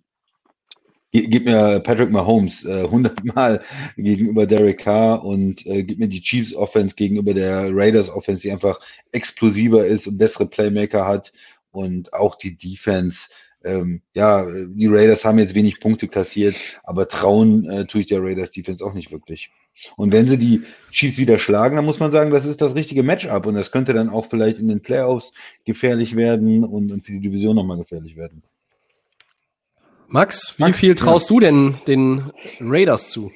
gib 1.13 1.45
mir 1.45 1.81
Patrick 1.81 2.11
Mahomes 2.11 2.65
äh, 2.65 2.83
100 2.85 3.25
Mal 3.25 3.63
gegenüber 3.97 4.47
Derek 4.47 4.79
Carr 4.81 5.25
und 5.25 5.65
äh, 5.67 5.85
gib 5.85 5.99
mir 5.99 6.09
die 6.09 6.23
Chiefs 6.23 6.55
Offense 6.55 6.97
gegenüber 6.97 7.35
der 7.35 7.71
Raiders 7.73 8.09
Offense, 8.09 8.43
die 8.43 8.51
einfach 8.51 8.81
explosiver 9.13 9.87
ist 9.87 10.07
und 10.07 10.19
bessere 10.19 10.47
Playmaker 10.47 11.07
hat 11.07 11.33
und 11.71 12.13
auch 12.13 12.35
die 12.35 12.57
Defense 12.57 13.29
ähm, 13.65 14.03
ja, 14.15 14.47
die 14.51 14.87
Raiders 14.87 15.25
haben 15.25 15.39
jetzt 15.39 15.55
wenig 15.55 15.81
Punkte 15.81 16.09
kassiert, 16.09 16.57
aber 16.85 17.09
trauen 17.09 17.69
äh, 17.69 17.87
tue 17.87 18.03
ich 18.03 18.07
der 18.07 18.23
Raiders 18.23 18.51
Defense 18.51 18.85
auch 18.85 18.95
nicht 18.95 19.13
wirklich. 19.13 19.51
Und 19.97 20.13
wenn 20.13 20.29
sie 20.29 20.39
die 20.39 20.63
Chiefs 20.91 21.19
wieder 21.19 21.39
schlagen, 21.39 21.77
dann 21.77 21.85
muss 21.85 21.99
man 21.99 22.13
sagen, 22.13 22.31
das 22.31 22.45
ist 22.45 22.61
das 22.61 22.75
richtige 22.75 23.03
Matchup 23.03 23.47
und 23.47 23.55
das 23.55 23.71
könnte 23.71 23.93
dann 23.95 24.11
auch 24.11 24.27
vielleicht 24.29 24.59
in 24.59 24.69
den 24.69 24.81
Playoffs 24.81 25.33
gefährlich 25.65 26.15
werden 26.17 26.65
und, 26.65 26.93
und 26.93 27.05
für 27.05 27.13
die 27.13 27.21
Division 27.21 27.57
nochmal 27.57 27.79
gefährlich 27.79 28.17
werden. 28.17 28.43
Max, 30.09 30.55
wie 30.59 30.65
Max, 30.65 30.77
viel 30.77 30.95
traust 30.95 31.31
ja. 31.31 31.35
du 31.35 31.41
denn 31.41 31.75
den 31.87 32.33
Raiders 32.61 33.11
zu? 33.11 33.33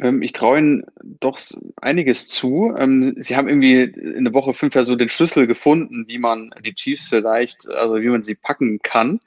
Ähm, 0.00 0.22
ich 0.22 0.32
traue 0.32 0.58
ihnen 0.58 0.84
doch 1.02 1.38
einiges 1.76 2.28
zu. 2.28 2.74
Ähm, 2.76 3.14
sie 3.18 3.36
haben 3.36 3.48
irgendwie 3.48 3.82
in 3.82 4.24
der 4.24 4.34
Woche 4.34 4.52
fünf 4.52 4.74
ja 4.74 4.84
so 4.84 4.96
den 4.96 5.08
Schlüssel 5.08 5.46
gefunden, 5.46 6.04
wie 6.08 6.18
man 6.18 6.50
die 6.64 6.74
Chiefs 6.74 7.08
vielleicht, 7.08 7.68
also 7.68 8.00
wie 8.00 8.08
man 8.08 8.22
sie 8.22 8.34
packen 8.34 8.78
kann. 8.82 9.20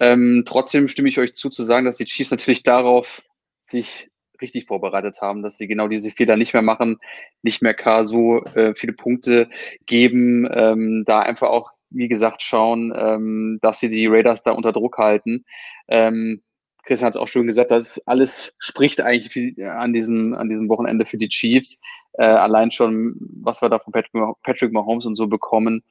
Ähm, 0.00 0.44
trotzdem 0.46 0.88
stimme 0.88 1.08
ich 1.08 1.18
euch 1.18 1.34
zu, 1.34 1.50
zu 1.50 1.62
sagen, 1.62 1.86
dass 1.86 1.96
die 1.96 2.04
Chiefs 2.04 2.30
natürlich 2.30 2.62
darauf 2.62 3.22
sich 3.60 4.10
richtig 4.40 4.66
vorbereitet 4.66 5.20
haben, 5.20 5.42
dass 5.42 5.56
sie 5.56 5.68
genau 5.68 5.88
diese 5.88 6.10
Fehler 6.10 6.36
nicht 6.36 6.52
mehr 6.52 6.62
machen, 6.62 6.98
nicht 7.42 7.62
mehr 7.62 7.74
K 7.74 8.02
so 8.02 8.44
äh, 8.44 8.74
viele 8.74 8.92
Punkte 8.92 9.48
geben, 9.86 11.04
da 11.04 11.20
einfach 11.20 11.48
auch, 11.48 11.70
wie 11.90 12.08
gesagt, 12.08 12.42
schauen, 12.42 13.58
dass 13.62 13.78
sie 13.78 13.88
die 13.88 14.08
Raiders 14.08 14.42
da 14.42 14.50
unter 14.52 14.72
Druck 14.72 14.98
halten. 14.98 15.44
Ähm, 15.86 16.42
Christian 16.84 17.06
hat 17.06 17.14
es 17.14 17.20
auch 17.20 17.28
schon 17.28 17.46
gesagt, 17.46 17.70
dass 17.70 18.00
alles 18.06 18.54
spricht 18.58 19.00
eigentlich 19.00 19.32
für, 19.32 19.72
an, 19.72 19.92
diesem, 19.92 20.34
an 20.34 20.48
diesem 20.48 20.68
Wochenende 20.68 21.06
für 21.06 21.16
die 21.16 21.28
Chiefs. 21.28 21.78
Äh, 22.14 22.24
allein 22.24 22.70
schon, 22.70 23.16
was 23.42 23.62
wir 23.62 23.68
da 23.68 23.78
von 23.78 23.92
Patrick, 23.92 24.12
Patrick 24.42 24.72
Mahomes 24.72 25.06
und 25.06 25.14
so 25.14 25.26
bekommen. 25.28 25.82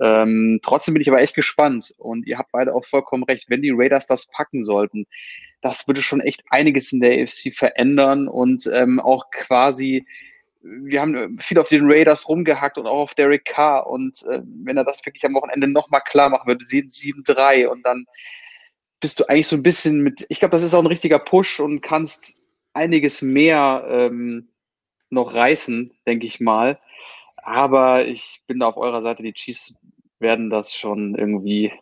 Ähm, 0.00 0.60
trotzdem 0.62 0.94
bin 0.94 1.00
ich 1.00 1.08
aber 1.08 1.20
echt 1.20 1.34
gespannt 1.34 1.94
und 1.98 2.26
ihr 2.26 2.38
habt 2.38 2.52
beide 2.52 2.74
auch 2.74 2.84
vollkommen 2.84 3.24
recht. 3.24 3.50
Wenn 3.50 3.62
die 3.62 3.72
Raiders 3.74 4.06
das 4.06 4.26
packen 4.26 4.62
sollten, 4.62 5.06
das 5.62 5.86
würde 5.88 6.02
schon 6.02 6.20
echt 6.20 6.44
einiges 6.50 6.92
in 6.92 7.00
der 7.00 7.22
AFC 7.22 7.52
verändern 7.52 8.28
und 8.28 8.68
ähm, 8.72 9.00
auch 9.00 9.30
quasi 9.30 10.06
wir 10.68 11.00
haben 11.00 11.38
viel 11.38 11.58
auf 11.58 11.68
den 11.68 11.90
Raiders 11.90 12.28
rumgehackt 12.28 12.78
und 12.78 12.86
auch 12.86 13.02
auf 13.02 13.14
Derek 13.14 13.44
Carr. 13.44 13.86
Und 13.86 14.22
äh, 14.28 14.42
wenn 14.64 14.76
er 14.76 14.84
das 14.84 15.04
wirklich 15.06 15.24
am 15.24 15.34
Wochenende 15.34 15.68
nochmal 15.68 16.00
klar 16.00 16.28
machen 16.28 16.48
würde, 16.48 16.64
7-3 16.64 17.66
und 17.66 17.86
dann 17.86 18.06
bist 19.00 19.20
du 19.20 19.28
eigentlich 19.28 19.48
so 19.48 19.56
ein 19.56 19.62
bisschen 19.62 20.00
mit, 20.00 20.26
ich 20.28 20.38
glaube, 20.40 20.52
das 20.52 20.62
ist 20.62 20.74
auch 20.74 20.80
ein 20.80 20.86
richtiger 20.86 21.18
Push 21.18 21.60
und 21.60 21.80
kannst 21.80 22.38
einiges 22.72 23.22
mehr 23.22 23.84
ähm, 23.88 24.48
noch 25.10 25.34
reißen, 25.34 25.92
denke 26.06 26.26
ich 26.26 26.40
mal. 26.40 26.78
Aber 27.36 28.06
ich 28.06 28.42
bin 28.46 28.58
da 28.58 28.66
auf 28.66 28.76
eurer 28.76 29.02
Seite, 29.02 29.22
die 29.22 29.32
Chiefs 29.32 29.74
werden 30.18 30.50
das 30.50 30.74
schon 30.74 31.14
irgendwie 31.14 31.72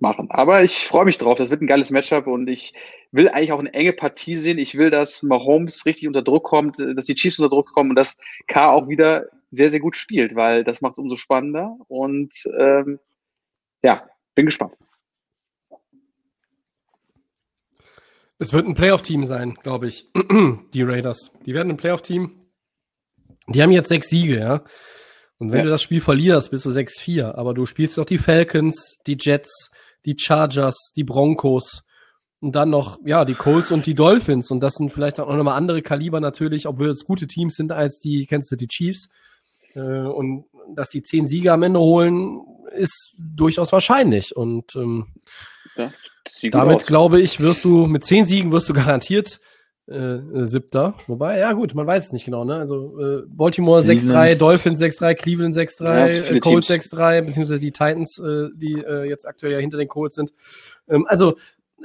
machen. 0.00 0.30
Aber 0.30 0.62
ich 0.62 0.86
freue 0.86 1.04
mich 1.04 1.18
drauf, 1.18 1.38
das 1.38 1.50
wird 1.50 1.62
ein 1.62 1.66
geiles 1.66 1.90
Matchup 1.90 2.26
und 2.26 2.48
ich 2.48 2.72
will 3.12 3.28
eigentlich 3.28 3.52
auch 3.52 3.58
eine 3.58 3.72
enge 3.74 3.92
Partie 3.92 4.36
sehen. 4.36 4.58
Ich 4.58 4.76
will, 4.76 4.90
dass 4.90 5.22
Mahomes 5.22 5.84
richtig 5.86 6.08
unter 6.08 6.22
Druck 6.22 6.44
kommt, 6.44 6.78
dass 6.78 7.06
die 7.06 7.14
Chiefs 7.14 7.38
unter 7.38 7.50
Druck 7.50 7.72
kommen 7.72 7.90
und 7.90 7.96
dass 7.96 8.18
K 8.46 8.70
auch 8.70 8.88
wieder 8.88 9.26
sehr, 9.50 9.70
sehr 9.70 9.80
gut 9.80 9.96
spielt, 9.96 10.34
weil 10.34 10.64
das 10.64 10.80
macht 10.80 10.94
es 10.94 10.98
umso 10.98 11.16
spannender. 11.16 11.76
Und 11.88 12.34
ähm, 12.58 12.98
ja, 13.82 14.08
bin 14.34 14.46
gespannt. 14.46 14.74
Es 18.40 18.54
wird 18.54 18.66
ein 18.66 18.74
Playoff-Team 18.74 19.24
sein, 19.24 19.54
glaube 19.62 19.86
ich. 19.86 20.06
die 20.72 20.82
Raiders. 20.82 21.30
Die 21.44 21.52
werden 21.52 21.68
ein 21.70 21.76
Playoff-Team. 21.76 22.32
Die 23.48 23.62
haben 23.62 23.70
jetzt 23.70 23.90
sechs 23.90 24.08
Siege, 24.08 24.38
ja. 24.38 24.64
Und 25.38 25.52
wenn 25.52 25.58
ja. 25.58 25.64
du 25.64 25.70
das 25.70 25.82
Spiel 25.82 26.00
verlierst, 26.00 26.50
bist 26.50 26.64
du 26.64 26.70
6-4. 26.70 27.34
Aber 27.34 27.52
du 27.52 27.66
spielst 27.66 27.98
doch 27.98 28.06
die 28.06 28.16
Falcons, 28.16 28.96
die 29.06 29.18
Jets, 29.20 29.70
die 30.06 30.16
Chargers, 30.18 30.92
die 30.96 31.04
Broncos 31.04 31.86
und 32.40 32.56
dann 32.56 32.70
noch, 32.70 32.98
ja, 33.04 33.26
die 33.26 33.34
Colts 33.34 33.72
und 33.72 33.84
die 33.84 33.94
Dolphins. 33.94 34.50
Und 34.50 34.60
das 34.60 34.74
sind 34.74 34.90
vielleicht 34.90 35.20
auch 35.20 35.34
nochmal 35.34 35.58
andere 35.58 35.82
Kaliber 35.82 36.20
natürlich, 36.20 36.66
obwohl 36.66 36.88
es 36.88 37.04
gute 37.04 37.26
Teams 37.26 37.56
sind 37.56 37.72
als 37.72 37.98
die 37.98 38.24
Kansas 38.24 38.48
City 38.48 38.68
Chiefs. 38.68 39.10
Äh, 39.74 39.80
und 39.80 40.46
dass 40.74 40.88
die 40.88 41.02
zehn 41.02 41.26
Siege 41.26 41.52
am 41.52 41.62
Ende 41.62 41.80
holen, 41.80 42.40
ist 42.74 43.14
durchaus 43.18 43.70
wahrscheinlich. 43.70 44.34
Und 44.34 44.74
ähm, 44.76 45.08
ja, 45.76 45.92
damit 46.50 46.86
glaube 46.86 47.20
ich, 47.20 47.40
wirst 47.40 47.64
du 47.64 47.86
mit 47.86 48.04
zehn 48.04 48.24
Siegen 48.24 48.52
wirst 48.52 48.68
du 48.68 48.74
garantiert 48.74 49.40
äh, 49.90 50.46
siebter. 50.46 50.94
Wobei, 51.06 51.38
ja 51.38 51.52
gut, 51.52 51.74
man 51.74 51.86
weiß 51.86 52.06
es 52.06 52.12
nicht 52.12 52.24
genau. 52.24 52.44
Ne? 52.44 52.56
Also 52.56 52.98
äh, 52.98 53.22
Baltimore 53.26 53.80
6-3, 53.80 54.36
Dolphins 54.36 54.80
6-3, 54.80 55.14
Cleveland 55.14 55.54
6-3, 55.54 55.82
ja, 55.84 56.06
äh, 56.06 56.40
Colts 56.40 56.70
6-3, 56.70 57.22
beziehungsweise 57.22 57.60
die 57.60 57.72
Titans, 57.72 58.18
äh, 58.18 58.48
die 58.54 58.74
äh, 58.74 59.08
jetzt 59.08 59.26
aktuell 59.26 59.52
ja 59.52 59.58
hinter 59.58 59.78
den 59.78 59.88
Colts 59.88 60.14
sind. 60.14 60.32
Ähm, 60.88 61.06
also 61.08 61.36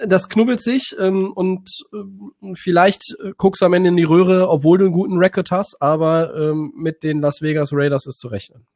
das 0.05 0.29
knubbelt 0.29 0.61
sich 0.61 0.95
ähm, 0.99 1.31
und 1.33 1.69
äh, 1.93 2.53
vielleicht 2.55 3.01
äh, 3.23 3.31
guckst 3.37 3.61
du 3.61 3.65
am 3.65 3.73
Ende 3.73 3.89
in 3.89 3.97
die 3.97 4.03
Röhre, 4.03 4.49
obwohl 4.49 4.77
du 4.77 4.85
einen 4.85 4.93
guten 4.93 5.17
Record 5.17 5.51
hast, 5.51 5.81
aber 5.81 6.35
ähm, 6.35 6.73
mit 6.75 7.03
den 7.03 7.21
Las 7.21 7.41
Vegas 7.41 7.69
Raiders 7.71 8.05
ist 8.05 8.19
zu 8.19 8.27
rechnen. 8.27 8.67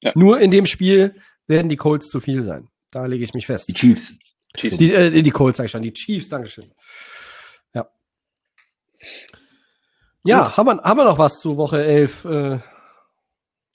Ja. 0.00 0.12
Nur 0.14 0.40
in 0.40 0.50
dem 0.50 0.66
Spiel 0.66 1.14
werden 1.46 1.68
die 1.68 1.76
Colts 1.76 2.08
zu 2.08 2.20
viel 2.20 2.42
sein. 2.42 2.68
Da 2.94 3.06
lege 3.06 3.24
ich 3.24 3.34
mich 3.34 3.46
fest. 3.46 3.68
Die 3.68 3.74
Chiefs. 3.74 4.12
Chiefs. 4.56 4.78
Die, 4.78 4.92
äh, 4.92 5.22
die 5.22 5.30
Colts 5.30 5.58
sag 5.58 5.64
ich 5.64 5.72
schon, 5.72 5.82
die 5.82 5.92
Chiefs, 5.92 6.28
Dankeschön. 6.28 6.70
Ja. 7.74 7.88
Ja, 10.22 10.56
haben 10.56 10.66
wir, 10.66 10.82
haben 10.82 10.98
wir 10.98 11.04
noch 11.04 11.18
was 11.18 11.40
zu 11.40 11.56
Woche 11.56 11.82
11? 11.84 12.24
Äh, 12.24 12.58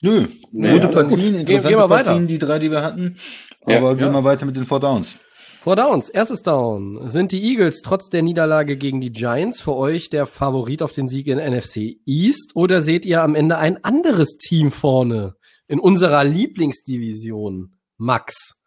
Nö, 0.02 0.26
nee, 0.52 0.72
gute 0.72 0.88
Partien, 0.88 1.34
interessante 1.34 1.44
gehen, 1.44 1.46
gehen 1.46 1.64
wir 1.64 1.90
weiter. 1.90 2.10
Partien, 2.12 2.26
die 2.26 2.38
drei, 2.38 2.58
die 2.58 2.70
wir 2.70 2.82
hatten. 2.82 3.18
Aber 3.64 3.72
ja, 3.72 3.92
gehen 3.92 4.12
wir 4.12 4.20
ja. 4.20 4.24
weiter 4.24 4.46
mit 4.46 4.56
den 4.56 4.64
Four 4.64 4.80
Downs. 4.80 5.14
Four 5.60 5.76
Downs, 5.76 6.08
erstes 6.08 6.42
Down. 6.42 7.06
Sind 7.06 7.32
die 7.32 7.42
Eagles 7.42 7.82
trotz 7.82 8.08
der 8.08 8.22
Niederlage 8.22 8.78
gegen 8.78 9.02
die 9.02 9.12
Giants 9.12 9.60
für 9.60 9.76
euch 9.76 10.08
der 10.08 10.24
Favorit 10.24 10.80
auf 10.80 10.92
den 10.92 11.08
Sieg 11.08 11.26
in 11.26 11.36
NFC 11.36 11.98
East? 12.06 12.52
Oder 12.54 12.80
seht 12.80 13.04
ihr 13.04 13.22
am 13.22 13.34
Ende 13.34 13.58
ein 13.58 13.84
anderes 13.84 14.38
Team 14.38 14.70
vorne 14.70 15.34
in 15.68 15.78
unserer 15.78 16.24
Lieblingsdivision? 16.24 17.76
Max. 17.98 18.59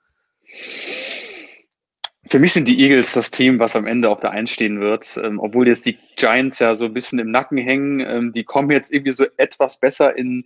Für 2.27 2.39
mich 2.39 2.53
sind 2.53 2.67
die 2.67 2.79
Eagles 2.79 3.13
das 3.13 3.31
Team, 3.31 3.59
was 3.59 3.75
am 3.75 3.85
Ende 3.85 4.09
auf 4.09 4.19
der 4.19 4.31
Eins 4.31 4.49
stehen 4.49 4.79
wird. 4.79 5.19
Ähm, 5.21 5.39
obwohl 5.39 5.67
jetzt 5.67 5.85
die 5.85 5.97
Giants 6.15 6.59
ja 6.59 6.75
so 6.75 6.85
ein 6.85 6.93
bisschen 6.93 7.19
im 7.19 7.31
Nacken 7.31 7.57
hängen. 7.57 7.99
Ähm, 7.99 8.33
die 8.33 8.43
kommen 8.43 8.71
jetzt 8.71 8.91
irgendwie 8.91 9.11
so 9.11 9.25
etwas 9.37 9.79
besser 9.79 10.17
in. 10.17 10.45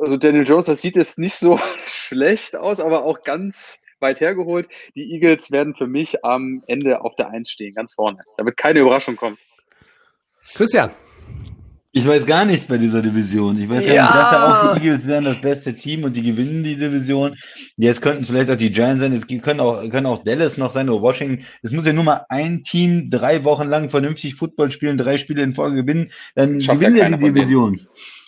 Also 0.00 0.16
Daniel 0.16 0.46
Jones, 0.46 0.66
das 0.66 0.80
sieht 0.80 0.96
jetzt 0.96 1.18
nicht 1.18 1.34
so 1.34 1.58
schlecht 1.86 2.56
aus, 2.56 2.80
aber 2.80 3.04
auch 3.04 3.22
ganz 3.22 3.80
weit 4.00 4.20
hergeholt. 4.20 4.68
Die 4.94 5.12
Eagles 5.12 5.50
werden 5.50 5.74
für 5.74 5.86
mich 5.86 6.24
am 6.24 6.62
Ende 6.66 7.00
auf 7.02 7.16
der 7.16 7.30
Eins 7.30 7.50
stehen, 7.50 7.74
ganz 7.74 7.94
vorne. 7.94 8.20
Da 8.36 8.44
wird 8.44 8.56
keine 8.56 8.80
Überraschung 8.80 9.16
kommen. 9.16 9.38
Christian. 10.54 10.90
Ich 11.98 12.06
weiß 12.06 12.26
gar 12.26 12.44
nichts 12.44 12.64
bei 12.68 12.78
dieser 12.78 13.02
Division. 13.02 13.60
Ich 13.60 13.68
weiß 13.68 13.84
ja. 13.84 13.90
nicht, 13.90 13.90
ich 13.90 13.96
dachte 13.96 14.40
auch, 14.40 14.78
die 14.78 14.86
Eagles 14.86 15.04
wären 15.04 15.24
das 15.24 15.40
beste 15.40 15.74
Team 15.74 16.04
und 16.04 16.14
die 16.14 16.22
gewinnen 16.22 16.62
die 16.62 16.76
Division. 16.76 17.34
Jetzt 17.76 18.02
könnten 18.02 18.22
es 18.22 18.28
vielleicht 18.28 18.48
auch 18.50 18.56
die 18.56 18.70
Giants 18.70 19.02
sein, 19.02 19.12
es 19.12 19.26
können 19.42 19.58
auch, 19.58 19.80
können 19.90 20.06
auch 20.06 20.22
Dallas 20.22 20.56
noch 20.56 20.72
sein 20.72 20.88
oder 20.88 21.02
Washington. 21.02 21.44
Es 21.62 21.72
muss 21.72 21.84
ja 21.86 21.92
nur 21.92 22.04
mal 22.04 22.24
ein 22.28 22.62
Team 22.62 23.10
drei 23.10 23.42
Wochen 23.42 23.66
lang 23.66 23.90
vernünftig 23.90 24.36
Football 24.36 24.70
spielen, 24.70 24.96
drei 24.96 25.18
Spiele 25.18 25.42
in 25.42 25.54
Folge 25.54 25.82
gewinnen, 25.82 26.12
dann 26.36 26.60
Schafft 26.60 26.78
gewinnen 26.78 26.98
ja 26.98 27.08
ja 27.08 27.16
die 27.16 27.24
Division. 27.24 27.80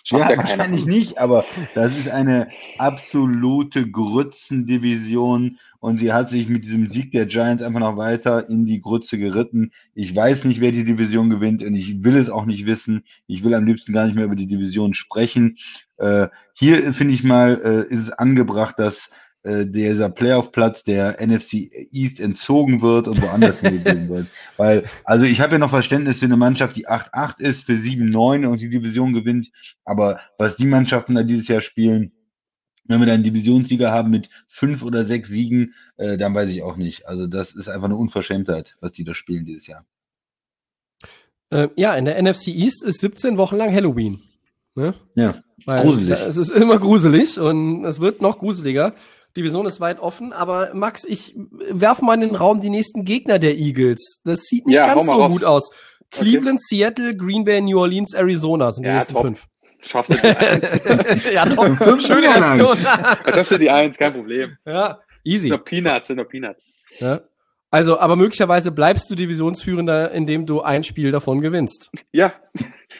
Schafft 0.03 0.23
Ja, 0.23 0.31
ja 0.31 0.37
wahrscheinlich 0.37 0.85
nicht, 0.85 1.17
aber 1.17 1.45
das 1.73 1.97
ist 1.97 2.09
eine 2.09 2.49
absolute 2.77 3.89
Grützendivision 3.89 5.59
und 5.81 5.99
sie 5.99 6.13
hat 6.13 6.29
sich 6.29 6.47
mit 6.47 6.63
diesem 6.63 6.87
Sieg 6.87 7.11
der 7.11 7.25
Giants 7.25 7.63
einfach 7.63 7.79
noch 7.79 7.97
weiter 7.97 8.47
in 8.47 8.65
die 8.65 8.81
Grütze 8.81 9.17
geritten. 9.17 9.71
Ich 9.95 10.15
weiß 10.15 10.45
nicht, 10.45 10.61
wer 10.61 10.71
die 10.71 10.85
Division 10.85 11.31
gewinnt 11.31 11.63
und 11.63 11.73
ich 11.73 12.03
will 12.03 12.15
es 12.17 12.29
auch 12.29 12.45
nicht 12.45 12.67
wissen. 12.67 13.03
Ich 13.25 13.43
will 13.43 13.55
am 13.55 13.65
liebsten 13.65 13.91
gar 13.91 14.05
nicht 14.05 14.15
mehr 14.15 14.25
über 14.25 14.35
die 14.35 14.45
Division 14.45 14.93
sprechen. 14.93 15.57
Äh, 15.97 16.27
hier 16.53 16.93
finde 16.93 17.15
ich 17.15 17.23
mal, 17.23 17.59
äh, 17.63 17.93
ist 17.93 17.99
es 17.99 18.11
angebracht, 18.11 18.75
dass 18.77 19.09
äh, 19.41 19.65
dieser 19.65 20.09
Playoff-Platz 20.09 20.83
der 20.83 21.17
NFC 21.19 21.71
East 21.91 22.19
entzogen 22.19 22.83
wird 22.83 23.07
und 23.07 23.19
woanders 23.19 23.61
hingegeben 23.61 24.07
wird. 24.07 24.27
Weil, 24.57 24.83
also 25.03 25.25
ich 25.25 25.41
habe 25.41 25.53
ja 25.53 25.57
noch 25.57 25.71
Verständnis 25.71 26.19
für 26.19 26.25
eine 26.25 26.37
Mannschaft, 26.37 26.75
die 26.75 26.87
8-8 26.87 27.39
ist, 27.39 27.65
für 27.65 27.73
7-9 27.73 28.45
und 28.45 28.61
die 28.61 28.69
Division 28.69 29.13
gewinnt, 29.13 29.49
aber 29.83 30.19
was 30.37 30.57
die 30.57 30.65
Mannschaften 30.65 31.15
da 31.15 31.23
dieses 31.23 31.47
Jahr 31.47 31.61
spielen, 31.61 32.11
wenn 32.85 32.99
wir 32.99 33.05
dann 33.05 33.15
einen 33.15 33.23
Divisionssieger 33.23 33.91
haben 33.91 34.09
mit 34.09 34.29
fünf 34.47 34.83
oder 34.83 35.05
sechs 35.05 35.29
Siegen, 35.29 35.73
äh, 35.97 36.17
dann 36.17 36.33
weiß 36.33 36.49
ich 36.49 36.63
auch 36.63 36.75
nicht. 36.77 37.07
Also 37.07 37.27
das 37.27 37.53
ist 37.55 37.67
einfach 37.69 37.85
eine 37.85 37.95
Unverschämtheit, 37.95 38.75
was 38.81 38.91
die 38.91 39.03
da 39.03 39.13
spielen 39.13 39.45
dieses 39.45 39.67
Jahr. 39.67 39.85
Äh, 41.49 41.69
ja, 41.75 41.95
in 41.95 42.05
der 42.05 42.21
NFC 42.21 42.47
East 42.47 42.83
ist 42.83 42.99
17 43.01 43.37
Wochen 43.37 43.57
lang 43.57 43.73
Halloween. 43.73 44.21
Ne? 44.75 44.93
Ja, 45.15 45.43
Weil 45.65 45.81
gruselig. 45.83 46.17
da- 46.17 46.27
Es 46.27 46.37
ist 46.37 46.49
immer 46.49 46.79
gruselig 46.79 47.39
und 47.39 47.83
es 47.85 47.99
wird 47.99 48.21
noch 48.21 48.39
gruseliger. 48.39 48.95
Die 49.35 49.41
Division 49.41 49.65
ist 49.65 49.79
weit 49.79 49.99
offen, 49.99 50.33
aber 50.33 50.73
Max, 50.73 51.03
ich 51.05 51.35
werfe 51.69 52.03
mal 52.03 52.15
in 52.15 52.21
den 52.21 52.35
Raum 52.35 52.61
die 52.61 52.69
nächsten 52.69 53.05
Gegner 53.05 53.39
der 53.39 53.57
Eagles. 53.57 54.19
Das 54.23 54.41
sieht 54.43 54.65
nicht 54.65 54.75
Ja, 54.77 54.93
ganz 54.93 55.05
so 55.07 55.13
raus. 55.13 55.31
gut 55.31 55.43
aus. 55.45 55.71
Cleveland, 56.09 56.61
Seattle, 56.61 57.15
Green 57.15 57.45
Bay, 57.45 57.61
New 57.61 57.79
Orleans, 57.79 58.13
Arizona 58.13 58.71
sind 58.71 58.83
die 58.83 58.89
Ja, 58.89 58.95
nächsten 58.95 59.13
top. 59.13 59.23
fünf. 59.23 59.47
Schaffst 59.81 60.11
du 60.13 60.15
die 60.17 60.27
Eins. 60.37 60.81
ja, 61.33 61.45
top. 61.45 61.75
Fünf 61.77 62.05
Schöne. 62.05 62.29
Aktion. 62.29 62.77
Schaffst 62.77 63.51
du 63.51 63.57
die 63.57 63.69
Eins, 63.69 63.97
kein 63.97 64.13
Problem. 64.13 64.57
ja, 64.65 64.99
easy. 65.23 65.47
Sind 65.47 65.49
nur 65.49 65.63
Peanuts, 65.65 66.07
sind 66.07 66.17
nur 66.17 66.25
Peanuts. 66.27 66.61
Ja. 66.99 67.21
Also, 67.73 67.97
aber 67.99 68.17
möglicherweise 68.17 68.69
bleibst 68.71 69.09
du 69.09 69.15
Divisionsführender, 69.15 70.11
indem 70.11 70.45
du 70.45 70.61
ein 70.61 70.83
Spiel 70.83 71.09
davon 71.11 71.39
gewinnst. 71.39 71.89
Ja, 72.11 72.33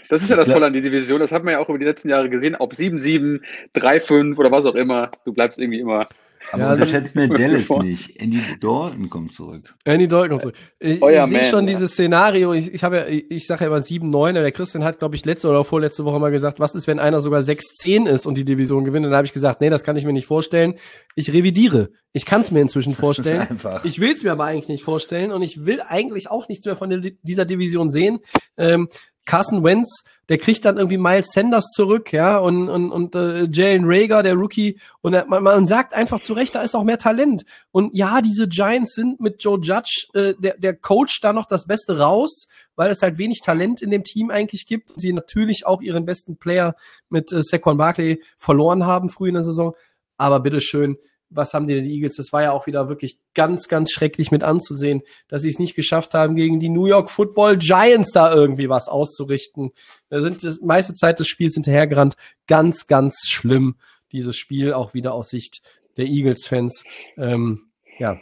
das 0.10 0.22
ist 0.24 0.30
ja 0.30 0.38
das 0.38 0.48
Ja. 0.48 0.54
Tolle 0.54 0.68
an 0.68 0.74
der 0.74 0.82
Division. 0.82 1.20
Das 1.20 1.34
hat 1.34 1.44
man 1.44 1.52
ja 1.54 1.60
auch 1.60 1.68
über 1.68 1.78
die 1.78 1.84
letzten 1.86 2.08
Jahre 2.10 2.30
gesehen. 2.30 2.56
Ob 2.58 2.72
7-7, 2.72 3.42
3-5 3.76 4.38
oder 4.38 4.50
was 4.50 4.66
auch 4.66 4.76
immer. 4.76 5.12
Du 5.26 5.34
bleibst 5.34 5.60
irgendwie 5.60 5.82
immer. 5.82 6.08
Aber 6.52 6.64
Ja, 6.64 6.74
unterschätzt 6.74 7.16
mir 7.16 7.28
Dallas 7.28 7.70
nicht. 7.70 8.20
Andy 8.20 8.42
Dalton 8.60 9.10
kommt 9.10 9.34
zurück. 9.34 9.74
Andy 9.84 10.08
Dalton 10.08 10.30
kommt 10.30 10.42
zurück. 10.42 10.56
Ich, 10.80 11.02
Euer 11.02 11.26
ich 11.26 11.32
sehe 11.32 11.44
schon 11.44 11.68
ja. 11.68 11.74
dieses 11.74 11.92
Szenario. 11.92 12.54
Ich, 12.54 12.74
ich 12.74 12.84
habe 12.84 12.98
ja, 12.98 13.08
ich, 13.08 13.48
sage 13.48 13.66
ja 13.66 13.68
immer 13.68 13.80
7-9. 13.80 14.34
Der 14.34 14.52
Christian 14.52 14.84
hat, 14.84 15.00
glaube 15.00 15.16
ich, 15.16 15.26
letzte 15.26 15.50
oder 15.50 15.64
vorletzte 15.64 16.06
Woche 16.06 16.20
mal 16.20 16.32
gesagt, 16.32 16.60
was 16.60 16.76
ist, 16.76 16.88
wenn 16.88 17.00
einer 17.00 17.20
sogar 17.20 17.42
6-10 17.42 18.08
ist 18.08 18.26
und 18.26 18.38
die 18.38 18.46
Division 18.46 18.84
gewinnt? 18.84 19.06
Und 19.06 19.12
dann 19.12 19.18
habe 19.18 19.28
ich 19.28 19.34
gesagt, 19.34 19.62
nee, 19.62 19.70
das 19.70 19.84
kann 19.84 19.96
ich 19.96 20.06
mir 20.06 20.14
nicht 20.14 20.28
vorstellen. 20.28 20.76
Ich 21.16 21.32
revidiere. 21.32 21.92
Ich 22.14 22.26
kann 22.26 22.42
es 22.42 22.52
mir 22.52 22.62
inzwischen 22.62 22.96
vorstellen. 22.96 23.48
Ich 23.84 24.00
will 24.00 24.12
es 24.12 24.24
mir 24.24 24.32
aber 24.32 24.46
eigentlich 24.46 24.68
nicht 24.68 24.84
vorstellen 24.84 25.32
und 25.32 25.42
ich 25.42 25.66
will 25.66 25.82
eigentlich 25.82 26.30
auch 26.30 26.50
nichts 26.50 26.66
mehr 26.66 26.76
von 26.76 26.90
der, 26.90 27.00
dieser 27.22 27.46
Division 27.46 27.90
sehen. 27.90 28.20
Ähm, 28.58 28.90
Carson 29.32 29.64
Wentz, 29.64 30.04
der 30.28 30.38
kriegt 30.38 30.66
dann 30.66 30.76
irgendwie 30.76 30.98
Miles 30.98 31.32
Sanders 31.32 31.72
zurück, 31.74 32.12
ja, 32.12 32.38
und, 32.38 32.68
und, 32.68 32.92
und 32.92 33.16
äh, 33.16 33.48
Jalen 33.50 33.84
Rager, 33.86 34.24
der 34.24 34.34
Rookie, 34.34 34.78
und 35.00 35.14
er, 35.14 35.26
man, 35.26 35.42
man 35.42 35.66
sagt 35.66 35.94
einfach 35.94 36.20
zu 36.20 36.34
Recht, 36.34 36.54
da 36.54 36.62
ist 36.62 36.76
auch 36.76 36.84
mehr 36.84 36.98
Talent. 36.98 37.46
Und 37.72 37.96
ja, 37.96 38.20
diese 38.20 38.50
Giants 38.50 38.94
sind 38.94 39.22
mit 39.22 39.42
Joe 39.42 39.58
Judge, 39.62 40.08
äh, 40.16 40.34
der, 40.38 40.58
der 40.58 40.76
Coach 40.76 41.22
da 41.22 41.32
noch 41.32 41.46
das 41.46 41.66
Beste 41.66 41.98
raus, 41.98 42.50
weil 42.76 42.92
es 42.92 43.02
halt 43.02 43.20
wenig 43.20 43.40
Talent 43.40 43.82
in 43.82 43.90
dem 43.90 44.04
Team 44.04 44.32
eigentlich 44.32 44.66
gibt. 44.66 44.92
Sie 44.98 45.14
natürlich 45.14 45.66
auch 45.66 45.82
ihren 45.82 46.04
besten 46.04 46.36
Player 46.36 46.76
mit 47.08 47.32
äh, 47.32 47.42
Saquon 47.42 47.78
Barkley 47.78 48.22
verloren 48.38 48.86
haben 48.86 49.08
früh 49.08 49.30
in 49.30 49.36
der 49.36 49.44
Saison. 49.44 49.76
Aber 50.18 50.42
bitteschön, 50.42 50.98
was 51.32 51.54
haben 51.54 51.66
die 51.66 51.74
denn 51.74 51.86
die 51.86 51.96
Eagles? 51.96 52.18
Das 52.18 52.32
war 52.34 52.44
ja 52.44 52.52
auch 52.52 52.68
wieder 52.68 52.90
wirklich 52.90 53.18
ganz, 53.34 53.68
ganz 53.68 53.92
schrecklich 53.92 54.32
mit 54.32 54.44
anzusehen, 54.44 55.02
dass 55.28 55.42
sie 55.42 55.50
es 55.50 55.60
nicht 55.60 55.76
geschafft 55.76 56.14
haben, 56.14 56.36
gegen 56.36 56.60
die 56.60 56.70
New 56.70 56.86
York 56.86 57.10
Football 57.10 57.58
Giants 57.58 58.12
da 58.12 58.34
irgendwie 58.34 58.70
was 58.70 58.88
auszurichten. 58.88 59.72
Da 60.10 60.22
sind 60.22 60.44
das 60.44 60.62
meiste 60.62 60.94
Zeit 60.94 61.20
des 61.20 61.28
Spiels 61.28 61.56
hinterhergerannt. 61.56 62.16
Ganz, 62.48 62.88
ganz 62.88 63.28
schlimm, 63.28 63.76
dieses 64.12 64.36
Spiel, 64.38 64.74
auch 64.74 64.94
wieder 64.94 65.14
aus 65.14 65.30
Sicht 65.30 65.62
der 65.98 66.06
Eagles-Fans. 66.06 66.84
Ähm, 67.18 67.62
ja. 67.98 68.20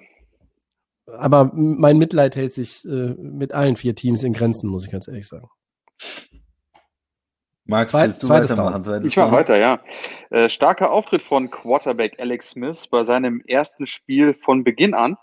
Aber 1.06 1.52
mein 1.54 1.98
Mitleid 1.98 2.36
hält 2.36 2.54
sich 2.54 2.86
äh, 2.86 3.16
mit 3.18 3.52
allen 3.52 3.76
vier 3.76 3.96
Teams 3.96 4.24
in 4.24 4.34
Grenzen, 4.34 4.70
muss 4.70 4.86
ich 4.86 4.92
ganz 4.92 5.08
ehrlich 5.08 5.28
sagen. 5.28 5.50
Max, 7.70 7.94
willst 7.94 8.24
du 8.24 8.28
zweites 8.28 8.50
weitermachen? 8.50 8.84
Zweites 8.84 9.08
Ich 9.08 9.16
mach 9.16 9.26
Down? 9.26 9.34
weiter, 9.34 9.60
ja. 9.60 9.80
Äh, 10.32 10.50
starker 10.50 10.90
Auftritt 10.90 11.22
von 11.22 11.52
Quarterback 11.52 12.20
Alex 12.20 12.50
Smith 12.52 12.88
bei 12.88 13.04
seinem 13.04 13.44
ersten 13.48 13.86
Spiel 13.86 14.34
von 14.34 14.64
Beginn 14.64 14.96
an. 14.96 15.18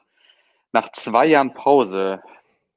Nach 0.73 0.93
zwei 0.93 1.27
Jahren 1.27 1.55
Pause. 1.55 2.23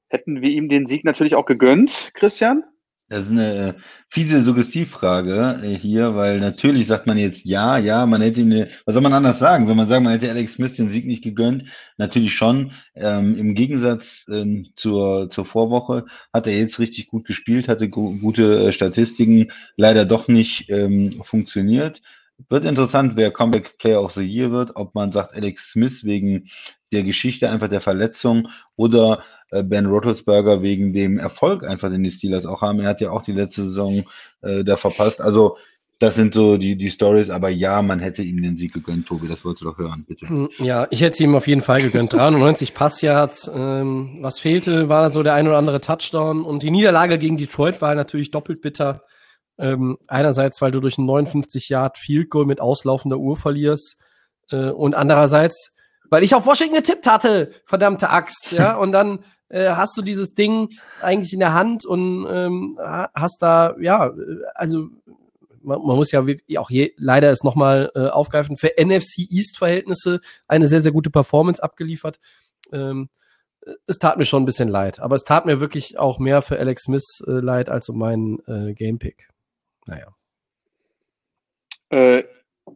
Hätten 0.07 0.41
wir 0.41 0.49
ihm 0.49 0.69
den 0.69 0.87
Sieg 0.87 1.05
natürlich 1.05 1.35
auch 1.35 1.45
gegönnt, 1.45 2.09
Christian? 2.15 2.63
Das 3.09 3.25
ist 3.25 3.31
eine 3.31 3.69
äh, 3.69 3.73
fiese 4.07 4.41
Suggestivfrage 4.41 5.61
äh, 5.63 5.75
hier, 5.75 6.15
weil 6.15 6.39
natürlich 6.39 6.85
sagt 6.85 7.07
man 7.07 7.17
jetzt 7.17 7.43
ja, 7.43 7.79
ja, 7.79 8.05
man 8.05 8.21
hätte 8.21 8.41
ihm, 8.41 8.51
eine, 8.51 8.69
was 8.85 8.93
soll 8.93 9.01
man 9.01 9.13
anders 9.13 9.39
sagen? 9.39 9.65
Soll 9.65 9.75
man 9.75 9.89
sagen, 9.89 10.03
man 10.03 10.13
hätte 10.13 10.29
Alex 10.29 10.53
Smith 10.53 10.75
den 10.75 10.91
Sieg 10.91 11.07
nicht 11.07 11.23
gegönnt? 11.23 11.65
Natürlich 11.97 12.33
schon. 12.33 12.71
Ähm, 12.93 13.35
Im 13.35 13.55
Gegensatz 13.55 14.25
ähm, 14.29 14.67
zur, 14.75 15.31
zur 15.31 15.45
Vorwoche 15.45 16.05
hat 16.31 16.45
er 16.45 16.55
jetzt 16.55 16.77
richtig 16.77 17.07
gut 17.07 17.25
gespielt, 17.25 17.67
hatte 17.67 17.89
gu 17.89 18.19
gute 18.19 18.67
äh, 18.67 18.71
Statistiken, 18.71 19.51
leider 19.75 20.05
doch 20.05 20.27
nicht 20.27 20.69
ähm, 20.69 21.23
funktioniert. 21.23 22.01
Wird 22.47 22.63
interessant, 22.63 23.13
wer 23.15 23.31
Comeback 23.31 23.79
Player 23.79 24.03
of 24.03 24.13
the 24.13 24.21
Year 24.21 24.51
wird, 24.51 24.75
ob 24.75 24.93
man 24.93 25.11
sagt 25.11 25.33
Alex 25.33 25.71
Smith 25.71 26.03
wegen 26.05 26.47
der 26.91 27.03
Geschichte 27.03 27.49
einfach 27.49 27.67
der 27.67 27.81
Verletzung 27.81 28.49
oder 28.75 29.23
Ben 29.63 29.85
Roethlisberger 29.85 30.61
wegen 30.61 30.93
dem 30.93 31.17
Erfolg 31.17 31.63
einfach, 31.63 31.89
den 31.89 32.03
die 32.03 32.11
Steelers 32.11 32.45
auch 32.45 32.61
haben. 32.61 32.79
Er 32.79 32.89
hat 32.89 33.01
ja 33.01 33.11
auch 33.11 33.21
die 33.21 33.33
letzte 33.33 33.65
Saison 33.65 34.03
äh, 34.41 34.63
da 34.63 34.77
verpasst. 34.77 35.21
Also 35.21 35.57
das 35.99 36.15
sind 36.15 36.33
so 36.33 36.55
die, 36.57 36.77
die 36.77 36.91
Stories, 36.91 37.29
aber 37.29 37.49
ja, 37.49 37.81
man 37.81 37.99
hätte 37.99 38.23
ihm 38.23 38.41
den 38.41 38.57
Sieg 38.57 38.73
gegönnt, 38.73 39.07
Tobi, 39.07 39.27
das 39.27 39.43
wolltest 39.43 39.63
du 39.63 39.69
doch 39.69 39.77
hören, 39.77 40.05
bitte. 40.07 40.29
Hm, 40.29 40.49
Ja, 40.57 40.87
ich 40.91 41.01
hätte 41.01 41.21
ihm 41.21 41.35
auf 41.35 41.45
jeden 41.45 41.59
Fall 41.59 41.81
gegönnt. 41.81 42.13
93 42.13 42.73
Passyards. 42.73 43.51
Ähm, 43.53 44.19
was 44.21 44.39
fehlte, 44.39 44.87
war 44.87 45.11
so 45.11 45.23
der 45.23 45.33
ein 45.33 45.45
oder 45.47 45.57
andere 45.57 45.81
Touchdown. 45.81 46.45
Und 46.45 46.63
die 46.63 46.71
Niederlage 46.71 47.17
gegen 47.17 47.35
Detroit 47.35 47.81
war 47.81 47.93
natürlich 47.95 48.31
doppelt 48.31 48.61
bitter. 48.61 49.03
Ähm, 49.57 49.97
einerseits, 50.07 50.61
weil 50.61 50.71
du 50.71 50.79
durch 50.79 50.97
einen 50.97 51.07
59 51.07 51.67
Yard 51.67 51.97
Field 51.97 52.29
Goal 52.29 52.45
mit 52.45 52.61
auslaufender 52.61 53.17
Uhr 53.17 53.35
verlierst. 53.35 53.97
Äh, 54.51 54.69
und 54.69 54.95
andererseits, 54.95 55.75
weil 56.09 56.23
ich 56.23 56.33
auf 56.33 56.45
Washington 56.45 56.77
getippt 56.77 57.07
hatte, 57.07 57.51
verdammte 57.65 58.09
Axt. 58.09 58.53
Ja, 58.53 58.75
und 58.77 58.93
dann 58.93 59.19
äh, 59.49 59.69
hast 59.71 59.97
du 59.97 60.01
dieses 60.01 60.33
Ding 60.33 60.69
eigentlich 61.01 61.33
in 61.33 61.39
der 61.39 61.53
Hand 61.53 61.85
und 61.85 62.27
ähm, 62.29 62.77
ha- 62.79 63.11
hast 63.13 63.41
da, 63.41 63.75
ja, 63.79 64.07
äh, 64.07 64.13
also 64.55 64.89
man, 65.61 65.81
man 65.81 65.95
muss 65.95 66.11
ja 66.11 66.23
auch 66.57 66.69
je, 66.69 66.93
leider 66.97 67.31
es 67.31 67.43
nochmal 67.43 67.91
äh, 67.95 68.07
aufgreifen, 68.07 68.57
für 68.57 68.71
NFC 68.77 69.29
East-Verhältnisse 69.29 70.21
eine 70.47 70.67
sehr, 70.67 70.79
sehr 70.79 70.91
gute 70.91 71.09
Performance 71.09 71.61
abgeliefert. 71.61 72.19
Ähm, 72.71 73.09
es 73.85 73.97
tat 73.97 74.17
mir 74.17 74.25
schon 74.25 74.43
ein 74.43 74.45
bisschen 74.45 74.69
leid, 74.69 74.99
aber 74.99 75.15
es 75.15 75.23
tat 75.23 75.45
mir 75.45 75.59
wirklich 75.59 75.99
auch 75.99 76.17
mehr 76.19 76.41
für 76.41 76.57
Alex 76.57 76.83
Smith 76.83 77.21
äh, 77.27 77.31
leid 77.31 77.69
als 77.69 77.89
um 77.89 77.97
meinen 77.97 78.39
äh, 78.47 78.73
Gamepick. 78.73 79.29
Naja. 79.85 80.07
Äh, 81.89 82.23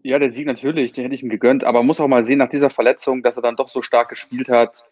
ja, 0.02 0.20
der 0.20 0.32
Sieg 0.32 0.48
natürlich, 0.48 0.92
den 0.92 1.04
hätte 1.04 1.16
ich 1.16 1.24
ihm 1.24 1.30
gegönnt, 1.30 1.64
aber 1.64 1.84
muss 1.84 2.00
auch 2.00 2.08
mal 2.08 2.24
sehen, 2.24 2.40
nach 2.40 2.50
dieser 2.50 2.70
Verletzung, 2.70 3.22
dass 3.22 3.38
er 3.38 3.44
dann 3.44 3.56
doch 3.56 3.70
so 3.70 3.82
stark 3.82 4.10
gespielt 4.10 4.50
hat 4.50 4.84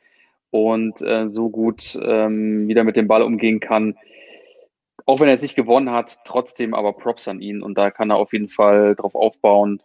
und 0.52 1.02
äh, 1.02 1.28
so 1.28 1.50
gut 1.50 1.98
ähm, 2.02 2.68
wieder 2.68 2.84
mit 2.84 2.96
dem 2.96 3.08
Ball 3.08 3.24
umgehen 3.24 3.60
kann. 3.60 3.98
Auch 5.06 5.20
wenn 5.20 5.28
er 5.28 5.34
jetzt 5.34 5.42
nicht 5.42 5.56
gewonnen 5.56 5.92
hat, 5.92 6.20
trotzdem 6.26 6.74
aber 6.74 6.94
Props 6.94 7.28
an 7.28 7.42
ihn 7.42 7.64
und 7.64 7.78
da 7.78 7.90
kann 7.90 8.12
er 8.12 8.18
auf 8.18 8.34
jeden 8.34 8.50
Fall 8.50 8.96
drauf 8.96 9.16
aufbauen, 9.16 9.82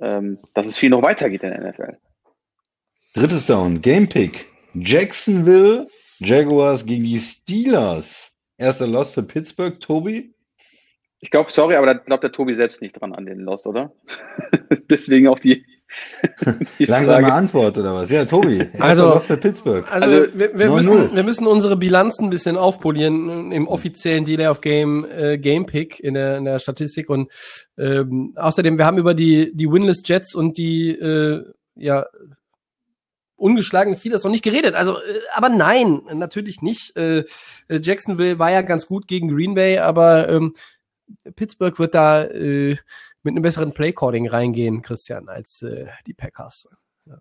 ähm, 0.00 0.38
dass 0.54 0.66
es 0.66 0.76
viel 0.76 0.90
noch 0.90 1.02
weitergeht 1.02 1.42
in 1.42 1.50
der 1.50 1.70
NFL. 1.70 1.96
Drittes 3.14 3.46
Down, 3.46 3.80
Game 3.80 4.08
Pick. 4.08 4.46
Jacksonville 4.74 5.86
Jaguars 6.20 6.84
gegen 6.84 7.04
die 7.04 7.18
Steelers. 7.18 8.30
Erster 8.56 8.86
Loss 8.86 9.12
für 9.12 9.22
Pittsburgh, 9.22 9.80
Tobi. 9.80 10.34
Ich 11.20 11.30
glaube, 11.30 11.50
sorry, 11.50 11.76
aber 11.76 11.86
da 11.86 11.94
glaubt 11.94 12.24
der 12.24 12.32
Tobi 12.32 12.54
selbst 12.54 12.80
nicht 12.82 13.00
dran 13.00 13.14
an 13.14 13.26
den 13.26 13.40
Lost, 13.40 13.66
oder? 13.66 13.92
Deswegen 14.90 15.28
auch 15.28 15.38
die 15.38 15.64
Langsame 16.78 17.22
Frage. 17.22 17.32
Antwort 17.32 17.78
oder 17.78 17.94
was? 17.94 18.10
Ja, 18.10 18.24
Tobi. 18.24 18.68
Also, 18.78 19.08
Loss 19.08 19.26
für 19.26 19.36
Pittsburgh. 19.36 19.84
Also, 19.90 20.06
also 20.06 20.38
wir, 20.38 20.58
wir 20.58 20.70
müssen, 20.70 21.14
wir 21.14 21.22
müssen 21.22 21.46
unsere 21.46 21.76
Bilanzen 21.76 22.24
ein 22.24 22.30
bisschen 22.30 22.56
aufpolieren 22.56 23.52
im 23.52 23.68
offiziellen 23.68 24.24
Delay 24.24 24.48
of 24.48 24.60
Game 24.60 25.04
äh, 25.04 25.38
Game 25.38 25.66
Pick 25.66 26.00
in 26.00 26.14
der, 26.14 26.38
in 26.38 26.44
der 26.44 26.58
Statistik 26.58 27.10
und 27.10 27.30
ähm, 27.78 28.34
außerdem 28.36 28.78
wir 28.78 28.86
haben 28.86 28.98
über 28.98 29.14
die 29.14 29.52
die 29.54 29.70
Winless 29.70 30.02
Jets 30.04 30.34
und 30.34 30.58
die 30.58 30.90
äh, 30.90 31.44
ja 31.74 32.06
ungeschlagenen 33.36 33.98
Steelers 33.98 34.22
noch 34.22 34.30
nicht 34.30 34.44
geredet. 34.44 34.74
Also, 34.74 34.96
äh, 34.96 35.20
aber 35.34 35.48
nein, 35.48 36.02
natürlich 36.12 36.62
nicht. 36.62 36.96
Äh, 36.96 37.24
Jacksonville 37.68 38.38
war 38.38 38.50
ja 38.50 38.62
ganz 38.62 38.86
gut 38.86 39.08
gegen 39.08 39.34
Green 39.34 39.54
Bay, 39.54 39.78
aber 39.78 40.28
ähm, 40.28 40.54
Pittsburgh 41.34 41.78
wird 41.78 41.94
da 41.94 42.24
äh, 42.24 42.76
mit 43.22 43.32
einem 43.32 43.42
besseren 43.42 43.72
Playcording 43.72 44.28
reingehen, 44.28 44.82
Christian, 44.82 45.28
als 45.28 45.62
äh, 45.62 45.86
die 46.06 46.14
Packers. 46.14 46.68
Ja. 47.06 47.20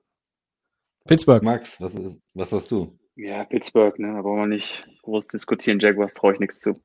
Pittsburgh. 1.06 1.44
Max, 1.44 1.80
was, 1.80 1.94
was 2.34 2.52
hast 2.52 2.72
du? 2.72 2.98
Ja, 3.16 3.44
Pittsburgh, 3.44 3.98
ne? 4.00 4.14
Da 4.14 4.22
brauchen 4.22 4.40
wir 4.40 4.48
nicht 4.48 4.88
groß 5.04 5.28
diskutieren. 5.28 5.80
Jaguars 5.80 6.14
traue 6.14 6.34
ich 6.34 6.40
nichts 6.40 6.60
zu. 6.60 6.82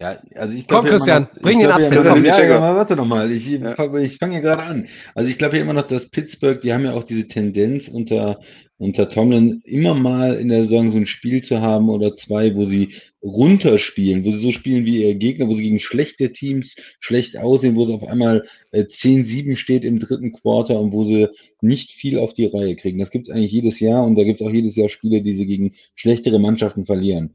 Ja, 0.00 0.18
also 0.34 0.56
ich 0.56 0.66
glaube. 0.66 0.88
Komm, 0.88 0.90
Christian, 0.90 1.22
noch, 1.34 1.42
bring 1.42 1.58
den 1.60 1.70
Absatz. 1.70 2.04
Ja, 2.04 2.44
ja, 2.44 2.60
warte 2.74 2.96
nochmal. 2.96 3.30
Ich, 3.30 3.46
ja. 3.46 3.76
ich 3.98 4.16
fange 4.16 4.34
ja 4.34 4.40
gerade 4.40 4.62
an. 4.62 4.88
Also 5.14 5.28
ich 5.28 5.36
glaube 5.36 5.56
ja 5.56 5.62
immer 5.62 5.74
noch, 5.74 5.86
dass 5.86 6.08
Pittsburgh, 6.08 6.60
die 6.60 6.72
haben 6.72 6.84
ja 6.84 6.94
auch 6.94 7.04
diese 7.04 7.28
Tendenz 7.28 7.88
unter 7.88 8.40
unter 8.80 9.10
Tomlin 9.10 9.60
immer 9.66 9.94
mal 9.94 10.36
in 10.36 10.48
der 10.48 10.62
Saison 10.62 10.90
so 10.90 10.96
ein 10.96 11.06
Spiel 11.06 11.42
zu 11.42 11.60
haben 11.60 11.90
oder 11.90 12.16
zwei, 12.16 12.54
wo 12.56 12.64
sie 12.64 12.94
runterspielen, 13.22 14.24
wo 14.24 14.30
sie 14.30 14.40
so 14.40 14.52
spielen 14.52 14.86
wie 14.86 15.02
ihr 15.02 15.14
Gegner, 15.16 15.48
wo 15.48 15.54
sie 15.54 15.64
gegen 15.64 15.80
schlechte 15.80 16.32
Teams 16.32 16.76
schlecht 16.98 17.36
aussehen, 17.36 17.76
wo 17.76 17.84
es 17.84 17.90
auf 17.90 18.08
einmal 18.08 18.46
äh, 18.72 18.84
10-7 18.84 19.56
steht 19.56 19.84
im 19.84 19.98
dritten 19.98 20.32
Quarter 20.32 20.80
und 20.80 20.94
wo 20.94 21.04
sie 21.04 21.28
nicht 21.60 21.92
viel 21.92 22.18
auf 22.18 22.32
die 22.32 22.46
Reihe 22.46 22.74
kriegen. 22.74 22.98
Das 22.98 23.10
gibt 23.10 23.28
es 23.28 23.34
eigentlich 23.34 23.52
jedes 23.52 23.80
Jahr 23.80 24.02
und 24.02 24.16
da 24.16 24.24
gibt 24.24 24.40
es 24.40 24.46
auch 24.46 24.52
jedes 24.52 24.76
Jahr 24.76 24.88
Spiele, 24.88 25.20
die 25.20 25.36
sie 25.36 25.44
gegen 25.44 25.74
schlechtere 25.94 26.38
Mannschaften 26.38 26.86
verlieren. 26.86 27.34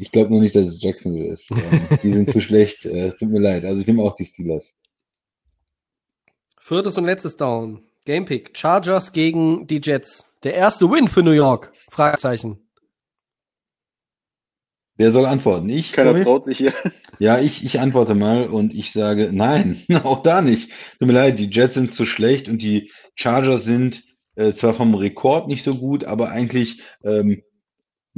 Ich 0.00 0.12
glaube 0.12 0.30
nur 0.30 0.40
nicht, 0.40 0.54
dass 0.54 0.64
es 0.64 0.80
Jacksonville 0.80 1.26
ist. 1.26 1.50
Ähm, 1.58 1.98
die 2.02 2.12
sind 2.12 2.30
zu 2.30 2.40
schlecht. 2.40 2.86
Äh, 2.86 3.10
tut 3.10 3.30
mir 3.30 3.40
leid. 3.40 3.64
Also 3.64 3.80
ich 3.80 3.86
nehme 3.86 4.02
auch 4.02 4.14
die 4.14 4.24
Steelers. 4.24 4.72
Viertes 6.60 6.96
und 6.96 7.04
letztes 7.04 7.36
Down. 7.36 7.82
Gamepick. 8.04 8.56
Chargers 8.56 9.12
gegen 9.12 9.66
die 9.66 9.80
Jets. 9.82 10.24
Der 10.44 10.54
erste 10.54 10.88
Win 10.90 11.08
für 11.08 11.22
New 11.22 11.32
York? 11.32 11.72
Fragezeichen. 11.90 12.68
Wer 14.96 15.12
soll 15.12 15.26
antworten? 15.26 15.68
Ich? 15.68 15.92
Keiner 15.92 16.12
Tommy? 16.12 16.24
traut 16.24 16.44
sich 16.44 16.58
hier. 16.58 16.72
Ja, 17.20 17.40
ich, 17.40 17.64
ich 17.64 17.80
antworte 17.80 18.14
mal 18.14 18.46
und 18.46 18.72
ich 18.72 18.92
sage, 18.92 19.30
nein, 19.32 19.82
auch 20.04 20.22
da 20.22 20.40
nicht. 20.40 20.70
Tut 21.00 21.08
mir 21.08 21.14
leid, 21.14 21.40
die 21.40 21.50
Jets 21.50 21.74
sind 21.74 21.92
zu 21.92 22.06
schlecht 22.06 22.48
und 22.48 22.62
die 22.62 22.92
Chargers 23.16 23.64
sind 23.64 24.04
äh, 24.36 24.52
zwar 24.52 24.72
vom 24.72 24.94
Rekord 24.94 25.48
nicht 25.48 25.64
so 25.64 25.74
gut, 25.74 26.04
aber 26.04 26.28
eigentlich 26.28 26.80
ähm, 27.02 27.42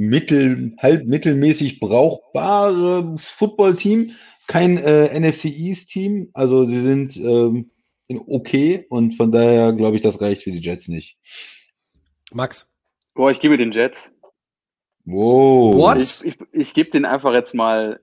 mittel, 0.01 0.73
halb 0.79 1.05
mittelmäßig 1.05 1.79
brauchbare 1.79 3.15
Footballteam. 3.17 4.11
Kein 4.47 4.77
äh, 4.77 5.17
NFC 5.17 5.45
East 5.45 5.89
Team, 5.89 6.29
also 6.33 6.65
sie 6.65 6.81
sind 6.81 7.15
ähm, 7.17 7.71
okay 8.09 8.85
und 8.89 9.15
von 9.15 9.31
daher 9.31 9.71
glaube 9.71 9.95
ich, 9.95 10.01
das 10.01 10.19
reicht 10.19 10.43
für 10.43 10.51
die 10.51 10.59
Jets 10.59 10.87
nicht. 10.87 11.17
Max. 12.33 12.69
Boah, 13.13 13.31
ich 13.31 13.39
gebe 13.39 13.57
den 13.57 13.71
Jets. 13.71 14.11
Wow. 15.05 15.75
What? 15.75 15.97
Ich, 15.97 16.25
ich, 16.25 16.37
ich 16.51 16.73
gebe 16.73 16.89
den 16.89 17.05
einfach 17.05 17.33
jetzt 17.33 17.53
mal 17.53 18.01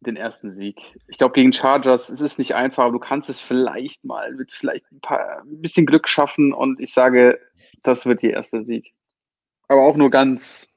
den 0.00 0.16
ersten 0.16 0.50
Sieg. 0.50 0.78
Ich 1.08 1.18
glaube, 1.18 1.34
gegen 1.34 1.52
Chargers 1.52 2.08
es 2.08 2.20
ist 2.20 2.38
nicht 2.38 2.54
einfach, 2.54 2.84
aber 2.84 2.92
du 2.92 2.98
kannst 2.98 3.30
es 3.30 3.40
vielleicht 3.40 4.04
mal 4.04 4.32
mit 4.32 4.52
vielleicht 4.52 4.90
ein, 4.92 5.00
paar, 5.00 5.42
ein 5.42 5.60
bisschen 5.60 5.86
Glück 5.86 6.08
schaffen 6.08 6.52
und 6.52 6.80
ich 6.80 6.92
sage, 6.92 7.38
das 7.82 8.06
wird 8.06 8.22
ihr 8.22 8.32
erster 8.32 8.62
Sieg. 8.62 8.94
Aber 9.68 9.82
auch 9.82 9.96
nur 9.96 10.10
ganz 10.10 10.68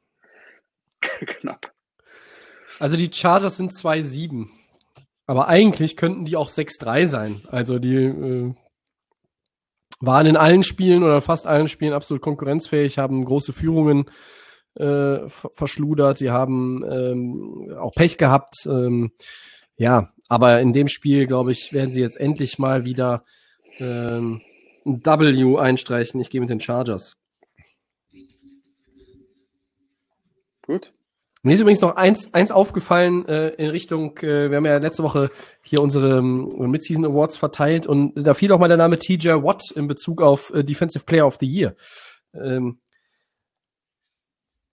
knapp. 1.02 1.74
Also 2.80 2.98
die 2.98 3.12
Chargers 3.12 3.58
sind 3.58 3.74
2-7. 3.74 4.48
Aber 5.26 5.48
eigentlich 5.48 5.98
könnten 5.98 6.26
die 6.26 6.36
auch 6.36 6.50
6-3 6.50 7.06
sein. 7.06 7.42
Also 7.50 7.80
die 7.80 7.96
äh, 7.96 8.54
waren 10.00 10.28
in 10.28 10.38
allen 10.38 10.64
Spielen 10.64 11.04
oder 11.04 11.22
fast 11.22 11.48
allen 11.48 11.68
Spielen 11.68 11.94
absolut 11.94 12.22
konkurrenzfähig, 12.22 12.98
haben 12.98 13.26
große 13.26 13.52
Führungen 13.52 14.10
äh, 14.76 15.28
verschludert, 15.28 16.20
sie 16.20 16.30
haben 16.30 16.84
ähm, 16.90 17.76
auch 17.80 17.94
Pech 17.94 18.18
gehabt. 18.18 18.56
Ähm, 18.66 19.12
ja, 19.76 20.14
aber 20.30 20.62
in 20.62 20.74
dem 20.74 20.88
Spiel, 20.88 21.28
glaube 21.28 21.52
ich, 21.52 21.74
werden 21.74 21.92
sie 21.92 22.02
jetzt 22.02 22.20
endlich 22.20 22.60
mal 22.60 22.86
wieder 22.86 23.24
ähm, 23.80 24.42
ein 24.86 25.06
W 25.06 25.58
einstreichen. 25.58 26.20
Ich 26.22 26.30
gehe 26.30 26.42
mit 26.42 26.50
den 26.50 26.62
Chargers. 26.62 27.18
Gut. 30.68 30.94
Mir 31.44 31.54
ist 31.54 31.62
übrigens 31.62 31.82
noch 31.82 31.96
eins, 31.96 32.34
eins 32.34 32.52
aufgefallen 32.52 33.26
äh, 33.28 33.50
in 33.52 33.70
Richtung, 33.70 34.18
äh, 34.18 34.50
wir 34.50 34.58
haben 34.58 34.66
ja 34.66 34.78
letzte 34.78 35.04
Woche 35.04 35.32
hier 35.62 35.82
unsere 35.82 36.18
ähm, 36.18 36.50
Midseason 36.58 37.06
Awards 37.06 37.38
verteilt 37.38 37.88
und 37.88 38.14
da 38.16 38.34
fiel 38.34 38.52
auch 38.52 38.60
mal 38.60 38.68
der 38.68 38.78
Name 38.78 39.00
TJ 39.00 39.30
Watt 39.30 39.64
in 39.76 39.88
Bezug 39.88 40.22
auf 40.22 40.54
äh, 40.54 40.64
Defensive 40.64 41.06
Player 41.06 41.26
of 41.26 41.38
the 41.40 41.46
Year. 41.46 41.76
Ähm, 42.34 42.80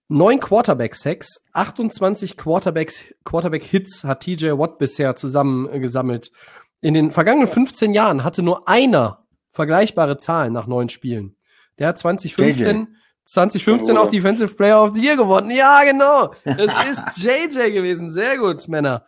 neun 0.08 0.40
Quarterback-Sacks, 0.40 1.44
28 1.52 2.36
Quarterbacks, 2.36 3.04
Quarterback-Hits 3.24 4.04
hat 4.04 4.20
TJ 4.20 4.52
Watt 4.52 4.78
bisher 4.78 5.14
zusammen 5.16 5.68
äh, 5.70 5.78
gesammelt. 5.78 6.32
In 6.80 6.94
den 6.94 7.12
vergangenen 7.12 7.46
15 7.46 7.94
Jahren 7.94 8.24
hatte 8.24 8.42
nur 8.42 8.68
einer 8.68 9.24
vergleichbare 9.52 10.18
Zahlen 10.18 10.52
nach 10.52 10.66
neun 10.66 10.88
Spielen. 10.88 11.36
Der 11.78 11.88
hat 11.88 11.98
2015 11.98 12.76
JJ. 12.76 12.86
2015 13.26 13.96
auch 13.96 14.08
Defensive 14.08 14.54
Player 14.54 14.82
of 14.82 14.94
the 14.94 15.00
Year 15.00 15.16
gewonnen. 15.16 15.50
Ja, 15.50 15.82
genau. 15.84 16.34
Es 16.44 16.72
ist 16.90 17.18
JJ 17.18 17.72
gewesen. 17.72 18.10
Sehr 18.10 18.38
gut, 18.38 18.68
Männer. 18.68 19.06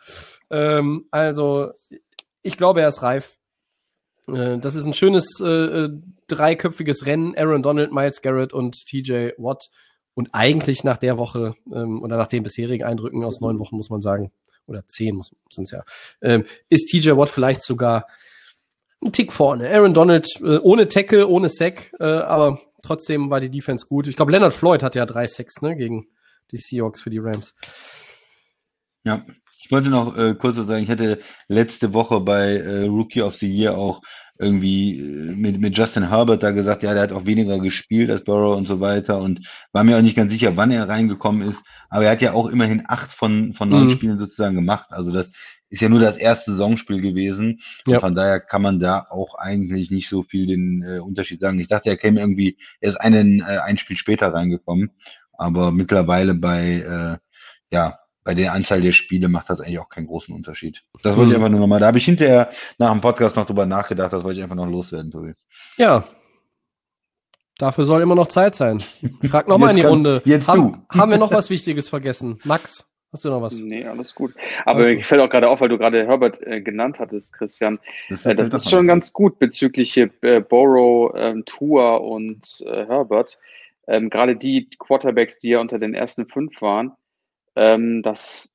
Ähm, 0.50 1.06
also, 1.10 1.72
ich 2.42 2.56
glaube, 2.56 2.80
er 2.80 2.88
ist 2.88 3.02
reif. 3.02 3.36
Äh, 4.28 4.58
das 4.58 4.74
ist 4.74 4.86
ein 4.86 4.94
schönes 4.94 5.40
äh, 5.40 5.46
äh 5.46 5.90
dreiköpfiges 6.28 7.06
Rennen. 7.06 7.36
Aaron 7.36 7.62
Donald, 7.62 7.92
Miles 7.92 8.20
Garrett 8.20 8.52
und 8.52 8.84
TJ 8.86 9.30
Watt. 9.38 9.68
Und 10.14 10.30
eigentlich 10.32 10.82
nach 10.82 10.96
der 10.96 11.18
Woche 11.18 11.54
ähm, 11.72 12.02
oder 12.02 12.16
nach 12.16 12.26
den 12.26 12.42
bisherigen 12.42 12.84
Eindrücken 12.84 13.22
aus 13.22 13.40
neun 13.40 13.58
Wochen 13.58 13.76
muss 13.76 13.90
man 13.90 14.00
sagen, 14.00 14.32
oder 14.66 14.86
zehn 14.88 15.20
sind 15.50 15.64
es 15.64 15.70
ja, 15.70 15.84
ähm, 16.22 16.44
ist 16.68 16.86
TJ 16.90 17.10
Watt 17.10 17.28
vielleicht 17.28 17.62
sogar 17.62 18.06
ein 19.04 19.12
Tick 19.12 19.32
vorne. 19.32 19.68
Aaron 19.68 19.94
Donald 19.94 20.26
äh, 20.40 20.56
ohne 20.58 20.88
Tackle, 20.88 21.28
ohne 21.28 21.48
Sack, 21.48 21.92
äh, 22.00 22.04
aber 22.04 22.60
trotzdem 22.86 23.30
war 23.30 23.40
die 23.40 23.50
Defense 23.50 23.86
gut. 23.86 24.06
Ich 24.06 24.16
glaube, 24.16 24.32
Leonard 24.32 24.52
Floyd 24.52 24.82
hatte 24.82 24.98
ja 24.98 25.06
drei 25.06 25.26
Sacks 25.26 25.62
ne, 25.62 25.76
gegen 25.76 26.06
die 26.50 26.56
Seahawks 26.56 27.00
für 27.00 27.10
die 27.10 27.18
Rams. 27.18 27.54
Ja, 29.04 29.24
ich 29.62 29.70
wollte 29.70 29.88
noch 29.88 30.16
äh, 30.16 30.34
kurz 30.34 30.56
sagen, 30.56 30.82
ich 30.82 30.90
hatte 30.90 31.20
letzte 31.48 31.92
Woche 31.92 32.20
bei 32.20 32.56
äh, 32.56 32.84
Rookie 32.84 33.22
of 33.22 33.34
the 33.34 33.48
Year 33.48 33.76
auch 33.76 34.00
irgendwie 34.38 34.98
äh, 35.00 35.34
mit, 35.34 35.60
mit 35.60 35.76
Justin 35.76 36.08
Herbert 36.08 36.42
da 36.42 36.50
gesagt, 36.50 36.82
ja, 36.82 36.92
der 36.92 37.02
hat 37.02 37.12
auch 37.12 37.26
weniger 37.26 37.58
gespielt 37.58 38.10
als 38.10 38.24
Burrow 38.24 38.56
und 38.56 38.68
so 38.68 38.80
weiter 38.80 39.18
und 39.20 39.46
war 39.72 39.84
mir 39.84 39.96
auch 39.96 40.02
nicht 40.02 40.16
ganz 40.16 40.32
sicher, 40.32 40.56
wann 40.56 40.70
er 40.70 40.88
reingekommen 40.88 41.48
ist. 41.48 41.62
Aber 41.88 42.04
er 42.04 42.12
hat 42.12 42.20
ja 42.20 42.32
auch 42.32 42.48
immerhin 42.48 42.84
acht 42.86 43.10
von, 43.12 43.54
von 43.54 43.68
neun 43.68 43.88
mhm. 43.88 43.92
Spielen 43.92 44.18
sozusagen 44.18 44.54
gemacht. 44.54 44.86
Also 44.90 45.12
das 45.12 45.30
ist 45.68 45.82
ja 45.82 45.88
nur 45.88 46.00
das 46.00 46.16
erste 46.16 46.52
Saisonspiel 46.52 47.00
gewesen. 47.00 47.60
Ja. 47.86 48.00
von 48.00 48.14
daher 48.14 48.40
kann 48.40 48.62
man 48.62 48.78
da 48.78 49.06
auch 49.10 49.34
eigentlich 49.36 49.90
nicht 49.90 50.08
so 50.08 50.22
viel 50.22 50.46
den 50.46 50.82
äh, 50.82 51.00
Unterschied 51.00 51.40
sagen. 51.40 51.58
Ich 51.58 51.68
dachte, 51.68 51.90
er 51.90 51.96
käme 51.96 52.20
irgendwie, 52.20 52.58
er 52.80 52.90
ist 52.90 53.00
einen, 53.00 53.40
äh, 53.40 53.58
ein 53.64 53.78
Spiel 53.78 53.96
später 53.96 54.32
reingekommen. 54.32 54.92
Aber 55.32 55.72
mittlerweile 55.72 56.34
bei, 56.34 57.18
äh, 57.20 57.74
ja, 57.74 57.98
bei 58.24 58.34
der 58.34 58.52
Anzahl 58.52 58.80
der 58.80 58.92
Spiele 58.92 59.28
macht 59.28 59.50
das 59.50 59.60
eigentlich 59.60 59.78
auch 59.78 59.88
keinen 59.88 60.08
großen 60.08 60.34
Unterschied. 60.34 60.82
Das 61.02 61.16
wollte 61.16 61.32
ich 61.32 61.38
mhm. 61.38 61.44
einfach 61.44 61.50
nur 61.52 61.60
nochmal, 61.60 61.80
da 61.80 61.86
habe 61.86 61.98
ich 61.98 62.04
hinterher 62.04 62.50
nach 62.78 62.90
dem 62.90 63.00
Podcast 63.00 63.36
noch 63.36 63.46
drüber 63.46 63.66
nachgedacht, 63.66 64.12
das 64.12 64.24
wollte 64.24 64.38
ich 64.38 64.42
einfach 64.42 64.56
noch 64.56 64.66
loswerden, 64.66 65.10
Tobi. 65.12 65.34
Ja. 65.76 66.04
Dafür 67.58 67.84
soll 67.84 68.02
immer 68.02 68.16
noch 68.16 68.28
Zeit 68.28 68.56
sein. 68.56 68.82
Frag 69.28 69.48
nochmal 69.48 69.70
in 69.70 69.76
die 69.76 69.82
kann, 69.82 69.90
Runde. 69.90 70.22
Jetzt 70.24 70.48
haben, 70.48 70.84
du. 70.90 70.98
haben 70.98 71.10
wir 71.10 71.18
noch 71.18 71.30
was 71.30 71.50
Wichtiges 71.50 71.88
vergessen? 71.88 72.40
Max? 72.44 72.86
Hast 73.16 73.24
du 73.24 73.30
noch 73.30 73.40
was? 73.40 73.54
Nee, 73.54 73.86
alles 73.86 74.14
gut. 74.14 74.34
Aber 74.66 74.80
alles 74.80 74.96
gut. 74.96 75.06
fällt 75.06 75.22
auch 75.22 75.30
gerade 75.30 75.48
auf, 75.48 75.62
weil 75.62 75.70
du 75.70 75.78
gerade 75.78 76.06
Herbert 76.06 76.46
äh, 76.46 76.60
genannt 76.60 76.98
hattest, 76.98 77.32
Christian. 77.32 77.78
Das, 78.10 78.26
äh, 78.26 78.34
das 78.34 78.50
ist 78.50 78.68
schon 78.68 78.86
ganz 78.86 79.10
gut 79.14 79.38
bezüglich 79.38 79.96
äh, 79.96 80.40
Borrow, 80.46 81.14
ähm, 81.16 81.42
Tour 81.46 82.02
und 82.02 82.62
äh, 82.66 82.84
Herbert. 82.84 83.38
Ähm, 83.86 84.10
gerade 84.10 84.36
die 84.36 84.68
Quarterbacks, 84.78 85.38
die 85.38 85.48
ja 85.48 85.60
unter 85.60 85.78
den 85.78 85.94
ersten 85.94 86.28
fünf 86.28 86.60
waren, 86.60 86.92
ähm, 87.54 88.02
das 88.02 88.52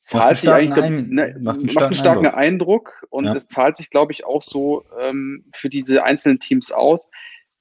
zahlt 0.00 0.40
sich 0.40 0.48
eigentlich, 0.48 0.82
ein, 0.82 1.10
ne, 1.10 1.36
macht 1.38 1.58
einen 1.58 1.68
starken, 1.68 1.74
macht 1.74 1.84
einen 1.84 1.94
starken 1.94 2.26
Eindruck. 2.28 2.38
Eindruck, 2.38 3.06
und 3.10 3.26
ja. 3.26 3.34
es 3.34 3.46
zahlt 3.46 3.76
sich, 3.76 3.90
glaube 3.90 4.12
ich, 4.12 4.24
auch 4.24 4.40
so 4.40 4.86
ähm, 4.98 5.44
für 5.54 5.68
diese 5.68 6.02
einzelnen 6.02 6.38
Teams 6.38 6.72
aus. 6.72 7.10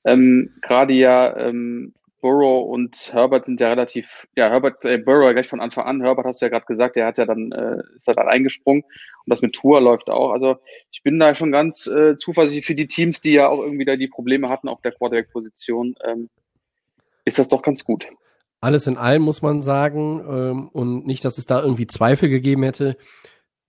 Ähm, 0.06 0.54
Gerade 0.62 0.94
ja 0.94 1.36
ähm, 1.36 1.94
Burrow 2.22 2.70
und 2.70 3.12
Herbert 3.12 3.46
sind 3.46 3.60
ja 3.60 3.70
relativ, 3.70 4.28
ja, 4.36 4.50
Herbert, 4.50 4.86
äh, 4.86 4.98
Burrow 4.98 5.32
gleich 5.34 5.48
von 5.48 5.60
Anfang 5.60 5.86
an. 5.86 6.02
Herbert 6.02 6.26
hast 6.26 6.42
du 6.42 6.46
ja 6.46 6.50
gerade 6.50 6.66
gesagt, 6.66 6.96
der 6.96 7.08
hat 7.08 7.18
ja 7.18 7.26
dann, 7.26 7.52
äh, 7.52 7.78
ist 7.98 8.08
ja 8.08 8.14
dann 8.14 8.28
eingesprungen 8.28 8.84
und 8.84 9.30
das 9.30 9.42
mit 9.42 9.54
Tour 9.54 9.82
läuft 9.82 10.10
auch. 10.10 10.32
Also 10.32 10.58
ich 10.92 11.04
bin 11.04 11.20
da 11.20 11.36
schon 11.36 11.52
ganz 11.52 11.88
äh, 11.88 12.16
zuversichtlich 12.18 12.66
für 12.66 12.76
die 12.76 12.88
Teams, 12.88 13.22
die 13.22 13.34
ja 13.34 13.50
auch 13.50 13.60
irgendwie 13.60 13.86
da 13.86 13.96
die 13.96 14.08
Probleme 14.08 14.50
hatten 14.50 14.68
auf 14.68 14.82
der 14.82 14.92
Quarterback-Position. 14.92 15.96
Ähm, 16.06 16.30
ist 17.26 17.40
das 17.40 17.50
doch 17.50 17.62
ganz 17.62 17.84
gut. 17.84 18.08
Alles 18.62 18.86
in 18.86 18.98
allem 18.98 19.24
muss 19.24 19.42
man 19.42 19.64
sagen, 19.64 20.24
ähm, 20.30 20.68
und 20.70 21.08
nicht, 21.08 21.26
dass 21.26 21.40
es 21.40 21.48
da 21.48 21.62
irgendwie 21.62 21.88
Zweifel 21.88 22.30
gegeben 22.30 22.64
hätte. 22.64 22.96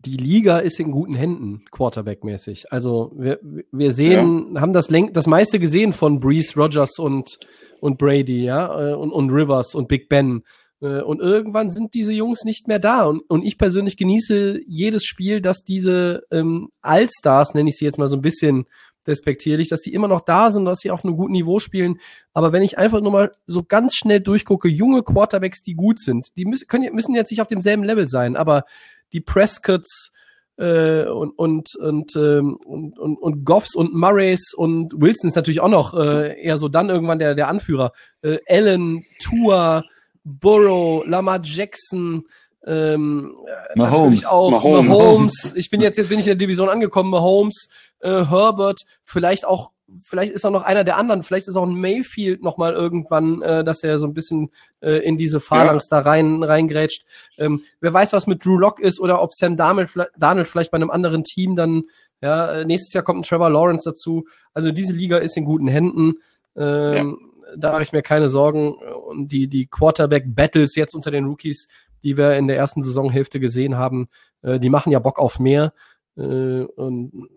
Die 0.04 0.16
Liga 0.16 0.58
ist 0.58 0.80
in 0.80 0.90
guten 0.90 1.14
Händen, 1.14 1.64
Quarterback-mäßig. 1.70 2.72
Also 2.72 3.12
wir, 3.16 3.38
wir 3.70 3.92
sehen, 3.92 4.54
ja. 4.54 4.60
haben 4.60 4.72
das, 4.72 4.88
das 5.12 5.26
meiste 5.26 5.60
gesehen 5.60 5.92
von 5.92 6.18
Breeze, 6.18 6.54
Rogers 6.56 6.98
und, 6.98 7.38
und 7.80 7.98
Brady, 7.98 8.44
ja, 8.44 8.90
äh, 8.90 8.94
und, 8.94 9.12
und 9.12 9.30
Rivers 9.30 9.74
und 9.74 9.86
Big 9.86 10.08
Ben. 10.08 10.42
Äh, 10.80 11.02
und 11.02 11.20
irgendwann 11.20 11.70
sind 11.70 11.94
diese 11.94 12.12
Jungs 12.12 12.44
nicht 12.44 12.66
mehr 12.66 12.80
da. 12.80 13.04
Und, 13.04 13.20
und 13.28 13.44
ich 13.44 13.58
persönlich 13.58 13.96
genieße 13.96 14.60
jedes 14.66 15.04
Spiel, 15.04 15.40
dass 15.40 15.62
diese 15.62 16.24
ähm, 16.32 16.70
Allstars, 16.80 17.54
nenne 17.54 17.68
ich 17.68 17.76
sie 17.76 17.84
jetzt 17.84 17.98
mal 17.98 18.08
so 18.08 18.16
ein 18.16 18.22
bisschen 18.22 18.66
despektierlich, 19.06 19.68
dass 19.68 19.80
sie 19.80 19.92
immer 19.92 20.08
noch 20.08 20.20
da 20.20 20.50
sind, 20.50 20.64
dass 20.64 20.78
sie 20.78 20.90
auf 20.90 21.04
einem 21.04 21.16
guten 21.16 21.32
Niveau 21.32 21.58
spielen. 21.58 21.98
Aber 22.32 22.52
wenn 22.52 22.62
ich 22.62 22.78
einfach 22.78 23.00
nur 23.00 23.12
mal 23.12 23.32
so 23.46 23.62
ganz 23.62 23.94
schnell 23.94 24.20
durchgucke, 24.20 24.68
junge 24.68 25.02
Quarterbacks, 25.02 25.62
die 25.62 25.74
gut 25.74 26.00
sind, 26.00 26.28
die 26.36 26.44
müssen, 26.44 26.66
können, 26.66 26.94
müssen 26.94 27.14
jetzt 27.14 27.30
nicht 27.30 27.40
auf 27.40 27.48
demselben 27.48 27.84
Level 27.84 28.08
sein, 28.08 28.36
aber 28.36 28.64
die 29.12 29.20
Prescotts 29.20 30.12
äh, 30.56 31.04
und, 31.04 31.30
und, 31.38 31.74
und, 31.76 32.16
ähm, 32.16 32.56
und, 32.64 32.98
und, 32.98 33.16
und 33.16 33.44
Goffs 33.44 33.74
und 33.74 33.94
Murrays 33.94 34.54
und 34.54 34.92
Wilson 34.94 35.28
ist 35.28 35.36
natürlich 35.36 35.60
auch 35.60 35.68
noch 35.68 35.94
äh, 35.94 36.40
eher 36.40 36.58
so 36.58 36.68
dann 36.68 36.90
irgendwann 36.90 37.18
der, 37.18 37.34
der 37.34 37.48
Anführer. 37.48 37.92
Äh, 38.22 38.38
Allen, 38.48 39.04
Tua, 39.18 39.84
Burrow, 40.24 41.04
Lamar 41.06 41.40
Jackson, 41.42 42.24
ähm, 42.64 43.34
Mahomes. 43.74 44.24
auch 44.24 44.50
Mahomes. 44.50 44.88
Mahomes. 44.88 45.54
Ich 45.56 45.70
bin 45.70 45.80
jetzt, 45.80 45.96
jetzt 45.98 46.08
bin 46.08 46.18
ich 46.18 46.26
in 46.26 46.30
der 46.30 46.46
Division 46.46 46.68
angekommen, 46.68 47.10
Mahomes, 47.10 47.68
äh, 48.00 48.24
Herbert, 48.26 48.78
vielleicht 49.02 49.46
auch, 49.46 49.71
vielleicht 50.02 50.32
ist 50.32 50.44
er 50.44 50.50
noch 50.50 50.62
einer 50.62 50.84
der 50.84 50.96
anderen, 50.96 51.22
vielleicht 51.22 51.48
ist 51.48 51.56
auch 51.56 51.66
ein 51.66 51.74
Mayfield 51.74 52.42
noch 52.42 52.56
mal 52.56 52.72
irgendwann, 52.72 53.42
äh, 53.42 53.64
dass 53.64 53.82
er 53.82 53.98
so 53.98 54.06
ein 54.06 54.14
bisschen 54.14 54.50
äh, 54.80 54.98
in 54.98 55.16
diese 55.16 55.40
Phalanx 55.40 55.88
ja. 55.90 56.00
da 56.00 56.10
rein 56.10 56.42
reingrätscht. 56.42 57.04
Ähm, 57.38 57.62
wer 57.80 57.92
weiß, 57.92 58.12
was 58.12 58.26
mit 58.26 58.44
Drew 58.44 58.58
Lock 58.58 58.80
ist 58.80 59.00
oder 59.00 59.22
ob 59.22 59.32
Sam 59.34 59.56
Darnold, 59.56 59.90
Darnold 60.16 60.46
vielleicht 60.46 60.70
bei 60.70 60.76
einem 60.76 60.90
anderen 60.90 61.24
Team 61.24 61.56
dann, 61.56 61.84
ja, 62.20 62.52
äh, 62.52 62.64
nächstes 62.64 62.92
Jahr 62.92 63.04
kommt 63.04 63.20
ein 63.20 63.24
Trevor 63.24 63.50
Lawrence 63.50 63.88
dazu. 63.88 64.24
Also 64.54 64.72
diese 64.72 64.92
Liga 64.92 65.18
ist 65.18 65.36
in 65.36 65.44
guten 65.44 65.68
Händen. 65.68 66.14
Ähm, 66.56 66.94
ja 66.94 67.28
da 67.56 67.72
mache 67.72 67.82
ich 67.82 67.92
mir 67.92 68.02
keine 68.02 68.28
Sorgen. 68.28 68.74
Und 68.74 69.32
die, 69.32 69.48
die 69.48 69.66
Quarterback-Battles 69.66 70.74
jetzt 70.76 70.94
unter 70.94 71.10
den 71.10 71.24
Rookies, 71.24 71.68
die 72.02 72.16
wir 72.16 72.36
in 72.36 72.48
der 72.48 72.56
ersten 72.56 72.82
Saisonhälfte 72.82 73.40
gesehen 73.40 73.76
haben, 73.76 74.08
äh, 74.42 74.58
die 74.58 74.70
machen 74.70 74.92
ja 74.92 74.98
Bock 74.98 75.18
auf 75.18 75.38
mehr. 75.38 75.72
Äh, 76.16 76.62
und 76.62 77.28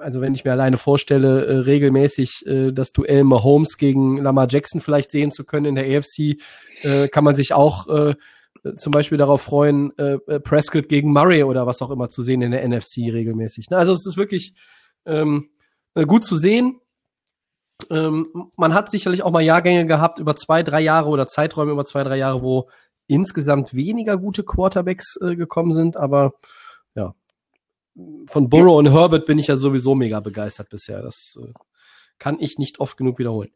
also 0.00 0.20
wenn 0.20 0.34
ich 0.34 0.44
mir 0.44 0.52
alleine 0.52 0.78
vorstelle, 0.78 1.46
äh, 1.46 1.56
regelmäßig 1.58 2.46
äh, 2.46 2.72
das 2.72 2.92
Duell 2.92 3.24
Mahomes 3.24 3.76
gegen 3.76 4.18
Lamar 4.18 4.46
Jackson 4.48 4.80
vielleicht 4.80 5.10
sehen 5.10 5.32
zu 5.32 5.44
können 5.44 5.66
in 5.66 5.74
der 5.74 5.98
AFC, 5.98 6.40
äh, 6.82 7.08
kann 7.08 7.24
man 7.24 7.36
sich 7.36 7.52
auch 7.52 7.88
äh, 7.88 8.14
zum 8.76 8.90
Beispiel 8.90 9.18
darauf 9.18 9.42
freuen, 9.42 9.96
äh, 9.98 10.18
äh, 10.26 10.40
Prescott 10.40 10.88
gegen 10.88 11.12
Murray 11.12 11.42
oder 11.42 11.66
was 11.66 11.82
auch 11.82 11.90
immer 11.90 12.08
zu 12.08 12.22
sehen 12.22 12.42
in 12.42 12.50
der 12.50 12.66
NFC 12.66 13.12
regelmäßig. 13.12 13.70
Ne? 13.70 13.76
Also 13.76 13.92
es 13.92 14.06
ist 14.06 14.16
wirklich 14.16 14.54
ähm, 15.06 15.48
äh, 15.94 16.04
gut 16.04 16.24
zu 16.24 16.36
sehen. 16.36 16.80
Ähm, 17.90 18.50
man 18.56 18.74
hat 18.74 18.90
sicherlich 18.90 19.22
auch 19.22 19.30
mal 19.30 19.42
Jahrgänge 19.42 19.86
gehabt 19.86 20.18
über 20.18 20.34
zwei, 20.36 20.62
drei 20.62 20.80
Jahre 20.80 21.08
oder 21.08 21.28
Zeiträume 21.28 21.72
über 21.72 21.84
zwei, 21.84 22.02
drei 22.02 22.16
Jahre, 22.16 22.42
wo 22.42 22.68
insgesamt 23.06 23.74
weniger 23.74 24.16
gute 24.18 24.42
Quarterbacks 24.42 25.16
äh, 25.22 25.36
gekommen 25.36 25.72
sind, 25.72 25.96
aber 25.96 26.34
ja, 26.94 27.14
von 28.26 28.48
Burrow 28.48 28.78
und 28.78 28.92
Herbert 28.92 29.26
bin 29.26 29.38
ich 29.38 29.48
ja 29.48 29.56
sowieso 29.56 29.94
mega 29.94 30.20
begeistert 30.20 30.68
bisher. 30.68 31.02
Das 31.02 31.38
äh, 31.40 31.52
kann 32.18 32.38
ich 32.40 32.58
nicht 32.58 32.80
oft 32.80 32.96
genug 32.96 33.18
wiederholen. 33.18 33.50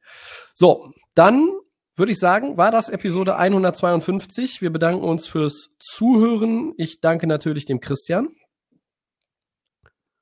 So, 0.55 0.93
dann 1.14 1.51
würde 1.94 2.12
ich 2.12 2.19
sagen, 2.19 2.56
war 2.56 2.70
das 2.70 2.89
Episode 2.89 3.36
152. 3.36 4.62
Wir 4.62 4.70
bedanken 4.70 5.05
uns 5.05 5.27
fürs 5.27 5.70
Zuhören. 5.78 6.73
Ich 6.77 7.01
danke 7.01 7.27
natürlich 7.27 7.66
dem 7.66 7.81
Christian. 7.81 8.28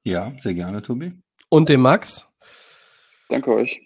Ja, 0.02 0.32
sehr 0.40 0.54
gerne, 0.54 0.82
Tobi. 0.82 1.12
Und 1.48 1.68
dem 1.68 1.82
Max. 1.82 2.26
Danke 3.28 3.52
euch. 3.52 3.80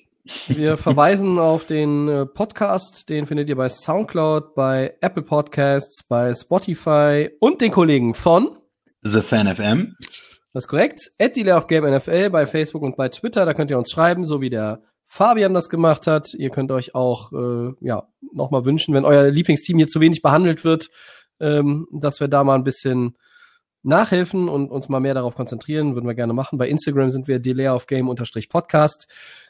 Wir 0.47 0.77
verweisen 0.79 1.39
auf 1.39 1.67
den 1.67 2.09
äh, 2.09 2.27
Podcast, 2.27 3.11
den 3.11 3.27
findet 3.27 3.49
ihr 3.49 3.57
bei 3.57 3.69
SoundCloud, 3.69 4.55
bei 4.55 4.97
Apple 5.01 5.23
Podcasts, 5.23 6.03
bei 6.03 6.33
Spotify 6.33 7.31
und 7.41 7.61
den 7.61 7.73
Kollegen 7.73 8.15
von 8.15 8.57
The 9.05 9.21
Fan 9.21 9.55
FM. 9.55 9.97
Das 10.53 10.65
ist 10.65 10.69
korrekt. 10.69 11.11
At 11.19 11.37
NFL 11.37 12.31
bei 12.31 12.47
Facebook 12.47 12.83
und 12.83 12.97
bei 12.97 13.09
Twitter, 13.09 13.45
da 13.45 13.55
könnt 13.55 13.71
ihr 13.71 13.79
uns 13.79 13.91
schreiben, 13.91 14.25
so 14.25 14.41
wie 14.41 14.51
der 14.51 14.83
Fabian 15.05 15.53
das 15.53 15.69
gemacht 15.69 16.07
hat. 16.07 16.33
Ihr 16.35 16.51
könnt 16.51 16.73
euch 16.73 16.95
auch 16.95 17.33
äh, 17.33 17.73
ja 17.81 18.09
nochmal 18.33 18.65
wünschen, 18.65 18.95
wenn 18.95 19.05
euer 19.05 19.31
Lieblingsteam 19.31 19.77
hier 19.77 19.89
zu 19.89 20.01
wenig 20.01 20.23
behandelt 20.23 20.65
wird, 20.65 20.89
ähm, 21.39 21.87
dass 21.93 22.21
wir 22.21 22.29
da 22.29 22.45
mal 22.45 22.55
ein 22.55 22.65
bisschen 22.65 23.17
nachhelfen 23.85 24.49
und 24.49 24.71
uns 24.71 24.89
mal 24.89 25.01
mehr 25.01 25.15
darauf 25.15 25.35
konzentrieren, 25.35 25.95
würden 25.95 26.07
wir 26.07 26.15
gerne 26.15 26.33
machen. 26.33 26.59
Bei 26.59 26.69
Instagram 26.69 27.11
sind 27.11 27.29
wir 27.29 27.39
Delay 27.39 27.69
of 27.69 27.87
Game 27.87 28.13
Podcast. 28.49 29.09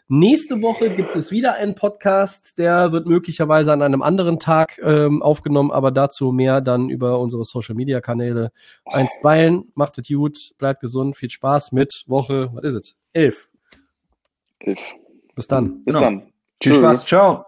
Nächste 0.08 0.60
Woche 0.60 0.90
gibt 0.94 1.16
es 1.16 1.30
wieder 1.30 1.54
einen 1.54 1.74
Podcast, 1.74 2.58
der 2.58 2.92
wird 2.92 3.06
möglicherweise 3.06 3.72
an 3.72 3.80
einem 3.80 4.02
anderen 4.02 4.38
Tag 4.38 4.78
ähm, 4.82 5.22
aufgenommen, 5.22 5.70
aber 5.70 5.90
dazu 5.90 6.30
mehr 6.30 6.60
dann 6.60 6.90
über 6.90 7.18
unsere 7.20 7.44
Social 7.44 7.74
Media 7.74 8.02
Kanäle. 8.02 8.52
Einstweilen, 8.84 9.72
macht 9.74 9.96
es 9.98 10.06
gut, 10.08 10.52
bleibt 10.58 10.80
gesund, 10.80 11.16
viel 11.16 11.30
Spaß 11.30 11.72
mit 11.72 12.04
Woche, 12.06 12.50
was 12.52 12.64
ist 12.64 12.74
es? 12.74 12.96
Elf. 13.14 13.48
Elf. 14.58 14.94
Bis 15.34 15.46
dann. 15.46 15.84
Bis 15.84 15.94
genau. 15.94 16.06
dann. 16.06 16.32
Viel 16.62 16.74
Spaß, 16.76 17.06
ciao. 17.06 17.46